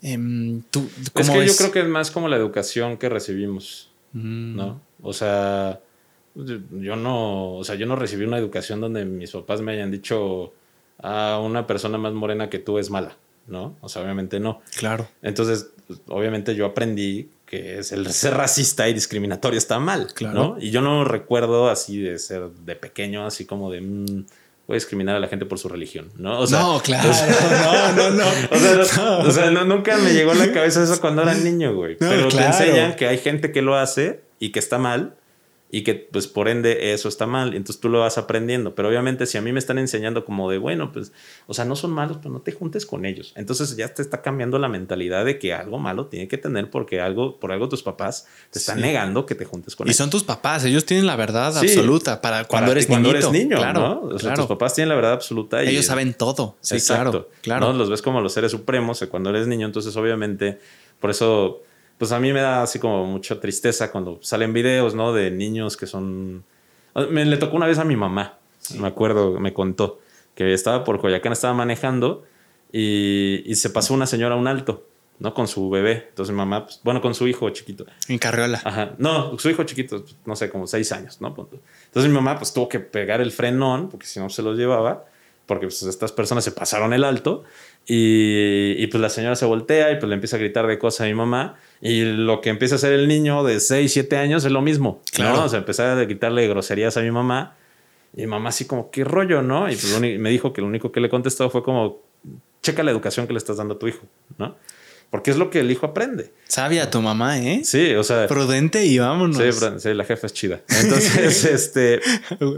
[0.02, 0.62] Em,
[1.14, 4.56] es que yo creo que es más como la educación que recibimos, mm.
[4.56, 4.80] ¿no?
[5.00, 5.80] O sea,
[6.36, 10.52] yo no, o sea, yo no recibí una educación donde mis papás me hayan dicho
[10.98, 13.76] a ah, una persona más morena que tú es mala, ¿no?
[13.80, 14.60] O sea, obviamente no.
[14.76, 15.08] Claro.
[15.22, 15.70] Entonces,
[16.08, 20.34] obviamente yo aprendí que es el ser racista y discriminatorio está mal, claro.
[20.34, 20.56] ¿no?
[20.60, 24.26] Y yo no recuerdo así de ser de pequeño, así como de mm,
[24.66, 26.40] voy a discriminar a la gente por su religión, ¿no?
[26.40, 27.08] O sea, no, claro.
[27.96, 28.24] no, no, no.
[29.26, 31.96] O sea, nunca me llegó a la cabeza eso cuando era niño, güey.
[31.96, 35.14] Pero te enseñan que hay gente que lo hace y que está mal
[35.76, 39.26] y que pues por ende eso está mal, entonces tú lo vas aprendiendo, pero obviamente
[39.26, 41.12] si a mí me están enseñando como de, bueno, pues,
[41.46, 44.22] o sea, no son malos, pero no te juntes con ellos, entonces ya te está
[44.22, 47.82] cambiando la mentalidad de que algo malo tiene que tener porque algo, por algo tus
[47.82, 49.94] papás te están negando que te juntes con ellos.
[49.94, 53.58] Y son tus papás, ellos tienen la verdad absoluta para cuando eres cuando eres niño,
[53.58, 55.62] claro, O sea, tus papás tienen la verdad absoluta.
[55.62, 57.74] Y, ellos saben todo, sí, claro, claro.
[57.74, 60.58] Los ves como los seres supremos cuando eres niño, entonces obviamente,
[61.00, 61.60] por eso
[61.98, 65.12] pues a mí me da así como mucha tristeza cuando salen videos, ¿no?
[65.12, 66.44] De niños que son...
[67.10, 68.38] Me le tocó una vez a mi mamá,
[68.78, 70.00] me acuerdo, me contó,
[70.34, 72.24] que estaba por Coyacán, estaba manejando
[72.72, 74.86] y, y, se pasó una señora a un alto,
[75.18, 75.34] ¿no?
[75.34, 76.06] Con su bebé.
[76.08, 77.84] Entonces mi mamá, pues, bueno, con su hijo chiquito.
[78.08, 78.60] En carriola.
[78.64, 78.94] Ajá.
[78.98, 81.28] No, su hijo chiquito, no sé, como seis años, ¿no?
[81.28, 85.04] Entonces mi mamá, pues tuvo que pegar el frenón, porque si no se los llevaba,
[85.46, 87.44] porque pues, estas personas se pasaron el alto
[87.86, 91.02] y, y, pues la señora se voltea y pues le empieza a gritar de cosas
[91.02, 94.44] a mi mamá y lo que empieza a hacer el niño de 6, 7 años
[94.44, 95.02] es lo mismo.
[95.12, 95.44] Claro.
[95.44, 97.56] O sea, empezar a quitarle groserías a mi mamá.
[98.14, 99.70] Y mi mamá así como, ¿qué rollo, no?
[99.70, 102.02] Y pues me dijo que lo único que le contestó fue como,
[102.62, 104.06] checa la educación que le estás dando a tu hijo,
[104.38, 104.56] ¿no?
[105.10, 106.32] Porque es lo que el hijo aprende.
[106.48, 107.60] Sabia tu mamá, ¿eh?
[107.64, 108.26] Sí, o sea.
[108.26, 109.36] Prudente y vámonos.
[109.78, 110.62] Sí, la jefa es chida.
[110.82, 112.00] Entonces, este,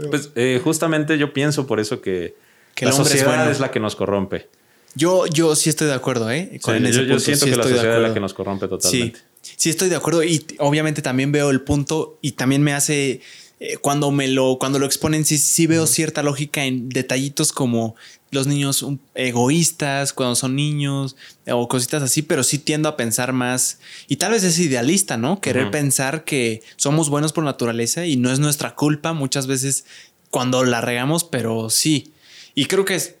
[0.09, 2.35] pues eh, justamente yo pienso por eso que,
[2.81, 4.47] la sociedad es la que nos corrompe.
[4.95, 6.59] Yo, yo sí estoy de acuerdo, ¿eh?
[6.61, 9.19] Con ese yo, siento que la sociedad es la que nos corrompe totalmente.
[9.41, 10.23] Sí, sí, estoy de acuerdo.
[10.23, 13.21] Y obviamente también veo el punto y también me hace.
[13.61, 17.95] Eh, cuando me lo, cuando lo exponen, sí, sí veo cierta lógica en detallitos como
[18.31, 18.85] los niños
[19.15, 21.15] egoístas cuando son niños
[21.47, 25.41] o cositas así, pero sí tiendo a pensar más y tal vez es idealista, ¿no?
[25.41, 29.85] Querer pensar que somos buenos por naturaleza y no es nuestra culpa muchas veces
[30.29, 32.13] cuando la regamos, pero sí.
[32.55, 33.15] Y creo que es,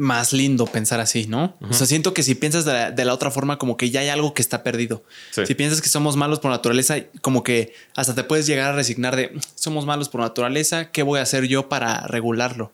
[0.00, 1.58] más lindo pensar así, ¿no?
[1.60, 4.32] O sea, siento que si piensas de la, otra forma, como que ya hay algo
[4.32, 5.04] que está perdido.
[5.30, 9.14] Si piensas que somos malos por naturaleza, como que hasta te puedes llegar a resignar
[9.14, 12.72] de somos malos por naturaleza, ¿qué voy a hacer yo para regularlo?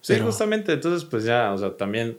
[0.00, 0.72] Sí, justamente.
[0.72, 2.16] Entonces, pues ya, o sea, también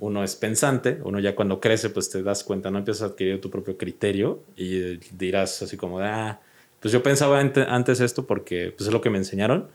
[0.00, 3.40] uno es pensante, uno ya cuando crece, pues te das cuenta, no empiezas a adquirir
[3.40, 6.40] tu propio criterio y dirás así como, ah,
[6.80, 9.68] pues yo pensaba antes esto porque pues es lo que me enseñaron,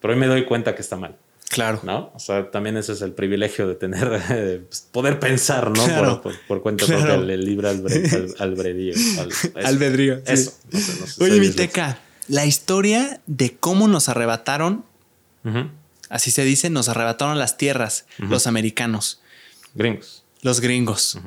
[0.00, 1.16] pero hoy me doy cuenta que está mal.
[1.54, 1.78] Claro.
[1.84, 2.10] ¿No?
[2.16, 6.20] O sea, también ese es el privilegio de tener, pues, poder pensar, ¿no?
[6.48, 7.22] Por, cuenta claro.
[7.22, 8.34] el libre albedrío.
[9.64, 10.20] albedrío.
[10.26, 10.52] Eso.
[11.20, 14.84] Oye, Viteca, la historia de cómo nos arrebataron,
[16.08, 19.20] así se dice, nos arrebataron las tierras, los americanos.
[19.76, 20.24] Gringos.
[20.42, 21.20] Los gringos.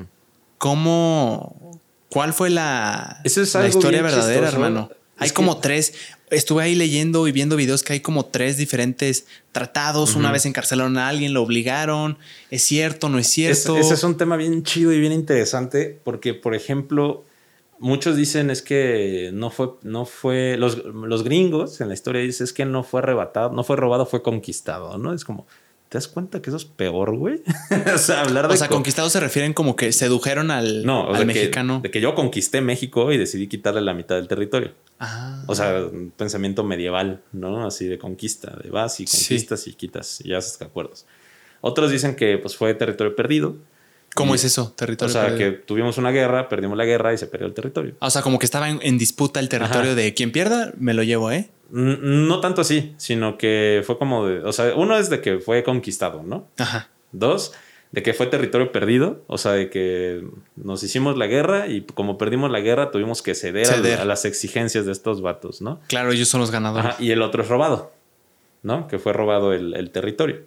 [0.58, 1.80] ¿Cómo,
[2.10, 4.90] cuál fue la, la historia verdadera, hermano?
[5.16, 5.94] Hay como tres.
[6.30, 10.14] Estuve ahí leyendo y viendo videos que hay como tres diferentes tratados.
[10.14, 12.18] Una vez encarcelaron a alguien, lo obligaron.
[12.50, 13.08] ¿Es cierto?
[13.08, 13.76] ¿No es cierto?
[13.76, 17.24] ese es un tema bien chido y bien interesante porque, por ejemplo,
[17.78, 22.44] muchos dicen es que no fue, no fue, los, los gringos en la historia dicen
[22.44, 25.12] es que no fue arrebatado, no fue robado, fue conquistado, ¿no?
[25.12, 25.46] Es como,
[25.88, 27.40] ¿Te das cuenta que eso es peor, güey?
[27.94, 28.54] o sea, hablar de.
[28.54, 31.80] O sea, conquistados se refieren como que sedujeron al, no, al mexicano.
[31.82, 34.72] de que yo conquisté México y decidí quitarle la mitad del territorio.
[34.98, 35.42] Ah.
[35.46, 37.66] O sea, un pensamiento medieval, ¿no?
[37.66, 41.06] Así de conquista, de vas y conquistas y quitas y haces acuerdos.
[41.60, 43.56] Otros dicen que pues fue territorio perdido.
[44.14, 44.72] ¿Cómo es eso?
[44.76, 45.16] Territorio.
[45.16, 47.94] O sea, que tuvimos una guerra, perdimos la guerra y se perdió el territorio.
[48.00, 51.30] O sea, como que estaba en, disputa el territorio de quien pierda, me lo llevo,
[51.30, 51.50] ¿eh?
[51.70, 54.38] No tanto así, sino que fue como de.
[54.40, 56.48] O sea, uno es de que fue conquistado, ¿no?
[56.56, 56.88] Ajá.
[57.12, 57.52] Dos,
[57.92, 59.22] de que fue territorio perdido.
[59.26, 60.24] O sea, de que
[60.56, 64.86] nos hicimos la guerra y como perdimos la guerra, tuvimos que ceder, A, las exigencias
[64.86, 65.80] de estos vatos, ¿no?
[65.88, 66.94] Claro, ellos son los ganadores.
[66.98, 67.92] y el otro es robado,
[68.62, 68.88] ¿no?
[68.88, 70.40] Que fue robado el, territorio.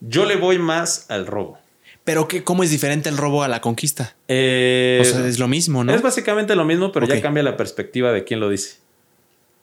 [0.00, 1.58] Yo le voy más al robo.
[2.04, 4.16] Pero qué, ¿cómo es diferente el robo a la conquista?
[4.26, 5.92] Eh, o sea, es lo mismo, ¿no?
[5.92, 8.78] Es básicamente lo mismo, pero ya cambia la perspectiva de quién lo dice.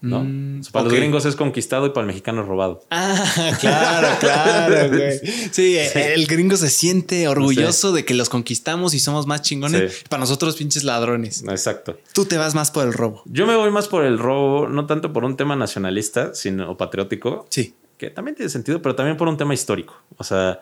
[0.02, 0.24] ¿No?
[0.24, 2.84] Mm, para los gringos es conquistado y para el mexicano es robado.
[2.90, 5.20] Ah, claro, claro, güey.
[5.52, 10.04] Sí, el gringo se siente orgulloso de que los conquistamos y somos más chingones.
[10.10, 11.44] Para nosotros, pinches ladrones.
[11.48, 12.00] Exacto.
[12.14, 13.24] Tú te vas más por el robo.
[13.26, 17.48] Yo me voy más por el robo, no tanto por un tema nacionalista, sino patriótico.
[17.50, 17.74] Sí.
[17.98, 19.96] Que también tiene sentido, pero también por un tema histórico.
[20.18, 20.62] O sea,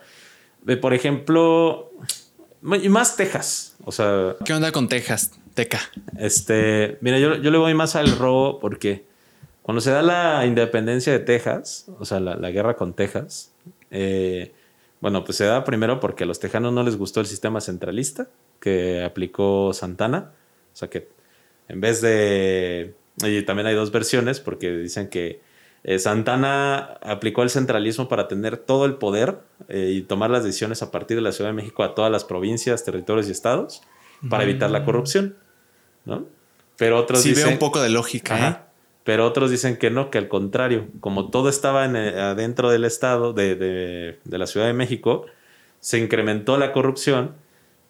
[0.81, 1.91] por ejemplo,
[2.81, 3.75] y más Texas.
[3.83, 4.35] O sea.
[4.45, 5.31] ¿Qué onda con Texas?
[5.53, 5.79] Teca.
[6.17, 9.05] Este, mira, yo, yo le voy más al robo porque
[9.65, 13.51] cuando se da la independencia de Texas, o sea, la, guerra con Texas,
[13.89, 14.53] eh,
[15.01, 18.27] bueno, pues se da primero porque a los tejanos no les gustó el sistema centralista
[18.59, 20.33] que aplicó Santana.
[20.71, 21.09] O sea que
[21.67, 22.93] en vez de...
[23.23, 25.41] Y también hay dos versiones porque dicen que
[25.83, 30.83] eh, Santana aplicó el centralismo para tener todo el poder eh, y tomar las decisiones
[30.83, 33.81] a partir de la Ciudad de México a todas las provincias, territorios y estados
[34.29, 35.37] para evitar la corrupción.
[36.05, 36.27] ¿no?
[36.77, 37.45] Pero otros sí, dicen...
[37.45, 38.64] veo un poco de lógica.
[39.05, 42.83] Pero otros dicen que no, que al contrario, como todo estaba en, eh, adentro del
[42.83, 45.27] Estado, de, de, de, la Ciudad de México,
[45.79, 47.35] se incrementó la corrupción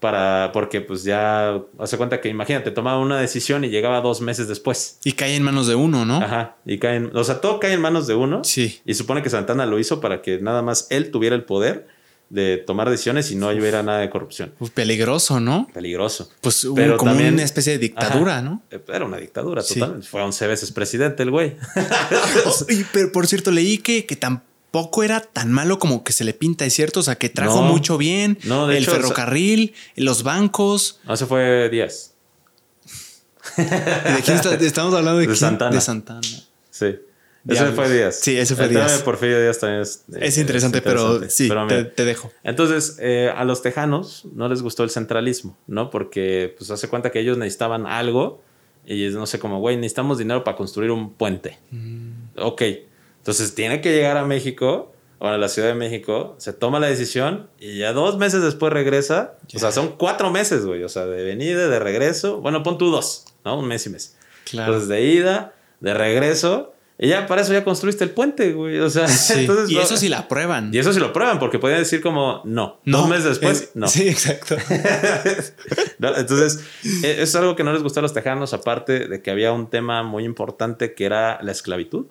[0.01, 4.49] para, porque pues ya, hace cuenta que imagínate, tomaba una decisión y llegaba dos meses
[4.49, 4.99] después.
[5.05, 6.17] Y cae en manos de uno, ¿no?
[6.17, 8.43] Ajá, y cae o sea, todo cae en manos de uno.
[8.43, 8.81] Sí.
[8.85, 11.87] Y supone que Santana lo hizo para que nada más él tuviera el poder
[12.29, 14.53] de tomar decisiones y no hubiera nada de corrupción.
[14.57, 15.67] Pues peligroso, ¿no?
[15.73, 16.29] Peligroso.
[16.41, 18.63] Pues Pero como también, una especie de dictadura, ¿no?
[18.71, 20.07] Eh, era una dictadura totalmente.
[20.07, 21.55] Fue 11 veces presidente el güey.
[22.91, 26.65] pero por cierto, leí que, que tampoco era tan malo como que se le pinta,
[26.65, 26.99] ¿es cierto?
[27.01, 28.37] O sea, que trajo mucho bien.
[28.43, 30.99] No, de el ferrocarril, los bancos.
[31.05, 32.13] No, ese fue Díaz.
[33.57, 35.19] ¿De quién estamos hablando?
[35.19, 35.75] ¿De, de Santana.
[35.75, 36.27] De Santana.
[36.71, 36.95] Sí.
[37.47, 38.19] Ese fue Díaz.
[38.21, 39.01] Sí, ese fue Díaz.
[39.03, 41.49] Porfirio Díaz también es, es, interesante, pero sí,
[41.95, 42.31] te, dejo.
[42.43, 45.89] Entonces, eh, a los tejanos no les gustó el centralismo, ¿no?
[45.89, 48.41] Porque, pues, hace cuenta que ellos necesitaban algo
[48.85, 51.59] y no sé, como, güey, necesitamos dinero para construir un puente.
[51.71, 52.11] Mm.
[52.37, 52.63] Ok.
[53.19, 56.87] Entonces, tiene que llegar a México o a la Ciudad de México, se toma la
[56.87, 59.37] decisión y ya dos meses después regresa.
[59.53, 60.83] O sea, son cuatro meses, güey.
[60.83, 62.41] O sea, de venida, de regreso.
[62.41, 63.59] Bueno, pon tú dos, ¿no?
[63.59, 64.17] Un mes y mes.
[64.43, 64.73] Claro.
[64.73, 68.79] Entonces, de ida, de regreso y ya para eso ya construiste el puente, güey.
[68.79, 69.05] O sea,
[69.35, 70.73] entonces, y eso sí la prueban.
[70.73, 72.79] Y eso sí lo prueban, porque podían decir como no.
[72.85, 73.87] no Dos meses después, no.
[73.95, 74.55] Sí, exacto.
[75.99, 76.63] entonces,
[77.03, 79.69] e, es algo que no les gustó a los tejanos, aparte de que había un
[79.69, 82.05] tema muy importante que era la esclavitud.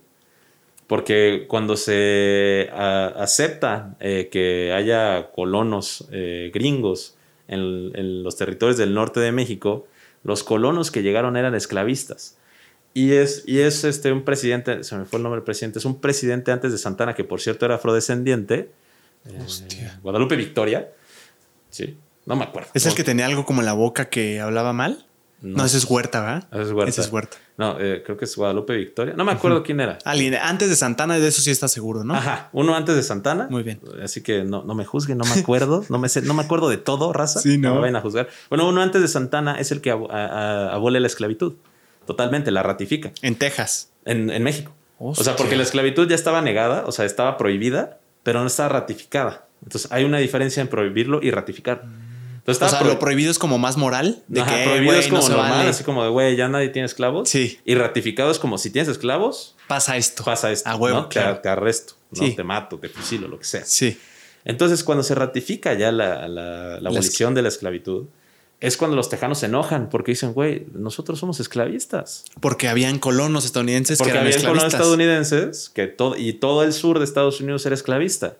[0.86, 7.16] Porque cuando se acepta eh, que haya colonos eh, gringos
[7.48, 9.86] en, en los territorios del norte de México,
[10.24, 12.36] los colonos que llegaron eran esclavistas.
[12.96, 15.84] Y es, y es este, un presidente, se me fue el nombre del presidente, es
[15.84, 18.70] un presidente antes de Santana, que por cierto era afrodescendiente.
[19.26, 20.90] Eh, Guadalupe Victoria.
[21.70, 22.70] Sí, no me acuerdo.
[22.72, 25.06] ¿Es el que tenía algo como en la boca que hablaba mal?
[25.42, 26.48] No, ese es Huerta, ¿verdad?
[26.52, 26.90] Ese es Huerta.
[26.90, 27.36] Ese es Huerta.
[27.58, 29.14] No, eh, creo que es Guadalupe Victoria.
[29.14, 29.98] No me acuerdo quién era.
[30.04, 32.14] Alguien antes de Santana, de eso sí está seguro, ¿no?
[32.14, 33.48] Ajá, uno antes de Santana.
[33.50, 33.80] Muy bien.
[34.02, 35.84] Así que no, no me juzguen, no me acuerdo.
[35.90, 37.40] no, me sé, no me acuerdo de todo, raza.
[37.40, 37.70] Sí, no.
[37.70, 38.28] No me vayan a juzgar.
[38.48, 41.54] Bueno, uno antes de Santana es el que abole la esclavitud.
[42.06, 43.12] Totalmente, la ratifica.
[43.22, 43.90] En Texas.
[44.04, 44.74] En, México.
[44.98, 48.68] O sea, porque la esclavitud ya estaba negada, o sea, estaba prohibida, pero no estaba
[48.68, 49.46] ratificada.
[49.62, 51.84] Entonces hay una diferencia en prohibirlo y ratificar.
[52.36, 54.22] Entonces, o sea, lo prohibido es como más moral.
[54.28, 57.30] De que, prohibido es como normal, así como de, güey, ya nadie tiene esclavos.
[57.30, 57.58] Sí.
[57.64, 59.56] Y ratificado es como si tienes esclavos.
[59.66, 60.24] Pasa esto.
[60.24, 60.68] Pasa esto.
[60.68, 61.06] A huevo.
[61.06, 62.34] Te, arresto, ¿no?
[62.34, 63.64] te mato, te fusilo, lo que sea.
[63.64, 63.98] Sí.
[64.44, 68.08] Entonces, cuando se ratifica ya la, la, abolición de la esclavitud,
[68.66, 72.24] es cuando los tejanos se enojan porque dicen, güey, nosotros somos esclavistas.
[72.40, 76.98] Porque habían colonos estadounidenses Porque que eran colonos estadounidenses que todo, y todo el sur
[76.98, 78.36] de Estados Unidos era esclavista.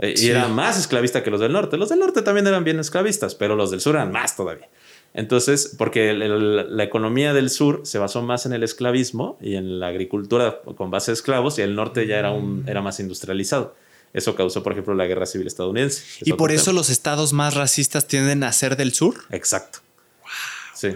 [0.00, 0.26] Eh, Sí.
[0.26, 1.76] Y era más esclavista que los del norte.
[1.76, 4.68] Los del norte también eran bien esclavistas, pero los del sur eran más todavía.
[5.14, 9.54] Entonces, porque el- el- la economía del sur se basó más en el esclavismo y
[9.56, 13.00] en la agricultura con base de esclavos, y el norte ya era, un, era más
[13.00, 13.74] industrializado.
[14.14, 16.02] Eso causó, por ejemplo, la guerra civil estadounidense.
[16.20, 16.76] Es Y por eso tema.
[16.76, 19.14] los estados más racistas tienden a ser del sur.
[19.30, 19.80] Exacto.
[20.74, 20.88] sí.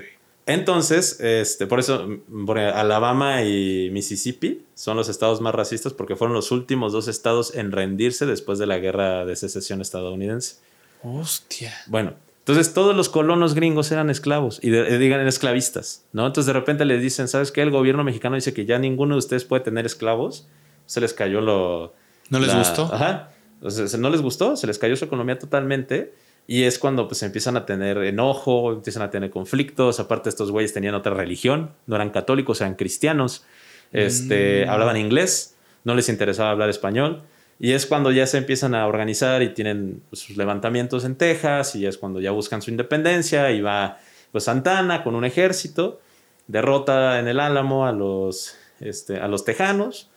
[0.45, 6.17] Entonces, este, por eso mm, por Alabama y Mississippi son los estados más racistas porque
[6.17, 10.57] fueron los últimos dos estados en rendirse después de la guerra de secesión estadounidense.
[11.05, 11.73] Hostia.
[11.87, 16.27] Bueno, entonces todos los colonos gringos eran esclavos y de- eh, digan eran esclavistas, ¿no?
[16.27, 17.63] Entonces de repente les dicen, ¿sabes qué?
[17.63, 20.49] El gobierno mexicano dice que ya ninguno de ustedes puede tener esclavos.
[20.87, 21.95] Se les cayó lo...
[22.31, 22.90] ¿No les la- gustó?
[22.93, 23.31] Ajá.
[23.55, 26.15] Entonces, no les gustó, se les cayó su economía totalmente.
[26.49, 30.01] Y es cuando pues empiezan a tener enojo, empiezan a tener conflictos.
[30.01, 33.44] Aparte, estos güeyes tenían otra religión, no eran católicos, eran cristianos.
[33.93, 34.70] Este, Mm.
[34.70, 35.55] Hablaban inglés,
[35.85, 37.23] no les interesaba hablar español.
[37.61, 41.77] Y es cuando ya se empiezan a organizar y tienen pues, sus levantamientos en Texas.
[41.77, 43.53] Y es cuando ya buscan su independencia.
[43.53, 43.99] Y va
[44.32, 46.01] pues, Santana con un ejército,
[46.49, 50.09] derrota en el Álamo a los, este, a los tejanos.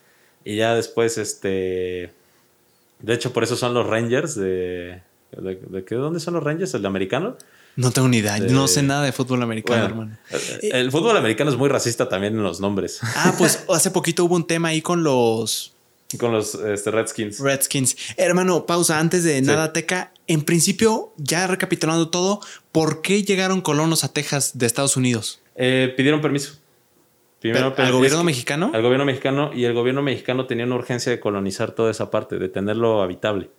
[0.46, 2.12] Y ya después, este.
[3.00, 5.02] De hecho, por eso son los Rangers de.
[5.36, 5.96] ¿De, de qué?
[5.96, 6.72] ¿Dónde son los Rangers?
[6.74, 7.36] ¿El de americano?
[7.74, 8.38] No tengo ni idea.
[8.40, 10.58] De- No sé nada de fútbol americano, Bueno, hermano.
[10.62, 13.00] el, el fútbol americano es muy racista también en los nombres.
[13.02, 15.74] Ah, pues hace poquito hubo un tema ahí con los
[16.18, 17.38] Con los este, Redskins.
[17.40, 17.96] Redskins.
[18.16, 20.12] Hermano, pausa antes de nada, Teca.
[20.28, 22.40] En principio, ya recapitulando todo,
[22.72, 25.40] ¿por qué llegaron colonos a Texas de Estados Unidos?
[25.56, 26.54] Eh, pidieron permiso.
[27.40, 28.70] Primero, ¿Al gobierno que- mexicano?
[28.74, 29.50] Al gobierno mexicano.
[29.54, 33.50] Y el gobierno mexicano tenía una urgencia de colonizar toda esa parte, de tenerlo habitable.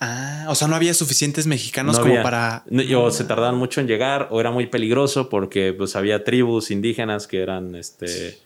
[0.00, 2.64] Ah, o sea, no había suficientes mexicanos No como había- para.
[2.70, 6.70] no, o se tardaban mucho en llegar, o era muy peligroso porque pues había tribus
[6.70, 8.38] indígenas que eran este.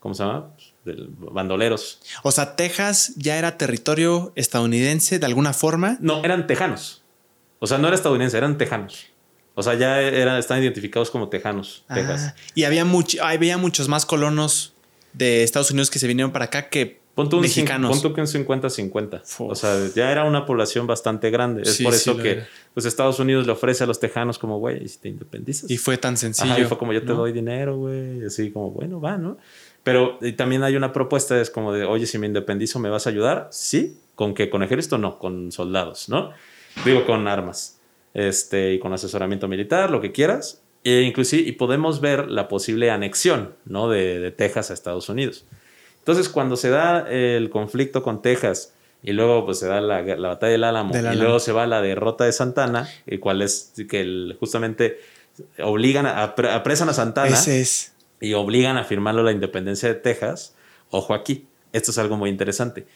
[0.00, 0.50] ¿Cómo se llama?
[0.84, 2.00] Pues, bandoleros.
[2.22, 5.96] O sea, Texas ya era territorio estadounidense de alguna forma.
[6.00, 7.02] No, eran tejanos.
[7.58, 9.06] O sea, no era estadounidense, eran tejanos.
[9.58, 12.32] O sea, ya era, están identificados como tejanos, Texas.
[12.36, 14.74] Ah, y había, much- había muchos más colonos
[15.12, 17.90] de Estados Unidos que se vinieron para acá que Pon tú mexicanos.
[17.90, 19.20] pon tú que un 50-50.
[19.22, 19.40] Uf.
[19.40, 21.62] O sea, ya era una población bastante grande.
[21.62, 22.44] Es Sí, por sí eso lo que
[22.74, 25.68] pues, Estados Unidos le ofrece a los tejanos como, güey, ¿y si te independizas?
[25.68, 26.52] y fue tan sencillo.
[26.52, 27.16] Ajá, y fue como yo te ¿no?
[27.16, 28.24] doy dinero, güey.
[28.24, 29.36] Así como, bueno, va, ¿no?
[29.82, 33.10] Pero también hay una propuesta, es como de, oye, si me independizo, ¿me vas a
[33.10, 33.48] ayudar?
[33.50, 33.98] Sí.
[34.14, 34.48] ¿Con qué?
[34.48, 34.96] ¿Con ejército?
[34.98, 36.30] No, con soldados, ¿no?
[36.84, 37.77] Digo, con armas.
[38.18, 40.60] Este, y con asesoramiento militar, lo que quieras.
[40.82, 43.88] E inclusive, y podemos ver la posible anexión, ¿no?
[43.88, 45.44] De, de Texas a Estados Unidos.
[46.00, 48.72] Entonces, cuando se da el conflicto con Texas
[49.02, 51.66] y luego pues se da la, la batalla del Álamo Del y luego se va
[51.68, 54.98] la derrota de Santana, y cual es que el- justamente
[55.62, 57.92] obligan a, apre- apresan a Santana Ese es.
[58.20, 60.56] y obligan a firmarlo la independencia de Texas.
[60.90, 62.86] Ojo aquí, esto es algo muy interesante.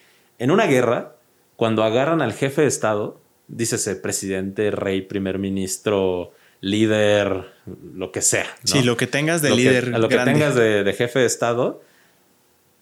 [0.40, 1.14] En una guerra,
[1.56, 7.46] cuando agarran al jefe de Estado, dícese presidente, rey, primer ministro, líder,
[7.94, 8.44] lo que sea.
[8.44, 8.72] ¿no?
[8.72, 11.26] Sí, lo que tengas de Lo líder a lo que tengas de, de jefe de
[11.26, 11.82] Estado,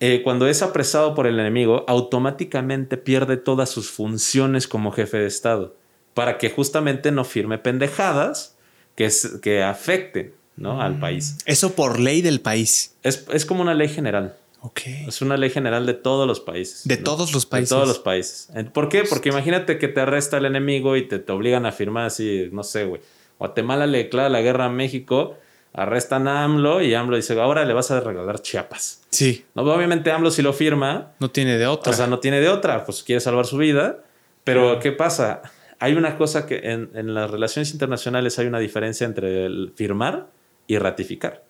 [0.01, 5.27] eh, cuando es apresado por el enemigo, automáticamente pierde todas sus funciones como jefe de
[5.27, 5.75] Estado,
[6.15, 8.57] para que justamente no firme pendejadas
[8.97, 10.81] que, es- que afecten ¿no?
[10.83, 11.37] al país.
[11.47, 12.95] Eso por ley del país.
[13.03, 14.37] Es, es como una ley general.
[14.63, 14.81] Ok.
[15.09, 16.87] Es una ley general de todos los países.
[16.87, 17.05] De ¿no?
[17.05, 17.69] todos los De países.
[17.71, 18.49] todos los países.
[18.73, 19.05] ¿Por qué?
[19.09, 22.63] Porque imagínate que te arresta el enemigo y te, te obligan a firmar así, no
[22.63, 23.01] sé, güey.
[23.39, 25.39] Guatemala le declara la guerra a México,
[25.73, 29.03] arrestan a AMLO y AMLO dice, ahora le vas a regalar Chiapas.
[29.11, 31.93] Sí, No, obviamente AMLO si lo firma, no tiene de otra.
[31.93, 34.01] o sea, no tiene de otra, pues quiere salvar su vida.
[34.45, 35.43] Pero ¿qué pasa?
[35.79, 40.27] Hay una cosa que en, en las relaciones internacionales hay una diferencia entre el firmar
[40.67, 41.45] y ratificar,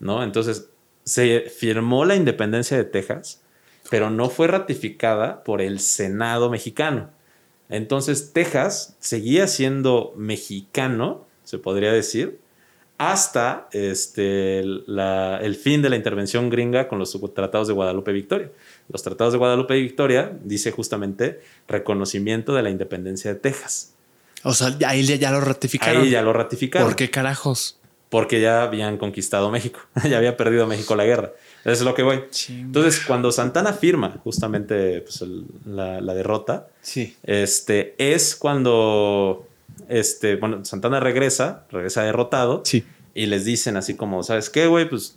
[0.00, 0.22] ¿no?
[0.24, 0.70] Entonces,
[1.08, 3.40] se firmó la independencia de Texas,
[3.90, 7.10] pero no fue ratificada por el Senado mexicano.
[7.70, 12.38] Entonces, Texas seguía siendo mexicano, se podría decir,
[12.98, 18.50] hasta este, la- el fin de la intervención gringa con los tratados de Guadalupe Victoria.
[18.88, 23.94] Los tratados de Guadalupe Victoria dice justamente reconocimiento de la independencia de Texas.
[24.42, 26.02] o sea, ahí ya, ya lo ratificaron.
[26.02, 26.88] Ahí ya lo ratificaron.
[26.88, 27.77] ¿Por qué carajos?
[28.10, 31.32] Porque ya habían conquistado México, ya había perdido México la guerra.
[31.62, 32.24] Eso es lo que voy.
[32.48, 37.16] Entonces, cuando Santana firma justamente pues, el- la, la derrota, Sí.
[37.24, 39.46] este, es cuando
[39.88, 42.84] este, bueno, Santana regresa, regresa derrotado, Sí.
[43.14, 44.88] y les dicen así como, ¿sabes qué, güey?
[44.88, 45.16] Pues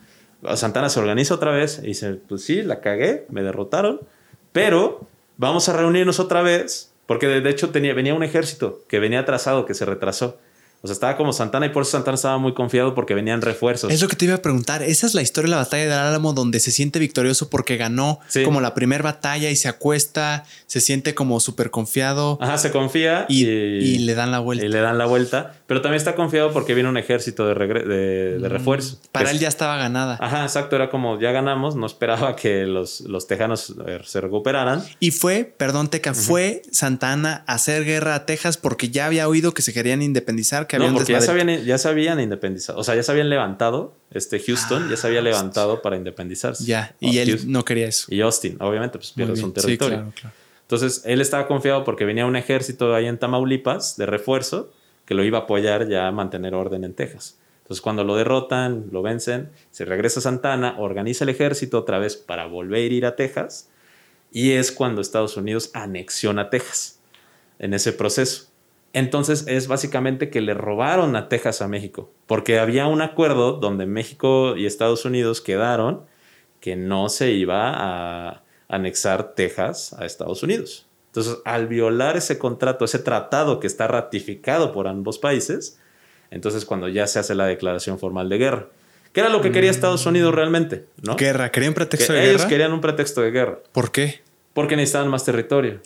[0.55, 4.01] Santana se organiza otra vez y dice, pues sí, la cagué, me derrotaron,
[4.51, 5.07] pero
[5.37, 9.19] vamos a reunirnos otra vez, porque de, de hecho tenía, venía un ejército que venía
[9.21, 10.37] atrasado, que se retrasó.
[10.83, 13.91] O sea, estaba como Santana y por eso Santana estaba muy confiado porque venían refuerzos.
[13.91, 14.81] Es lo que te iba a preguntar.
[14.81, 18.19] Esa es la historia de la batalla del Álamo donde se siente victorioso porque ganó
[18.43, 22.39] como la primera batalla y se acuesta, se siente como súper confiado.
[22.41, 24.65] Ajá, se confía y, y, le dan la vuelta.
[24.65, 28.39] Y le dan la vuelta, pero también está confiado porque viene un ejército de, de,
[28.39, 28.97] mm, refuerzo.
[29.11, 30.17] Para él ya estaba ganada.
[30.19, 30.75] Ajá, exacto.
[30.75, 34.83] Era como ya ganamos, no esperaba que los, los tejanos se recuperaran.
[34.99, 39.53] Y fue, perdón, Teca, fue Santana a hacer guerra a Texas porque ya había oído
[39.53, 42.79] que se querían independizar no, porque ya se, habían, ya se habían independizado.
[42.79, 43.95] O sea, ya se habían levantado.
[44.11, 46.65] Este Houston ya se había ah, levantado para independizarse.
[46.65, 48.13] Ya, y él no quería eso.
[48.13, 49.97] Y Austin, obviamente, pues pierdes un territorio.
[49.97, 50.35] Sí, claro, claro.
[50.63, 54.71] Entonces, él estaba confiado porque venía un ejército ahí en Tamaulipas de refuerzo
[55.05, 57.37] que lo iba a apoyar ya a mantener orden en Texas.
[57.63, 62.15] Entonces, cuando lo derrotan, lo vencen, se regresa a Santana, organiza el ejército otra vez
[62.15, 63.69] para volver a ir a Texas.
[64.31, 66.99] Y es cuando Estados Unidos anexiona Texas
[67.59, 68.50] en ese proceso.
[68.93, 73.85] Entonces es básicamente que le robaron a Texas a México, porque había un acuerdo donde
[73.85, 76.01] México y Estados Unidos quedaron
[76.59, 80.87] que no se iba a anexar Texas a Estados Unidos.
[81.07, 85.77] Entonces, al violar ese contrato, ese tratado que está ratificado por ambos países,
[86.29, 88.67] entonces cuando ya se hace la declaración formal de guerra.
[89.11, 90.85] ¿Qué era lo que quería Estados Unidos realmente?
[91.01, 91.17] ¿no?
[91.17, 92.31] Guerra, querían pretexto de guerra.
[92.31, 93.59] Ellos querían un pretexto de guerra.
[93.73, 94.21] ¿Por qué?
[94.53, 95.81] Porque necesitaban más territorio.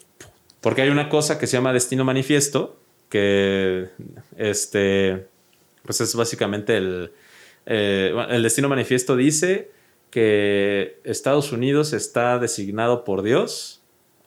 [0.62, 2.78] Porque hay una cosa que se llama destino manifiesto,
[3.10, 3.90] que
[4.38, 5.28] este,
[5.84, 7.12] pues es básicamente el,
[7.66, 9.72] eh, el destino manifiesto dice
[10.10, 13.82] que Estados Unidos está designado por Dios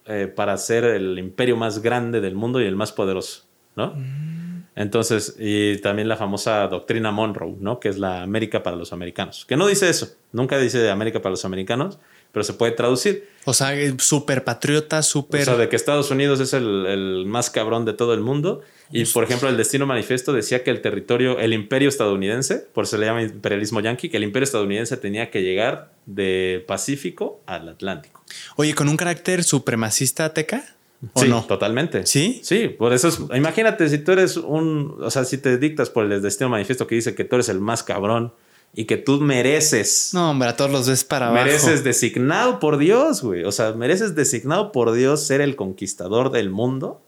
[0.06, 3.44] eh, para ser el imperio más grande del mundo y el más poderoso,
[3.76, 3.94] ¿no?
[3.94, 4.48] Mm.
[4.74, 7.80] Entonces, y también la famosa doctrina Monroe, ¿no?
[7.80, 9.44] Que es la América para los americanos.
[9.44, 11.98] Que no dice eso, nunca dice América para los americanos,
[12.38, 13.28] pero se puede traducir.
[13.46, 15.42] O sea, súper patriota, súper...
[15.42, 18.62] O sea, de que Estados Unidos es el, más cabrón de todo el mundo.
[18.92, 22.92] Y, por ejemplo, el Destino Manifiesto decía que el territorio, el imperio estadounidense, por eso
[22.92, 27.70] se le llama imperialismo yanqui, que el imperio estadounidense tenía que llegar de Pacífico al
[27.70, 28.22] Atlántico.
[28.54, 30.76] Oye, ¿con un carácter supremacista teca?
[31.14, 31.42] ¿O sí, no?
[31.42, 32.06] totalmente.
[32.06, 32.38] ¿Sí?
[32.44, 36.04] Sí, por eso es, imagínate si tú eres un, o sea, si te dictas por
[36.04, 38.32] el Destino Manifiesto que dice que tú eres el más cabrón
[38.74, 40.10] y que tú mereces.
[40.12, 41.44] No, hombre, a todos los ves para abajo.
[41.44, 43.44] Mereces designado por Dios, güey.
[43.44, 47.00] O sea, mereces designado por Dios ser el conquistador del mundo.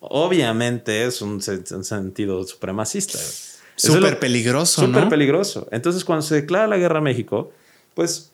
[0.00, 3.18] Obviamente es un, sentido supremacista.
[3.76, 5.68] Súper peligroso, Súper peligroso.
[5.70, 7.52] Entonces, cuando se declara la guerra a México,
[7.94, 8.32] pues,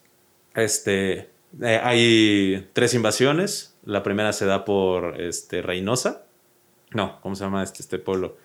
[0.55, 1.29] este,
[1.61, 3.75] eh, hay tres invasiones.
[3.83, 6.23] La primera se da por este, Reynosa.
[6.91, 8.37] No, ¿cómo se llama este, este pueblo?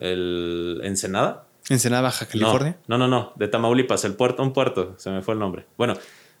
[0.00, 1.47] El Ensenada.
[1.68, 2.78] Ensenada, Baja California.
[2.86, 5.66] No, no, no, de Tamaulipas, el puerto, un puerto, se me fue el nombre.
[5.76, 5.94] Bueno,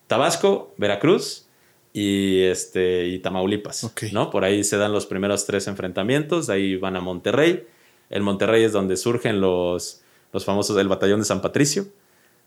[0.06, 1.46] Tabasco, Veracruz
[1.92, 4.30] y este y Tamaulipas, ¿no?
[4.30, 7.66] Por ahí se dan los primeros tres enfrentamientos, de ahí van a Monterrey.
[8.08, 10.02] El Monterrey es donde surgen los,
[10.32, 11.86] los famosos del batallón de San Patricio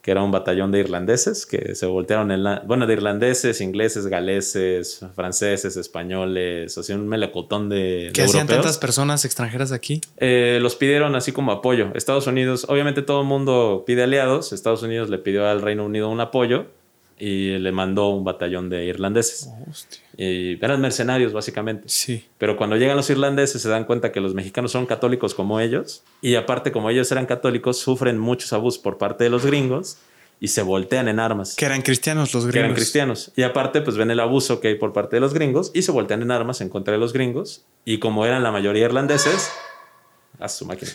[0.01, 4.07] que era un batallón de irlandeses que se voltearon en la, bueno, de irlandeses, ingleses,
[4.07, 10.01] galeses, franceses, españoles, sea, un melocotón de, ¿Qué hacían tantas personas extranjeras aquí?
[10.17, 11.91] Eh, los pidieron así como apoyo.
[11.93, 16.09] Estados Unidos, obviamente todo el mundo pide aliados, Estados Unidos le pidió al Reino Unido
[16.09, 16.65] un apoyo
[17.19, 19.49] y le mandó un batallón de irlandeses.
[20.17, 21.83] Y eran mercenarios, básicamente.
[21.87, 22.25] Sí.
[22.37, 26.03] Pero cuando llegan los irlandeses se dan cuenta que los mexicanos son católicos como ellos.
[26.21, 29.97] Y aparte, como ellos eran católicos, sufren muchos abusos por parte de los gringos
[30.39, 31.55] y se voltean en armas.
[31.55, 32.53] Que eran cristianos los gringos.
[32.53, 33.31] Que eran cristianos.
[33.35, 35.91] Y aparte, pues ven el abuso que hay por parte de los gringos y se
[35.91, 37.63] voltean en armas en contra de los gringos.
[37.85, 39.49] Y como eran la mayoría irlandeses,
[40.39, 40.91] a su máquina.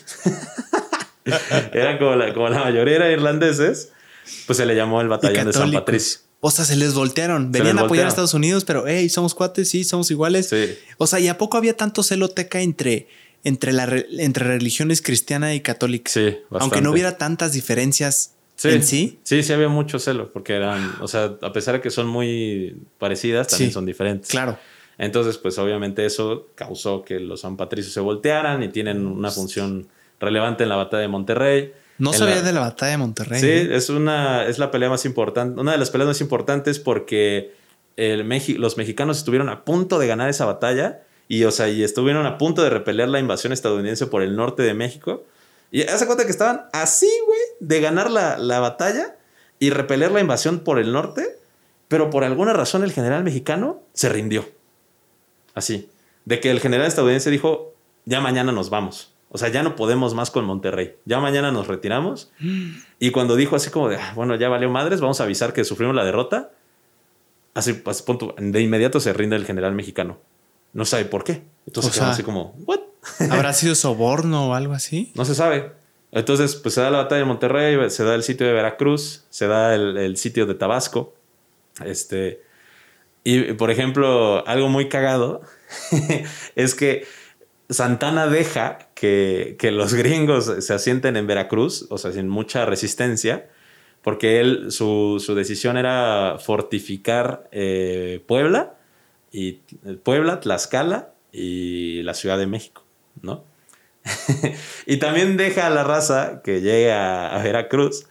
[1.73, 3.93] eran como la, como la mayoría eran irlandeses
[4.45, 6.19] pues se le llamó el batallón de San Patricio.
[6.39, 7.51] O sea, se les voltearon.
[7.51, 10.53] Venían a apoyar a Estados Unidos, pero hey, somos cuates, sí, somos iguales.
[10.97, 13.07] O sea, ¿y a poco había tanto celoteca entre,
[13.43, 13.87] entre, la,
[14.17, 16.11] entre religiones cristiana y católica?
[16.11, 16.57] Sí, bastante.
[16.59, 19.19] Aunque no hubiera tantas diferencias en sí.
[19.23, 22.75] Sí, sí había mucho celo, porque eran, o sea, a pesar de que son muy
[22.97, 24.29] parecidas, también son diferentes.
[24.29, 24.57] Claro.
[24.97, 29.87] Entonces, pues obviamente eso causó que los San Patricios se voltearan y tienen una función
[30.19, 31.73] relevante en la batalla de Monterrey.
[31.97, 33.39] No sabía de la batalla de Monterrey.
[33.39, 37.53] Sí, es una es la pelea más importante, una de las peleas más importantes porque
[37.95, 42.25] el los mexicanos estuvieron a punto de ganar esa batalla y o sea, y estuvieron
[42.25, 45.23] a punto de repeler la invasión estadounidense por el norte de México.
[45.71, 49.17] Y hace cuenta que estaban así, güey, de ganar la, la batalla
[49.59, 51.37] y repeler la invasión por el norte,
[51.87, 54.47] pero por alguna razón el general mexicano se rindió.
[55.53, 55.89] Así,
[56.25, 57.73] de que el general estadounidense dijo,
[58.05, 59.13] ya mañana nos vamos.
[59.29, 60.95] O sea, ya no podemos más con Monterrey.
[61.05, 62.31] Ya mañana nos retiramos.
[62.99, 65.63] Y cuando dijo así como de, ah, bueno, ya valió madres, vamos a avisar que
[65.63, 66.51] sufrimos la derrota.
[67.53, 70.17] Así, pues, punto, de inmediato se rinde el general mexicano.
[70.73, 71.43] No sabe por qué.
[71.65, 72.79] Entonces, así como, ¿what?
[73.31, 75.11] ¿Habrá sido soborno o algo así?
[75.15, 75.71] No se sabe.
[76.11, 79.47] Entonces, pues se da la batalla de Monterrey, se da el sitio de Veracruz, se
[79.47, 81.13] da el, sitio de Tabasco.
[81.83, 82.41] Este,
[83.23, 85.41] y, por ejemplo, algo muy cagado
[86.55, 87.05] es que
[87.69, 93.49] Santana deja que, los gringos se asienten en Veracruz, o sea, sin mucha resistencia,
[94.01, 98.77] porque él, su, decisión era fortificar eh, Puebla,
[99.31, 99.53] y
[100.03, 102.83] Puebla, Tlaxcala y la Ciudad de México,
[103.21, 103.43] ¿no?
[104.85, 108.07] y también deja a la raza que llegue a, Veracruz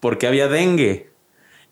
[0.00, 1.10] porque había dengue.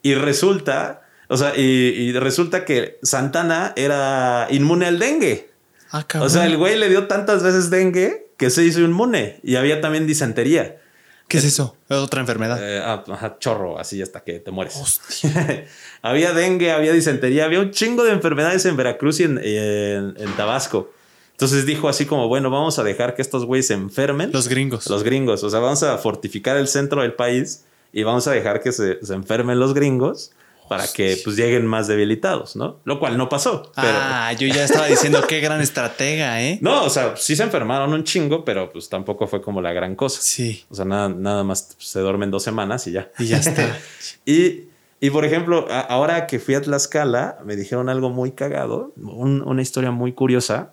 [0.02, 5.50] Y resulta, o sea, y, resulta que Santana era inmune al dengue.
[5.90, 9.40] Ah, o sea, el güey le dio tantas veces dengue que se hizo inmune.
[9.42, 10.80] Y había también disentería.
[11.28, 11.76] ¿Qué es eso?
[11.88, 12.58] ¿Es otra enfermedad?
[12.60, 15.00] Eh, ah, chorro, así hasta que te mueres.
[16.02, 20.90] había dengue, había disentería, había un chingo de enfermedades en Veracruz y en Tabasco.
[21.36, 24.30] Entonces dijo así como, bueno, vamos a dejar que estos güeyes se enfermen.
[24.32, 24.86] Los gringos.
[24.86, 25.44] Los gringos.
[25.44, 28.98] O sea, vamos a fortificar el centro del país y vamos a dejar que se,
[29.10, 30.32] enfermen los gringos
[30.68, 32.80] para que pues lleguen más debilitados, ¿no?
[32.84, 33.72] Lo cual no pasó.
[33.76, 36.58] Ah, yo ya estaba diciendo qué gran estratega, ¿eh?
[36.60, 39.94] No, o sea, sí se enfermaron un chingo, pero pues tampoco fue como la gran
[39.94, 40.20] cosa.
[40.20, 40.64] Sí.
[40.70, 43.10] O sea, nada, nada más se duermen dos semanas y ya.
[43.18, 43.78] Y ya está.
[44.26, 44.64] y,
[45.00, 49.90] y, por ejemplo, ahora que fui a Tlaxcala, me dijeron algo muy cagado, una historia
[49.90, 50.72] muy curiosa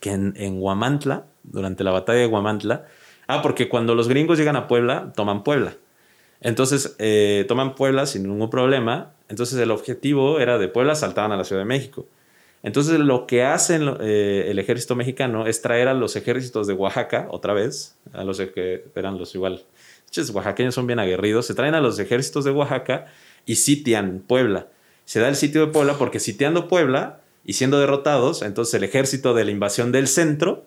[0.00, 2.86] que en, en Guamantla, durante la batalla de Guamantla,
[3.26, 5.74] ah, porque cuando los gringos llegan a Puebla, toman Puebla.
[6.40, 9.12] Entonces, eh, toman Puebla sin ningún problema.
[9.28, 12.06] Entonces, el objetivo era de Puebla saltaban a la Ciudad de México.
[12.62, 17.28] Entonces, lo que hacen eh, el ejército mexicano es traer a los ejércitos de Oaxaca,
[17.30, 19.64] otra vez, a los que eran los igual.
[20.16, 21.46] Los oaxaqueños son bien aguerridos.
[21.46, 23.06] Se traen a los ejércitos de Oaxaca
[23.46, 24.68] y sitian Puebla.
[25.04, 29.32] Se da el sitio de Puebla porque sitiando Puebla, y siendo derrotados, entonces el ejército
[29.32, 30.66] de la invasión del centro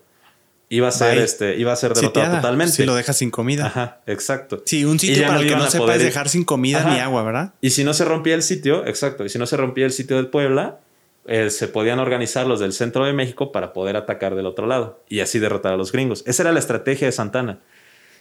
[0.72, 2.73] iba a ser, este, iba a ser derrotado totalmente.
[2.73, 3.68] Si lo dejas sin comida.
[3.68, 4.64] Ajá, exacto.
[4.65, 7.53] Sí, un sitio para el que no se puede dejar sin comida ni agua, ¿verdad?
[7.61, 10.18] Y si no se rompía el sitio, exacto, y si no se rompía el sitio
[10.18, 10.80] de Puebla,
[11.26, 15.03] eh, se podían organizar los del centro de México para poder atacar del otro lado
[15.07, 16.23] y así derrotar a los gringos.
[16.26, 17.60] Esa era la estrategia de Santana.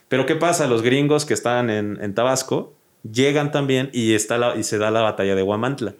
[0.08, 0.66] Pero ¿qué pasa?
[0.66, 2.74] Los gringos que estaban en, en Tabasco
[3.10, 5.94] llegan también y, está la, y se da la batalla de Huamantla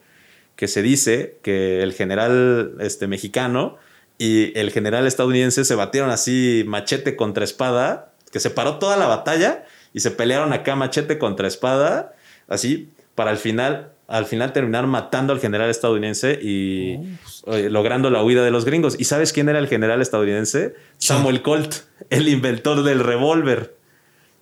[0.60, 3.78] que se dice que el general este, mexicano
[4.20, 9.06] y el general estadounidense se batieron así machete contra espada, que se paró toda la
[9.06, 9.64] batalla
[9.94, 12.12] y se pelearon acá machete contra espada,
[12.47, 16.98] así, para al final, al final terminar matando al general estadounidense y
[17.47, 18.94] logrando la huida de los gringos.
[18.98, 20.74] ¿Y sabes quién era el general estadounidense?
[20.98, 21.76] Samuel Colt,
[22.10, 23.74] el inventor del revólver.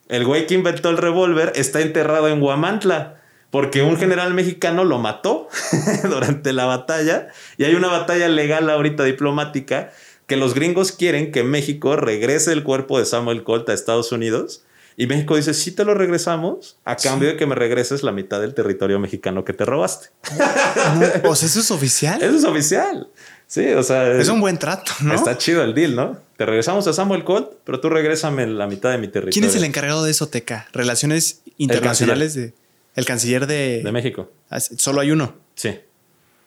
[0.08, 3.17] El güey que inventó el revólver está enterrado en Huamantla
[3.50, 5.48] porque un general mexicano lo mató
[6.04, 9.92] durante la batalla y hay una batalla legal ahorita diplomática
[10.26, 14.62] que los gringos quieren que México regrese el cuerpo de Samuel Colt a Estados Unidos
[15.00, 18.40] y México dice, sí te lo regresamos a cambio de que me regreses la mitad
[18.40, 20.08] del territorio mexicano que te robaste.
[21.24, 22.20] o sea, eso es oficial.
[22.20, 23.08] Eso es oficial.
[23.46, 24.10] Sí, o sea.
[24.18, 25.14] Es un buen trato, ¿no?
[25.14, 26.18] Está chido el deal, ¿no?
[26.36, 29.32] Te regresamos a Samuel Colt, pero tú regrésame la mitad de mi territorio.
[29.32, 30.66] ¿Quién es el encargado de eso, Teca?
[30.72, 32.52] Relaciones internacionales de.
[32.98, 33.80] El canciller de...
[33.84, 34.32] De México.
[34.50, 35.36] Ah, solo hay uno.
[35.54, 35.78] Sí.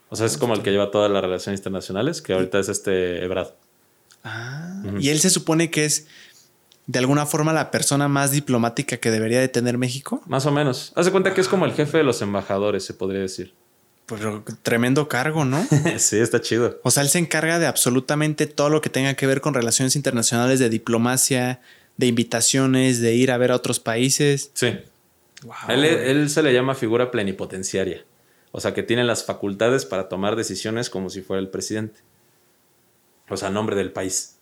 [0.09, 3.23] O sea, es como el que lleva todas las relaciones internacionales, que ahorita es este
[3.23, 3.51] Ebrad.
[4.25, 4.83] Ah.
[4.99, 6.07] Y él se supone que es
[6.87, 10.21] de alguna forma la persona más diplomática que debería de tener México.
[10.25, 10.91] Más o menos.
[10.97, 13.53] Hace cuenta que es como el jefe de los embajadores, se podría decir.
[14.07, 15.65] Pero tremendo cargo, ¿no?
[15.99, 16.81] sí, está chido.
[16.83, 19.95] O sea, él se encarga de absolutamente todo lo que tenga que ver con relaciones
[19.95, 21.61] internacionales, de diplomacia,
[21.95, 24.51] de invitaciones, de ir a ver a otros países.
[24.53, 24.77] Sí
[25.69, 28.05] él, se le llama figura plenipotenciaria.
[28.51, 32.01] O sea, que tiene las facultades para tomar decisiones como si fuera el presidente.
[33.29, 34.37] O sea, nombre del país.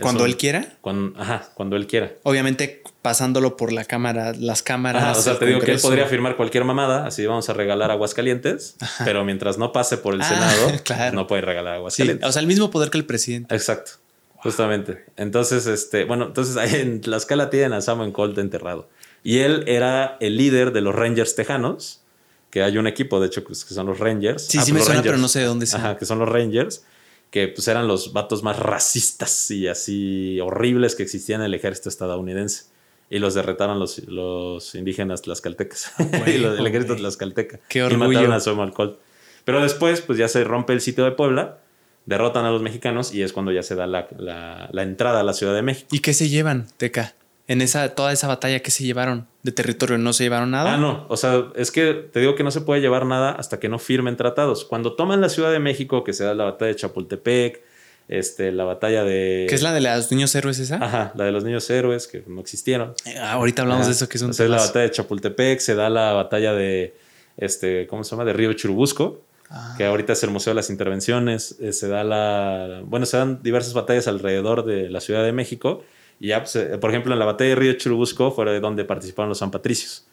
[0.00, 0.76] ¿Cuando él quiera?
[0.80, 2.12] Cuando, ajá, cuando él quiera.
[2.24, 5.18] Obviamente pasándolo por la cámara, las cámaras.
[5.18, 8.76] o sea, te digo que él podría firmar cualquier mamada, así vamos a regalar Aguascalientes,
[9.04, 12.28] pero mientras no pase por el ah, Senado, no puede regalar Aguascalientes.
[12.28, 13.54] o sea, el mismo poder que el presidente.
[13.54, 13.92] Exacto.
[14.38, 15.06] Justamente.
[15.16, 18.90] Entonces, este, bueno, entonces ahí en la escala tienen a Samuel Colt enterrado.
[19.24, 22.02] Y él era el líder de los Rangers tejanos,
[22.50, 24.46] que hay un equipo, de hecho, pues, que son los Rangers.
[24.46, 25.80] Sí, sí pues me suena, pero no sé de dónde son.
[25.80, 26.84] Ajá, que son los Rangers,
[27.30, 31.88] que pues eran los vatos más racistas y así horribles que existían en el ejército
[31.88, 32.66] estadounidense.
[33.10, 35.92] Y los derretaron los, los indígenas tlaxcaltecas.
[36.26, 37.60] y los, el ejército tlaxcalteca.
[37.68, 38.04] Qué orgullo.
[38.04, 38.98] Y mataron a Samuel Colt.
[39.44, 41.60] Pero después, pues ya se rompe el sitio de Puebla,
[42.06, 45.22] derrotan a los mexicanos y es cuando ya se da la, la, la entrada a
[45.22, 45.88] la Ciudad de México.
[45.92, 47.14] ¿Y qué se llevan, Teca?
[47.46, 50.74] En esa, toda esa batalla que se llevaron de territorio, ¿no se llevaron nada?
[50.74, 51.06] Ah, no.
[51.08, 53.78] O sea, es que te digo que no se puede llevar nada hasta que no
[53.78, 54.64] firmen tratados.
[54.64, 57.62] Cuando toman la Ciudad de México, que se da la batalla de Chapultepec,
[58.08, 59.46] este, la batalla de...
[59.48, 60.76] ¿Qué es la de los niños héroes esa?
[60.76, 62.94] Ajá, la de los niños héroes que no existieron.
[63.04, 64.30] Eh, ahorita hablamos de eso, que es un...
[64.30, 66.94] es la batalla de Chapultepec, se da la batalla de,
[67.36, 68.24] este, ¿cómo se llama?
[68.24, 69.74] De Río Churubusco, ah.
[69.76, 72.82] que ahorita es el Museo de las Intervenciones, eh, se da la...
[72.84, 75.84] Bueno, se dan diversas batallas alrededor de la Ciudad de México.
[76.24, 79.28] Y ya, pues, eh, por ejemplo, en la batalla de Río Churubusco fue donde participaron
[79.28, 80.06] los San Patricios,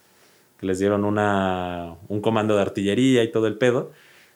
[0.59, 3.93] que les dieron una, un comando de artillería y todo el pedo.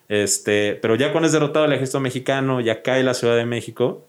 [0.07, 4.07] Este, pero ya cuando es derrotado el ejército mexicano, ya cae la Ciudad de México.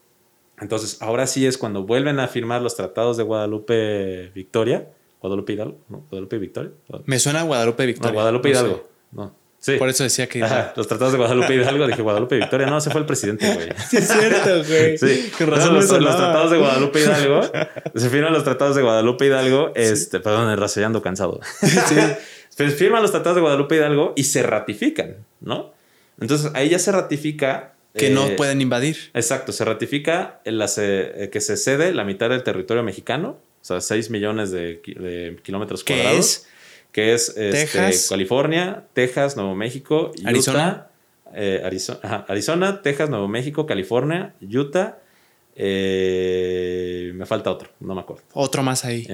[0.61, 4.87] Entonces, ahora sí es cuando vuelven a firmar los tratados de Guadalupe Victoria.
[5.21, 6.05] Guadalupe Hidalgo, ¿no?
[6.09, 6.71] Guadalupe Victoria.
[7.07, 8.13] Me suena Guadalupe Victoria.
[8.13, 8.89] Guadalupe Hidalgo.
[9.11, 9.35] No.
[9.59, 9.77] Sí.
[9.77, 10.41] Por eso decía que.
[10.41, 12.67] los tratados de Guadalupe Hidalgo, dije Guadalupe Victoria.
[12.67, 13.69] No, ese fue el presidente, güey.
[13.91, 14.99] Sí, es cierto, güey.
[14.99, 15.33] Sí.
[15.41, 17.43] razón los, tratados de Guadalupe Hidalgo.
[17.95, 19.73] se firman los tratados de Guadalupe Hidalgo.
[19.75, 21.41] Este, perdón, el cansado.
[21.63, 21.97] sí.
[22.57, 25.75] Pues firman los tratados de Guadalupe Hidalgo y se ratifican, ¿no?
[26.21, 27.75] Entonces ahí ya se ratifica.
[27.95, 29.11] Que no eh, pueden invadir.
[29.15, 34.11] Exacto, se ratifica eh, que se cede la mitad del territorio mexicano, o sea, 6
[34.11, 34.81] millones de,
[35.43, 36.47] kilómetros cuadrados.
[36.97, 40.87] Que es este, California, Texas, Nuevo México, Utah, Arizona.
[41.35, 41.61] Eh,
[42.29, 44.97] Arizona, Texas, Nuevo México, California, Utah.
[45.55, 48.23] me falta otro, no me acuerdo.
[48.33, 49.07] Otro más ahí.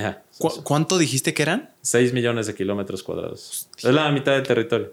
[0.63, 1.71] ¿Cuánto dijiste que eran?
[1.81, 3.69] 6 millones de kilómetros cuadrados.
[3.77, 4.93] Es la mitad del territorio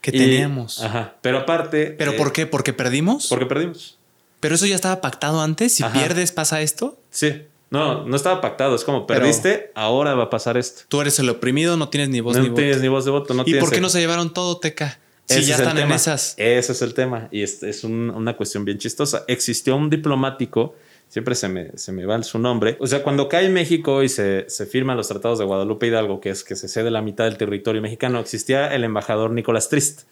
[0.00, 0.82] que teníamos.
[0.82, 1.14] Ajá.
[1.22, 1.86] Pero aparte.
[1.86, 2.46] ¿Pero por eh, qué?
[2.46, 3.28] ¿Porque perdimos?
[3.28, 3.96] Porque perdimos.
[4.40, 5.72] Pero eso ya estaba pactado antes.
[5.72, 6.98] Si pierdes, pasa esto.
[7.10, 7.44] Sí.
[7.70, 8.74] No, no estaba pactado.
[8.74, 10.82] Es como perdiste, ahora va a pasar esto.
[10.88, 12.50] Tú eres el oprimido, no tienes ni voz ni voto.
[12.50, 13.34] No tienes ni voz de voto.
[13.46, 14.98] ¿Y por qué no se llevaron todo, Teca?
[15.26, 16.34] Si ya están en esas.
[16.36, 17.28] Ese es el tema.
[17.30, 19.24] Y es, es una cuestión bien chistosa.
[19.26, 20.74] Existió un diplomático
[21.14, 22.76] siempre se me, se me va su nombre.
[22.80, 26.30] O sea, cuando cae México y se, se firman los tratados de Guadalupe Hidalgo, que
[26.30, 30.02] es que se cede la mitad del territorio mexicano, existía el embajador Nicolás Trist.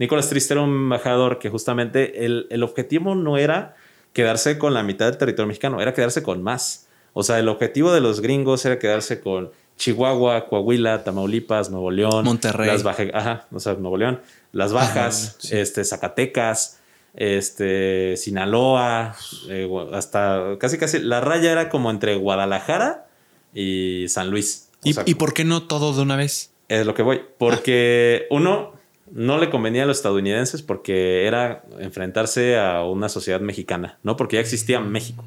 [0.00, 3.76] Nicolás Trist era un embajador que justamente el, el objetivo no era
[4.12, 6.88] quedarse con la mitad del territorio mexicano, era quedarse con más.
[7.12, 12.24] O sea, el objetivo de los gringos era quedarse con Chihuahua, Coahuila, Tamaulipas, Nuevo León,
[12.24, 14.20] Monterrey, las Bajas, ajá, o sea, Nuevo León,
[14.52, 16.80] las Bajas, este, Zacatecas,
[17.14, 19.16] este, Sinaloa,
[19.48, 23.06] eh, hasta casi casi la raya era como entre Guadalajara
[23.54, 24.68] y San Luis.
[24.84, 26.52] ¿Y, por qué no todo de una vez?
[26.68, 27.22] Es lo que voy.
[27.38, 28.72] Porque uno
[29.10, 34.16] no le convenía a los estadounidenses porque era enfrentarse a una sociedad mexicana, ¿no?
[34.16, 35.24] Porque ya existía México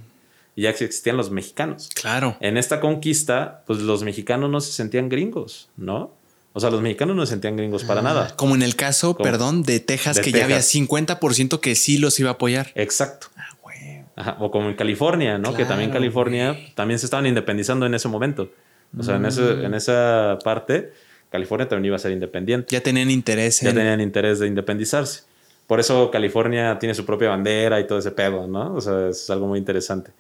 [0.56, 1.90] y ya existían los mexicanos.
[1.94, 2.38] Claro.
[2.40, 6.14] En esta conquista, pues los mexicanos no se sentían gringos, ¿no?
[6.54, 8.36] O sea, los mexicanos no se sentían gringos para ah, nada.
[8.36, 12.30] Como en el caso, perdón, de Texas, que ya había 50% que sí los iba
[12.30, 12.72] a apoyar.
[12.76, 13.28] Exacto.
[14.16, 15.56] Ah, o como en California, ¿no?
[15.56, 18.52] que también California también se estaban independizando en ese momento.
[18.98, 19.66] O sea, en, mm.
[19.66, 20.94] en esa parte,
[21.32, 22.68] California también iba a ser independiente.
[22.70, 23.62] Ya tenían interés.
[23.62, 25.24] Ya tenían interés de independizarse.
[25.66, 28.76] Por eso California tiene su propia bandera y todo ese pedo, ¿no?
[28.76, 30.12] O sea, es algo muy interesante.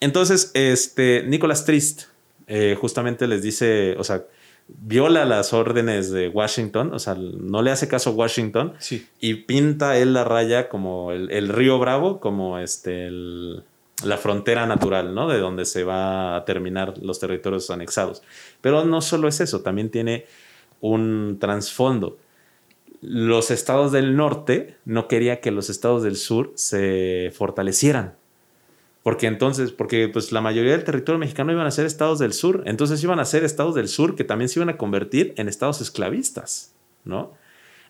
[0.00, 2.04] Entonces, este, Nicolás Trist
[2.46, 4.24] eh, justamente les dice, o sea,
[4.66, 8.74] viola las órdenes de Washington, o sea, no le hace caso a Washington
[9.20, 15.28] y pinta él la raya como el, río Bravo, como este, la frontera natural, ¿no?
[15.28, 18.22] De donde se va a terminar los territorios anexados.
[18.60, 20.26] Pero no solo es eso, también tiene
[20.80, 22.18] un trasfondo.
[23.02, 28.19] Los estados del norte no quería que los estados del sur se fortalecieran.
[29.02, 32.62] Porque entonces, porque pues la mayoría del territorio mexicano iban a ser estados del sur,
[32.66, 35.80] entonces iban a ser estados del sur que también se iban a convertir en estados
[35.80, 36.74] esclavistas,
[37.04, 37.32] ¿no?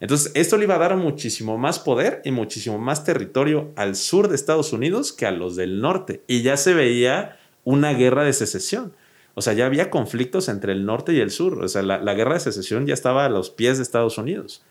[0.01, 4.29] Entonces, esto le iba a dar muchísimo más poder y muchísimo más territorio al sur
[4.29, 6.23] de Estados Unidos que a los del norte.
[6.27, 8.95] Y ya se veía una guerra de secesión.
[9.35, 11.63] O sea, ya había conflictos entre el norte y el sur.
[11.63, 14.65] O sea, la, la guerra de secesión ya estaba a los pies de Estados Unidos.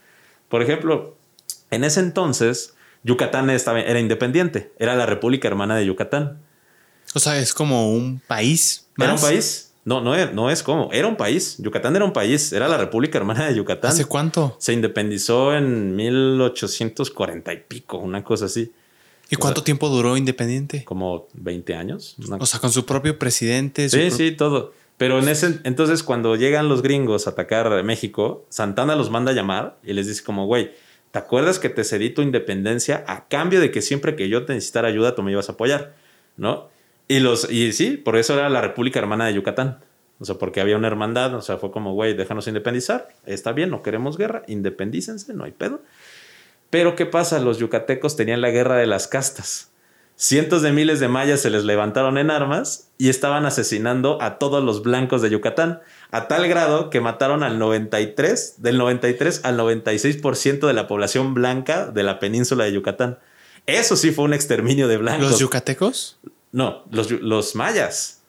[0.47, 1.15] Por ejemplo,
[1.69, 6.39] en ese entonces, Yucatán estaba, era independiente, era la República Hermana de Yucatán.
[7.13, 8.87] O sea, es como un país.
[8.97, 9.71] Era un país.
[9.85, 10.91] No, no es, no es como.
[10.91, 11.55] Era un país.
[11.57, 12.53] Yucatán era un país.
[12.53, 13.91] Era la República Hermana de Yucatán.
[13.91, 14.55] ¿Hace cuánto?
[14.59, 18.71] Se independizó en 1840 y pico, una cosa así.
[19.31, 20.83] ¿Y cuánto tiempo duró independiente?
[20.85, 22.15] Como 20 años.
[22.39, 23.89] O sea, con su propio presidente.
[23.89, 24.73] sí, sí, todo.
[24.97, 29.33] Pero en ese entonces, cuando llegan los gringos a atacar México, Santana los manda a
[29.33, 30.71] llamar y les dice como, güey,
[31.11, 34.53] ¿Te acuerdas que te cedí tu independencia a cambio de que siempre que yo te
[34.53, 35.95] necesitara ayuda tú me ibas a apoyar?
[36.37, 36.69] ¿No?
[37.07, 39.79] Y, los, y sí, por eso era la República Hermana de Yucatán.
[40.19, 43.69] O sea, porque había una hermandad, o sea, fue como, güey, déjanos independizar, está bien,
[43.69, 45.81] no queremos guerra, independícense, no hay pedo.
[46.69, 47.39] Pero ¿qué pasa?
[47.39, 49.71] Los yucatecos tenían la guerra de las castas.
[50.15, 54.61] Cientos de miles de mayas se les levantaron en armas y estaban asesinando a todos
[54.61, 55.79] los blancos de Yucatán
[56.11, 61.85] a tal grado que mataron al 93, del 93 al 96% de la población blanca
[61.85, 63.19] de la península de Yucatán.
[63.65, 65.31] Eso sí fue un exterminio de blancos.
[65.31, 66.17] ¿Los yucatecos?
[66.51, 68.21] No, los, los mayas.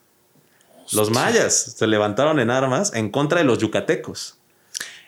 [0.91, 4.37] Los mayas se levantaron en armas en contra de los yucatecos.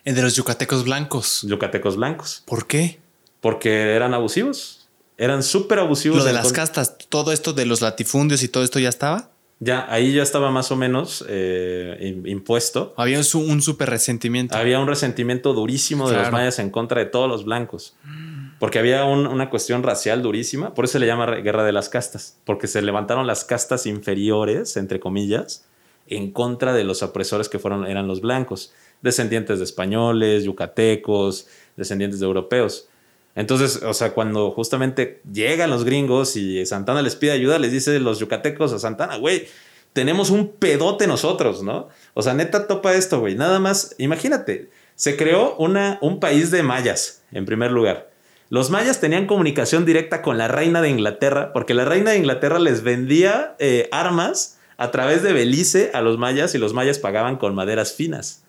[0.05, 1.41] El de los yucatecos blancos.
[1.43, 2.43] Yucatecos blancos.
[2.45, 2.99] ¿Por qué?
[3.41, 4.87] Porque eran abusivos.
[5.17, 6.19] Eran súper abusivos.
[6.19, 9.29] Lo de las castas, todo esto de los latifundios y todo esto ya estaba.
[9.63, 12.93] Ya, ahí ya estaba más o menos eh, im- impuesto.
[12.97, 14.55] Había un, un súper resentimiento.
[14.57, 17.95] Había un resentimiento durísimo de los mayas en contra de todos los blancos.
[18.59, 20.73] Porque había un- una cuestión racial durísima.
[20.73, 22.37] Por eso se le llama guerra de las castas.
[22.45, 25.65] Porque se levantaron las castas inferiores, entre comillas,
[26.07, 28.73] en contra de los opresores que fueron, eran los blancos.
[29.01, 32.87] Descendientes de españoles, yucatecos, descendientes de europeos.
[33.35, 37.99] Entonces, o sea, cuando justamente llegan los gringos y Santana les pide ayuda, les dice
[37.99, 39.47] los yucatecos a Santana, güey,
[39.93, 41.87] tenemos un pedote nosotros, ¿no?
[42.13, 43.35] O sea, neta topa esto, güey.
[43.35, 48.11] Nada más, imagínate, se creó una, un país de mayas, en primer lugar.
[48.49, 52.59] Los mayas tenían comunicación directa con la reina de Inglaterra, porque la reina de Inglaterra
[52.59, 57.37] les vendía eh, armas a través de Belice a los mayas y los mayas pagaban
[57.37, 58.43] con maderas finas.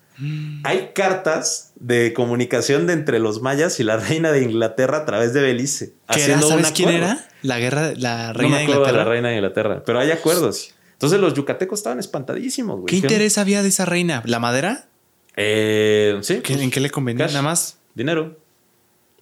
[0.63, 5.33] Hay cartas de comunicación de entre los mayas y la reina de Inglaterra a través
[5.33, 5.93] de Belice.
[6.13, 6.41] ¿Qué era?
[6.41, 7.27] ¿Sabes quién era?
[7.41, 8.97] La guerra, la No reina me de acuerdo de Inglaterra.
[9.03, 10.73] la reina de Inglaterra, pero hay acuerdos.
[10.93, 12.87] Entonces los yucatecos estaban espantadísimos, güey.
[12.87, 14.23] ¿Qué interés había de esa reina?
[14.25, 14.85] ¿La madera?
[15.35, 16.35] Eh, sí.
[16.41, 17.25] ¿Qué- pues, ¿En qué le convenía?
[17.25, 17.33] cash.
[17.33, 17.79] Nada más.
[17.93, 18.39] Dinero.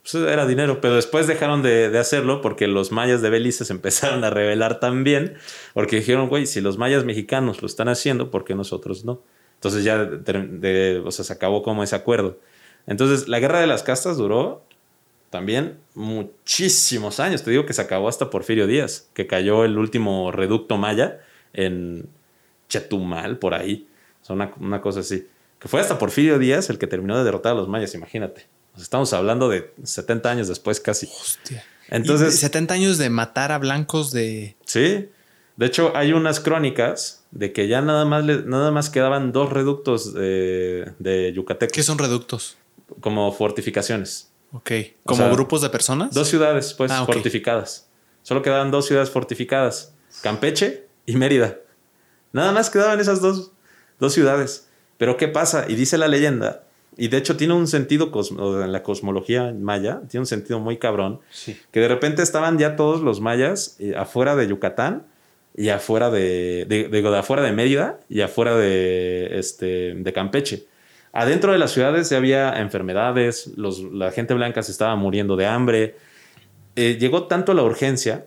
[0.03, 3.73] Pues era dinero, pero después dejaron de, de hacerlo porque los mayas de Belice se
[3.73, 5.35] empezaron a rebelar también,
[5.73, 9.21] porque dijeron, güey, si los mayas mexicanos lo están haciendo, ¿por qué nosotros no?
[9.63, 12.37] Entonces ya de- de- o sea, se acabó como ese acuerdo.
[12.85, 14.61] Entonces la guerra de las castas duró
[15.29, 17.43] también muchísimos años.
[17.43, 21.21] Te digo que se acabó hasta Porfirio Díaz, que cayó el último reducto maya
[21.53, 22.07] en
[22.69, 23.87] Chetumal, por ahí.
[24.21, 25.27] O sea, una, una cosa así.
[25.59, 28.45] Que fue hasta Porfirio Díaz el que terminó de derrotar a los mayas, imagínate.
[28.77, 31.05] Estamos hablando de 70 años después casi.
[31.05, 31.63] Hostia.
[31.89, 34.55] Entonces, Y 70 años de matar a blancos de.
[34.65, 35.07] sí.
[35.55, 39.51] De hecho, hay unas crónicas de que ya nada más, le- nada más quedaban dos
[39.51, 42.57] reductos de, de Yucatecos ¿Qué son reductos?
[43.01, 44.31] como fortificaciones.
[44.51, 44.71] Ok.
[45.05, 46.13] ¿Como sea, grupos de personas?
[46.13, 47.87] Dos ciudades, pues, Ah, fortificadas.
[48.23, 51.57] Solo quedaban dos ciudades fortificadas: Campeche y Mérida.
[52.31, 53.51] Nada más quedaban esas dos,
[53.99, 54.67] dos ciudades.
[54.97, 55.65] Pero, ¿qué pasa?
[55.67, 56.63] Y dice la leyenda,
[56.97, 58.11] y de hecho tiene un sentido
[58.63, 61.57] en la cosmología maya, tiene un sentido muy cabrón, Sí.
[61.71, 65.07] que de repente estaban ya todos los mayas eh, afuera de Yucatán
[65.55, 70.65] y afuera de, de, digo, de afuera de Mérida y afuera de, este, de Campeche.
[71.11, 75.45] Adentro de las ciudades ya había enfermedades, los, la gente blanca se estaba muriendo de
[75.45, 75.95] hambre.
[76.75, 78.25] Eh, llegó tanto la urgencia,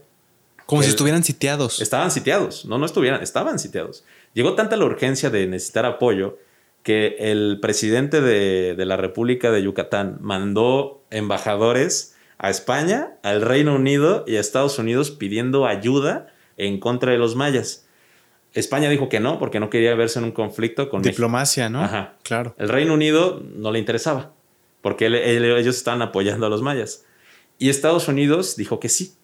[0.66, 1.80] Como si estuvieran sitiados.
[1.80, 4.04] estaban sitiados, no, no estuvieran, estaban sitiados.
[4.34, 6.38] Llegó tanta la urgencia de necesitar apoyo
[6.84, 13.74] que el presidente de, de la República de Yucatán mandó embajadores a España, al Reino
[13.74, 17.86] Unido y a Estados Unidos pidiendo ayuda en contra de los mayas.
[18.54, 21.12] España dijo que no, porque no quería verse en un conflicto con México.
[21.12, 21.82] Diplomacia, ¿no?
[21.82, 22.14] Ajá.
[22.22, 22.54] Claro.
[22.58, 24.32] El Reino Unido no le interesaba,
[24.80, 27.04] porque él- él- ellos estaban apoyando a los mayas.
[27.58, 29.14] Y Estados Unidos dijo que sí,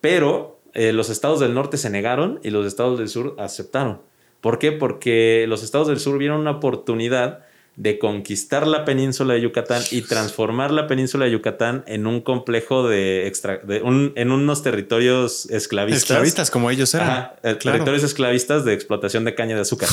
[0.00, 4.00] pero eh, los estados del norte se negaron y los estados del sur aceptaron.
[4.40, 4.72] ¿Por qué?
[4.72, 7.44] Porque los estados del sur vieron una oportunidad
[7.76, 12.88] de conquistar la península de Yucatán y transformar la península de Yucatán en un complejo
[12.88, 16.02] de, extra, de un- en unos territorios esclavistas.
[16.04, 17.08] Esclavistas como ellos eran.
[17.10, 17.78] Ajá, eh, Claro.
[17.78, 19.88] territorios esclavistas de explotación de caña de azúcar.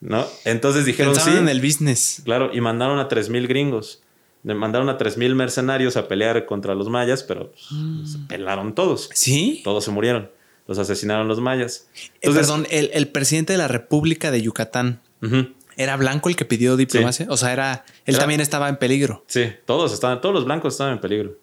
[0.00, 0.26] ¿No?
[0.44, 1.42] Entonces dijeron Pensaban sí.
[1.42, 2.20] en el business.
[2.24, 4.02] Claro, y mandaron a 3.000 gringos.
[4.42, 8.04] Mandaron a 3.000 mercenarios a pelear contra los mayas, pero pues, Mm.
[8.06, 9.08] se pelaron todos.
[9.14, 9.62] ¿Sí?
[9.64, 10.30] Todos se murieron.
[10.66, 11.86] Los asesinaron los mayas.
[11.94, 15.00] Eh, Entonces, perdón, el, el presidente de la República de Yucatán,
[15.76, 17.26] ¿era blanco el que pidió diplomacia?
[17.30, 17.84] O sea, era.
[18.06, 19.24] Él Era- también estaba en peligro.
[19.26, 21.38] sí, todos estaban, todos los blancos estaban en peligro.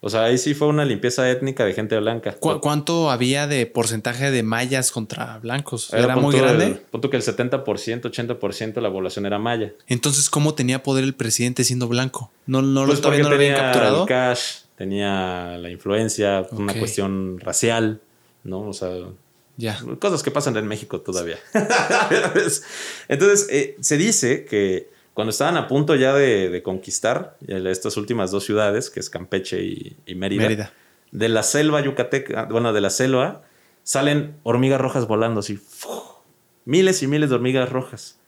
[0.00, 2.32] O sea, ahí sí fue una limpieza étnica de gente blanca.
[2.38, 5.92] ¿Cu- ¿Cuánto había de porcentaje de mayas contra blancos?
[5.92, 6.66] Era ¿Era, muy punto grande?
[6.66, 9.72] El, punto que el 70%, 80% de la población era maya.
[9.88, 12.30] Entonces, ¿cómo tenía poder el presidente siendo blanco?
[12.46, 14.02] ¿No, no Pues lo, todavía no lo habían tenía capturado?
[14.02, 14.40] el cash,
[14.76, 18.00] tenía la influencia, una cuestión racial,
[18.44, 18.68] ¿no?
[18.68, 18.90] O sea,
[19.58, 19.76] Ya.
[20.00, 21.36] Cosas que pasan en México todavía.
[23.08, 28.30] Entonces, eh, se dice que cuando estaban a punto ya de, de conquistar estas últimas
[28.30, 30.72] dos ciudades, que es Campeche y, y Mérida, Mérida.
[31.10, 33.42] de la selva yucateca, bueno, de la selva,
[33.82, 35.56] salen hormigas rojas volando así.
[35.56, 35.90] ¡fu!
[36.64, 38.20] Miles y miles de hormigas rojas.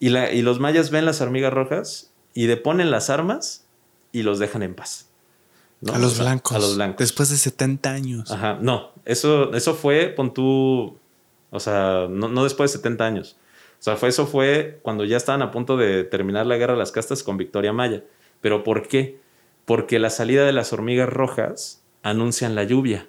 [0.00, 3.68] Y, la, y los mayas ven las hormigas rojas y deponen las armas
[4.10, 5.05] y los dejan en paz.
[5.86, 5.94] ¿No?
[5.94, 6.56] A los O sea, blancos.
[6.56, 6.98] A los blancos.
[6.98, 8.30] Después de 70 años.
[8.30, 10.98] Ajá, no, eso, eso fue, pon tú,
[11.50, 13.36] o sea, no, no después de 70 años.
[13.78, 16.78] O sea, fue, eso fue cuando ya estaban a punto de terminar la guerra de
[16.78, 18.02] las castas con Victoria Maya.
[18.40, 19.18] ¿Pero por qué?
[19.64, 23.08] Porque la salida de las hormigas rojas anuncian la lluvia.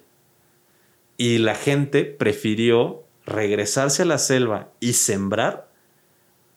[1.16, 5.68] Y la gente prefirió regresarse a la selva y sembrar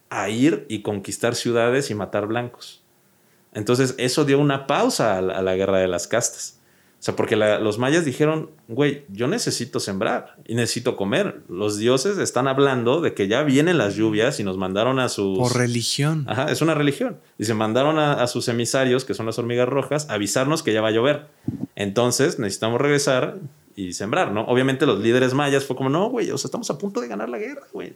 [0.10, 2.81] a ir y conquistar ciudades y matar blancos.
[3.53, 6.57] Entonces eso dio una pausa a la, a la guerra de las castas.
[6.99, 11.41] O sea, porque la- los mayas dijeron, güey, yo necesito sembrar y necesito comer.
[11.49, 15.36] Los dioses están hablando de que ya vienen las lluvias y nos mandaron a sus...
[15.40, 16.26] Por religión.
[16.30, 17.18] Ajá, es una religión.
[17.40, 20.73] Y se mandaron a, a sus emisarios, que son las hormigas rojas, a avisarnos que
[20.73, 21.26] ya va a llover.
[21.76, 23.40] Entonces necesitamos regresar
[23.76, 24.41] y sembrar, ¿no?
[24.45, 27.30] Obviamente los líderes mayas fue como, no, güey, o sea, estamos a punto de ganar
[27.30, 27.94] la guerra, güey.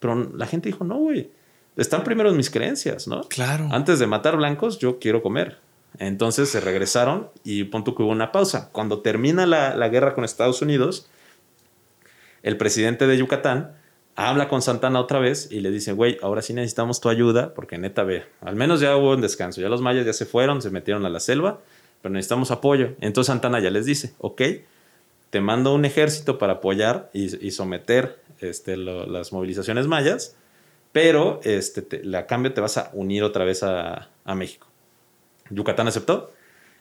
[0.00, 1.30] Pero la gente dijo, no, güey,
[1.76, 3.22] están primero mis creencias, ¿no?
[3.28, 3.68] Claro.
[3.70, 5.58] Antes de matar blancos, yo quiero comer.
[5.98, 8.68] Entonces se regresaron y punto que hubo una pausa.
[8.72, 11.08] Cuando termina la, la guerra con Estados Unidos,
[12.42, 13.72] el presidente de Yucatán
[14.14, 17.76] habla con Santana otra vez y le dice, güey, ahora sí necesitamos tu ayuda porque
[17.78, 20.70] neta ve, al menos ya hubo un descanso, ya los mayas ya se fueron, se
[20.70, 21.60] metieron a la selva,
[22.02, 22.94] pero necesitamos apoyo.
[23.00, 24.42] Entonces Santana ya les dice, ok,
[25.30, 30.36] te mando un ejército para apoyar y, y someter este, lo- las movilizaciones mayas,
[30.96, 34.66] pero este, te- a cambio te vas a unir otra vez a, a México.
[35.50, 36.32] Yucatán aceptó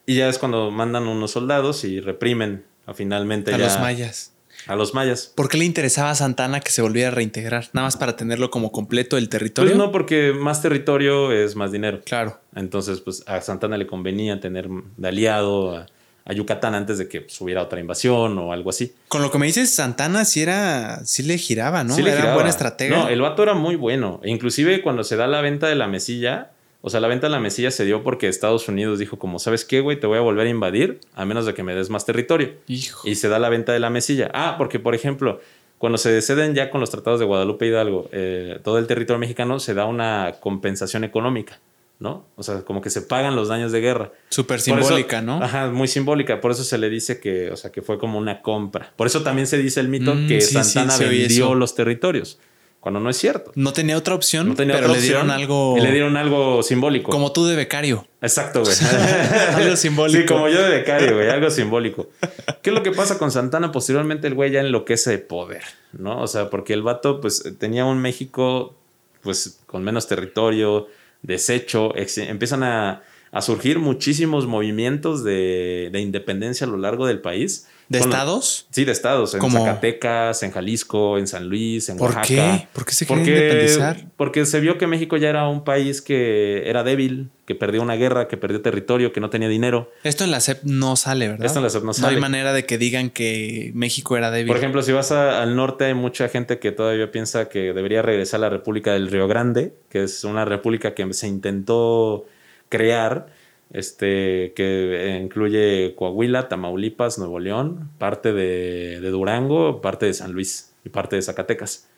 [0.06, 4.32] y ya es cuando mandan unos soldados y reprimen a finalmente a ya los mayas.
[4.68, 5.34] a los mayas.
[5.36, 7.66] ¿Por qué le interesaba a Santana que se volviera a reintegrar?
[7.74, 9.72] Nada más para tenerlo como completo el territorio.
[9.74, 12.00] Pues no, porque más territorio es más dinero.
[12.06, 12.40] Claro.
[12.56, 15.88] Entonces, pues a Santana le convenía tener de aliado a,
[16.26, 18.94] a Yucatán antes de que pues, hubiera otra invasión o algo así.
[19.08, 21.96] Con lo que me dices, Santana sí era, sí le giraba, ¿no?
[21.96, 22.36] Sí le era giraba.
[22.36, 22.98] buena estratega.
[22.98, 24.20] No, el vato era muy bueno.
[24.24, 27.32] E inclusive cuando se da la venta de la mesilla, o sea, la venta de
[27.32, 30.00] la mesilla se dio porque Estados Unidos dijo como, ¿sabes qué, güey?
[30.00, 32.54] Te voy a volver a invadir a menos de que me des más territorio.
[32.68, 33.08] Hijo.
[33.08, 34.32] Y se da la venta de la mesilla.
[34.34, 35.42] Ah, porque por ejemplo,
[35.78, 39.60] cuando se ceden ya con los tratados de Guadalupe Hidalgo, eh, todo el territorio mexicano
[39.60, 41.60] se da una compensación económica,
[42.00, 42.26] ¿no?
[42.36, 44.12] O sea, como que se pagan los daños de guerra.
[44.30, 45.42] Súper eso- simbólica, ¿no?
[45.42, 46.42] Ajá, muy simbólica.
[46.42, 48.92] Por eso se le dice que, o sea, que fue como una compra.
[48.96, 52.38] Por eso también se dice el mito Mm, que sí, Santana sí, vendió los territorios,
[52.82, 53.52] cuando no es cierto.
[53.56, 56.62] No tenía otra opción, No tenía pero otra le dieron algo y le dieron algo
[56.64, 57.10] simbólico.
[57.12, 58.06] como tú de becario.
[58.22, 58.76] Exacto, güey.
[59.56, 60.20] Algo simbólico.
[60.20, 62.10] Sí, como yo de becario, güey, algo simbólico.
[62.62, 63.72] ¿Qué es lo que pasa con Santana?
[63.72, 65.64] Posteriormente el güey ya enloquece de poder,
[65.94, 66.22] ¿no?
[66.22, 68.76] O sea, porque el vato, pues, tenía un México,
[69.22, 70.88] pues, con menos territorio,
[71.26, 77.20] deshecho, ex- empiezan a, a surgir muchísimos movimientos de, de independencia a lo largo del
[77.20, 77.68] país.
[77.88, 78.66] ¿De Con- estados?
[78.72, 79.60] Sí, de estados, en ¿Cómo?
[79.60, 82.26] Zacatecas, en Jalisco, en San Luis, en ¿Por Oaxaca.
[82.28, 82.68] qué?
[82.74, 83.98] ¿Por qué se quería independizar?
[84.18, 87.94] Porque se vio que México ya era un país que era débil, que perdió una
[87.96, 89.92] guerra, que perdió territorio, que no tenía dinero.
[90.04, 91.46] Esto en la SEP no sale, ¿verdad?
[91.46, 92.16] Esto en la SEP no No sale.
[92.16, 94.48] hay manera de que digan que México era débil.
[94.48, 98.02] Por ejemplo, si vas a- al norte hay mucha gente que todavía piensa que debería
[98.02, 102.26] regresar a la República del Río Grande, que es una república que se intentó
[102.70, 103.28] crear,
[103.72, 110.90] este, que incluye Coahuila, Tamaulipas, Nuevo León, parte de, Durango, parte de San Luis y
[110.90, 111.90] parte de Zacatecas.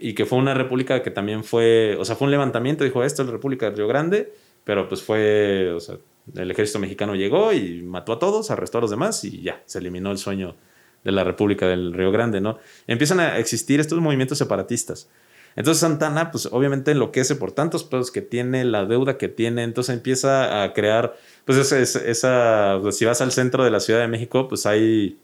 [0.00, 3.22] Y que fue una república que también fue, o sea, fue un levantamiento, dijo, esto
[3.22, 4.32] es la República del Río Grande,
[4.64, 5.96] pero pues fue, o sea,
[6.34, 9.78] el ejército mexicano llegó y mató a todos, arrestó a los demás y ya, se
[9.78, 10.56] eliminó el sueño
[11.04, 12.58] de la República del Río Grande, ¿no?
[12.86, 15.08] Empiezan a existir estos movimientos separatistas.
[15.56, 19.94] Entonces Santana, pues obviamente enloquece por tantos pedos que tiene, la deuda que tiene, entonces
[19.94, 21.14] empieza a crear,
[21.44, 25.18] pues esa, pues, si vas al centro de la Ciudad de México, pues hay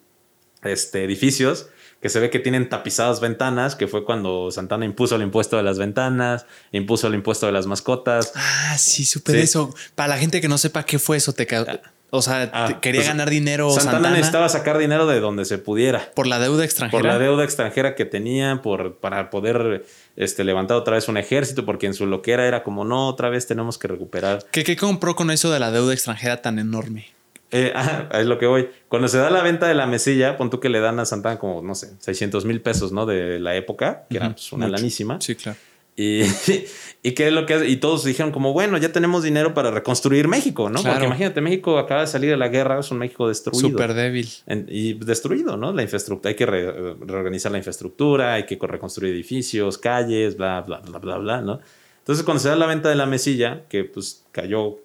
[0.63, 1.69] este, edificios
[2.01, 5.65] que se ve que tienen tapizadas ventanas, que fue cuando Santana impuso el impuesto de
[5.65, 8.33] las ventanas, impuso el impuesto de las mascotas.
[8.37, 9.39] Ah, sí, supe Sí.
[9.39, 9.75] eso.
[9.97, 11.81] Para la gente que no sepa qué fue eso, te ca-
[12.11, 15.59] O sea, Ah, quería pues, ganar dinero Santana, Santana, necesitaba sacar dinero de donde se
[15.59, 16.11] pudiera.
[16.15, 17.03] por la deuda Por extranjera.
[17.03, 19.85] la deuda extranjera que tenía, por, para poder
[20.17, 23.47] este, levantar otra vez un ejército, porque en su loquera era como, no, otra vez
[23.47, 24.45] tenemos que recuperar.
[24.51, 27.09] ¿Qué, qué compró con eso de la deuda extranjera tan enorme?
[27.51, 28.69] Eh, ah, es lo que voy.
[28.89, 31.39] Cuando se da la venta de la mesilla, pon tú que le dan a Santana
[31.39, 33.07] como, no sé, 600 mil pesos, ¿no?
[33.07, 34.77] De la época, que era pues, una mucho.
[34.79, 35.21] lanísima.
[35.21, 35.59] Sí, claro.
[36.01, 36.23] Y,
[37.03, 37.69] y qué es lo que hace?
[37.69, 40.81] Y todos dijeron como, bueno, ya tenemos dinero para reconstruir México, ¿no?
[40.81, 40.95] Claro.
[40.95, 43.69] Porque imagínate, México acaba de salir de la guerra, es un México destruido.
[43.69, 44.29] Súper débil.
[44.47, 45.73] En- y destruido, ¿no?
[45.73, 50.61] La infraestructura, hay que re- reorganizar la infraestructura, hay que co- reconstruir edificios, calles, bla,
[50.63, 51.59] bla, bla, bla, bla, ¿no?
[51.99, 54.79] Entonces, cuando se da la venta de la mesilla, que pues cayó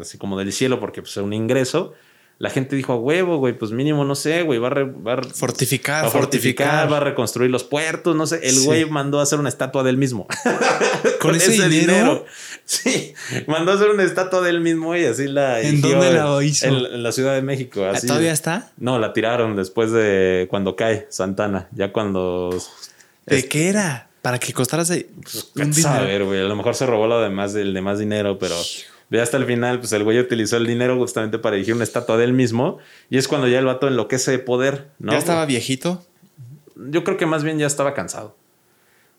[0.00, 1.94] así como del cielo porque pues era un ingreso,
[2.38, 5.14] la gente dijo, a huevo, güey, pues mínimo, no sé, güey, va a, re- va
[5.14, 6.92] a- Fortificar, va a fortificar, fortificar.
[6.92, 8.40] va a reconstruir los puertos, no sé.
[8.42, 8.64] El Sí.
[8.66, 10.26] güey mandó a hacer una estatua del mismo.
[11.20, 12.24] ¿Con ese dinero?
[12.64, 13.14] Sí,
[13.46, 16.66] mandó a hacer una estatua del mismo y así la ¿En dónde la hizo?
[16.66, 17.84] En, en la Ciudad de México.
[17.86, 18.06] Así.
[18.06, 18.70] ¿Todavía está?
[18.76, 21.68] No, la tiraron después de cuando cae Santana.
[21.72, 22.50] Ya cuando.
[23.24, 24.08] ¿De Es- qué era?
[24.20, 25.06] Para que costara ese-
[25.54, 25.72] un
[26.04, 26.40] ver, güey.
[26.40, 28.56] A lo mejor se robó lo de más, el de más dinero, pero
[29.08, 32.16] Ve hasta el final, pues el güey utilizó el dinero justamente para erigir una estatua
[32.16, 32.78] de él mismo.
[33.08, 35.12] Y es cuando ya el vato enloquece de poder, ¿no?
[35.12, 36.04] ¿Ya estaba viejito?
[36.74, 38.36] Yo creo que más bien ya estaba cansado.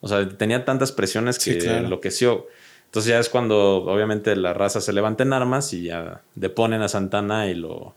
[0.02, 2.48] O sea, tenía tantas presiones que enloqueció.
[2.86, 6.88] Entonces ya es cuando obviamente la raza se levanta en armas y ya deponen a
[6.88, 7.96] Santana y lo,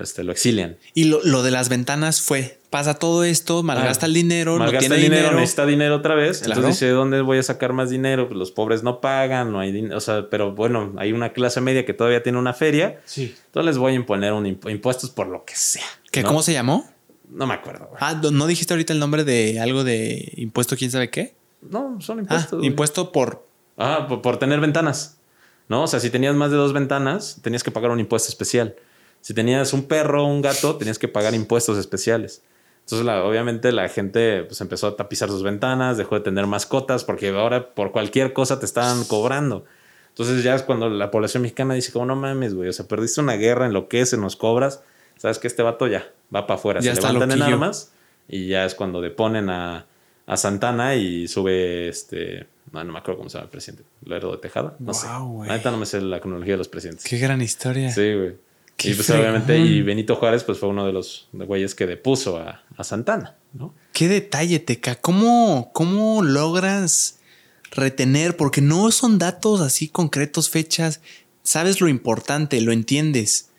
[0.00, 0.78] este, lo exilian.
[0.94, 5.16] Y lo, de las ventanas fue, pasa todo esto, malgasta el dinero, no tiene dinero,
[5.16, 6.40] dinero, necesita dinero otra vez.
[6.40, 8.28] Entonces dice, ¿dónde voy a sacar más dinero?
[8.28, 9.98] Pues los pobres no pagan, no hay dinero.
[9.98, 12.98] O sea, pero bueno, hay una clase media que todavía tiene una feria.
[13.04, 13.34] Sí.
[13.44, 15.84] Entonces les voy a imponer un impuestos por lo que sea.
[16.10, 16.90] ¿Qué, ¿Cómo se llamó?
[17.28, 17.90] No me acuerdo.
[18.00, 21.34] Ah, ¿no dijiste ahorita el nombre de algo de impuesto quién sabe qué?
[21.60, 22.58] No, son impuestos.
[22.62, 23.46] Ah, impuesto por...
[23.76, 25.18] Ah, por tener ventanas.
[25.68, 25.82] ¿No?
[25.82, 28.76] O sea, si tenías más de dos ventanas, tenías que pagar un impuesto especial.
[29.20, 32.42] Si tenías un perro o un gato, tenías que pagar impuestos especiales.
[32.84, 37.28] Entonces, obviamente, la gente pues, empezó a tapizar sus ventanas, dejó de tener mascotas, porque
[37.28, 39.64] ahora por cualquier cosa te estaban cobrando.
[40.08, 43.20] Entonces, ya es cuando la población mexicana dice, como no mames, güey, o sea, perdiste
[43.20, 44.82] una guerra, en lo que se nos cobras.
[45.16, 47.92] Sabes que este vato ya va para afuera, se levantan en armas
[48.28, 49.86] y ya es cuando deponen a,
[50.26, 52.46] a Santana y sube este.
[52.72, 53.84] No, no me acuerdo cómo se llama el presidente.
[54.04, 54.74] Lerdo de Tejada.
[54.78, 55.06] No sé.
[55.06, 57.04] Ahorita no me sé la cronología de los presidentes.
[57.04, 57.90] Qué gran historia.
[57.90, 58.34] Sí, güey
[58.84, 62.62] y pues obviamente, y Benito Juárez, pues fue uno de los güeyes que depuso a,
[62.82, 63.74] Santana, ¿no?
[63.92, 64.96] Qué detalle, Teca.
[64.96, 67.20] ¿Cómo, ¿Cómo logras
[67.70, 68.36] retener?
[68.36, 71.00] Porque no son datos así concretos, fechas.
[71.42, 73.50] Sabes lo importante, lo entiendes.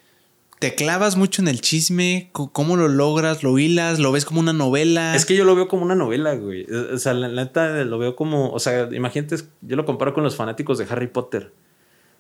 [0.60, 2.30] ¿Te clavas mucho en el chisme?
[2.32, 3.44] ¿Cómo lo logras?
[3.44, 4.00] ¿Lo hilas?
[4.00, 5.14] ¿Lo ves como una novela?
[5.14, 6.66] Es que yo lo veo como una novela, güey.
[6.72, 8.50] O sea, la neta lo veo como.
[8.52, 11.52] O sea, imagínate, yo lo comparo con los fanáticos de Harry Potter.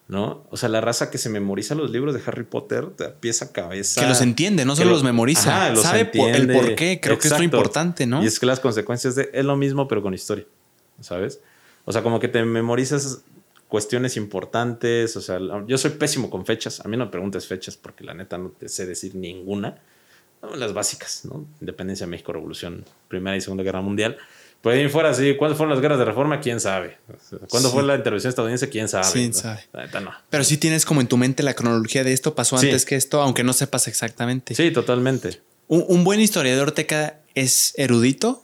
[0.07, 0.45] ¿No?
[0.49, 3.51] O sea, la raza que se memoriza los libros de Harry Potter de pieza a
[3.51, 4.01] cabeza.
[4.01, 5.75] Que los entiende, no solo los memoriza.
[5.75, 8.23] sabe el por qué, creo que es lo importante, ¿no?
[8.23, 10.45] Y es que las consecuencias de es lo mismo, pero con historia,
[10.99, 11.39] ¿sabes?
[11.85, 13.21] O sea, como que te memorizas
[13.67, 17.75] cuestiones importantes, o sea, yo soy pésimo con fechas, a mí no me preguntes fechas
[17.75, 19.81] porque la neta no te sé decir ninguna,
[20.55, 21.45] las básicas, ¿no?
[21.59, 24.17] Independencia, México, Revolución, Primera y Segunda Guerra Mundial,
[24.63, 25.35] Puede ir fuera así.
[25.35, 26.39] ¿Cuándo fueron las guerras de reforma?
[26.39, 26.97] ¿Quién sabe?
[27.49, 28.69] ¿Cuándo fue la intervención estadounidense?
[28.69, 29.11] ¿Quién sabe?
[29.11, 29.59] ¿Quién sabe?
[30.29, 33.21] Pero sí tienes como en tu mente la cronología de esto pasó antes que esto,
[33.21, 34.55] aunque no sepas exactamente.
[34.55, 35.41] Sí, totalmente.
[35.67, 38.41] ¿Un, buen historiador teca es erudito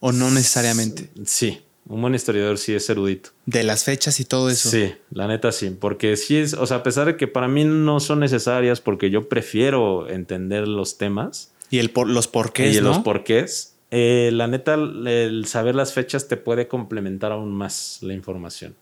[0.00, 1.10] o no necesariamente?
[1.26, 3.30] Sí, un buen historiador sí es erudito.
[3.46, 4.68] De las fechas y todo eso.
[4.68, 5.70] Sí, la neta sí.
[5.70, 9.10] Porque sí es, o sea, a pesar de que para mí no son necesarias porque
[9.10, 11.52] yo prefiero entender los temas.
[11.70, 12.74] Y el por, los porqués.
[12.74, 17.98] Y los porqués eh, la neta, el saber las fechas te puede complementar aún más
[18.00, 18.74] la información.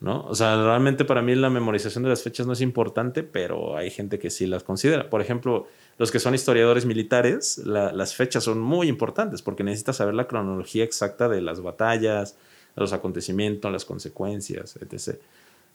[0.00, 0.24] ¿no?
[0.28, 3.90] O sea, realmente para mí la memorización de las fechas no es importante, pero hay
[3.90, 5.10] gente que sí las considera.
[5.10, 5.66] Por ejemplo,
[5.98, 10.84] los que son historiadores militares, las fechas son muy importantes porque necesitas saber la cronología
[10.84, 12.36] exacta de las batallas,
[12.76, 15.18] los acontecimientos, las consecuencias, etc.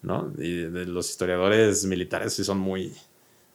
[0.04, 0.32] ¿no?
[0.38, 2.94] Y de los historiadores militares sí son muy,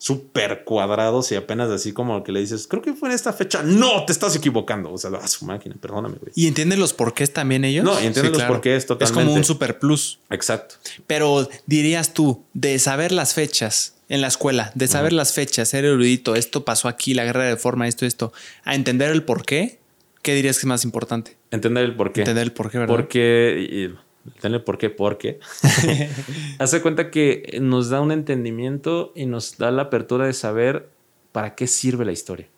[0.05, 3.63] súper cuadrados y apenas así como que le dices, creo que fue en esta fecha.
[3.63, 4.93] No, te estás equivocando.
[4.93, 6.31] O sea, a su máquina, perdóname, güey.
[6.35, 7.87] ¿Y entienden los porqués también ellos?
[7.87, 9.19] No, entienden los porqués totalmente.
[9.19, 10.19] Es como un super plus.
[10.29, 10.75] Exacto.
[11.07, 15.87] Pero dirías tú, de saber las fechas en la escuela, de saber las fechas, ser
[15.87, 18.31] erudito, esto pasó aquí, la guerra de forma, esto, esto,
[18.65, 19.79] a entender el porqué,
[20.21, 21.39] ¿qué dirías que es más importante?
[21.51, 22.21] Entender el porqué.
[22.21, 22.95] Entender el porqué, ¿verdad?
[22.95, 23.95] Porque
[24.41, 25.41] Tenle por qué, porque
[26.59, 30.89] hace cuenta que nos da un entendimiento y nos da la apertura de saber
[31.33, 32.49] para qué sirve la historia.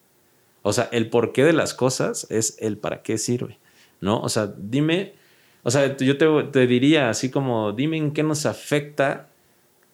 [0.63, 3.59] O sea, el porqué de las cosas es el para qué sirve,
[4.01, 4.21] ¿no?
[4.21, 5.15] O sea, dime,
[5.63, 9.29] o sea, yo te, te diría así como, dime en qué nos afecta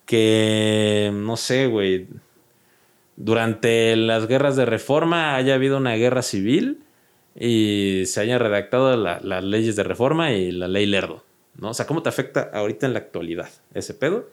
[0.06, 2.08] que, no sé, güey,
[3.16, 6.80] durante las guerras de reforma haya habido una guerra civil
[7.38, 11.22] y se hayan redactado las leyes de reforma y la ley Lerdo.
[11.56, 11.70] ¿No?
[11.70, 14.28] O sea, ¿cómo te afecta ahorita en la actualidad ese pedo?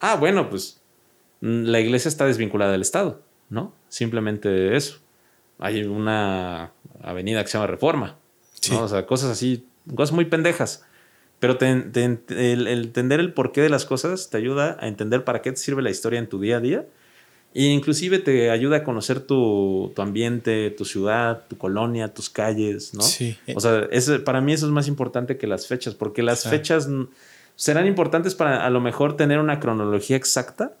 [0.00, 0.80] Ah, bueno, pues
[1.40, 3.74] mm, la iglesia está desvinculada del Estado, ¿no?
[3.88, 4.98] Simplemente eso.
[5.58, 8.18] Hay una avenida que se llama Reforma,
[8.78, 10.84] O sea, cosas así, cosas muy pendejas.
[11.38, 11.92] Pero el,
[12.28, 15.82] el, entender el porqué de las cosas te ayuda a entender para qué te sirve
[15.82, 16.86] la historia en tu día a día
[17.54, 23.02] e inclusive te ayuda a conocer tu, ambiente, tu ciudad, tu colonia, tus calles, ¿no?
[23.02, 23.38] Sí.
[23.54, 23.88] O sea,
[24.24, 26.88] para mí eso es más importante que las fechas, porque las fechas
[27.54, 30.72] serán importantes para a lo mejor tener una cronología exacta,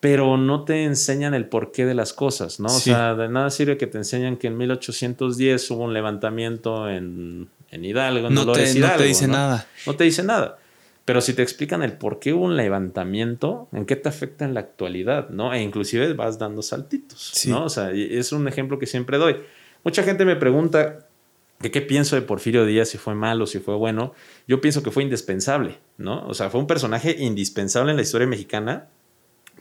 [0.00, 2.68] pero no te enseñan el porqué de las cosas, ¿no?
[2.68, 7.50] O sea, de nada sirve que te enseñan que en 1810 hubo un levantamiento en,
[7.70, 9.66] Hidalgo, no, te, no te dice nada.
[9.86, 10.56] No te dice nada.
[11.06, 14.54] Pero si te explican el por qué hubo un levantamiento, en qué te afecta en
[14.54, 15.54] la actualidad, ¿no?
[15.54, 17.64] E inclusive vas dando saltitos, ¿no?
[17.64, 19.36] O sea, es un ejemplo que siempre doy.
[19.84, 21.06] Mucha gente me pregunta,
[21.60, 22.88] ¿Qué, ¿Qué pienso de Porfirio Díaz?
[22.88, 24.14] Si fue malo, si fue bueno.
[24.46, 26.26] Yo pienso que fue indispensable, ¿no?
[26.26, 28.88] O sea, fue un personaje indispensable en la historia mexicana,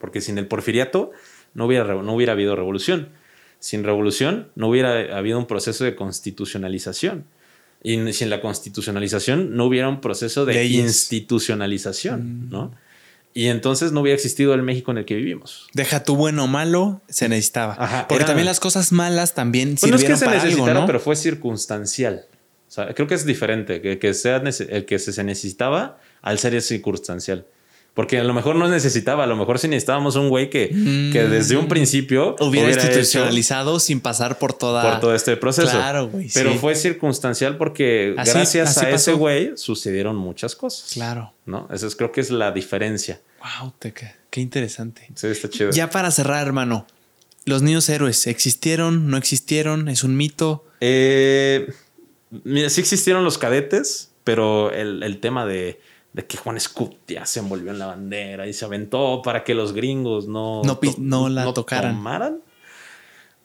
[0.01, 1.11] porque sin el porfiriato
[1.53, 3.09] no hubiera, no hubiera habido revolución.
[3.59, 7.25] Sin revolución no hubiera habido un proceso de constitucionalización.
[7.87, 10.83] Y sin la constitucionalización no hubiera un proceso de Leyes.
[10.83, 12.71] institucionalización, ¿no?
[13.33, 15.67] Y entonces no hubiera existido el México en el que vivimos.
[15.73, 17.75] Deja tu bueno o malo, se necesitaba.
[17.77, 20.37] Ajá, Porque era- también las cosas malas también Pues no es sirvieron que se para
[20.37, 20.85] algo, necesitara, ¿no?
[20.87, 22.25] pero fue circunstancial.
[22.67, 26.39] O sea, creo que es diferente, que, que sea el que se se necesitaba al
[26.39, 27.45] ser circunstancial.
[27.95, 30.67] Porque a lo mejor no necesitaba, a lo mejor sí necesitábamos un güey que,
[31.13, 34.83] que desde un principio Hubiera, hecho institucionalizado sin pasar por toda...
[34.91, 35.71] por todo este proceso.
[35.71, 36.57] Claro, güey, Pero sí.
[36.59, 40.91] fue circunstancial porque Así- gracias así a ese güey sucedieron muchas cosas.
[40.93, 41.31] Claro.
[41.45, 41.69] ¿No?
[41.71, 43.21] Eso es, creo que es la diferencia.
[43.61, 45.07] Wow, te- qué, qué interesante.
[45.15, 45.71] Sí, está chido.
[45.71, 46.85] Ya para cerrar, hermano.
[47.45, 49.09] Los niños héroes, ¿existieron?
[49.09, 49.87] ¿No existieron?
[49.87, 50.65] ¿Es un mito?
[50.81, 51.71] Eh,
[52.43, 55.79] mira, sí existieron los cadetes, pero el, el tema de,
[56.15, 59.73] de que Juan Escutia se envolvió en la bandera y se aventó para que los
[59.73, 61.95] gringos no, No no la tocaran.
[61.95, 62.39] tomaran,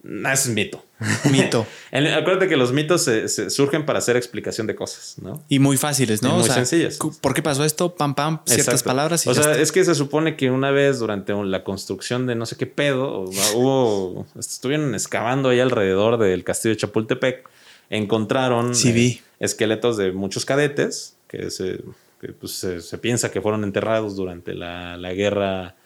[0.05, 0.85] no, es mito.
[1.33, 1.67] Mito.
[1.93, 5.43] Acuérdate que los mitos se- se surgen para hacer explicación de cosas, ¿no?
[5.49, 6.31] Y muy fáciles, ¿no?
[6.31, 6.97] Y muy sencillas.
[7.21, 7.95] ¿Por qué pasó esto?
[7.97, 8.85] Pam, pam, ciertas Exacto.
[8.91, 9.27] palabras.
[9.27, 9.63] Y o ya sea, está.
[9.63, 13.25] es que se supone que una vez durante la construcción de no sé qué pedo,
[13.55, 17.49] hubo, estuvieron excavando ahí alrededor del castillo de Chapultepec,
[17.91, 19.07] encontraron Sí, vi.
[19.09, 21.81] eh, esqueletos de muchos cadetes que se,
[22.21, 25.77] que, pues, se, se piensa que fueron enterrados durante la, la guerra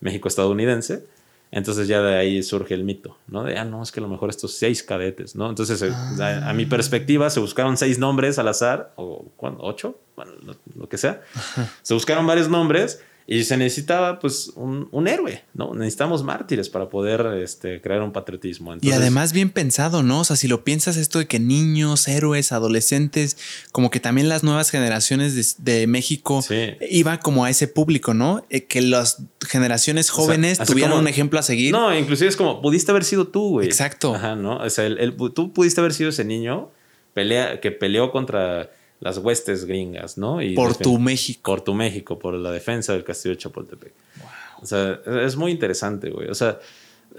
[0.00, 1.04] México-estadounidense.
[1.50, 3.44] Entonces ya de ahí surge el mito, ¿no?
[3.44, 5.48] De, ah, no, es que a lo mejor estos seis cadetes, ¿no?
[5.48, 9.62] Entonces, eh, a, a mi perspectiva, se buscaron seis nombres al azar, o ¿cuándo?
[9.62, 11.22] ocho, bueno, lo, lo que sea.
[11.82, 15.72] Se buscaron varios nombres y se necesitaba, pues, un, un héroe, ¿no?
[15.74, 18.74] Necesitamos mártires para poder este, crear un patriotismo.
[18.82, 20.20] Y además bien pensado, ¿no?
[20.20, 23.38] O sea, si lo piensas esto de que niños, héroes, adolescentes,
[23.72, 26.72] como que también las nuevas generaciones de, de México Sí.
[26.90, 28.44] iba como a ese público, ¿no?
[28.50, 31.72] Eh, que las generaciones jóvenes así tuvieran como- un ejemplo a seguir.
[31.72, 33.66] No, inclusive es como, pudiste haber sido tú, güey.
[33.66, 34.14] Exacto.
[34.14, 34.58] Ajá, ¿no?
[34.58, 36.70] O sea, el- el- tú pudiste haber sido ese niño
[37.14, 38.70] pelea, que peleó contra
[39.04, 40.40] las huestes gringas, ¿no?
[40.40, 41.52] Y por tu México.
[41.52, 43.92] Por tu México, por la defensa del castillo de Chapultepec.
[44.62, 46.28] O sea, es muy interesante, güey.
[46.30, 46.58] O sea,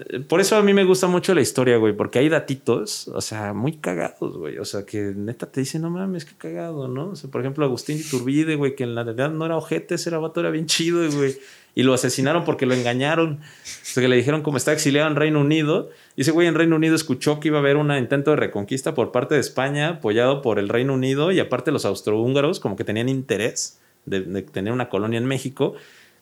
[0.08, 3.20] eh, por eso a mí me gusta mucho la historia, güey, porque hay datitos, o
[3.20, 4.58] sea, muy cagados, güey.
[4.58, 7.10] O sea, que neta te dicen, no mames, qué cagado, ¿no?
[7.10, 10.10] O sea, por ejemplo, Agustín Iturbide, güey, que en la realidad no era ojete, ese
[10.10, 11.36] era vato, era bien chido, güey.
[11.76, 13.34] Y lo asesinaron porque lo engañaron.
[13.42, 15.90] O sea, que le dijeron como está exiliado en Reino Unido.
[16.16, 18.94] Y ese güey en Reino Unido escuchó que iba a haber un intento de reconquista
[18.94, 21.30] por parte de España, apoyado por el Reino Unido.
[21.32, 25.74] Y aparte los austrohúngaros como que tenían interés de, tener una colonia en México.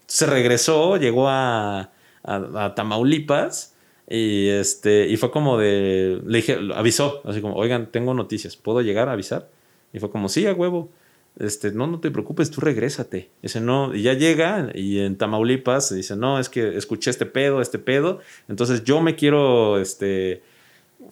[0.06, 1.92] Se regresó, llegó a,
[2.24, 3.76] a- a Tamaulipas.
[4.10, 6.20] Y este, y fue como de.
[6.26, 9.48] Le dije, avisó, así como, oigan, tengo noticias, ¿puedo llegar a avisar?
[9.92, 10.90] Y fue como, sí, a huevo.
[11.38, 13.30] Este, no, no te preocupes, tú regrésate.
[13.42, 17.60] Dice, no, y ya llega, y en Tamaulipas dice, no, es que escuché este pedo,
[17.60, 18.20] este pedo.
[18.48, 20.42] Entonces yo me quiero, este.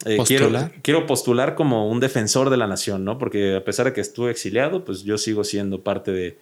[0.05, 0.73] eh, quiero, ¿Postular?
[0.81, 3.17] quiero postular como un defensor de la nación, ¿no?
[3.17, 6.39] Porque a pesar de que estuve exiliado, pues yo sigo siendo parte de,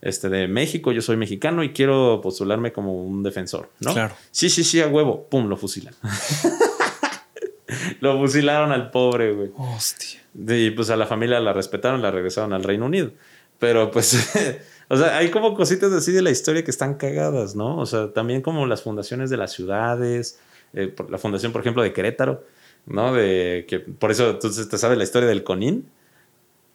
[0.00, 3.94] este, de México, yo soy mexicano y quiero postularme como un defensor, ¿no?
[3.94, 4.14] Claro.
[4.30, 5.94] Sí, sí, sí, a huevo, pum, lo fusilan.
[8.00, 9.50] lo fusilaron al pobre, güey.
[9.56, 10.20] Hostia.
[10.34, 13.10] Y pues a la familia la respetaron, la regresaron al Reino Unido.
[13.58, 14.30] Pero pues,
[14.88, 17.78] o sea, hay como cositas así de la historia que están cagadas, ¿no?
[17.78, 20.38] O sea, también como las fundaciones de las ciudades,
[20.72, 22.44] eh, por- la fundación, por ejemplo, de Querétaro,
[22.86, 23.14] ¿no?
[23.14, 25.88] De que por eso entonces te sabes la historia del Conín,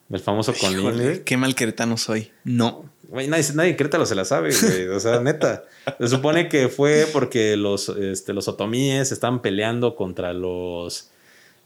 [0.09, 0.79] el famoso Conín.
[0.79, 2.31] Híjole, qué mal queretano soy.
[2.43, 2.85] No.
[3.09, 4.87] Güey, nadie, nadie en Querétaro se la sabe, güey.
[4.87, 5.65] O sea, neta.
[5.99, 11.11] Se supone que fue porque los, este, los otomíes estaban peleando contra los.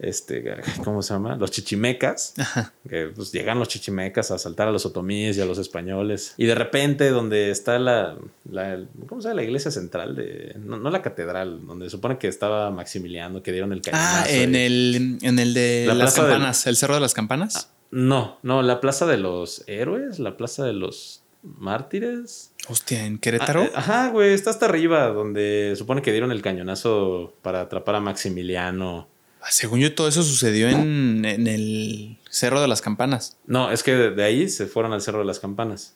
[0.04, 0.44] Este,
[0.84, 1.36] ¿cómo se llama?
[1.36, 2.34] Los chichimecas.
[2.38, 2.74] Ajá.
[2.88, 6.34] Que pues, llegan los chichimecas a asaltar a los otomíes y a los españoles.
[6.38, 8.16] Y de repente, donde está la.
[8.50, 9.42] la ¿Cómo se llama?
[9.42, 10.56] La iglesia central de.
[10.60, 14.26] No, no la catedral, donde se supone que estaba Maximiliano, que dieron el cañonazo.
[14.26, 17.70] Ah, en el, en el de La las del- campanas, el cerro de las campanas.
[17.92, 22.52] No, no, la plaza de los héroes, la plaza de los mártires.
[22.68, 23.62] Hostia, en Querétaro.
[23.62, 27.96] Ah, eh, ajá, güey, está hasta arriba, donde supone que dieron el cañonazo para atrapar
[27.96, 29.08] a Maximiliano.
[29.50, 33.38] Según yo, todo eso sucedió en, en el cerro de las campanas.
[33.46, 35.96] No, es que de, de ahí se fueron al Cerro de las Campanas.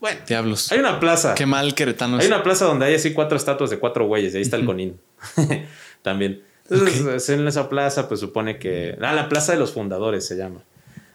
[0.00, 0.70] Bueno, Diablos.
[0.72, 1.34] hay una plaza.
[1.34, 4.38] Qué mal queretano Hay una plaza donde hay así cuatro estatuas de cuatro güeyes, y
[4.38, 4.98] ahí está el conín.
[6.02, 6.42] También.
[6.68, 8.96] Entonces, en esa plaza, pues supone que.
[9.00, 10.62] Ah, la plaza de los fundadores se llama.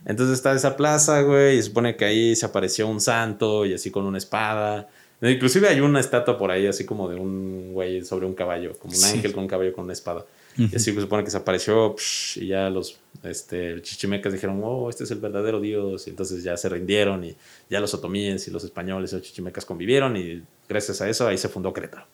[0.05, 3.91] Entonces está esa plaza, güey, y supone que ahí se apareció un santo y así
[3.91, 4.87] con una espada.
[5.21, 8.93] Inclusive hay una estatua por ahí, así como de un güey sobre un caballo, como
[8.93, 9.15] un Sí.
[9.15, 10.25] ángel con un caballo con una espada.
[10.57, 11.95] Y así se supone que se apareció
[12.35, 16.07] y ya los este, chichimecas dijeron, oh, este es el verdadero Dios.
[16.07, 17.35] Y entonces ya se rindieron y
[17.69, 21.37] ya los otomíes y los españoles y los chichimecas convivieron y gracias a eso ahí
[21.37, 22.05] se fundó Querétaro.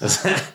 [0.00, 0.54] O sea,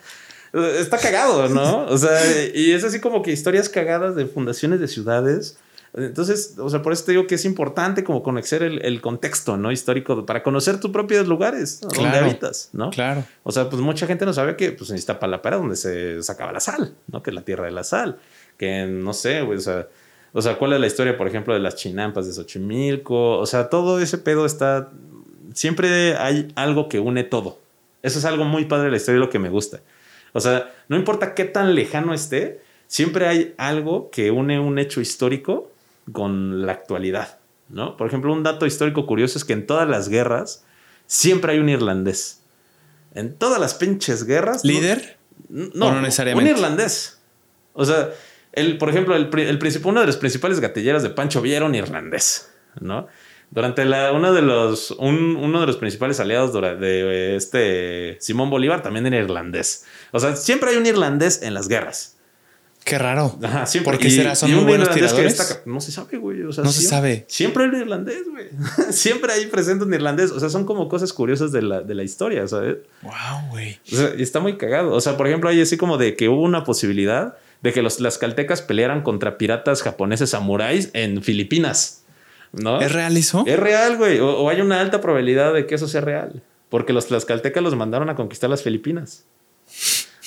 [0.80, 1.86] está cagado, ¿no?
[1.86, 2.20] O sea,
[2.54, 5.58] y es así como que historias cagadas de fundaciones de ciudades
[5.98, 9.72] entonces, o sea, por eso te digo que es importante como conocer el, contexto, ¿no?
[9.72, 12.90] Histórico para conocer tus propios lugares donde habitas, ¿no?
[12.90, 13.24] Claro.
[13.44, 16.52] O sea, pues mucha gente no sabe que pues en Iztapalapa era donde se sacaba
[16.52, 17.24] la sal, ¿no?
[17.24, 18.18] Que es la tierra de la sal.
[18.58, 19.88] Que no sé, o sea,
[20.34, 23.38] o sea, ¿cuál es la historia, por ejemplo, de las chinampas de Xochimilco?
[23.38, 24.92] O sea, todo ese pedo está...
[25.54, 27.60] Siempre hay algo que une todo.
[28.04, 29.80] Eso es algo muy padre de la historia y lo que me gusta.
[30.34, 35.00] O sea, no importa qué tan lejano esté, siempre hay algo que une un hecho
[35.00, 35.72] histórico
[36.12, 37.98] con la actualidad, ¿no?
[37.98, 40.66] Por ejemplo, un dato histórico curioso es que en todas las guerras
[41.08, 42.42] siempre hay un irlandés.
[43.14, 44.64] En todas las pinches guerras.
[44.64, 45.18] ¿Líder?
[45.50, 46.52] No, no, necesariamente.
[46.52, 47.20] Un irlandés.
[47.74, 48.10] O sea,
[48.52, 51.76] el, por ejemplo, el, el uno de los principales gatilleros de Pancho Villa era un
[51.76, 53.08] irlandés, ¿no?
[53.52, 59.06] Durante la, uno, de los, uno de los principales aliados de este Simón Bolívar también
[59.06, 59.86] era irlandés.
[60.12, 62.15] O sea, siempre hay un irlandés en las guerras.
[62.86, 63.36] Qué raro.
[63.42, 63.94] Ajá, siempre.
[63.94, 64.36] ¿Por qué será?
[64.36, 65.64] ¿Son muy buenos tiradores?
[65.66, 66.44] no se sabe, güey.
[66.44, 67.26] O sea, no se sabe.
[67.28, 68.46] Siempre hay un irlandés, güey.
[68.92, 70.30] siempre hay presente un irlandés.
[70.30, 72.78] O sea, son como cosas curiosas de la, de la historia, ¿sabes?
[73.02, 73.80] Wow, güey.
[73.92, 74.92] O sea, está muy cagado.
[74.92, 78.00] O sea, por ejemplo, hay así como de que hubo una posibilidad de que los,
[78.02, 82.04] las caltecas pelearan contra piratas japoneses samuráis en Filipinas.
[82.52, 82.80] ¿No?
[82.82, 83.46] ¿Es real eso?
[83.48, 84.20] Es real, güey.
[84.20, 86.44] O, o hay una alta probabilidad de que eso sea real.
[86.70, 89.26] Porque los tlaxcaltecas los mandaron a conquistar las Filipinas.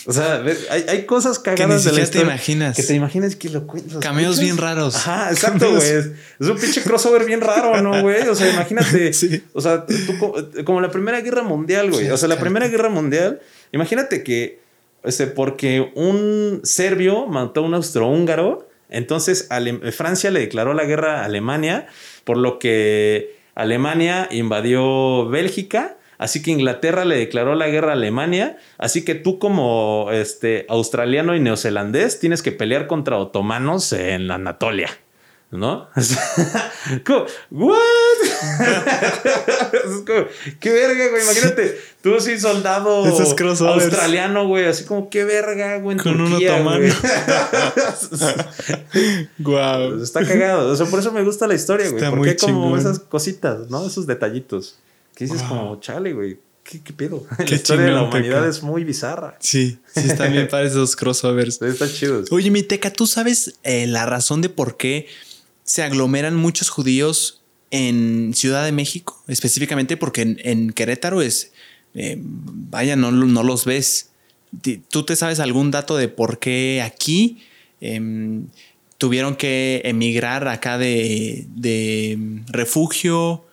[0.09, 2.23] O sea, hay, hay cosas cagadas que de la historia.
[2.23, 2.77] te imaginas.
[2.77, 3.99] Que te imaginas que lo cuentas.
[3.99, 4.97] Cameos bien raros.
[4.97, 5.87] Ajá, exacto, güey.
[5.87, 8.27] Es un pinche crossover bien raro, ¿no, güey?
[8.27, 9.13] O sea, imagínate.
[9.19, 9.43] Sí.
[9.53, 12.09] O sea, tú, como la Primera Guerra Mundial, güey.
[12.09, 14.61] o sea, la Primera Guerra Mundial, imagínate que,
[15.05, 19.47] este, porque un serbio mató a un austrohúngaro, entonces
[19.93, 21.87] Francia le declaró la guerra a Alemania,
[22.25, 28.59] por lo que Alemania invadió Bélgica Así que Inglaterra le declaró la guerra a Alemania.
[28.77, 34.91] Así que tú como este, australiano y neozelandés tienes que pelear contra otomanos en Anatolia.
[35.51, 35.89] ¿No?
[37.51, 37.79] ¿What?
[40.61, 41.23] qué verga, güey.
[41.23, 44.67] Imagínate, tú sí soldado australiano, güey.
[44.67, 45.97] Así como, qué verga, güey.
[45.97, 46.95] Con un otomano.
[49.39, 49.95] Wow.
[50.03, 50.71] Está cagado.
[50.71, 52.11] O sea, por eso me gusta la historia, güey.
[52.11, 53.87] Porque hay como esas cositas, ¿no?
[53.87, 54.77] Esos detallitos.
[55.19, 57.27] Que dices como, chale, güey, ¿qué, qué pedo?
[57.39, 59.37] la historia de la humanidad es muy bizarra.
[59.41, 61.61] Sí, sí, están bien para esos crossovers.
[61.61, 62.23] Está chido.
[62.31, 65.09] Oye, mi teca, ¿tú sabes eh, la razón de por qué
[65.65, 69.21] se aglomeran muchos judíos en Ciudad de México?
[69.27, 71.51] Específicamente porque en, Querétaro es,
[71.95, 74.11] eh, vaya, no, no los ves.
[74.89, 77.43] ¿Tú te sabes algún dato de por qué aquí
[77.81, 78.47] em,
[78.99, 82.17] tuvieron que emigrar acá de, de
[82.47, 83.48] refugio?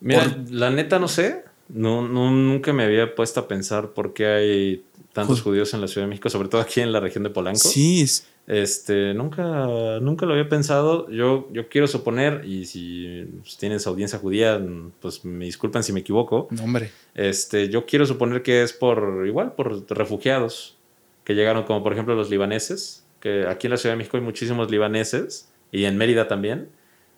[0.00, 1.44] Mira, la neta no sé.
[1.68, 6.06] No, nunca me había puesto a pensar por qué hay tantos judíos en la Ciudad
[6.06, 7.68] de México, sobre todo aquí en la región de Polanco.
[7.68, 8.04] Sí.
[8.46, 9.66] Este, nunca,
[10.00, 11.08] nunca lo había pensado.
[11.10, 14.60] Yo, yo quiero suponer, y si pues, tienes audiencia judía,
[15.00, 16.48] pues me disculpan si me equivoco.
[16.50, 16.90] No, hombre.
[17.14, 20.76] Este, yo quiero suponer que es por, igual, por refugiados
[21.24, 24.22] que llegaron, como por ejemplo los libaneses, que aquí en la Ciudad de México hay
[24.22, 26.68] muchísimos libaneses, y en Mérida también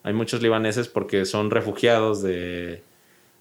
[0.07, 2.81] hay muchos libaneses porque son refugiados de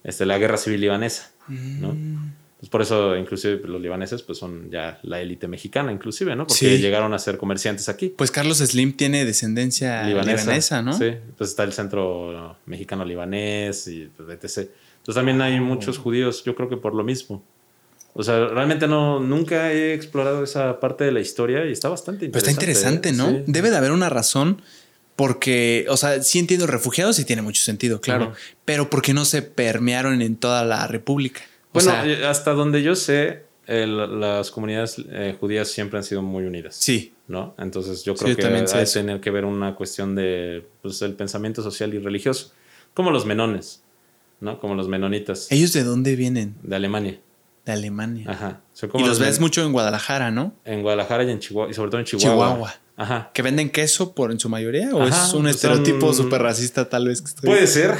[0.02, 1.92] este, la guerra civil libanesa, ¿no?
[1.92, 2.32] Mm.
[2.58, 6.44] Pues por eso, inclusive, los libaneses pues son ya la élite mexicana, inclusive, ¿no?
[6.44, 8.08] Porque llegaron a ser comerciantes aquí.
[8.08, 10.92] Pues Carlos Slim tiene descendencia libanesa, ¿no?
[10.92, 14.68] Sí, pues está el centro mexicano libanés y pues, etc.
[14.98, 17.44] Entonces también hay muchos judíos, yo creo que por lo mismo.
[18.14, 22.24] O sea, realmente no, nunca he explorado esa parte de la historia y está bastante
[22.24, 22.58] interesante.
[22.58, 23.44] Pero está interesante, ¿no?
[23.46, 24.62] Debe de haber una razón
[25.16, 28.34] porque, o sea, sí entiendo refugiados y tiene mucho sentido, claro.
[28.66, 31.40] Pero ¿por qué no se permearon en toda la República?
[31.72, 36.76] bueno, eh, hasta donde yo sé, las comunidades eh, judías siempre han sido muy unidas.
[36.76, 37.14] Sí.
[37.28, 37.54] ¿No?
[37.58, 41.92] Entonces yo creo que debe tener que ver una cuestión de pues, el pensamiento social
[41.92, 42.52] y religioso.
[42.94, 43.82] Como los menones,
[44.40, 44.60] ¿no?
[44.60, 45.50] Como los menonitas.
[45.50, 46.54] ¿Ellos de dónde vienen?
[46.62, 47.18] De Alemania.
[47.64, 48.30] De Alemania.
[48.30, 48.60] Ajá.
[48.94, 50.54] y los, ves mucho en Guadalajara, ¿no?
[50.64, 52.46] En Guadalajara y en Chihuahua, y sobre todo en Chihuahua.
[52.46, 52.74] Chihuahua.
[52.96, 53.30] Ajá.
[53.34, 54.88] ¿Que venden queso por en su mayoría?
[54.94, 57.22] ¿O es un pues estereotipo súper racista tal vez?
[57.42, 57.94] Puede ser.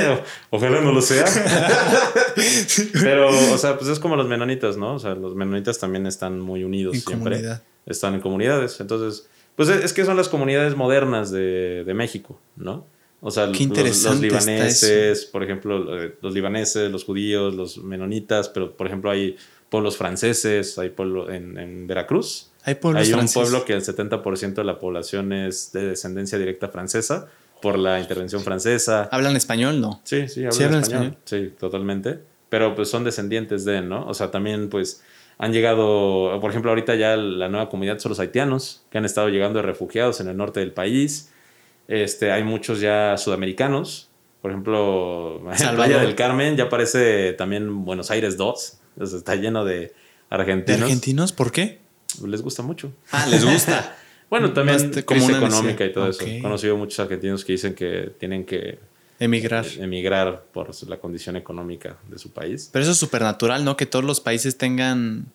[0.50, 1.24] Ojalá no lo sea.
[2.92, 4.94] Pero, o sea, pues es como los menonitas, ¿no?
[4.94, 7.36] O sea, los menonitas también están muy unidos en siempre.
[7.36, 7.62] Comunidad.
[7.86, 8.78] Están en comunidades.
[8.80, 12.86] Entonces, pues es que son las comunidades modernas de, de México, ¿no?
[13.24, 18.76] O sea, los, los, libaneses, por ejemplo, eh, los libaneses, los judíos, los menonitas, pero
[18.76, 19.36] por ejemplo hay
[19.70, 22.51] pueblos franceses, hay pueblo en, en Veracruz.
[22.64, 23.42] Hay pueblos Hay un franceses.
[23.50, 27.28] pueblo que el 70% de la población es de descendencia directa francesa
[27.60, 29.08] por la intervención francesa.
[29.10, 29.80] ¿Hablan español?
[29.80, 30.00] No.
[30.04, 31.16] Sí, sí, hablan ¿Sí hablan español.
[31.24, 32.20] Sí, totalmente.
[32.48, 34.06] Pero pues son descendientes de, ¿no?
[34.06, 35.02] O sea, también pues
[35.38, 39.28] han llegado, por ejemplo, ahorita ya la nueva comunidad son los haitianos, que han estado
[39.28, 41.30] llegando de refugiados en el norte del país.
[41.88, 44.08] Este, hay muchos ya sudamericanos.
[44.40, 45.86] Por ejemplo, en Salvador.
[45.86, 48.78] Playa del Carmen ya parece también Buenos Aires 2.
[49.00, 49.92] O sea, está lleno de ¿De
[50.30, 50.82] argentinos.
[50.82, 51.32] argentinos?
[51.32, 51.78] ¿Por qué?
[52.26, 52.92] Les gusta mucho.
[53.10, 53.96] Ah, les gusta.
[54.32, 56.24] Bueno, también Basta- como crisis económica y todo eso.
[56.24, 58.78] He conocido muchos argentinos que dicen que tienen que
[59.20, 59.66] Emigrar.
[59.78, 62.70] emigrar por la condición económica de su país.
[62.72, 63.76] Pero eso es súper natural, ¿no?
[63.76, 65.26] Que todos los países tengan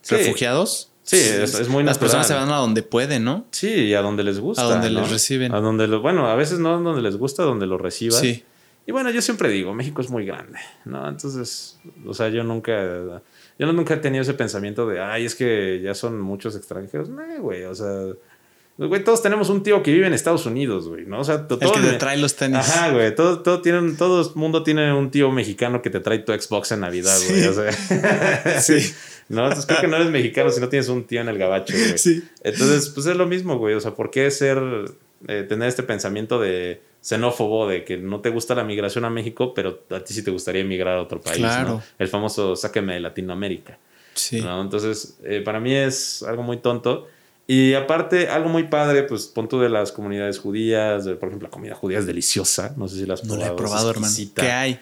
[0.00, 0.14] Sí.
[0.14, 0.90] refugiados.
[1.02, 1.98] Sí, es- es muy Las natural.
[1.98, 3.44] personas se van a donde pueden, ¿no?
[3.50, 4.62] Sí, y a donde les gusta.
[4.62, 5.02] A donde ¿no?
[5.02, 5.52] les reciben.
[5.54, 8.18] A donde lo, bueno, a veces no a donde les gusta, a donde lo reciban.
[8.18, 8.42] Sí.
[8.86, 11.06] Y bueno, yo siempre digo, México es muy grande, ¿no?
[11.06, 13.20] Entonces, o sea, yo nunca,
[13.58, 17.08] yo nunca he tenido ese pensamiento de, ay, es que ya son muchos extranjeros.
[17.08, 17.88] No, güey, o sea,
[18.78, 21.20] güey, todos tenemos un tío que vive en Estados Unidos, güey, ¿no?
[21.20, 22.58] O sea, to- El todo que te trae los tenis.
[22.58, 26.18] Ajá, güey, todo, todo, tienen, todo el mundo tiene un tío mexicano que te trae
[26.18, 27.48] tu Xbox en Navidad, güey, Sí.
[27.48, 27.72] o sea.
[28.60, 28.92] Sí.
[29.28, 31.74] No, entonces creo que no eres mexicano si no tienes un tío en el gabacho,
[31.76, 31.98] güey.
[31.98, 32.22] Sí.
[32.44, 33.74] Entonces, pues es lo mismo, güey.
[33.74, 34.56] O sea, ¿por qué ser,
[35.28, 39.54] eh, tener este pensamiento de xenófobo, de que no te gusta la migración a México,
[39.54, 41.68] pero a ti sí te gustaría emigrar a otro país, Claro.
[41.68, 41.82] ¿no?
[41.98, 43.78] El famoso sáqueme de Latinoamérica,
[44.14, 44.40] Sí.
[44.40, 44.60] ¿no?
[44.60, 47.06] Entonces, eh, para mí es algo muy tonto.
[47.48, 51.46] Y aparte, algo muy padre, pues pon tú de las comunidades judías, de, por ejemplo,
[51.46, 52.74] la comida judía es deliciosa.
[52.76, 53.46] No sé si la has No probado.
[53.48, 54.12] la he probado, hermano.
[54.34, 54.80] ¿Qué hay?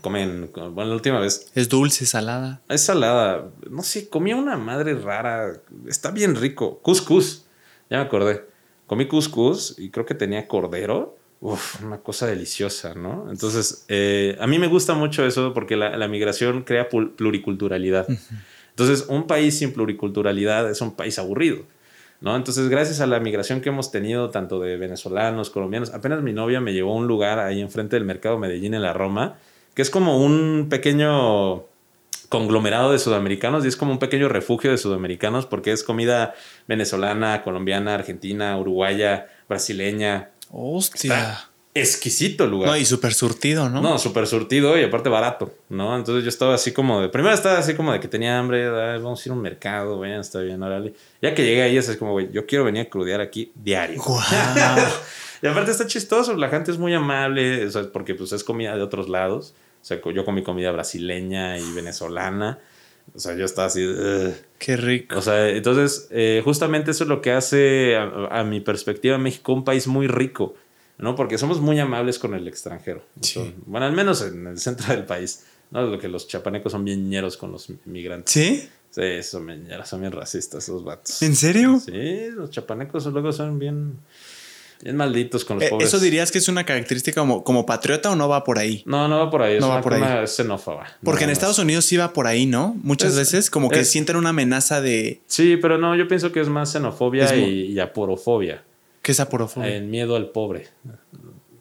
[0.00, 2.60] Comen, bueno, la última vez Es dulce, salada.
[2.68, 3.50] es salada.
[3.70, 5.52] No sé, comí una madre rara.
[5.88, 6.78] Está bien rico.
[6.82, 7.44] Cuscús.
[7.90, 8.44] Ya me acordé.
[8.86, 11.16] Comí cuscús y creo que tenía cordero.
[11.40, 13.30] Uf, una cosa deliciosa, ¿no?
[13.30, 18.06] Entonces, eh, a mí me gusta mucho eso porque la, la migración crea pluriculturalidad.
[18.70, 21.58] Entonces, un país sin pluriculturalidad es un país aburrido,
[22.20, 22.36] ¿no?
[22.36, 26.60] Entonces, gracias a la migración que hemos tenido, tanto de venezolanos, colombianos, apenas mi novia
[26.60, 29.36] me llevó a un lugar ahí enfrente del mercado Medellín en la Roma,
[29.74, 31.64] que es como un pequeño
[32.28, 36.34] conglomerado de sudamericanos y es como un pequeño refugio de sudamericanos porque es comida
[36.66, 40.30] venezolana, colombiana, argentina, uruguaya, brasileña.
[40.50, 41.14] Hostia.
[41.14, 42.70] Está exquisito el lugar.
[42.70, 43.80] No, y súper surtido, ¿no?
[43.80, 45.96] No, súper surtido y aparte barato, ¿no?
[45.96, 47.08] Entonces yo estaba así como de.
[47.08, 49.96] Primero estaba así como de que tenía hambre, "Ay, vamos a ir a un mercado,
[49.96, 50.94] bueno, está bien, órale.
[51.20, 54.02] Ya que llegué ahí, es como, güey, yo quiero venir a crudear aquí diario.
[54.02, 54.22] Guau.
[55.42, 59.08] y aparte está chistoso, la gente es muy amable, porque pues es comida de otros
[59.08, 59.54] lados.
[59.86, 62.58] O sea, yo comí comida brasileña y venezolana.
[63.14, 63.86] O sea, yo estaba así.
[63.86, 64.34] "Ugh".
[64.58, 65.16] Qué rico.
[65.16, 69.52] O sea, entonces, eh, justamente eso es lo que hace, a, a mi perspectiva, México
[69.52, 70.56] un país muy rico,
[70.98, 71.14] ¿no?
[71.14, 73.04] Porque somos muy amables con el extranjero.
[73.20, 73.54] Sí.
[73.66, 75.82] Bueno, al menos en el centro del país, ¿no?
[75.82, 78.32] Lo que los chapanecos son bien ñeros con los migrantes.
[78.32, 78.68] ¿Sí?
[78.90, 81.22] Sí, son bien son bien racistas esos vatos.
[81.22, 81.78] ¿En serio?
[81.78, 83.98] Sí, los chapanecos luego son bien,
[84.82, 85.88] bien malditos con los Eh, pobres.
[85.88, 88.82] ¿Eso dirías que es una característica como, como patriota o no va por ahí?
[88.86, 90.26] No, no va por ahí, es No va una, por ahí.
[90.26, 90.86] xenófoba.
[91.02, 91.58] Porque en Estados.
[91.58, 92.76] Unidos sí va por ahí, ¿no?
[92.82, 95.20] Muchas Es- veces como que es- sienten una amenaza de...
[95.26, 98.62] Sí, pero no, yo pienso que es más xenofobia Es y, y aporofobia.
[99.02, 99.74] ¿Qué es aporofobia?
[99.74, 100.68] El miedo al pobre.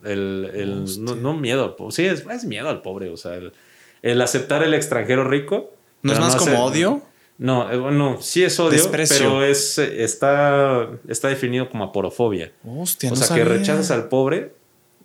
[0.04, 1.94] El, el- no, no miedo al pobre.
[1.96, 3.10] Sí, es, miedo al pobre.
[3.10, 3.54] O sea, el,
[4.02, 5.74] el aceptar el extranjero rico.
[6.02, 7.02] ¿No es más como hacer- odio?
[7.38, 9.18] No, eh, bueno, sí es odio, Desprecio.
[9.18, 12.52] pero es, eh, está, está definido como aporofobia.
[12.66, 13.44] Hostia, o no sea, sabía.
[13.44, 14.54] que rechazas al pobre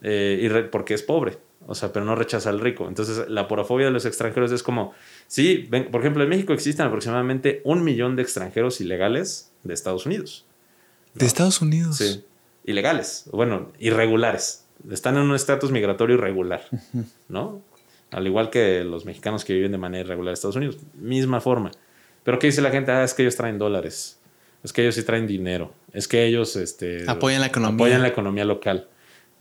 [0.03, 1.39] eh, y re- porque es pobre.
[1.67, 2.87] O sea, pero no rechaza al rico.
[2.89, 4.95] Entonces, la aporofobia de los extranjeros es como,
[5.27, 10.07] sí, ven- por ejemplo, en México existen aproximadamente un millón de extranjeros ilegales de Estados
[10.07, 10.47] Unidos.
[11.15, 11.97] De Estados Unidos.
[11.97, 12.25] Sí.
[12.65, 13.25] Ilegales.
[13.33, 14.65] Bueno, irregulares.
[14.91, 16.67] Están en un estatus migratorio irregular.
[17.29, 17.61] ¿No?
[18.13, 20.79] Al igual que los mexicanos que viven de manera irregular en Estados Unidos.
[20.95, 21.71] Misma forma.
[22.23, 22.93] Pero ¿qué dice la gente?
[22.93, 24.19] Ah, es que ellos traen dólares.
[24.63, 25.73] Es que ellos sí traen dinero.
[25.93, 27.75] Es que ellos este, Apoyan la economía.
[27.75, 28.89] apoyan la economía local.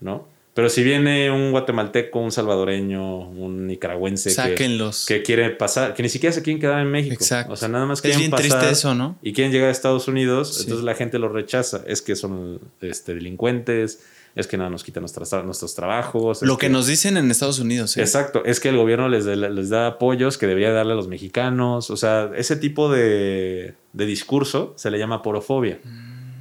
[0.00, 0.26] ¿No?
[0.54, 5.06] Pero si viene un guatemalteco, un salvadoreño, un nicaragüense que, Sáquenlos.
[5.06, 7.14] que quiere pasar, que ni siquiera se quieren quedar en México.
[7.14, 7.52] Exacto.
[7.52, 9.16] O sea, nada más es quieren bien pasar triste eso, ¿no?
[9.22, 10.62] y quieren llegar a Estados Unidos, Sí.
[10.64, 11.82] entonces la gente los rechaza.
[11.86, 14.00] Es que son este, delincuentes,
[14.34, 16.42] es que nada nos quitan nuestras, nuestros trabajos.
[16.42, 17.96] es Lo que nos dicen en Estados Unidos.
[17.96, 18.00] ¿eh?
[18.00, 21.08] Exacto, es que el gobierno les, da- les da apoyos que debería darle a los
[21.08, 21.90] mexicanos.
[21.90, 25.78] O sea, ese tipo de, de discurso se le llama porofobia,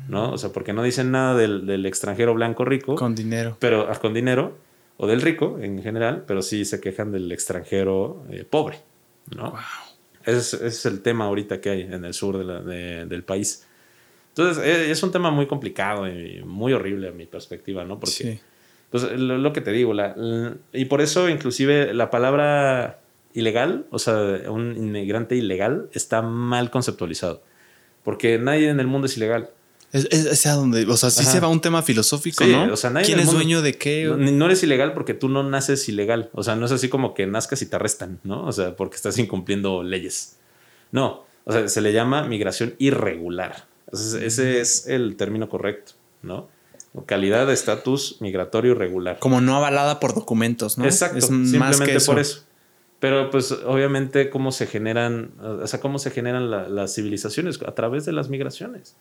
[0.08, 0.32] ¿no?
[0.32, 3.58] O sea, porque no dicen nada del, del extranjero blanco rico, Con dinero.
[3.59, 4.58] pero ah, con dinero,
[4.98, 8.80] o del rico en general, pero sí se quejan del extranjero eh, pobre,
[9.35, 9.51] ¿no?
[9.51, 9.59] Wow.
[10.26, 13.06] Ese es, ese es el tema ahorita que hay en el sur de la- de-
[13.06, 13.66] del país.
[14.40, 18.00] Entonces, eh, es un tema muy complicado y muy horrible a mi perspectiva, ¿no?
[18.00, 18.40] Porque, Sí.
[18.90, 20.16] pues, lo, lo que te digo, la,
[20.74, 23.00] y por eso inclusive la palabra
[23.34, 24.16] ilegal, o sea,
[24.50, 27.43] un inmigrante ilegal, está mal conceptualizado.
[28.03, 29.50] Porque nadie en el mundo es ilegal.
[29.92, 32.72] Es, es, a donde, o sea, sí se va un tema filosófico, ¿no?
[32.72, 34.06] O sea, nadie ¿Quién es dueño de qué?
[34.06, 36.30] No, no, eres ilegal porque tú no naces ilegal.
[36.34, 38.45] O sea, no es así como que nazcas y te arrestan, ¿no?
[38.45, 40.38] O sea, porque estás incumpliendo leyes.
[40.92, 43.66] No, o sea, se le llama migración irregular.
[43.92, 46.48] Ese es el término correcto, ¿no?
[47.06, 49.19] Calidad de estatus migratorio irregular.
[49.19, 50.85] Como no avalada por documentos, ¿no?
[50.85, 52.43] Exacto, simplemente por eso.
[53.00, 58.06] Pero pues obviamente cómo se generan, o sea, cómo se generan las civilizaciones a través
[58.06, 58.95] de las migraciones.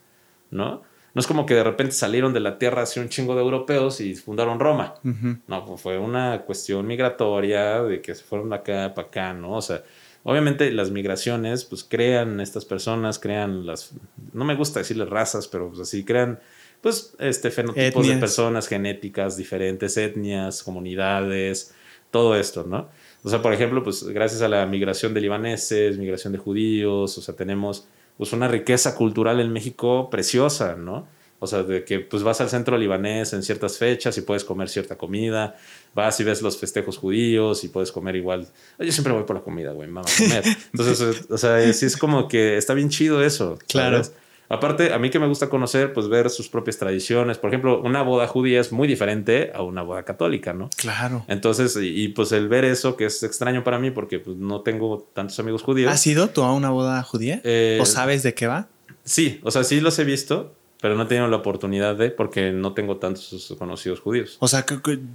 [0.50, 0.82] ¿no?
[1.14, 4.00] No es como que de repente salieron de la tierra así un chingo de europeos
[4.00, 4.94] y fundaron Roma.
[5.02, 9.52] No, pues fue una cuestión migratoria de que se fueron de acá para acá, ¿no?
[9.52, 9.82] O sea,
[10.22, 13.92] obviamente las migraciones pues crean estas personas, crean las,
[14.32, 16.40] no me gusta decirles razas, pero pues así crean
[16.80, 21.74] pues este fenotipos de personas genéticas diferentes, etnias, comunidades,
[22.10, 22.88] todo esto, ¿no?
[23.24, 27.20] O sea, por ejemplo, pues gracias a la migración de libaneses, migración de judíos, o
[27.20, 31.06] sea, tenemos pues una riqueza cultural en México preciosa, ¿no?
[31.40, 34.68] O sea, de que pues vas al centro libanés en ciertas fechas y puedes comer
[34.68, 35.56] cierta comida,
[35.94, 38.48] vas y ves los festejos judíos y puedes comer igual.
[38.78, 40.44] Yo siempre voy por la comida, güey, mamá, comer.
[40.72, 43.58] Entonces, o sea, sí es como que está bien chido eso.
[43.68, 44.02] Claro.
[44.50, 47.36] Aparte, a mí que me gusta conocer, pues ver sus propias tradiciones.
[47.36, 50.70] Por ejemplo, una boda judía es muy diferente a una boda católica, ¿no?
[50.76, 51.24] Claro.
[51.28, 55.06] Entonces, y, pues el ver eso, que es extraño para mí porque pues, no tengo
[55.12, 55.92] tantos amigos judíos.
[55.92, 57.42] ¿Has ido tú a una boda judía?
[57.44, 58.68] Eh, ¿O sabes de qué va?
[59.04, 62.52] Sí, o sea, sí los he visto, pero no he tenido la oportunidad de porque
[62.52, 64.36] no tengo tantos conocidos judíos.
[64.40, 64.64] O sea,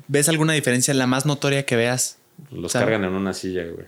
[0.08, 0.93] ¿ves alguna diferencia?
[0.93, 2.17] La más notoria que veas.
[2.51, 3.88] Los cargan en una silla, güey.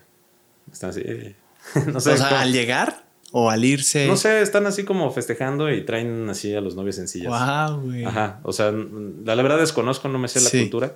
[0.71, 1.03] Están así.
[1.87, 2.11] no sé.
[2.11, 3.03] O sea, al llegar.
[3.31, 4.07] O al irse.
[4.07, 7.33] No sé, están así como festejando y traen así a los novios en sillas.
[7.33, 8.05] Wow, güey.
[8.05, 8.39] Ajá.
[8.43, 10.95] O sea, la, verdad desconozco, no me sé la cultura.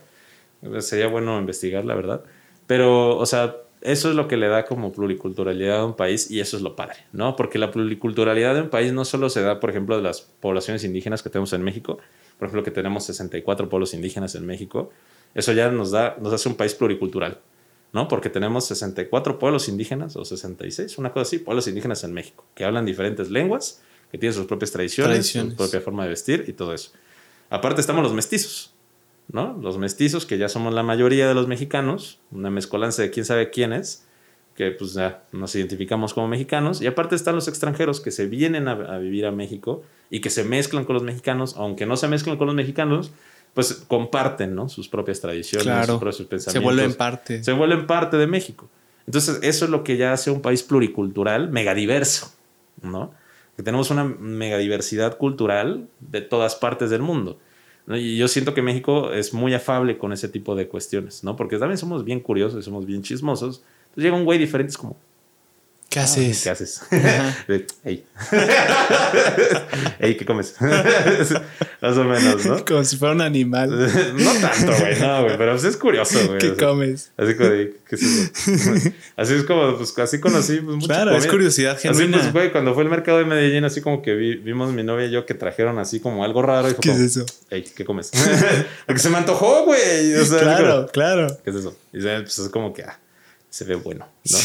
[0.79, 2.23] Sería bueno investigar, la verdad.
[2.67, 6.39] Pero, o sea, eso es lo que le da como pluriculturalidad a un país y
[6.39, 7.35] eso es lo padre, ¿no?
[7.35, 10.83] Porque la pluriculturalidad de un país no solo se da, por ejemplo, de las poblaciones
[10.83, 11.97] indígenas que tenemos en México,
[12.37, 14.91] por ejemplo, que tenemos 64 pueblos indígenas en México,
[15.33, 17.39] eso ya nos da, nos hace un país pluricultural.
[17.91, 18.07] ¿no?
[18.07, 22.63] Porque tenemos 64 pueblos indígenas o 66, una cosa así, pueblos indígenas en México, que
[22.63, 26.73] hablan diferentes lenguas, que tienen sus propias tradiciones, su propia forma de vestir y todo
[26.73, 26.91] eso.
[27.49, 28.73] Aparte estamos los mestizos,
[29.31, 29.57] ¿no?
[29.61, 33.49] Los mestizos, que ya somos la mayoría de los mexicanos, una mezcolanza de quién sabe
[33.49, 34.05] quiénes,
[34.55, 36.81] que pues ya nos identificamos como mexicanos.
[36.81, 40.29] Y aparte están los extranjeros que se vienen a, a vivir a México y que
[40.29, 43.11] se mezclan con los mexicanos, aunque no se mezclan con los mexicanos,
[43.53, 44.69] pues comparten ¿no?
[44.69, 46.53] sus propias tradiciones, sus propios pensamientos.
[46.53, 47.43] Se vuelven parte.
[47.43, 48.69] Se vuelven parte de México.
[49.05, 52.31] Entonces, eso es lo que ya hace un país pluricultural, megadiverso,
[52.83, 53.11] ¿no?
[53.57, 57.39] Que tenemos una megadiversidad cultural de todas partes del mundo.
[57.89, 61.35] Y yo siento que México es muy afable con ese tipo de cuestiones, ¿no?
[61.35, 63.63] Porque también somos bien curiosos somos bien chismosos.
[63.89, 64.97] Entonces llega un güey diferente, es como,
[65.89, 66.43] ¿Qué haces?
[66.43, 66.81] ¿Qué haces?
[67.83, 68.05] Ey.
[69.99, 70.55] Ey, ¿qué comes?
[71.81, 72.63] Más o menos, ¿no?
[72.63, 73.71] Como si fuera un animal.
[73.71, 76.37] no tanto, güey, no, güey, pero pues es curioso, güey.
[76.37, 77.11] ¿Qué comes?
[77.17, 78.91] Así como ¿qué es eso?
[79.17, 80.87] Así es como, pues así conocí, pues mucho.
[80.87, 82.17] Claro, es curiosidad genuina.
[82.17, 85.07] Así, pues, güey, cuando fue el mercado de Medellín, así como que vimos mi novia
[85.07, 86.69] y yo que trajeron así como algo raro.
[86.69, 87.25] Y ¿Qué es eso?
[87.49, 88.11] Ey, ¿qué comes?
[88.85, 90.13] Porque se me antojó, güey.
[90.13, 91.35] O sea, claro, claro.
[91.43, 91.75] ¿Qué es eso?
[91.93, 92.99] Y pues es como que, ah
[93.49, 94.37] se ve bueno, ¿no?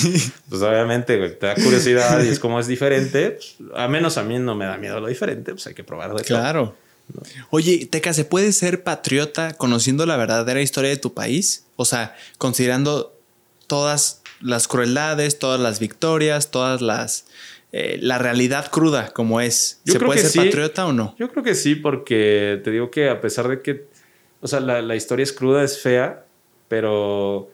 [0.49, 3.33] Pues obviamente, te da curiosidad y es como es diferente.
[3.33, 6.15] Pues, a menos a mí no me da miedo lo diferente, pues hay que probar
[6.15, 6.75] de Claro.
[7.51, 11.67] Oye, Teca, ¿se puede ser patriota conociendo la verdadera historia de tu país?
[11.77, 13.15] O sea, considerando
[13.67, 17.27] todas las crueldades, todas las victorias, todas las...
[17.73, 19.81] Eh, la realidad cruda como es.
[19.85, 21.17] ¿Se puede ser patriota o no?
[21.19, 23.89] Yo creo que sí, porque te digo que a pesar de que,
[24.41, 26.25] o sea, la, la historia es cruda, es fea,
[26.69, 27.51] pero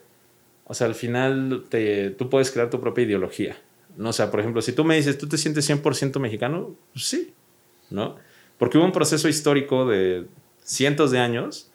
[0.71, 3.57] o sea, al final te, tú puedes crear tu propia ideología.
[3.97, 4.07] ¿no?
[4.07, 6.77] O sea, por ejemplo, si tú me dices, ¿tú te sientes 100% mexicano?
[6.93, 7.33] Pues sí,
[7.89, 8.15] ¿no?
[8.57, 10.27] Porque hubo un proceso histórico de
[10.63, 11.69] cientos de años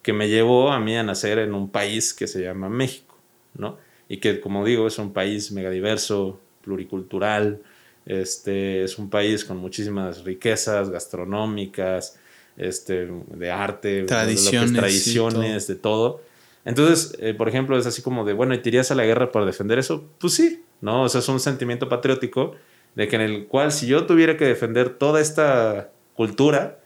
[0.00, 3.18] que me llevó a mí a nacer en un país que se llama México,
[3.52, 3.76] ¿no?
[4.08, 7.60] Y que, como digo, es un país megadiverso, pluricultural,
[8.06, 12.18] este, es un país con muchísimas riquezas gastronómicas,
[12.56, 16.22] este, de arte, tradiciones, de, tradiciones, de todo.
[16.68, 19.32] Entonces, eh, por ejemplo, es así como de, bueno, ¿y te irías a la guerra
[19.32, 20.04] para defender eso?
[20.18, 21.04] Pues sí, ¿no?
[21.04, 22.56] O sea, es un sentimiento patriótico
[22.94, 26.78] de que en el cual si yo tuviera que defender toda esta cultura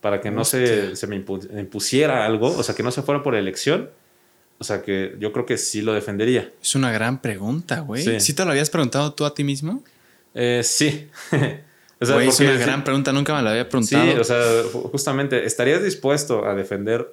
[0.00, 3.36] para que no se, se, me impusiera algo, o sea, que no se fuera por
[3.36, 3.90] elección,
[4.58, 6.50] o sea, que yo creo que sí lo defendería.
[6.60, 8.18] Es una gran pregunta, güey.
[8.18, 8.32] Sí.
[8.32, 9.84] te lo habías preguntado tú a ti mismo?
[10.34, 11.08] Eh, sí.
[12.00, 14.04] o sea, es una gran pregunta, nunca me la había preguntado.
[14.04, 14.42] Sí, o sea,
[14.90, 17.12] justamente, ¿estarías dispuesto a defender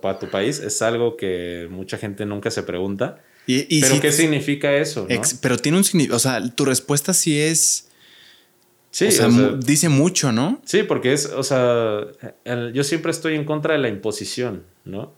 [0.00, 3.22] para tu país es algo que mucha gente nunca se pregunta.
[3.46, 5.06] Y, pero ¿qué significa eso?
[5.40, 7.88] pero tiene un significado, o sea, tu respuesta sí es...
[8.90, 9.28] Sí, o sea,
[9.58, 10.60] dice mucho, ¿no?
[10.64, 12.06] Sí, porque es, o sea,
[12.72, 15.12] yo siempre estoy en contra de la imposición, ¿no?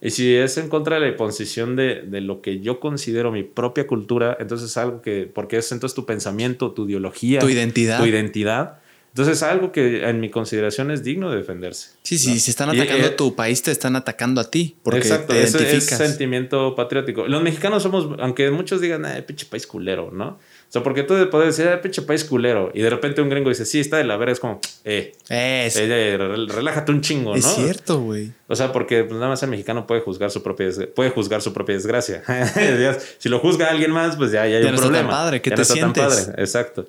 [0.00, 3.42] Y si es en contra de la imposición de, de, lo que yo considero mi
[3.42, 7.98] propia cultura, entonces es algo que, porque es entonces tu pensamiento, tu ideología, tu identidad.
[7.98, 8.78] Tu identidad
[9.18, 11.90] entonces, algo que en mi consideración es digno de defenderse.
[12.04, 14.76] Sí, sí, si están atacando a tu país, te están atacando a ti.
[14.84, 17.26] Porque exacto, te es sentimiento patriótico.
[17.26, 20.28] Los mexicanos somos, aunque muchos digan, eh, pinche país culero, ¿no?
[20.68, 23.48] O sea, porque tú puedes decir, eh, pinche país culero, y de repente un gringo
[23.48, 26.16] dice, sí, está de la vera, es como, eh, eh, eh
[26.46, 27.36] relájate un chingo, ¿no?
[27.36, 28.30] Es cierto, güey.
[28.46, 31.52] O sea, porque pues, nada más el mexicano puede juzgar su propia, puede juzgar su
[31.52, 32.22] propia desgracia.
[33.18, 34.98] si lo juzga alguien más, pues ya, ya hay un no problema.
[34.98, 36.04] Está tan padre, ¿qué te sientes?
[36.04, 36.42] Tan padre.
[36.42, 36.86] Exacto.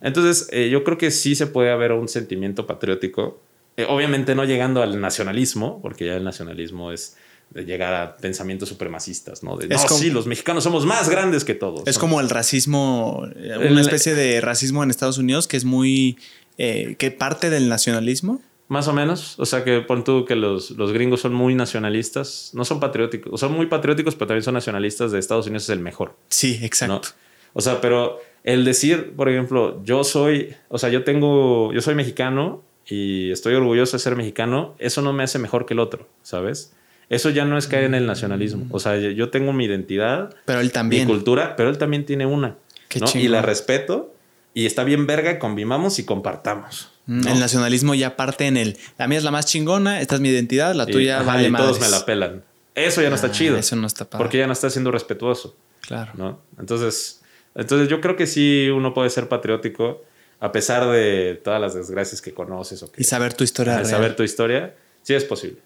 [0.00, 3.40] Entonces, eh, yo creo que sí se puede haber un sentimiento patriótico.
[3.76, 7.16] Eh, obviamente no llegando al nacionalismo, porque ya el nacionalismo es
[7.50, 9.56] de llegar a pensamientos supremacistas, ¿no?
[9.56, 11.82] De, no, sí, los mexicanos somos más grandes que todos.
[11.86, 16.16] Es como el racismo, eh, una especie de racismo en Estados Unidos que es muy...
[16.56, 18.40] que parte del nacionalismo.
[18.68, 19.34] Más o menos.
[19.38, 22.52] O sea, que pon tú que los, los, gringos son muy nacionalistas.
[22.54, 23.40] No son patrióticos.
[23.40, 26.14] Son muy patrióticos, pero también son nacionalistas de Estados Unidos es el mejor.
[26.28, 27.08] Sí, exacto.
[27.52, 31.94] O sea, pero el decir, por ejemplo, yo soy, o sea, yo tengo, yo soy
[31.94, 36.08] mexicano y estoy orgulloso de ser mexicano, eso no me hace mejor que el otro,
[36.22, 36.72] ¿sabes?
[37.08, 38.66] Eso ya no es caer en el nacionalismo.
[38.70, 41.06] O sea, yo tengo mi identidad, pero él también.
[41.06, 42.56] mi cultura, pero él también tiene una.
[42.88, 43.06] Qué ¿no?
[43.14, 44.14] Y la respeto
[44.54, 46.90] y está bien verga, convivamos y compartamos.
[47.06, 50.20] Mm, el nacionalismo ya parte en el, la mía es la más chingona, esta es
[50.20, 51.62] mi identidad, la tuya vale más.
[51.62, 52.44] todos me la pelan.
[52.74, 53.56] Eso ya no está ah, chido.
[53.56, 54.22] Eso no está padre.
[54.22, 55.56] Porque ya no está siendo respetuoso.
[55.80, 56.12] Claro.
[56.14, 56.40] ¿no?
[56.58, 57.19] Entonces,
[57.54, 60.02] entonces yo creo que sí uno puede ser patriótico
[60.40, 62.82] a pesar de todas las desgracias que conoces.
[62.82, 63.84] O que, y saber tu historia.
[63.84, 65.58] saber tu historia, sí es posible.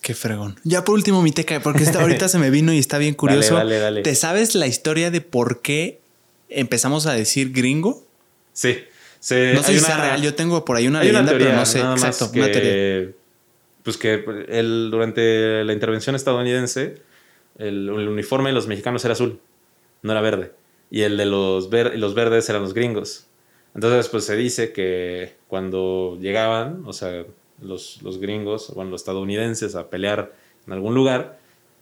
[0.00, 0.58] Qué fregón.
[0.62, 3.56] Ya por último, mi teca, porque esta ahorita se me vino y está bien curioso.
[3.56, 5.98] Dale, dale, ¿Te sabes la historia de por qué
[6.48, 8.04] empezamos a decir gringo?
[8.52, 8.78] Sí.
[9.20, 10.22] no sé si es real.
[10.22, 12.30] Yo tengo por ahí una leyenda, pero no sé exacto.
[12.34, 13.10] una teoría.
[13.82, 16.96] Pues que el, durante la intervención estadounidense,
[17.58, 19.40] el uniforme de los mexicanos era azul,
[20.02, 20.52] no era verde
[20.90, 23.26] y el de los, los verdes eran los gringos.
[23.74, 27.24] Entonces, pues se dice que cuando llegaban, o sea,
[27.60, 30.32] los, los gringos, bueno, los estadounidenses a pelear
[30.66, 31.38] en algún lugar,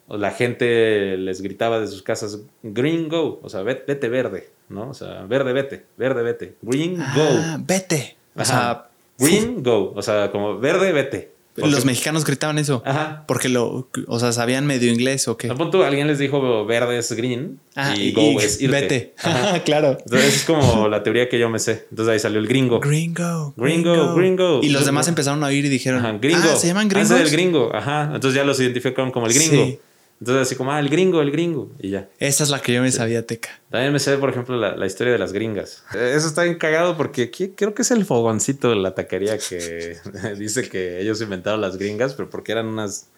[0.08, 4.90] la gente les gritaba de sus casas, green go, o sea, vete, verde, ¿no?
[4.90, 7.28] O sea, verde, vete, verde, vete, green go.
[7.28, 8.16] Ah, vete.
[8.34, 11.33] O sea, green go, o sea, como verde, vete.
[11.56, 12.82] Los mexicanos gritaban eso.
[12.84, 13.24] Ajá.
[13.28, 15.50] Porque lo, o sea, sabían medio inglés o qué.
[15.50, 17.60] A punto alguien les dijo verde es green
[17.96, 18.80] y go es irte.
[18.80, 19.14] Vete.
[19.64, 19.98] claro.
[20.04, 21.86] Entonces es como la teoría que yo me sé.
[21.90, 22.80] Entonces ahí salió el gringo.
[22.80, 23.54] Gringo.
[23.56, 24.60] Gringo, gringo.
[24.62, 26.42] Y los demás empezaron a oír y dijeron, Ajá, gringo.
[26.52, 27.12] Ah, se llaman gringos.
[27.12, 27.74] Ah, el gringo.
[27.74, 28.10] Ajá.
[28.14, 29.64] Entonces ya los identificaron como el gringo.
[29.64, 29.78] Sí.
[30.20, 32.08] Entonces, así como, ah, el gringo, el gringo, y ya.
[32.18, 33.60] Esa es la que yo me sabía, Teca.
[33.70, 35.84] También me sé, por ejemplo, la, la, historia de las gringas.
[35.92, 39.96] Eso está bien cagado porque creo que es el fogoncito de la taquería que
[40.38, 43.08] dice que ellos inventaron las gringas, pero porque eran unas,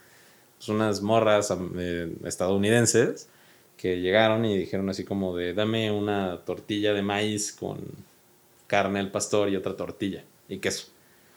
[0.57, 3.29] pues, unas morras eh, estadounidenses
[3.77, 7.79] que llegaron y dijeron así como de, dame una tortilla de maíz con
[8.67, 10.89] carne al pastor y otra tortilla y queso.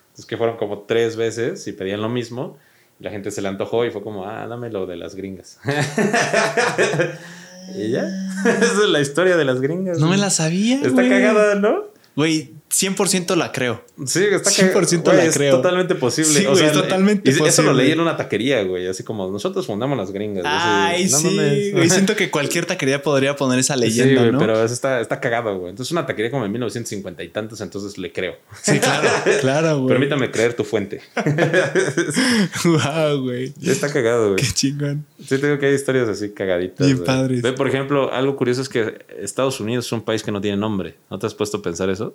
[0.08, 2.58] Entonces que fueron como tres veces y pedían lo mismo
[3.00, 5.60] la gente se le antojó y fue como, ah, dame lo de las gringas.
[7.76, 8.04] y ya.
[8.46, 10.00] Esa es la historia de las gringas.
[10.00, 10.82] No me la sabía.
[10.82, 11.86] Está cagada, ¿no?
[12.16, 13.84] Güey, 100% la creo.
[14.06, 15.56] Sí, está 100% la creo.
[15.56, 16.40] Es totalmente posible.
[16.40, 17.50] Sí, o sea, es totalmente posible.
[17.50, 18.88] Eso lo leí en una taquería, güey.
[18.88, 20.44] Así como nosotros fundamos las gringas.
[20.48, 21.72] Ay, sí.
[21.74, 24.38] Güey, siento que cualquier taquería podría poner esa leyenda, sí, ¿no?
[24.38, 25.72] pero eso está, está cagado, güey.
[25.72, 28.36] Entonces, una taquería como en 1950 y tantos, entonces le creo.
[28.62, 29.10] Sí, claro.
[29.42, 29.90] claro, güey.
[29.90, 31.02] Permítame creer tu fuente.
[32.66, 33.52] wow, güey.
[33.66, 34.44] Está cagado, güey.
[34.44, 35.08] Qué chingón.
[35.28, 36.86] Sí, tengo que hay historias así cagaditas.
[36.86, 37.42] Bien padres.
[37.42, 40.58] Ve, por ejemplo, algo curioso es que Estados Unidos es un país que no tiene
[40.58, 40.96] nombre.
[41.10, 42.14] ¿No te has puesto a pensar eso?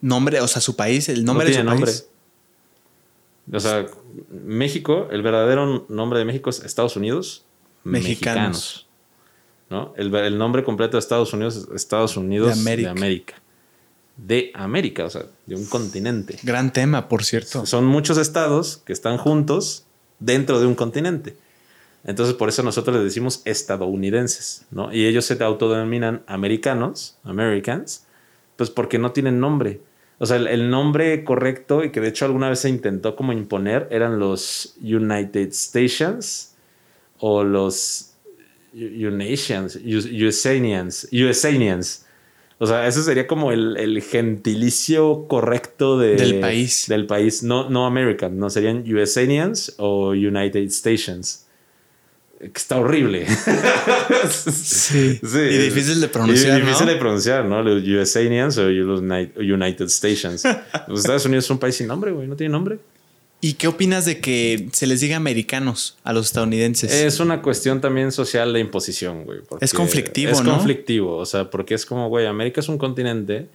[0.00, 1.86] Nombre, o sea, su país, el nombre de su nombre.
[1.86, 2.08] país.
[3.52, 3.86] O sea,
[4.30, 7.46] México, el verdadero nombre de México es Estados Unidos
[7.86, 8.86] Mexicanos.
[9.70, 9.94] ¿no?
[9.96, 13.34] El, nombre completo de Estados Unidos es Estados Unidos de América.
[14.16, 15.04] de América.
[15.04, 16.38] o sea, de un continente.
[16.42, 17.66] Gran tema, por cierto.
[17.66, 19.84] Son muchos estados que están juntos
[20.18, 21.36] dentro de un continente.
[22.04, 24.92] Entonces, por eso nosotros les decimos estadounidenses, ¿no?
[24.92, 28.05] Y ellos se autodenominan americanos, Americans,
[28.56, 29.80] pues porque no tienen nombre.
[30.18, 33.86] O sea, el, nombre correcto y que de hecho alguna vez se intentó como imponer
[33.90, 36.54] eran los United Stations
[37.18, 38.14] o los
[38.72, 42.06] Unasians, USAnians, USAnians.
[42.58, 46.86] O sea, eso sería como el, gentilicio correcto del país.
[46.88, 51.45] Del país, no, no American, no serían USAnians o United Stations.
[52.52, 53.26] Que está horrible.
[54.28, 55.20] sí.
[55.22, 56.58] Y difícil de pronunciar.
[56.58, 57.62] Y difícil de pronunciar, ¿no?
[57.62, 60.44] Los USAnians o los United Stations.
[60.88, 62.78] Los Estados Unidos es un país sin nombre, güey, no tiene nombre.
[63.40, 66.92] ¿Y qué opinas de que se les diga americanos a los estadounidenses?
[66.92, 69.40] Es una cuestión también social de imposición, güey.
[69.60, 70.52] Es conflictivo, es ¿no?
[70.52, 73.46] Es conflictivo, o sea, porque es como, güey, América es un continente.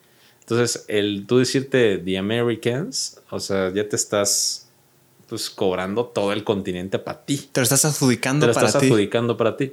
[0.42, 4.61] Entonces, el tú decirte The Americans, o sea, ya te estás
[5.32, 7.38] pues cobrando todo el continente para ti.
[7.54, 8.58] Te lo estás adjudicando para ti.
[8.58, 9.72] Te lo estás adjudicando para ti.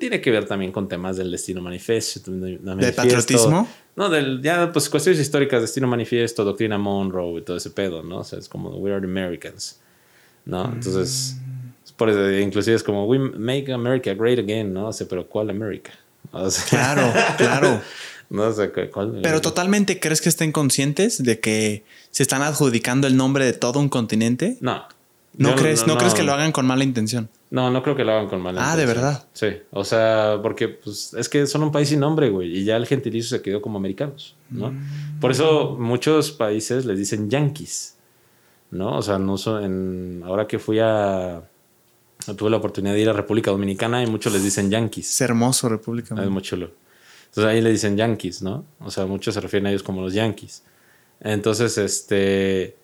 [0.00, 2.30] Tiene que ver también con temas del destino manifiesto.
[2.30, 3.68] ¿De patriotismo?
[3.96, 8.20] No, del, ya, pues cuestiones históricas, destino manifiesto, doctrina Monroe y todo ese pedo, ¿no?
[8.20, 9.78] O sea, es como, we are the Americans,
[10.46, 10.72] ¿no?
[10.72, 11.36] Entonces,
[11.98, 14.88] por eso, inclusive es como, we make America great again, ¿no?
[14.88, 15.92] O sea, pero ¿cuál América?
[16.70, 17.82] claro, claro.
[18.30, 19.20] No sé cuál.
[19.22, 23.78] Pero totalmente, ¿crees que estén conscientes de que se están adjudicando el nombre de todo
[23.78, 24.56] un continente?
[24.60, 24.82] No.
[25.36, 27.28] ¿No crees, no, crees que lo hagan con mala intención?
[27.50, 28.72] No, no creo que lo hagan con mala intención.
[28.72, 29.28] Ah, ¿de verdad?
[29.32, 29.48] Sí.
[29.70, 32.56] O sea, porque pues, es que son un país sin nombre, güey.
[32.56, 34.70] Y ya el gentilicio se quedó como americanos, ¿no?
[34.70, 35.20] Mm.
[35.20, 37.96] Por eso muchos países les dicen yankees,
[38.70, 38.96] ¿no?
[38.96, 41.42] O sea, no son en, ahora que fui a...
[42.36, 45.08] Tuve la oportunidad de ir a República Dominicana y muchos les dicen yankees.
[45.08, 46.28] Es hermoso República Dominicana.
[46.28, 46.70] Es muy chulo.
[47.26, 48.64] Entonces ahí le dicen yankees, ¿no?
[48.78, 50.62] O sea, muchos se refieren a ellos como los yankees.
[51.20, 52.76] Entonces, este...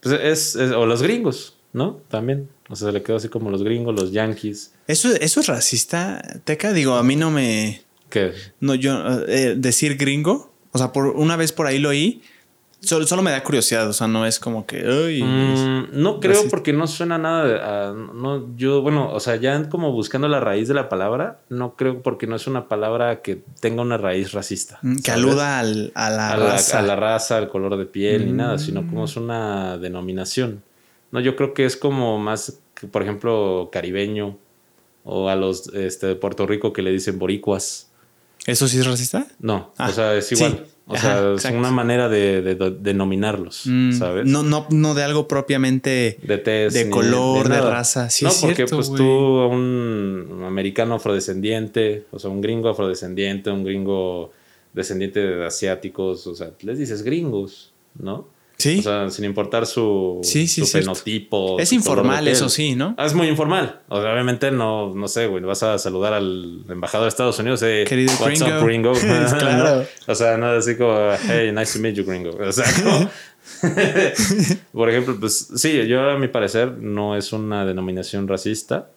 [0.00, 0.20] Pues
[0.56, 2.00] es, o los gringos, ¿no?
[2.08, 2.48] También.
[2.70, 4.72] O sea, se le quedó así como los gringos, los yankees.
[4.86, 6.72] ¿Eso, eso es racista, Teca?
[6.72, 7.82] Digo, a mí no me...
[8.08, 8.32] ¿Qué?
[8.60, 8.94] No, yo...
[9.28, 12.22] Eh, decir gringo, o sea, por una vez por ahí lo oí
[12.84, 14.82] Solo, me da curiosidad, o sea, no es como que.
[14.82, 17.92] Mm, no creo porque no suena nada.
[17.92, 22.02] no, yo, bueno, o sea, ya como buscando la raíz de la palabra, no creo
[22.02, 24.78] porque no es una palabra que tenga una raíz racista.
[24.82, 26.78] Mm, que aluda al, a la raza.
[26.80, 30.62] a la raza, al color de piel, ni nada, sino como es una denominación.
[31.14, 32.58] No, yo creo que es como más,
[32.90, 34.36] por ejemplo, caribeño
[35.04, 37.92] o a los este, de Puerto Rico que le dicen boricuas.
[38.46, 39.28] ¿Eso sí es racista?
[39.38, 40.66] No, o ah, sea, es igual.
[40.86, 44.26] O sea, es una manera de, denominarlos, mm, ¿sabes?
[44.26, 48.10] No, no, no de algo propiamente de, de color, de, raza.
[48.10, 54.32] Sí, no, porque pues tú, un americano afrodescendiente, o sea, un gringo afrodescendiente, un gringo
[54.72, 58.33] descendiente de asiáticos, o sea, les dices gringos, ¿no?
[58.56, 58.78] Sí.
[58.78, 61.58] O sea, sin importar su, su fenotipo.
[61.58, 62.94] Es informal, eso sí, ¿no?
[62.96, 63.80] Ah, es muy informal.
[63.88, 67.62] O sea, obviamente no, no sé, güey, vas a saludar al embajador de Estados Unidos.
[67.62, 68.58] Eh, Querido What's gringo.
[68.58, 68.92] up, gringo?
[69.38, 69.86] claro.
[70.06, 70.96] O sea, no así como,
[71.28, 72.30] hey, nice to meet you, gringo.
[72.30, 73.10] O sea, no.
[74.72, 78.88] Por ejemplo, pues sí, yo a mi parecer no es una denominación racista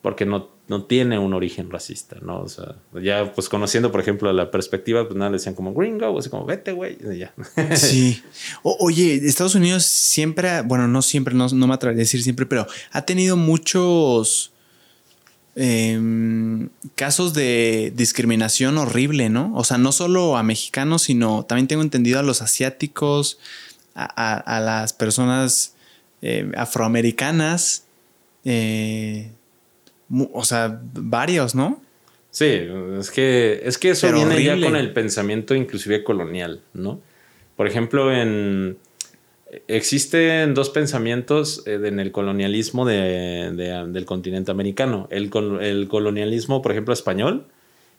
[0.00, 2.40] porque no, no tiene un origen racista, ¿no?
[2.40, 6.18] O sea, ya pues conociendo, por ejemplo, la perspectiva, pues nada, le decían como gringo,
[6.18, 7.34] así como vete, güey, ya.
[7.76, 8.22] Sí.
[8.62, 12.66] oye, Estados Unidos siempre, bueno, no siempre, no, no me atrevería a decir siempre, pero
[12.90, 14.54] ha tenido muchos
[15.56, 19.52] em, casos de discriminación horrible, ¿no?
[19.54, 23.38] O sea, no solo a mexicanos, sino también tengo entendido a los asiáticos,
[23.94, 25.74] a, las personas
[26.22, 27.84] eh, afroamericanas.
[28.46, 29.32] Eh,
[30.32, 31.80] o sea, varios, ¿no?
[32.30, 32.66] Sí,
[32.98, 37.00] es que, es que eso viene ya con el pensamiento inclusive colonial, ¿no?
[37.56, 38.78] Por ejemplo, en...
[39.68, 45.08] Existen dos pensamientos eh, en el colonialismo del continente americano.
[45.10, 47.44] El, el, colonialismo, por ejemplo, español,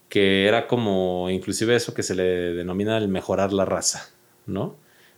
[0.09, 2.23] que era como inclusive eso que se le
[2.55, 4.09] denomina el mejorar la raza,
[4.47, 4.75] ¿no?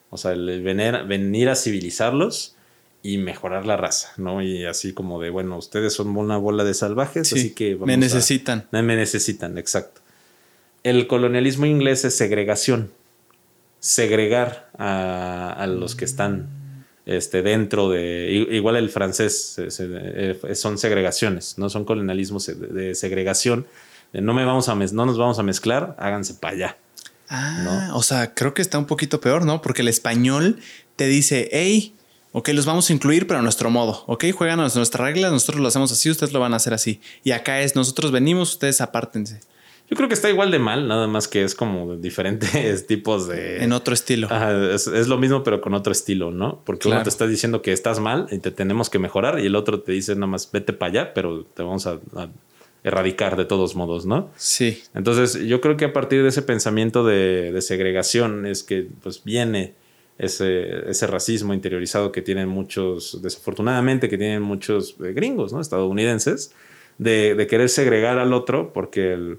[0.09, 2.57] O sea, el venir a civilizarlos
[3.05, 4.41] y mejorar la raza, ¿no?
[4.41, 7.75] Y así como de, bueno, ustedes son una bola de salvajes, así que...
[7.75, 8.67] me necesitan.
[8.71, 10.01] me necesitan, exacto.
[10.81, 12.91] El colonialismo inglés es segregación.
[13.79, 16.47] Segregar a, los que están
[17.05, 18.47] este, dentro de...
[18.49, 21.69] Igual el francés eh, son segregaciones, ¿no?
[21.69, 23.67] Son colonialismos de segregación.
[24.13, 26.77] no, me vamos a no nos vamos a mezclar, háganse para allá.
[27.29, 29.61] Ah, o sea, creo que está un poquito peor, ¿no?
[29.61, 30.57] Porque el español
[30.95, 31.95] te dice, hey,
[32.35, 35.61] ok, los vamos a incluir, pero a nuestro modo, ok, juegan a nuestras reglas, nosotros
[35.61, 36.99] lo hacemos así, ustedes lo van a hacer así.
[37.23, 39.39] Y acá es, nosotros venimos, ustedes apártense.
[39.89, 43.63] Yo creo que está igual de mal, nada más que es como diferentes tipos de...
[43.63, 44.27] En otro estilo.
[44.73, 46.61] es, lo mismo, pero con otro estilo, ¿no?
[46.65, 49.55] Porque uno te está diciendo que estás mal y te tenemos que mejorar y el
[49.55, 51.99] otro te dice nada más vete para allá, pero te vamos a,
[52.83, 54.29] erradicar de todos modos, ¿no?
[54.35, 54.83] Sí.
[54.93, 59.23] Entonces yo creo que a partir de ese pensamiento de, de segregación es que pues
[59.23, 59.73] viene
[60.17, 65.61] ese, ese racismo interiorizado que tienen muchos, desafortunadamente, que tienen muchos eh, gringos, ¿no?
[65.61, 66.51] Estadounidenses,
[66.97, 69.37] de, de, querer segregar al otro porque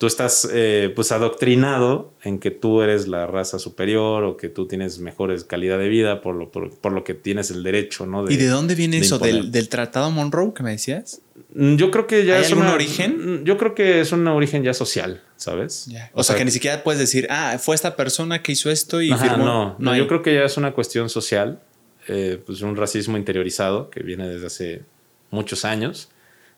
[0.00, 4.66] tú estás eh, pues adoctrinado en que tú eres la raza superior o que tú
[4.66, 8.28] tienes mejores calidad de vida por lo, por, lo que tienes el derecho, ¿no?
[8.28, 9.18] ¿Y de dónde viene eso?
[9.18, 11.20] ¿Del, ¿Del, Tratado Monroe que me decías?
[11.54, 13.40] Mm, Yo creo que ya ¿Hay es algún una- origen?
[13.42, 15.88] Mm, Yo creo que es un origen ya social, ¿sabes?
[16.12, 19.10] O, sea, que ni siquiera puedes decir, ah, fue esta persona que hizo esto y
[19.12, 19.44] Ajá, firmó.
[19.44, 21.60] no, no, yo creo que ya es una cuestión social,
[22.08, 24.82] eh, pues un racismo interiorizado que viene desde hace
[25.30, 26.08] muchos años.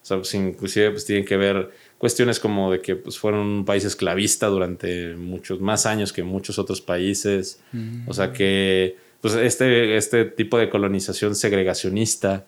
[0.02, 3.64] O sea, pues, inclusive pues tienen que ver cuestiones como de que pues, fueron un
[3.64, 7.60] país esclavista durante muchos más años que muchos otros países.
[8.06, 12.44] O sea que pues este, este tipo de colonización segregacionista,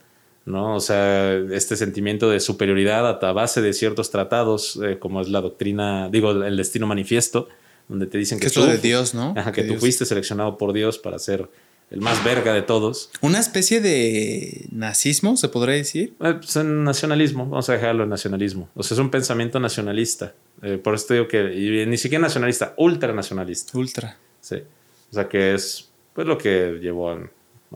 [0.46, 0.76] ¿no?
[0.76, 5.40] O sea, este sentimiento de superioridad a, base de ciertos tratados, eh, como es la
[5.40, 7.48] doctrina, digo, el destino manifiesto,
[7.88, 9.34] donde te dicen Que que, tú- de Dios, ¿no?
[9.36, 9.80] Ajá, que De tú Dios.
[9.80, 11.48] fuiste seleccionado por Dios para ser
[11.90, 13.10] el más verga de todos.
[13.20, 16.14] Una especie de nazismo, se podría decir.
[16.20, 18.68] Eh, pues nacionalismo, vamos a dejarlo en nacionalismo.
[18.74, 20.34] O sea, es un pensamiento nacionalista.
[20.62, 23.76] Eh, por eso te digo que, y ni siquiera nacionalista, ultranacionalista.
[23.78, 24.16] Ultra.
[24.40, 24.56] Sí.
[25.10, 27.18] O sea, que es pues lo que llevó a,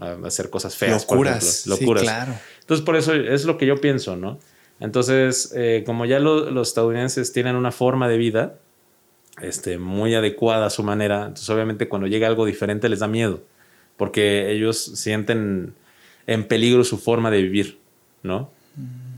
[0.00, 1.04] a hacer cosas feas.
[1.04, 1.48] por ejemplo.
[1.66, 2.00] Locuras.
[2.02, 2.32] Sí, claro.
[2.68, 4.38] Entonces, por eso es lo que yo pienso, ¿no?
[4.78, 8.58] Entonces, eh, como ya lo- los estadounidenses tienen una forma de vida
[9.40, 13.40] este, muy adecuada a su manera, entonces obviamente cuando llega algo diferente les da miedo,
[13.96, 15.74] porque ellos sienten
[16.26, 17.78] en peligro su forma de vivir,
[18.22, 18.50] ¿no?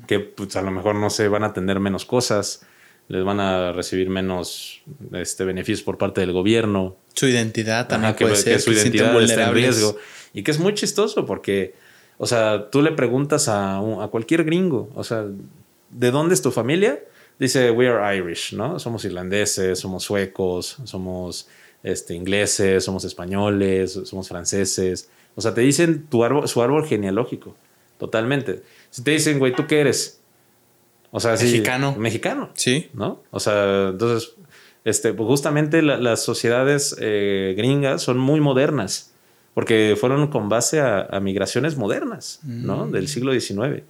[0.07, 2.65] Que pues, a lo mejor no se van a tener menos cosas,
[3.09, 8.19] les van a recibir menos este, beneficios por parte del gobierno, Su identidad también Ajá,
[8.19, 8.61] puede que ser.
[8.61, 9.97] su que identidad está en riesgo.
[10.35, 11.75] Y que es muy chistoso porque,
[12.23, 15.25] o sea, tú le preguntas a, un- a cualquier gringo, o sea,
[15.89, 17.01] ¿de dónde es tu familia?
[17.39, 18.79] Dice, we are Irish, ¿no?
[18.79, 21.49] Somos irlandeses, somos suecos, somos
[21.83, 25.09] este, ingleses, somos españoles, somos franceses.
[25.35, 27.57] O sea, te dicen tu árbol, su árbol genealógico,
[27.99, 28.63] totalmente.
[28.91, 30.21] Si te dicen, güey, ¿tú qué eres?
[31.13, 31.97] O sea, sí, Mexicano.
[31.97, 32.51] mexicano.
[32.55, 32.91] Sí.
[32.93, 33.23] ¿no?
[33.31, 34.33] O sea, entonces,
[34.85, 39.15] este, pues justamente la- las sociedades eh, gringas son muy modernas,
[39.55, 42.87] porque fueron con base a, a migraciones modernas, ¿no?
[42.87, 42.93] Mm.
[42.93, 43.83] Del siglo XIX.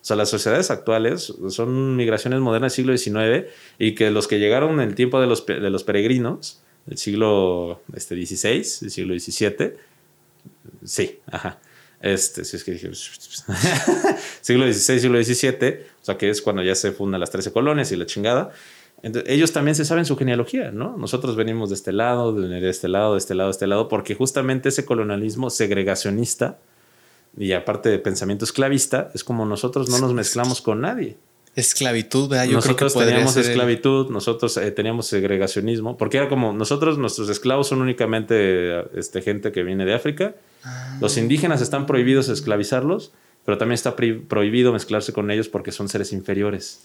[0.00, 4.38] O sea, las sociedades actuales son migraciones modernas del siglo XIX y que los que
[4.38, 9.18] llegaron en el tiempo de los, de los peregrinos, del siglo este, XVI, del siglo
[9.18, 9.72] XVII,
[10.84, 11.58] sí, ajá.
[12.00, 12.90] Este, si es que dije,
[14.40, 17.90] siglo XVI, siglo XVII, o sea, que es cuando ya se fundan las 13 colonias
[17.90, 18.52] y la chingada.
[19.02, 20.96] Entonces, ellos también se saben su genealogía, ¿no?
[20.96, 24.14] Nosotros venimos de este lado, de este lado, de este lado, de este lado, porque
[24.14, 26.58] justamente ese colonialismo segregacionista
[27.36, 31.16] y aparte de pensamiento esclavista, es como nosotros no nos mezclamos con nadie.
[31.54, 32.46] Esclavitud, ¿verdad?
[32.46, 36.98] Yo nosotros creo que teníamos ser esclavitud, nosotros eh, teníamos segregacionismo, porque era como nosotros,
[36.98, 40.34] nuestros esclavos son únicamente este, gente que viene de África.
[40.64, 40.98] Ah.
[41.00, 43.12] Los indígenas están prohibidos esclavizarlos,
[43.44, 46.80] pero también está prohibido mezclarse con ellos porque son seres inferiores.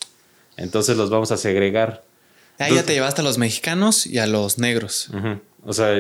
[0.58, 2.04] Entonces los vamos a segregar.
[2.60, 5.10] Ah, ya te llevaste a los mexicanos y a los negros.
[5.10, 5.40] Ujú.
[5.66, 5.96] O sea,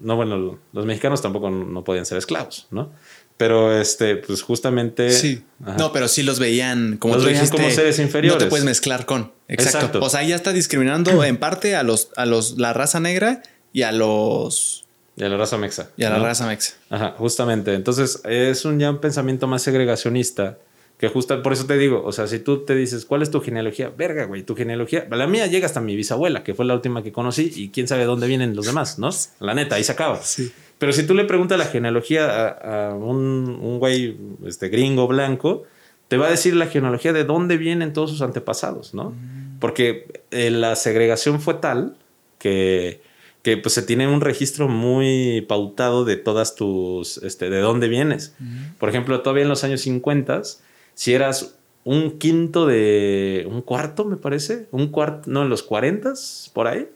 [0.00, 2.90] no, bueno, los mexicanos tampoco no podían ser esclavos, ¿no?
[3.36, 5.10] Pero este, pues justamente.
[5.12, 5.44] Sí.
[5.62, 5.76] Ajá.
[5.76, 8.38] No, pero sí los veían como Los veían dijiste, como seres inferiores.
[8.40, 9.32] No te puedes mezclar con.
[9.48, 9.78] Exacto.
[9.78, 10.00] Exacto.
[10.02, 13.82] O sea, ya está discriminando en parte a los, a los, la raza negra y
[13.82, 15.90] a los, Y a la raza mexa.
[15.96, 16.74] y a la raza mexa.
[16.90, 17.74] Ajá, justamente.
[17.74, 20.58] Entonces, es un ya un pensamiento más segregacionista.
[20.98, 23.40] Que justo por eso te digo, o sea, si tú te dices, ¿cuál es tu
[23.40, 23.92] genealogía?
[23.96, 25.06] Verga, güey, tu genealogía.
[25.10, 28.04] La mía llega hasta mi bisabuela, que fue la última que conocí, y quién sabe
[28.04, 29.10] dónde vienen los demás, ¿no?
[29.38, 30.20] La neta, ahí se acaba.
[30.20, 30.52] Sí.
[30.78, 35.64] Pero si tú le preguntas la genealogía a, a un, un güey este, gringo blanco,
[36.08, 39.14] te va a decir la genealogía de dónde vienen todos sus antepasados, ¿no?
[39.60, 41.96] Porque eh, la segregación fue tal
[42.38, 43.02] que,
[43.42, 48.34] que pues, se tiene un registro muy pautado de todas tus, este, de dónde vienes.
[48.78, 50.42] Por ejemplo, todavía en los años 50,
[50.98, 51.54] si eras
[51.84, 56.12] un quinto de, un cuarto, me parece, un cuarto, no, en los 40,
[56.52, 56.88] por ahí,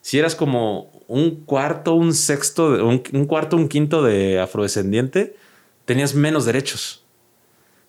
[0.00, 5.34] si eras como un cuarto, un sexto, un, un cuarto, un quinto de afrodescendiente,
[5.86, 7.04] tenías menos derechos.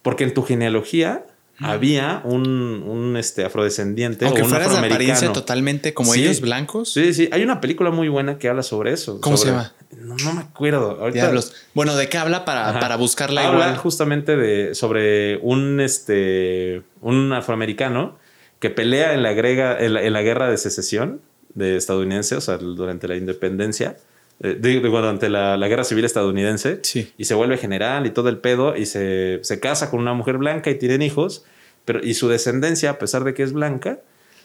[0.01, 1.27] Porque en tu genealogía
[1.61, 6.21] había un, un, este, afrodescendiente Aunque o un fueras de apariencia totalmente como Sí.
[6.23, 6.93] ellos, blancos.
[6.93, 7.29] Sí, sí.
[7.31, 9.19] Hay una película muy buena que habla sobre eso.
[9.21, 9.73] ¿Cómo se llama?
[9.97, 10.97] No, no me acuerdo.
[10.99, 11.53] Ahorita- Diablos.
[11.73, 12.79] Bueno, ¿de qué habla para, Ajá.
[12.79, 13.77] para buscarla Habla igual?
[13.77, 18.17] justamente de sobre un este un afroamericano
[18.59, 21.21] que pelea en la, grega- en la, en la guerra de secesión
[21.55, 23.97] de estadounidense, o sea, durante la independencia,
[24.41, 27.11] eh, digo, durante la, la guerra civil estadounidense, Sí.
[27.17, 30.37] y se vuelve general y todo el pedo, y se, se casa con una mujer
[30.37, 31.45] blanca y tienen hijos,
[31.85, 33.99] pero y su descendencia, a pesar de que es blanca,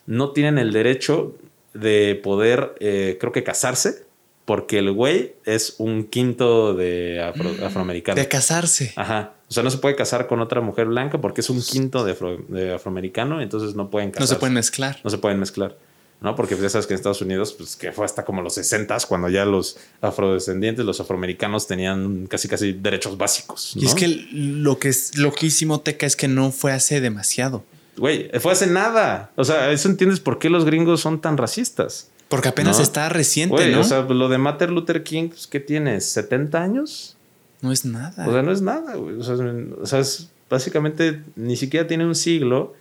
[0.07, 1.35] no tienen el derecho
[1.75, 4.05] de poder, eh, creo que casarse,
[4.45, 8.21] porque el güey es un quinto de afro- afroamericano.
[8.21, 8.93] De casarse.
[8.97, 9.33] Ajá.
[9.49, 12.13] O sea, no se puede casar con otra mujer blanca porque es un quinto de,
[12.13, 14.35] afro- de afroamericano, entonces no pueden No casarse.
[14.35, 14.99] se pueden mezclar.
[15.03, 15.77] No se pueden mezclar.
[16.25, 16.35] ¿No?
[16.35, 19.28] Porque ya sabes que en Estados Unidos, pues que fue hasta como los 60 cuando
[19.28, 23.73] ya los afrodescendientes, los afroamericanos tenían casi casi derechos básicos.
[23.77, 27.65] Y es que lo que es loquísimo, Teca, es que no fue hace demasiado.
[27.97, 29.31] güey, fue hace nada.
[29.36, 32.11] O sea, eso entiendes por qué los gringos son tan racistas.
[32.28, 32.83] Porque apenas ¿No?
[32.83, 33.81] está reciente, Güey, ¿no?
[33.83, 36.17] o sea, lo de Martin Luther King, pues, ¿qué tienes?
[36.17, 37.17] ¿70 años?
[37.61, 38.27] no es nada.
[38.28, 39.17] O sea, no es nada, güey.
[39.17, 39.41] O sea, es-
[39.81, 42.75] o sea, es básicamente ni siquiera tiene un siglo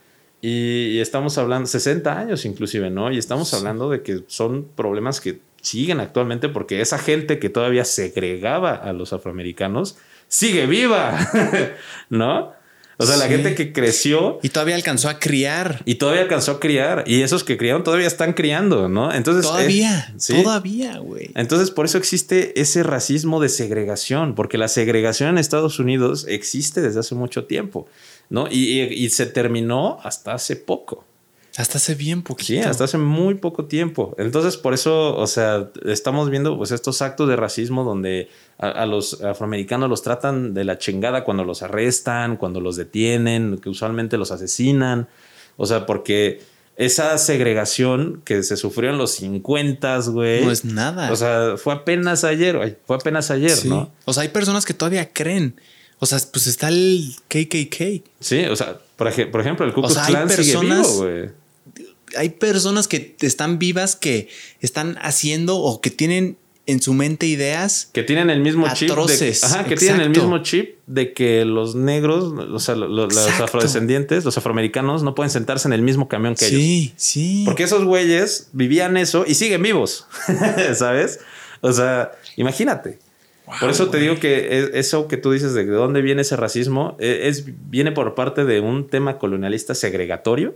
[0.43, 3.11] y, y estamos hablando, 60 años inclusive, ¿no?
[3.11, 7.85] Y estamos hablando de que son problemas que siguen actualmente porque esa gente que todavía
[7.85, 9.97] segregaba a los afroamericanos
[10.27, 11.17] sigue viva,
[12.09, 12.51] ¿no?
[12.97, 15.81] O sea, la gente que creció y todavía alcanzó a criar.
[15.85, 19.11] y todavía alcanzó a criar y esos que criaron todavía están criando, ¿no?
[19.13, 20.41] Entonces, Todavía, eh, sí.
[20.43, 21.31] todavía, güey.
[21.35, 26.81] Entonces, por eso existe ese racismo de segregación, porque la segregación en Estados Unidos existe
[26.81, 27.88] desde hace mucho tiempo,
[28.29, 28.47] ¿no?
[28.49, 31.05] Y, y- y se terminó hasta hace poco.
[31.55, 32.47] Hasta hace bien poquito.
[32.47, 34.15] Sí, hasta hace muy poco tiempo.
[34.17, 38.27] Entonces, por eso, o sea, estamos viendo pues estos actos de racismo donde
[38.57, 43.59] a, a los afroamericanos los tratan de la chingada cuando los arrestan, cuando los detienen,
[43.59, 45.07] que usualmente los asesinan.
[45.55, 46.41] O sea, porque
[46.75, 50.43] esa segregación que se sufrió en los 50, güey.
[50.43, 51.11] No es nada.
[51.11, 53.69] O sea, fue apenas ayer, güey, fue apenas ayer, Sí.
[53.69, 53.91] ¿no?
[54.05, 55.55] O sea, hay personas que todavía creen.
[56.03, 58.03] O sea, pues está el KKK.
[58.19, 61.30] Sí, o sea, por, ej- por ejemplo, el Ku O Klux hay sigue vivo, güey.
[62.17, 64.27] Hay personas que están vivas que
[64.61, 67.90] están haciendo o que tienen en su mente ideas.
[67.91, 68.90] Que tienen el mismo chip.
[68.91, 72.88] Atroces, De, ajá, que tienen el mismo chip de que los negros, o sea, lo-
[72.88, 76.59] lo- los afrodescendientes, los afroamericanos, no pueden sentarse en el mismo camión que ellos.
[76.61, 77.41] Sí, sí.
[77.45, 80.06] Porque esos güeyes vivían eso y siguen vivos,
[80.75, 81.19] ¿sabes?
[81.61, 82.99] O sea, imagínate.
[83.59, 86.95] Por eso te digo que es- eso que tú dices de dónde viene ese racismo
[86.99, 90.55] e- es, viene por parte de un tema colonialista segregatorio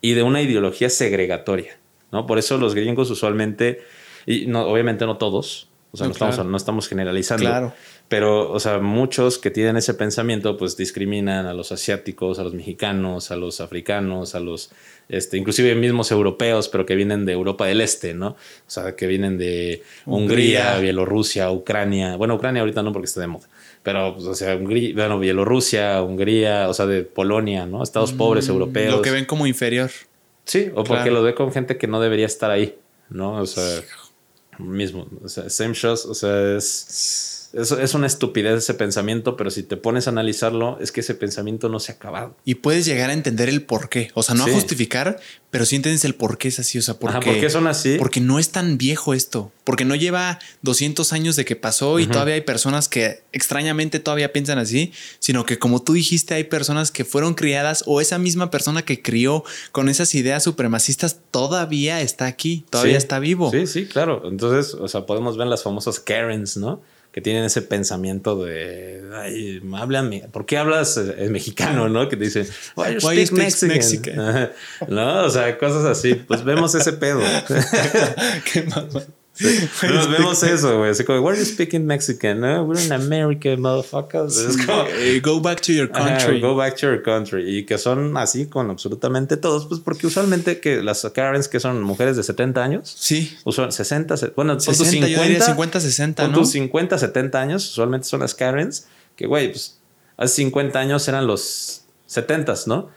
[0.00, 1.78] y de una ideología segregatoria,
[2.12, 2.26] ¿no?
[2.26, 3.80] Por eso los gringos usualmente,
[4.26, 7.72] y no, obviamente no todos, o sea, No, no, estamos, no estamos generalizando, Claro.
[8.08, 12.54] Pero, o sea, muchos que tienen ese pensamiento, pues discriminan a los asiáticos, a los
[12.54, 14.70] mexicanos, a los africanos, a los,
[15.10, 18.28] este, inclusive mismos europeos, pero que vienen de Europa del Este, ¿no?
[18.28, 20.78] O sea, que vienen de Hungría, Hungría.
[20.80, 22.16] Bielorrusia, Ucrania.
[22.16, 23.46] Bueno, Ucrania ahorita no porque está de moda.
[23.82, 27.82] Pero, pues, o sea, Hungría, bueno, Bielorrusia, Hungría, o sea, de Polonia, ¿no?
[27.82, 28.94] Estados pobres europeos.
[28.94, 29.90] Mm, Lo que ven como inferior.
[30.44, 32.74] Sí, o porque lo ve con gente que no debería estar ahí,
[33.10, 33.34] ¿no?
[33.34, 33.82] O sea,
[34.58, 39.50] mismo, o sea, same shows, o sea, es, es, es una estupidez ese pensamiento, pero
[39.50, 42.36] si te pones a analizarlo, es que ese pensamiento no se ha acabado.
[42.44, 44.10] Y puedes llegar a entender el por qué.
[44.14, 44.50] O sea, no Sí.
[44.50, 45.18] a justificar,
[45.50, 46.78] pero sí entiendes el por qué es así.
[46.78, 47.30] O sea, por Ajá, qué.
[47.30, 47.96] ¿por qué son así?
[47.98, 49.50] Porque no es tan viejo esto.
[49.64, 54.32] Porque no lleva 200 años de que pasó y todavía hay personas que extrañamente todavía
[54.32, 58.50] piensan así, sino que como tú dijiste, hay personas que fueron criadas o esa misma
[58.50, 62.98] persona que crió con esas ideas supremacistas todavía está aquí, todavía Sí.
[62.98, 63.50] está vivo.
[63.50, 64.22] Sí, sí, claro.
[64.24, 66.80] Entonces, o sea, podemos ver las famosas Karens, ¿no?
[67.18, 72.08] Que tienen ese pensamiento de, ay, háblame, ¿por qué hablas en mexicano, no?
[72.08, 73.68] Que te dicen, why you speak Mexican?
[73.68, 74.50] Mexican?
[74.86, 76.14] No, o sea, cosas así.
[76.14, 77.18] Pues vemos ese pedo.
[78.52, 79.02] Qué mamá.
[79.82, 80.90] Vemos, vemos eso, güey.
[80.90, 82.40] Así como, why are you speaking Mexican?
[82.40, 84.36] No, we're in America, motherfuckers.
[84.36, 86.40] Es como, Eh, Go back to your country.
[86.40, 87.58] go back to your country.
[87.58, 89.66] Y que son así con absolutamente todos.
[89.66, 93.36] Pues porque usualmente que las Karens que son mujeres de 70 años, Sí.
[93.44, 96.38] usual 60, se- bueno, pon tus 60, yo diría 50, 50, 60, pon ¿no?
[96.38, 98.86] tus 50, 70 años, usualmente son las Karens,
[99.16, 99.78] que güey, pues
[100.16, 102.90] hace 50 años eran los 70s, ¿no?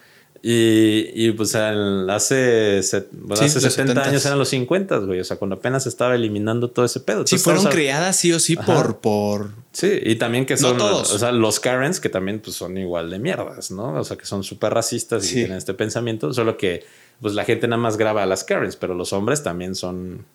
[0.44, 4.26] Y, y pues hace, set- bueno, Sí, hace los 70 años 70s.
[4.26, 5.20] eran los 50, güey.
[5.20, 7.18] O sea, cuando apenas estaba eliminando todo ese pedo.
[7.20, 8.66] Sí, Entonces, fueron estamos criadas sí o sí Ajá.
[8.66, 11.14] por, por Sí, y también que No son, todos.
[11.14, 13.94] o sea, los Karens que también pues, son igual de mierdas, ¿no?
[14.00, 15.34] O sea, que son súper racistas y Sí.
[15.36, 16.84] tienen este pensamiento, solo que
[17.22, 20.26] pues la gente nada más graba a las Karens, pero los hombres también son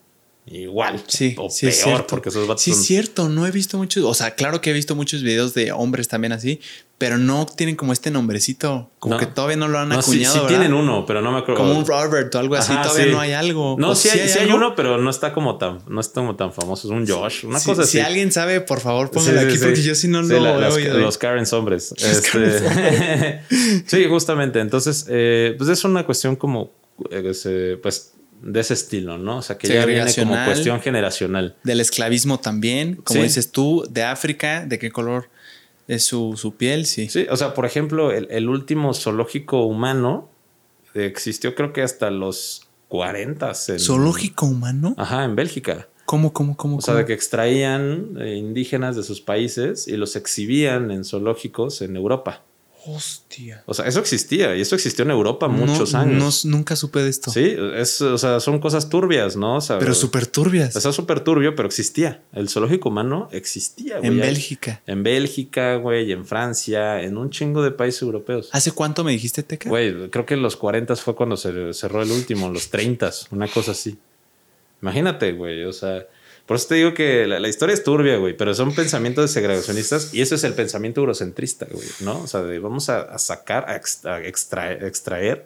[0.46, 2.06] igual Sí, o sí, es peor, cierto.
[2.06, 4.70] porque esos vatos Sí, es son- cierto, no he visto muchos, o sea, claro que
[4.70, 6.60] he visto muchos videos de hombres también así,
[6.98, 9.20] pero no tienen como este nombrecito, como No.
[9.20, 10.34] que todavía no lo han No, acuñado.
[10.34, 11.60] sí tienen uno, pero no me acuerdo.
[11.60, 13.10] Como un Robert o algo así, Ajá, todavía sí.
[13.12, 13.76] no hay algo.
[13.78, 14.56] No, ¿O sí hay, sí hay algo?
[14.56, 16.88] uno, pero no está como tan, no está como tan famoso.
[16.88, 18.06] Es un Josh, una Si- cosa si, así.
[18.06, 20.96] alguien sabe, por favor, póngalo aquí porque yo sí no lo la- las- oído.
[20.98, 21.94] Los Karens hombres.
[22.02, 23.42] Este,
[23.86, 24.60] sí, justamente.
[24.60, 26.72] Entonces, eh, pues es una cuestión como,
[27.10, 29.38] eh, pues, de ese estilo, ¿no?
[29.38, 31.56] O sea, que ya viene como cuestión generacional.
[31.64, 33.24] Del esclavismo también, como Sí.
[33.26, 35.28] dices tú, de África, de qué color
[35.88, 37.08] es su, su piel, sí.
[37.08, 40.28] Sí, o sea, por ejemplo, el, el último zoológico humano
[40.94, 43.52] existió creo que hasta los 40.
[43.68, 44.94] En, ¿Zoológico humano?
[44.96, 45.88] Ajá, en Bélgica.
[46.04, 46.76] ¿Cómo, cómo, cómo?
[46.76, 51.82] O sea, de que extraían eh, indígenas de sus países y los exhibían en zoológicos
[51.82, 52.42] en Europa.
[52.86, 53.64] Hostia.
[53.66, 56.44] O sea, eso existía y eso existió en Europa muchos años.
[56.44, 57.30] nunca supe de esto.
[57.30, 59.56] Sí, es, o sea, son cosas turbias, ¿no?
[59.56, 60.76] O sea, pero súper turbias.
[60.76, 62.22] Está súper turbio, pero existía.
[62.32, 64.10] El zoológico humano existía, güey.
[64.10, 64.82] En Bélgica.
[64.86, 68.48] En Bélgica, güey, en Francia, en un chingo de países europeos.
[68.52, 69.68] ¿Hace cuánto me dijiste, Teca?
[69.68, 73.48] Güey, creo que en los 40 fue cuando se cerró el último, los 30, una
[73.48, 73.98] cosa así.
[74.82, 76.06] Imagínate, güey, o sea,
[76.46, 80.20] por eso te digo que la, historia es turbia, güey, pero son pensamientos segregacionistas y
[80.20, 82.20] eso es el pensamiento eurocentrista, güey, ¿no?
[82.20, 85.44] O sea, vamos a, sacar, a, extraer, extraer,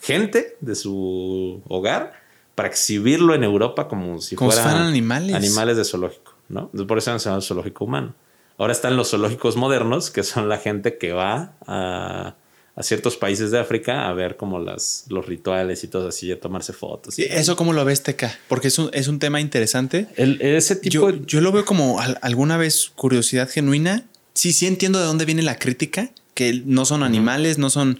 [0.00, 2.20] gente de su hogar
[2.56, 5.36] para exhibirlo en Europa como si fueran, animales.
[5.36, 6.70] Animales de zoológico, ¿no?
[6.70, 8.14] Por eso se llama zoológico humano.
[8.58, 12.34] Ahora están los zoológicos modernos, que son la gente que va a
[12.74, 16.40] a ciertos países de África a ver como las, los rituales y todo así, a
[16.40, 17.18] tomarse fotos.
[17.18, 18.38] Y ¿Eso cómo lo ves, Teca?
[18.48, 20.06] Porque es un, es un tema interesante.
[20.16, 21.10] El, ese tipo...
[21.10, 24.06] Yo, yo, lo veo como alguna vez curiosidad genuina.
[24.32, 27.98] Sí, sí entiendo de dónde viene la crítica, que no son animales, no son...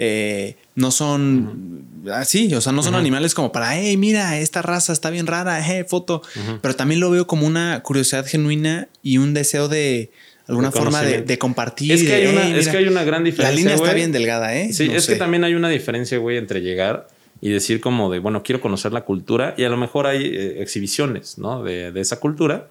[0.00, 4.92] Eh, no son así, o sea, no son animales como para, hey, mira, esta raza
[4.92, 6.22] está bien rara, hey, foto.
[6.62, 10.12] Pero también lo veo como una curiosidad genuina y un deseo de,
[10.48, 11.92] alguna forma de, compartir.
[11.92, 13.50] Es que, hay una, es que hay una gran diferencia.
[13.50, 14.72] La línea está bien delgada, ¿eh?
[14.72, 17.08] Sí, es que también hay una diferencia, güey, entre llegar
[17.40, 20.62] y decir como de, bueno, quiero conocer la cultura y a lo mejor hay eh,
[20.62, 21.62] exhibiciones, ¿no?
[21.62, 22.68] De, de esa cultura.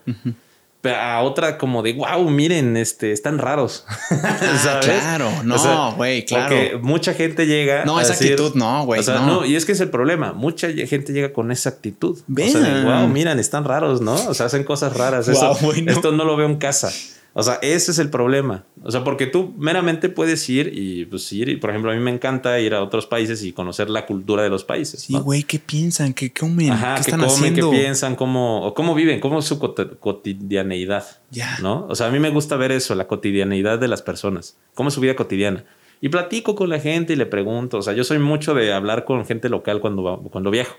[0.81, 3.85] Pero a otra como de, wow, miren, este, están raros.
[4.69, 6.55] Ah, claro, no, güey, claro.
[6.55, 7.85] Porque mucha gente llega.
[7.85, 8.99] No, esa actitud, no, güey.
[8.99, 9.45] O sea, no.
[9.45, 10.33] y es que es el problema.
[10.33, 12.17] Mucha gente llega con esa actitud.
[12.17, 14.15] O sea, de, wow, miren, están raros, ¿no?
[14.27, 15.27] O sea, hacen cosas raras.
[15.27, 15.57] Eso,
[15.87, 16.91] Esto no lo veo en casa.
[17.39, 18.63] O sea, ese es el problema.
[18.81, 22.01] O sea, porque tú meramente puedes ir y pues ir, y por ejemplo, a mí
[22.01, 25.01] me encanta ir a otros países y conocer la cultura de los países.
[25.01, 26.15] Sí, güey, ¿qué piensan?
[26.15, 26.71] ¿Qué comen?
[26.71, 27.53] Ajá, ¿Qué, están comen?
[27.53, 28.15] ¿Qué piensan?
[28.15, 29.19] ¿Cómo, cómo viven?
[29.19, 31.05] ¿Cómo es su cotidianeidad?
[31.29, 31.59] Ya.
[31.61, 31.85] ¿No?
[31.87, 34.57] O sea, a mí me gusta ver eso, la cotidianeidad de las personas.
[34.73, 35.63] ¿Cómo es su vida cotidiana?
[36.01, 37.77] Y platico con la gente y le pregunto.
[37.77, 40.75] O sea, yo soy mucho de hablar con gente local cuando, cuando viajo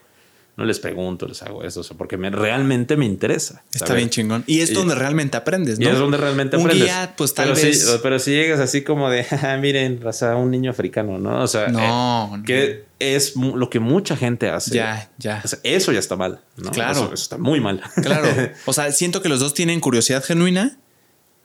[0.59, 3.63] no les pregunto, les hago eso, porque me, realmente me interesa.
[3.73, 4.43] Está bien chingón.
[4.49, 5.87] Y es donde realmente aprendes, ¿no?
[5.87, 6.81] Y es donde realmente aprendes.
[6.81, 7.81] Un guía, pues tal pero vez.
[7.81, 11.45] Si, pero si llegas así como de, ah, miren, raza, un niño africano, ¿no?
[11.45, 14.75] O sea, no, eh, que es lo que mucha gente hace.
[14.75, 15.45] Ya, ya.
[15.63, 16.73] eso ya está mal, ¿no?
[16.73, 17.05] Claro.
[17.05, 17.81] Eso, está muy mal.
[18.03, 18.27] Claro.
[18.67, 20.77] O sea, siento que los dos tienen curiosidad genuina.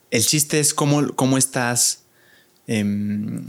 [0.09, 2.06] El chiste es cómo, cómo estás.
[2.66, 3.45] Em,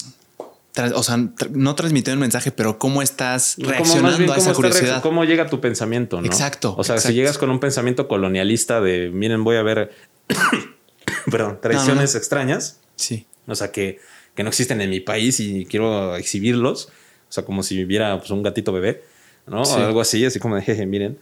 [0.94, 1.18] o sea,
[1.50, 5.02] no transmitiendo un mensaje, pero cómo estás reaccionando a esa curiosidad.
[5.02, 6.26] cómo llega tu pensamiento, ¿no?
[6.26, 6.74] Exacto.
[6.76, 9.92] O sea, si llegas con un pensamiento colonialista de, miren, voy a ver,
[11.30, 12.80] perdón, tradiciones extrañas.
[12.96, 13.26] Sí.
[13.46, 14.00] O sea, que,
[14.34, 16.86] que no existen en mi país y quiero exhibirlos.
[17.28, 19.04] O sea, como si viviera pues, un gatito bebé,
[19.46, 19.62] ¿no?
[19.62, 21.18] O algo así, así como de, jeje, miren.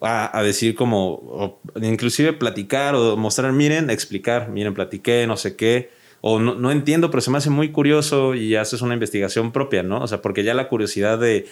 [0.00, 5.97] A, a, decir como, inclusive platicar o mostrar, miren, explicar, miren, platiqué, no sé qué
[6.20, 10.00] o no, entiendo, pero se me hace muy curioso y haces una investigación propia, ¿no?
[10.02, 11.46] O sea, porque ya la curiosidad de,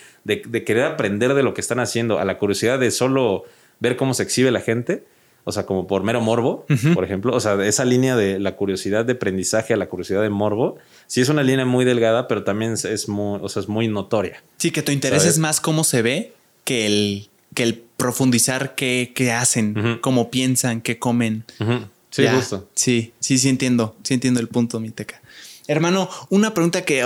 [0.65, 3.45] querer aprender de lo que están haciendo, a la curiosidad de solo
[3.79, 5.05] ver cómo se exhibe la gente,
[5.45, 9.05] o sea, como por mero morbo, por ejemplo, o sea, esa línea de la curiosidad
[9.05, 12.73] de aprendizaje a la curiosidad de morbo, sí es una línea muy delgada, pero también
[12.73, 14.43] es muy, o sea, es muy notoria.
[14.57, 16.33] Sí, que tu interés es más cómo se ve
[16.65, 21.45] que el, que el profundizar qué, hacen, cómo piensan, qué comen.
[22.17, 22.67] Sí, justo.
[22.75, 23.95] Sí, sí, sí entiendo.
[24.03, 25.21] Sí entiendo el punto, mi teca.
[25.67, 27.03] Hermano, una pregunta que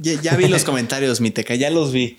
[0.00, 2.18] ya, vi los comentarios, mi teca, ya los vi.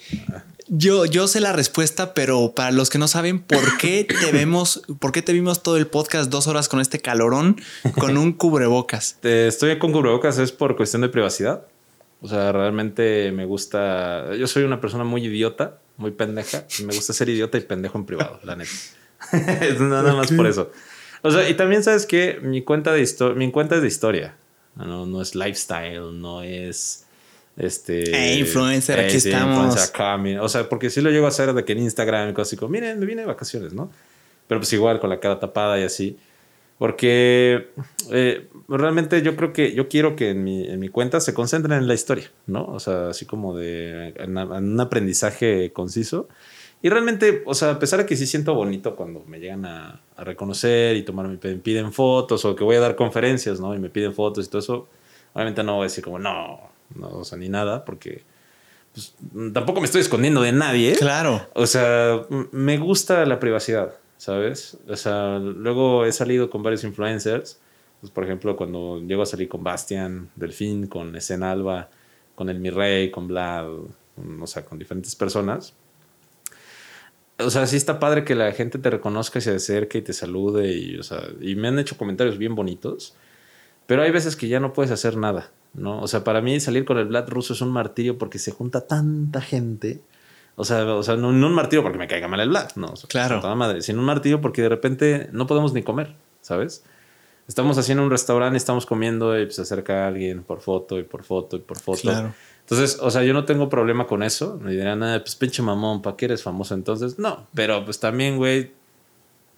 [0.70, 4.84] Yo, yo sé la respuesta, pero para los que no saben, ¿por qué te vemos,
[5.00, 7.60] por qué te vimos todo el podcast dos horas con este calorón
[8.00, 9.18] con un cubrebocas?
[9.24, 11.66] Estoy con cubrebocas es por cuestión de privacidad.
[12.22, 14.34] O sea, realmente me gusta.
[14.36, 16.66] Yo soy una persona muy idiota, muy pendeja.
[16.80, 18.72] Y me gusta ser idiota y pendejo en privado, la neta.
[19.80, 20.72] Nada más por eso.
[21.22, 24.36] O sea, y también sabes que mi cuenta de historia, mi cuenta es de historia.
[24.76, 27.06] No, no es lifestyle, no es
[27.58, 29.76] este hey, influencer, aquí estamos.
[30.40, 32.58] o sea, porque sí lo llego a hacer de que en Instagram y cosas así
[32.58, 33.92] como, miren, me vine de vacaciones, ¿no?
[34.48, 36.18] Pero pues igual con la cara tapada y así.
[36.78, 37.70] Porque
[38.10, 41.78] eh, realmente yo creo que yo quiero que en mi, en mi, cuenta se concentren
[41.78, 42.66] en la historia, ¿no?
[42.66, 46.28] O sea, así como de en un aprendizaje conciso.
[46.84, 50.02] Y realmente, o sea, a pesar de que sí siento bonito cuando me llegan a,
[50.18, 53.74] reconocer y tomar, me piden fotos o que voy a dar conferencias, ¿no?
[53.74, 54.88] Y me piden fotos y todo eso,
[55.34, 56.60] obviamente no voy a decir como, no,
[56.94, 58.24] no, o sea, ni nada, porque
[58.94, 59.16] pues,
[59.52, 60.96] tampoco me estoy escondiendo de nadie.
[60.96, 61.48] Claro.
[61.54, 64.78] O sea, me gusta la privacidad, ¿sabes?
[64.88, 67.60] O sea, luego he salido con varios influencers.
[68.00, 71.90] Pues, por ejemplo, cuando llego a salir con Bastian, Delfín, con Escena Alba,
[72.36, 73.70] con el Mi Rey, con Vlad,
[74.40, 75.74] o sea, con diferentes personas
[77.44, 80.14] o sea, sí está padre que la gente te reconozca y se acerque y te
[80.14, 83.16] salude y, o sea, y me han hecho comentarios bien bonitos,
[83.88, 85.52] pero hay veces que ya no puedes hacer nada.
[85.74, 86.02] ¿no?
[86.02, 88.88] O sea, para mí salir con el Vlad ruso es un martirio porque se junta
[88.88, 90.02] tanta gente.
[90.56, 92.94] O sea, o sea no, un martirio porque me caiga mal el Vlad, no.
[93.08, 93.40] claro.
[93.40, 96.84] Toda madre, sino un martirio porque de repente no podemos ni comer, ¿sabes?
[97.48, 101.58] Estamos haciendo un restaurante, estamos comiendo y se acerca alguien por foto y por foto
[101.58, 102.02] y por foto.
[102.02, 102.34] Claro.
[102.72, 104.58] Entonces, o sea, yo no tengo problema con eso.
[104.62, 106.74] Me dirán, nada, pues pinche mamón, ¿para qué eres famoso?
[106.74, 108.72] Entonces, no, pero pues también, güey,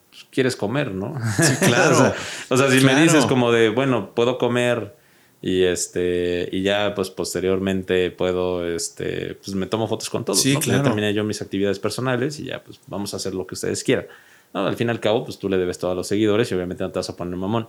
[0.10, 1.16] pues, quieres comer, ¿no?
[1.38, 2.12] Sí, claro.
[2.50, 4.96] o, sea, si me dices como de, bueno, puedo comer
[5.44, 10.56] y este y ya pues posteriormente puedo este pues me tomo fotos con todos sí,
[10.56, 10.80] claro.
[10.80, 13.84] ya terminé yo mis actividades personales y ya pues vamos a hacer lo que ustedes
[13.84, 14.08] quieran
[14.54, 16.86] al fin y al cabo pues tú le debes todo a los seguidores y obviamente
[16.86, 17.68] no te vas a poner mamón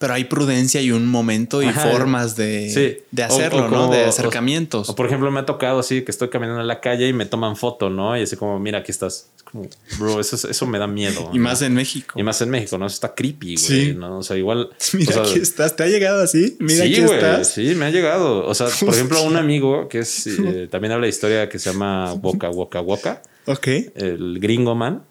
[0.00, 3.90] pero hay prudencia y un momento y formas de, de hacerlo, ¿no?
[3.90, 4.88] De acercamientos.
[4.88, 7.26] O, por ejemplo, me ha tocado así que estoy caminando en la calle y me
[7.26, 8.16] toman foto, ¿no?
[8.16, 9.28] Y así como, mira, aquí estás.
[9.36, 11.30] Es como, bro, eso, eso me da miedo.
[11.34, 12.18] y más en México.
[12.18, 12.86] Y más en México, ¿no?
[12.86, 13.94] Eso está creepy, güey.
[13.94, 14.20] ¿no?
[14.20, 14.70] O sea, igual.
[14.94, 15.76] Mira, aquí estás.
[15.76, 16.56] ¿Te ha llegado así?
[16.60, 17.52] Mira, sí, aquí estás.
[17.52, 18.46] Sí, me ha llegado.
[18.46, 20.26] O sea, por ejemplo, un amigo que es.
[20.26, 23.20] Eh, también habla de historia que se llama Boca Boca Boca.
[23.44, 23.66] Ok.
[23.96, 25.02] El gringo man.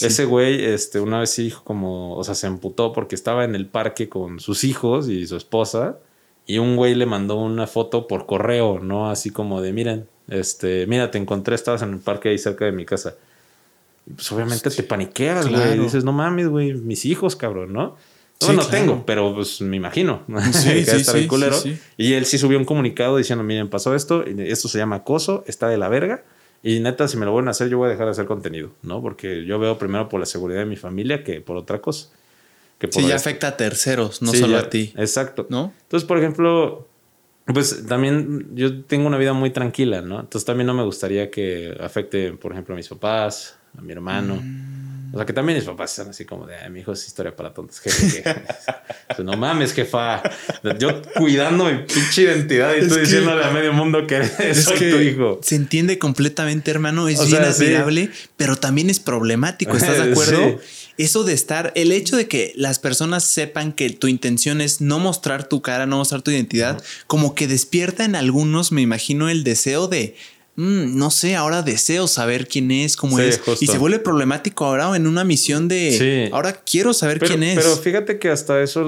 [0.00, 3.54] Ese güey, este, una vez sí dijo como, o sea, se emputó porque estaba en
[3.54, 5.98] el parque con sus hijos y su esposa
[6.48, 9.10] y un güey le mandó una foto por correo, ¿no?
[9.10, 12.72] Así como de, miren, este, mira, te encontré, estabas en el parque ahí cerca de
[12.72, 13.16] mi casa.
[14.14, 15.78] Pues obviamente te paniqueas, güey.
[15.78, 17.96] Dices, no mames, güey, mis hijos, cabrón, ¿no?
[18.40, 20.22] No, no tengo, pero pues me imagino.
[20.52, 21.56] Sí, que sí, culero.
[21.98, 25.68] Y él sí subió un comunicado diciendo, miren, pasó esto, esto se llama acoso, está
[25.68, 26.24] de la verga.
[26.62, 28.70] Y neta, si me lo vuelven a hacer, yo voy a dejar de hacer contenido,
[28.82, 29.00] ¿no?
[29.00, 32.10] Porque yo veo primero por la seguridad de mi familia que por otra cosa.
[32.78, 34.92] Que sí, ya afecta a terceros, no solo a ti.
[34.96, 35.46] Exacto.
[35.50, 35.72] ¿No?
[35.82, 36.86] Entonces, por ejemplo,
[37.46, 40.20] pues también yo tengo una vida muy tranquila, ¿no?
[40.20, 44.36] Entonces también no me gustaría que afecte, por ejemplo, a mis papás, a mi hermano.
[44.36, 44.77] Mm.
[45.12, 47.54] O sea, que también mis papás están así como de, mi hijo es historia para
[47.54, 47.80] tontos.
[49.18, 50.22] no mames, jefa.
[50.78, 54.98] Yo cuidando mi pinche identidad y tú diciéndole a medio mundo que es soy tu
[54.98, 55.40] hijo.
[55.42, 57.08] Se entiende completamente, hermano.
[57.08, 59.76] Es bien admirable, pero también es problemático.
[59.76, 60.60] ¿Estás de acuerdo?
[60.98, 64.98] Eso de estar, el hecho de que las personas sepan que tu intención es no
[64.98, 69.44] mostrar tu cara, no mostrar tu identidad, como que despierta en algunos, me imagino, el
[69.44, 70.16] deseo de
[70.60, 73.40] Mm, no sé, ahora deseo saber quién es, cómo es.
[73.60, 77.54] Y se vuelve problemático ahora en una misión de ahora quiero saber quién es.
[77.54, 78.84] Pero fíjate que hasta eso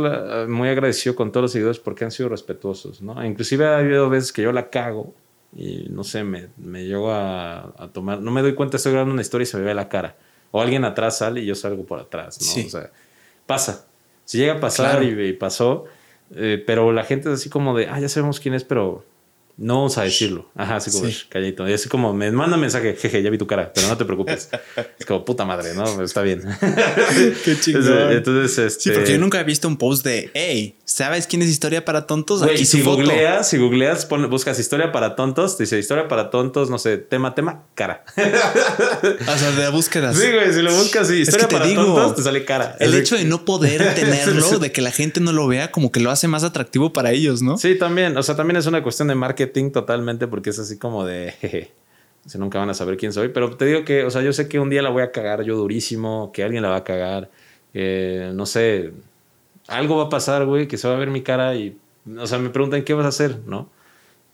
[0.49, 3.24] muy agradecido con todos los seguidores porque han sido respetuosos, ¿no?
[3.24, 5.15] Inclusive ha habido veces que yo la cago
[5.57, 9.23] y no sé, me, me llego a, tomar, no me doy cuenta, estoy grabando una
[9.23, 10.16] historia y se me ve la cara.
[10.50, 12.66] O alguien atrás sale y yo salgo por atrás, ¿no?
[12.66, 12.90] O sea,
[13.47, 13.86] pasa.
[14.24, 15.84] Si llega a pasar y, pasó,
[16.34, 19.05] eh, pero la gente es así como de, ah, ya sabemos quién es, pero
[19.60, 20.50] no vamos a decirlo.
[20.56, 21.68] Ajá, así como calladito.
[21.68, 24.06] Y así como me manda un mensaje, jeje, ya vi tu cara, pero no te
[24.06, 24.48] preocupes.
[24.98, 26.02] es como puta madre, ¿no?
[26.02, 26.42] Está bien.
[27.44, 28.10] Qué chingón.
[28.10, 28.80] Entonces, este...
[28.80, 32.06] Sí, porque yo nunca he visto un post de, hey, ¿sabes quién es historia para
[32.06, 32.42] tontos?
[32.42, 36.78] Aquí si googleas, si googleas, buscas historia para tontos, te dice historia para tontos, no
[36.78, 38.02] sé, tema, tema, cara.
[38.16, 40.16] o sea, de búsquedas.
[40.16, 42.76] Sí, güey, si lo buscas, sí, historia para tontos, te sale cara.
[42.80, 46.00] El hecho de no poder tenerlo, de que la gente no lo vea, como que
[46.00, 47.58] lo hace más atractivo para ellos, ¿no?
[47.58, 48.16] Sí, también.
[48.16, 51.72] O sea, también es una cuestión de marketing totalmente porque es así como de, jeje,
[52.34, 54.58] nunca van a saber quién soy, pero te digo que, o sea, yo sé que
[54.58, 57.30] un día la voy a cagar yo durísimo, que alguien la va a cagar,
[57.74, 58.92] no sé,
[59.68, 61.78] algo va a pasar, güey, que se va a ver mi cara y,
[62.18, 63.38] o sea, me preguntan, ¿qué vas a hacer?
[63.46, 63.68] ¿No?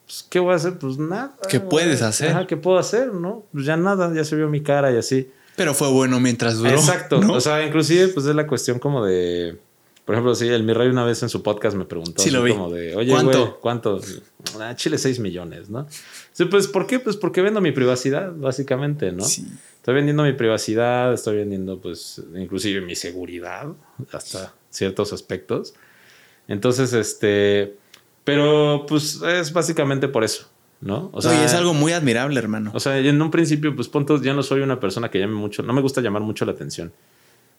[0.07, 0.79] Pues, ¿qué voy a hacer?
[0.79, 1.37] Pues nada.
[1.49, 2.47] ¿Qué puedes hacer?
[2.47, 3.13] ¿qué puedo hacer?
[3.13, 3.43] ¿No?
[3.53, 5.31] Pues ya nada, ya se vio mi cara y así.
[5.57, 6.71] Pero fue bueno mientras duró.
[6.71, 7.19] Exacto.
[7.19, 9.59] O sea, inclusive, pues es la cuestión como de
[10.07, 12.41] por ejemplo, sí, el mi rey una vez en su podcast me preguntó sí, lo
[12.41, 12.53] vi.
[12.53, 13.59] como de, oye, ¿cuánto?
[13.61, 14.01] ¿cuánto?
[14.61, 15.89] Ah, Chile 6 millones, ¿no?
[16.31, 17.01] Sí, pues, ¿por qué?
[17.01, 19.25] Pues porque vendo mi privacidad, básicamente, ¿no?
[19.25, 19.45] Sí.
[19.75, 23.67] Estoy vendiendo mi privacidad, estoy vendiendo, pues, inclusive mi seguridad,
[24.13, 25.75] hasta ciertos aspectos.
[26.47, 27.75] Entonces, este,
[28.23, 30.47] pero, pues, es básicamente por eso.
[30.81, 31.11] ¿no?
[31.15, 32.71] O sea, es algo muy admirable, hermano.
[32.75, 35.65] O sea, en un principio, pues punto, ya no soy una persona que llame mucho,
[35.65, 36.93] no me gusta llamar mucho la atención.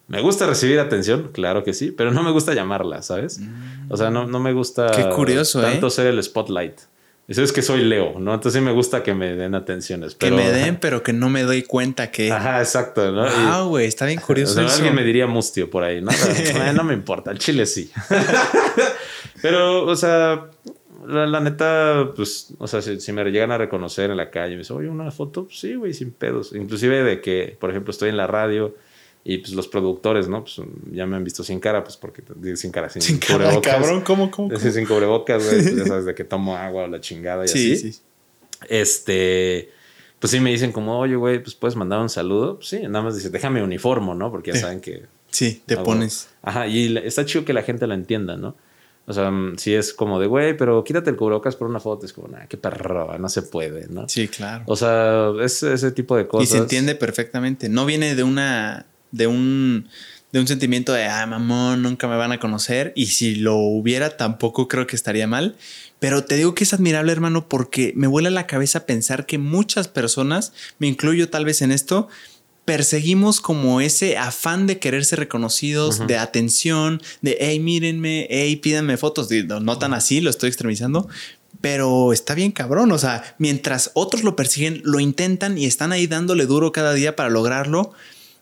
[0.08, 3.42] Me gusta recibir atención, claro que sí, pero no me gusta llamarla, ¿sabes?
[3.90, 5.72] O sea, no, no me gusta Qué curioso, ¿eh?
[5.72, 6.80] tanto ser el spotlight.
[7.28, 8.34] Eso es que soy Leo, ¿no?
[8.34, 10.16] Entonces sí me gusta que me den atenciones.
[10.16, 12.32] Que me den, pero que no me doy cuenta que.
[12.32, 13.26] Ajá, exacto, ¿no?
[13.26, 14.62] Ah, güey, está bien curioso.
[14.62, 16.10] alguien me diría mustio por ahí, ¿no?
[16.74, 17.92] no me importa, el chile sí.
[19.42, 20.52] pero, o sea,
[21.06, 24.78] la, neta, pues, o sea, si, me llegan a reconocer en la calle, me dicen,
[24.78, 26.54] oye, una foto, sí, güey, sin pedos.
[26.54, 28.74] Inclusive de que, por ejemplo, estoy en la radio
[29.30, 30.46] y pues los productores, ¿no?
[30.46, 32.24] Pues ya me han visto sin cara, pues porque
[32.56, 34.50] sin cara, sin, sin cara, cabrón, ¿cómo, cómo?
[34.50, 34.58] cómo?
[34.58, 35.62] Sin cubrebocas, güey.
[35.64, 37.92] Pues, ya sabes de que tomo agua o la chingada y sí, así.
[37.92, 38.02] Sí,
[38.70, 39.70] Este,
[40.20, 42.56] pues sí me dicen como, oye, güey, pues puedes mandar un saludo.
[42.56, 44.32] Pues sí, nada más dice, déjame uniformo, ¿no?
[44.32, 45.04] Porque ya saben que.
[45.30, 46.30] Sí, te pones.
[46.42, 48.56] Ajá, y está chido que la gente lo entienda, ¿no?
[49.08, 52.06] O sea, mm, si es como de, güey, pero quítate el cubrebocas por una foto.
[52.06, 54.08] Es como, nah, qué perro, no se puede, ¿no?
[54.08, 54.64] Sí, claro.
[54.68, 56.48] O sea, es ese tipo de cosas.
[56.48, 57.68] Y se entiende perfectamente.
[57.68, 58.86] No viene de una.
[59.12, 59.88] De un.
[60.32, 62.94] de un sentimiento de ah, mamón, nunca me van a conocer.
[62.96, 65.56] Y si lo hubiera, tampoco creo que estaría mal.
[66.00, 69.88] Pero te digo que es admirable, hermano, porque me vuela la cabeza pensar que muchas
[69.88, 72.08] personas, me incluyo tal vez en esto,
[72.68, 78.98] perseguimos como ese afán de querer ser reconocidos, de atención, de hey, mírenme, hey, pídanme
[78.98, 79.30] fotos.
[79.32, 81.08] No tan así, lo estoy extremizando,
[81.62, 82.92] pero está bien cabrón.
[82.92, 87.16] O sea, mientras otros lo persiguen, lo intentan y están ahí dándole duro cada día
[87.16, 87.94] para lograrlo.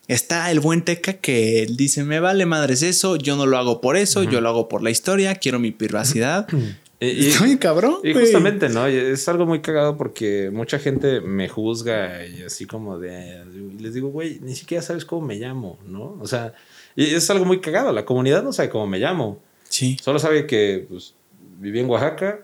[0.08, 3.96] Está el buen Teca que dice: Me vale madres eso, yo no lo hago por
[3.96, 6.46] eso, yo lo hago por la historia, quiero mi privacidad.
[6.98, 7.98] Y, Está bien cabrón.
[8.02, 8.86] Y justamente, ¿no?
[8.86, 13.44] Es algo muy cagado porque mucha gente me juzga y así como de.
[13.78, 16.16] Les digo, güey, ni siquiera sabes cómo me llamo, ¿no?
[16.20, 16.54] O sea,
[16.94, 17.92] y es algo muy cagado.
[17.92, 19.42] La comunidad no sabe cómo me llamo.
[19.68, 19.98] Sí.
[20.02, 21.12] Solo sabe que pues,
[21.58, 22.40] viví en Oaxaca,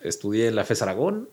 [0.00, 1.28] estudié en la FES Aragón,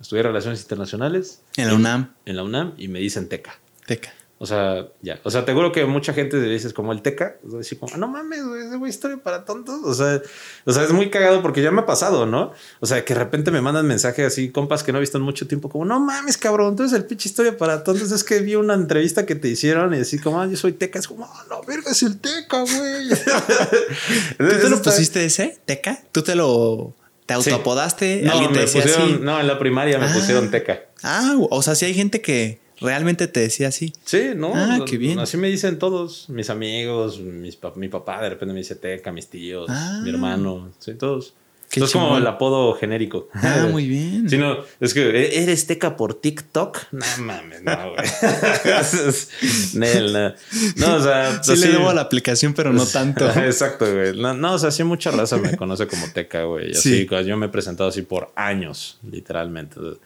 [0.00, 1.42] estudié Relaciones Internacionales.
[1.56, 2.14] En la UNAM.
[2.26, 3.58] En la UNAM y me dicen Teca.
[3.86, 4.12] Teca.
[4.40, 5.18] O sea, ya.
[5.24, 7.36] O sea, te juro que mucha gente le dices como el teca.
[7.44, 9.80] O sea, como, no mames, güey, es historia para tontos.
[9.84, 10.22] O sea,
[10.64, 12.52] o sea, es muy cagado porque ya me ha pasado, ¿no?
[12.78, 15.24] O sea, que de repente me mandan mensajes así, compas que no he visto en
[15.24, 18.54] mucho tiempo, como, no mames, cabrón, entonces el pinche historia para tontos es que vi
[18.54, 21.00] una entrevista que te hicieron y así como, ah, yo soy teca.
[21.00, 23.08] Es como, no, no, verga, es el teca, güey.
[24.38, 26.00] ¿Tú te lo pusiste ese, teca?
[26.12, 26.94] ¿Tú te lo...
[27.26, 28.22] ¿Te autoapodaste?
[28.22, 29.18] No, ¿Alguien te me decía pusieron, así?
[29.20, 30.12] no, en la primaria me Ah.
[30.14, 30.80] pusieron teca.
[31.02, 33.92] Ah, o sea, sí hay gente que realmente te decía así.
[34.04, 34.52] Sí, ¿no?
[34.54, 35.18] Ah, qué bien.
[35.18, 39.12] Así me dicen todos, mis amigos, mis pa- mi papá de repente me dice teca,
[39.12, 40.00] mis tíos, Ah.
[40.02, 41.34] mi hermano, sí, todos.
[41.70, 43.28] Qué es como el apodo genérico.
[43.34, 44.26] Ah, muy bien.
[44.30, 46.78] Sí, no, es que ¿e- eres teca por TikTok.
[46.92, 48.08] No mames, no, güey.
[49.74, 50.34] Nel, no.
[50.76, 53.28] No, o sea, Sí, le debo a la aplicación, pero no tanto.
[53.38, 54.16] Exacto, güey.
[54.18, 56.70] No, no, o sea, sí mucha raza me conoce como teca, güey.
[56.72, 57.04] Así, Sí.
[57.04, 59.78] pues, yo me he presentado así por años, literalmente.
[59.78, 59.98] O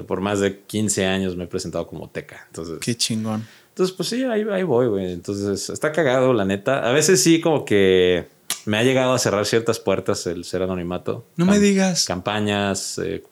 [0.00, 2.44] sea, por más de 15 años me he presentado como teca.
[2.48, 3.46] Entonces, Qué chingón.
[3.68, 5.12] entonces, pues sí, ahí, ahí voy, güey.
[5.12, 6.88] Entonces, está cagado, la neta.
[6.88, 8.26] A veces sí, como que
[8.66, 11.24] me ha llegado a cerrar ciertas puertas el ser anonimato.
[11.36, 12.04] No me digas.
[12.04, 13.22] Campañas eh,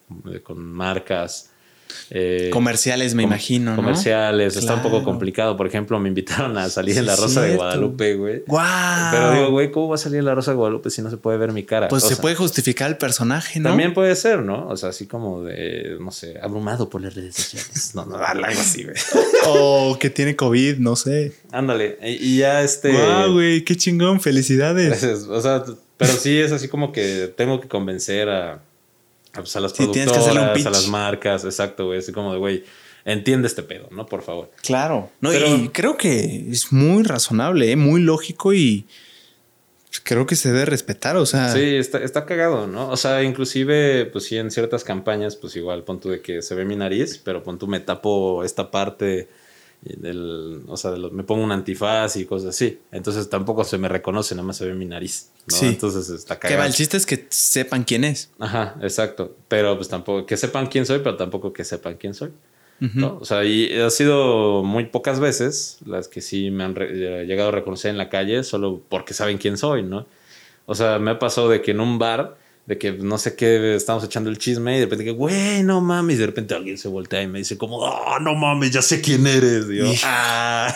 [0.43, 1.51] con marcas.
[2.11, 3.77] Eh, Comerciales, me com- imagino, ¿no?
[3.77, 4.57] Comerciales.
[4.57, 5.57] Está un poco complicado.
[5.57, 7.57] Por ejemplo, me invitaron a salir Sí, en La Rosa de.
[7.57, 8.43] Guadalupe, güey.
[8.47, 9.11] ¡Guau!
[9.13, 11.17] Pero digo, güey, ¿cómo va a salir en La Rosa de Guadalupe si no se
[11.17, 11.89] puede ver mi cara?
[11.89, 13.69] Pues O se sea, puede justificar el personaje, ¿no?
[13.71, 14.69] También puede ser, ¿no?
[14.69, 17.93] O sea, así como de, no sé, abrumado por las redes sociales.
[17.95, 18.97] No, no, algo así, güey.
[19.47, 21.33] O que tiene COVID, no sé.
[21.53, 21.99] Ándale.
[22.03, 22.93] Y, ya este.
[22.93, 23.65] ¡Guau, güey!
[23.65, 24.21] ¡Qué chingón!
[24.21, 24.89] ¡Felicidades!
[24.89, 25.23] Gracias.
[25.25, 25.65] O sea,
[25.97, 28.61] pero sí es así como que tengo que convencer a,
[29.35, 31.99] pues, a las Sí, que un productoras, a las marcas, exacto, güey.
[31.99, 32.65] Así como de, güey,
[33.05, 34.07] entiende este pedo, ¿no?
[34.07, 34.51] Por favor.
[34.63, 35.11] Claro.
[35.21, 37.77] No, Pero- y creo que es muy razonable, ¿eh?
[37.77, 38.87] muy lógico y
[40.05, 41.17] creo que se debe respetar.
[41.17, 42.89] O sea, Sí, está, está cagado, ¿no?
[42.91, 46.55] O sea, inclusive, pues sí, en ciertas campañas, pues igual pon tú de que se
[46.55, 49.29] ve mi nariz, pero pon tú me tapo esta parte
[49.83, 52.79] del, o sea, de los- me pongo un antifaz y cosas así.
[52.93, 55.57] Entonces tampoco se me reconoce, nada más se ve mi nariz, ¿no?
[55.57, 55.67] Sí.
[55.67, 56.61] Entonces está que cagado.
[56.61, 58.31] va, el chiste es que sepan quién es.
[58.39, 59.37] Ajá, exacto.
[59.49, 62.31] Pero pues tampoco, que sepan quién soy, pero tampoco que sepan quién soy.
[62.81, 63.01] Ujú.
[63.01, 63.19] ¿no?
[63.21, 67.49] O sea, y ha sido muy pocas veces las que sí me han eh, llegado
[67.49, 70.07] a reconocer en la calle solo porque saben quién soy, ¿no?
[70.67, 72.38] O sea, me ha pasado de que en un bar,
[72.69, 75.81] de que no sé qué, estamos echando el chisme y de repente que, güey, no
[75.81, 78.83] mames, y de repente alguien se voltea y me dice como, oh, no mames, ya
[78.83, 79.71] sé quién eres.
[79.71, 80.71] Y yo, ah.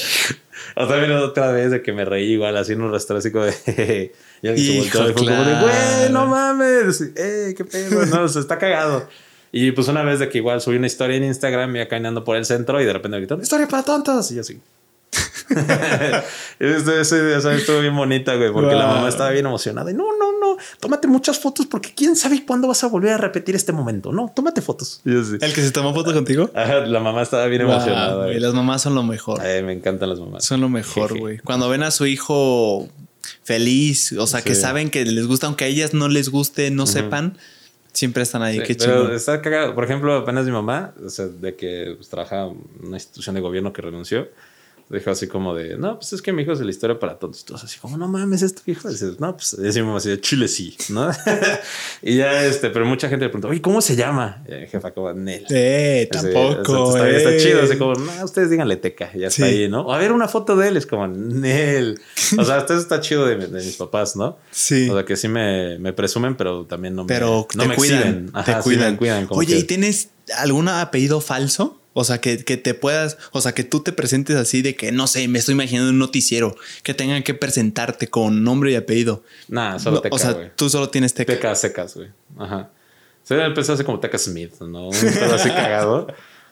[0.76, 2.98] o también otra vez de que me reí igual así en un
[3.32, 3.52] como de,
[4.42, 5.66] y alguien se Hijo, volteó y fue como de, claro.
[5.66, 9.06] güey, no mames, eh, qué pedo, no, se está cagado.
[9.52, 12.38] Y pues una vez de que igual subí una historia en Instagram, iba caminando por
[12.38, 14.30] el centro y de repente me gritaron, historia para tontos.
[14.30, 14.58] Y yo así.
[16.60, 19.90] Eso, eso estuvo bien bonita, güey, porque la mamá estaba bien emocionada.
[19.90, 23.16] Y no, no, no, tómate muchas fotos porque quién sabe cuándo vas a volver a
[23.16, 24.12] repetir este momento.
[24.12, 25.00] No, tómate fotos.
[25.04, 25.38] Así.
[25.40, 26.50] ¿El que se tomó foto contigo?
[26.54, 28.08] Ajá, la mamá estaba bien emocionada.
[28.08, 28.30] Wow, güey.
[28.32, 29.40] güey, las mamás son lo mejor.
[29.40, 30.44] Ay, me encantan las mamás.
[30.44, 31.38] Son lo mejor, güey.
[31.38, 32.88] Cuando ven a su hijo
[33.42, 36.86] feliz, o sea, que saben que les gusta, aunque a ellas no les guste, no
[36.86, 37.38] sepan,
[37.92, 38.58] siempre están ahí.
[38.58, 39.14] Sí, Qué pero chido.
[39.14, 39.74] está cagado.
[39.74, 43.40] Por ejemplo, apenas mi mamá, o sea, de que pues, trabajaba en una institución de
[43.40, 44.28] gobierno que renunció,
[44.98, 47.44] dijo así como de, no, pues es que mi hijo es la historia para todos.
[47.44, 48.88] Todos así como, no mames, es tu hijo.
[48.88, 51.10] Y dices, no, pues mamá así de Chile sí, ¿no?
[52.02, 54.42] y ya, este, pero mucha gente le preguntó, oye, ¿cómo se llama?
[54.48, 55.46] Y, jefa, como Nel.
[55.50, 56.84] Eh, Así, tampoco.
[56.88, 57.38] o sea, está, está eh.
[57.38, 59.82] chido, así como, no, ustedes díganle teca, ya está ahí, ¿no?
[59.82, 62.00] O a ver una foto de él, es como, Nel.
[62.38, 64.38] O sea, esto está chido de, de mis papás, ¿no?
[64.50, 64.88] Sí.
[64.88, 67.74] O sea, que sí me, me presumen, pero también no me, pero no te me
[67.76, 68.30] cuidan.
[68.32, 68.96] Ajá, te sí me cuidan.
[68.96, 71.79] cuidan como Oye, que- ¿y tienes algún apellido falso?
[71.92, 74.92] O sea, que, que, te puedas, o sea, que tú te presentes así de que,
[74.92, 76.54] no sé, me estoy imaginando un noticiero,
[76.84, 79.24] que tengan que presentarte con nombre y apellido.
[79.48, 81.32] Nah, solo Teca, O sea, tú solo tienes Teca.
[81.32, 82.08] Teca secas, güey.
[82.38, 82.70] Ajá.
[83.24, 84.88] Se debe empezar así como Teca Smith, ¿no?
[84.88, 86.06] Un así cagado.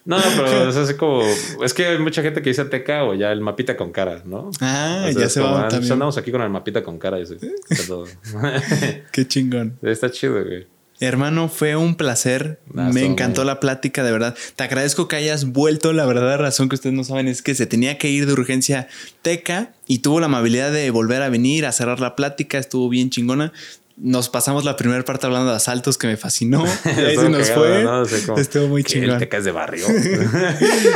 [0.05, 1.23] No, pero es así como.
[1.62, 4.50] Es que hay mucha gente que dice Teca o ya el mapita con cara, ¿no?
[4.60, 5.92] Ah, O sea, ya se como, va ah, también.
[5.92, 7.18] andamos aquí con el mapita con cara.
[7.18, 8.07] Y así, ¿qué todo?
[9.12, 9.78] Qué chingón.
[9.83, 10.67] Está chido, güey.
[11.01, 12.59] Hermano, fue un placer.
[12.73, 14.35] Me encantó la plática, de verdad.
[14.57, 15.93] Te agradezco que hayas vuelto.
[15.93, 18.89] La verdadera razón que ustedes no saben es que se tenía que ir de urgencia
[19.23, 22.59] Teca y tuvo la amabilidad de volver a venir a cerrar la plática.
[22.59, 23.52] Estuvo bien chingona.
[24.01, 26.65] Nos pasamos la primera parte hablando de asaltos que me fascinó.
[26.85, 27.83] Y ahí se nos cagado, fue.
[27.83, 28.01] ¿no?
[28.02, 29.18] O sea, como Estuvo muy chingón.
[29.18, 29.86] Teca es de barrio.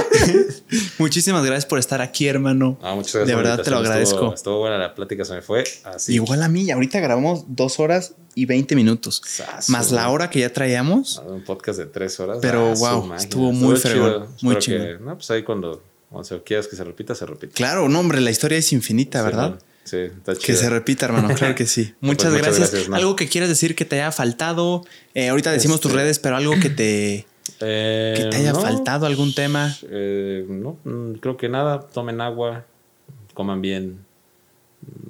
[0.99, 2.79] Muchísimas gracias por estar aquí, hermano.
[2.83, 4.15] Ah, muchas gracias De verdad te lo agradezco.
[4.17, 6.15] Estuvo, estuvo buena la plática, se me fue así.
[6.15, 9.23] Igual a mí, ahorita grabamos dos horas y 20 minutos.
[9.69, 11.21] Más la hora que ya traíamos.
[11.23, 12.39] Ah, Un podcast de tres horas.
[12.41, 14.29] Pero, Ah, wow, estuvo muy fregón, chido.
[14.43, 15.05] muy chingón.
[15.05, 17.53] no, pues ahí cuando, cuando se quieras que se repita, se repite.
[17.55, 19.51] Claro, no, hombre, la historia es infinita, Sí, ¿verdad?
[19.51, 19.59] man.
[19.85, 20.47] Sí, está chido.
[20.47, 21.29] Que se repita, hermano.
[21.37, 21.95] Claro que sí.
[22.01, 22.89] Muchas, Pues muchas gracias.
[22.93, 24.85] Algo que quieras decir que te haya faltado.
[25.15, 27.27] Eh, ahorita decimos tus Este- redes, pero algo que te,
[27.61, 29.77] Eh, que te haya no, faltado, algún tema.
[29.91, 31.81] eh, no, mm, creo que nada.
[31.81, 32.65] Tomen agua,
[33.35, 34.05] coman bien.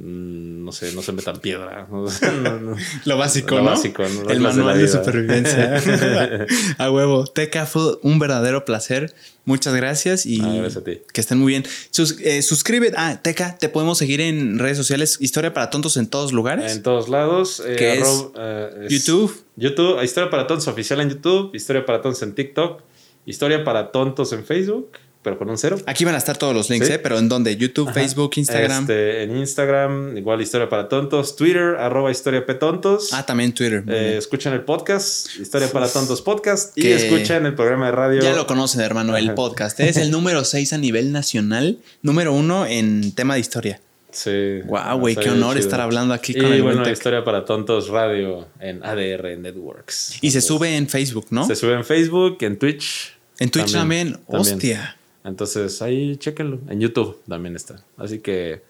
[0.01, 1.87] Mm, No sé, no se metan piedra.
[2.43, 2.77] No, no.
[3.05, 3.75] Lo básico, Lo ¿no?
[3.83, 5.81] El de manual de, supervivencia.
[6.79, 7.25] a huevo.
[7.27, 9.15] Teca fue un verdadero placer.
[9.45, 11.01] Muchas gracias y Ah, gracias a ti.
[11.13, 11.65] que estén muy bien.
[11.91, 12.95] Sus, eh, suscríbete.
[12.97, 15.19] Ah, Teca, te podemos seguir en redes sociales.
[15.21, 16.71] Historia para tontos en todos lugares.
[16.73, 17.61] En todos lados.
[17.67, 18.03] eh, ¿Qué es?
[18.09, 19.45] arroba, eh, es YouTube.
[19.57, 22.83] YouTube, Historia para Tontos oficial en YouTube, Historia para Tontos en TikTok,
[23.27, 24.91] Historia para Tontos en Facebook,
[25.23, 25.77] pero con un cero.
[25.87, 26.93] Aquí van a estar todos los links, Sí.
[26.95, 26.99] ¿eh?
[26.99, 27.57] Pero en donde?
[27.57, 28.83] YouTube, Facebook, Instagram.
[28.83, 33.13] Este, en Instagram, igual Historia para Tontos, Twitter, arroba Historia Petontos.
[33.13, 33.85] Ah, también Twitter.
[33.87, 34.05] Eh, bien.
[34.19, 38.21] escuchen el podcast, Historia para Tontos Podcast, y escuchen el programa de radio.
[38.23, 39.79] Ya lo conocen, hermano, el podcast.
[39.81, 43.81] Es el número 6 a nivel nacional, número 1 en tema de historia.
[44.11, 44.61] Sí.
[44.67, 45.65] Guau, güey, Está qué honor chido.
[45.65, 46.91] estar hablando aquí Y con el buen bueno.
[46.93, 50.19] Historia para Tontos Radio en ADR Networks.
[50.21, 51.47] Y se sube en Facebook, ¿no?
[51.47, 53.15] Se sube en Facebook, en Twitch.
[53.39, 54.21] En Twitch también.
[54.27, 54.97] Hostia.
[55.25, 56.59] Entonces ahí chéquenlo.
[56.69, 57.85] En YouTube también está.
[57.97, 58.63] Así que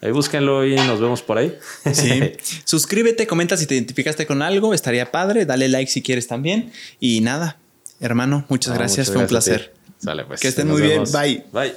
[0.00, 1.56] ahí búsquenlo y nos vemos por ahí.
[1.92, 2.32] Sí.
[2.64, 5.44] Suscríbete, comenta si te identificaste con algo, estaría padre.
[5.44, 6.72] Dale like si quieres también.
[7.00, 7.58] Y nada,
[8.00, 9.74] hermano, muchas No, gracias, muchas fue un gracias placer.
[9.98, 10.40] Sale pues.
[10.40, 11.04] Que estén Nos muy bien.
[11.12, 11.44] Bye.
[11.52, 11.74] Bye.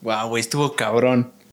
[0.00, 1.33] Wow, güey, estuvo cabrón.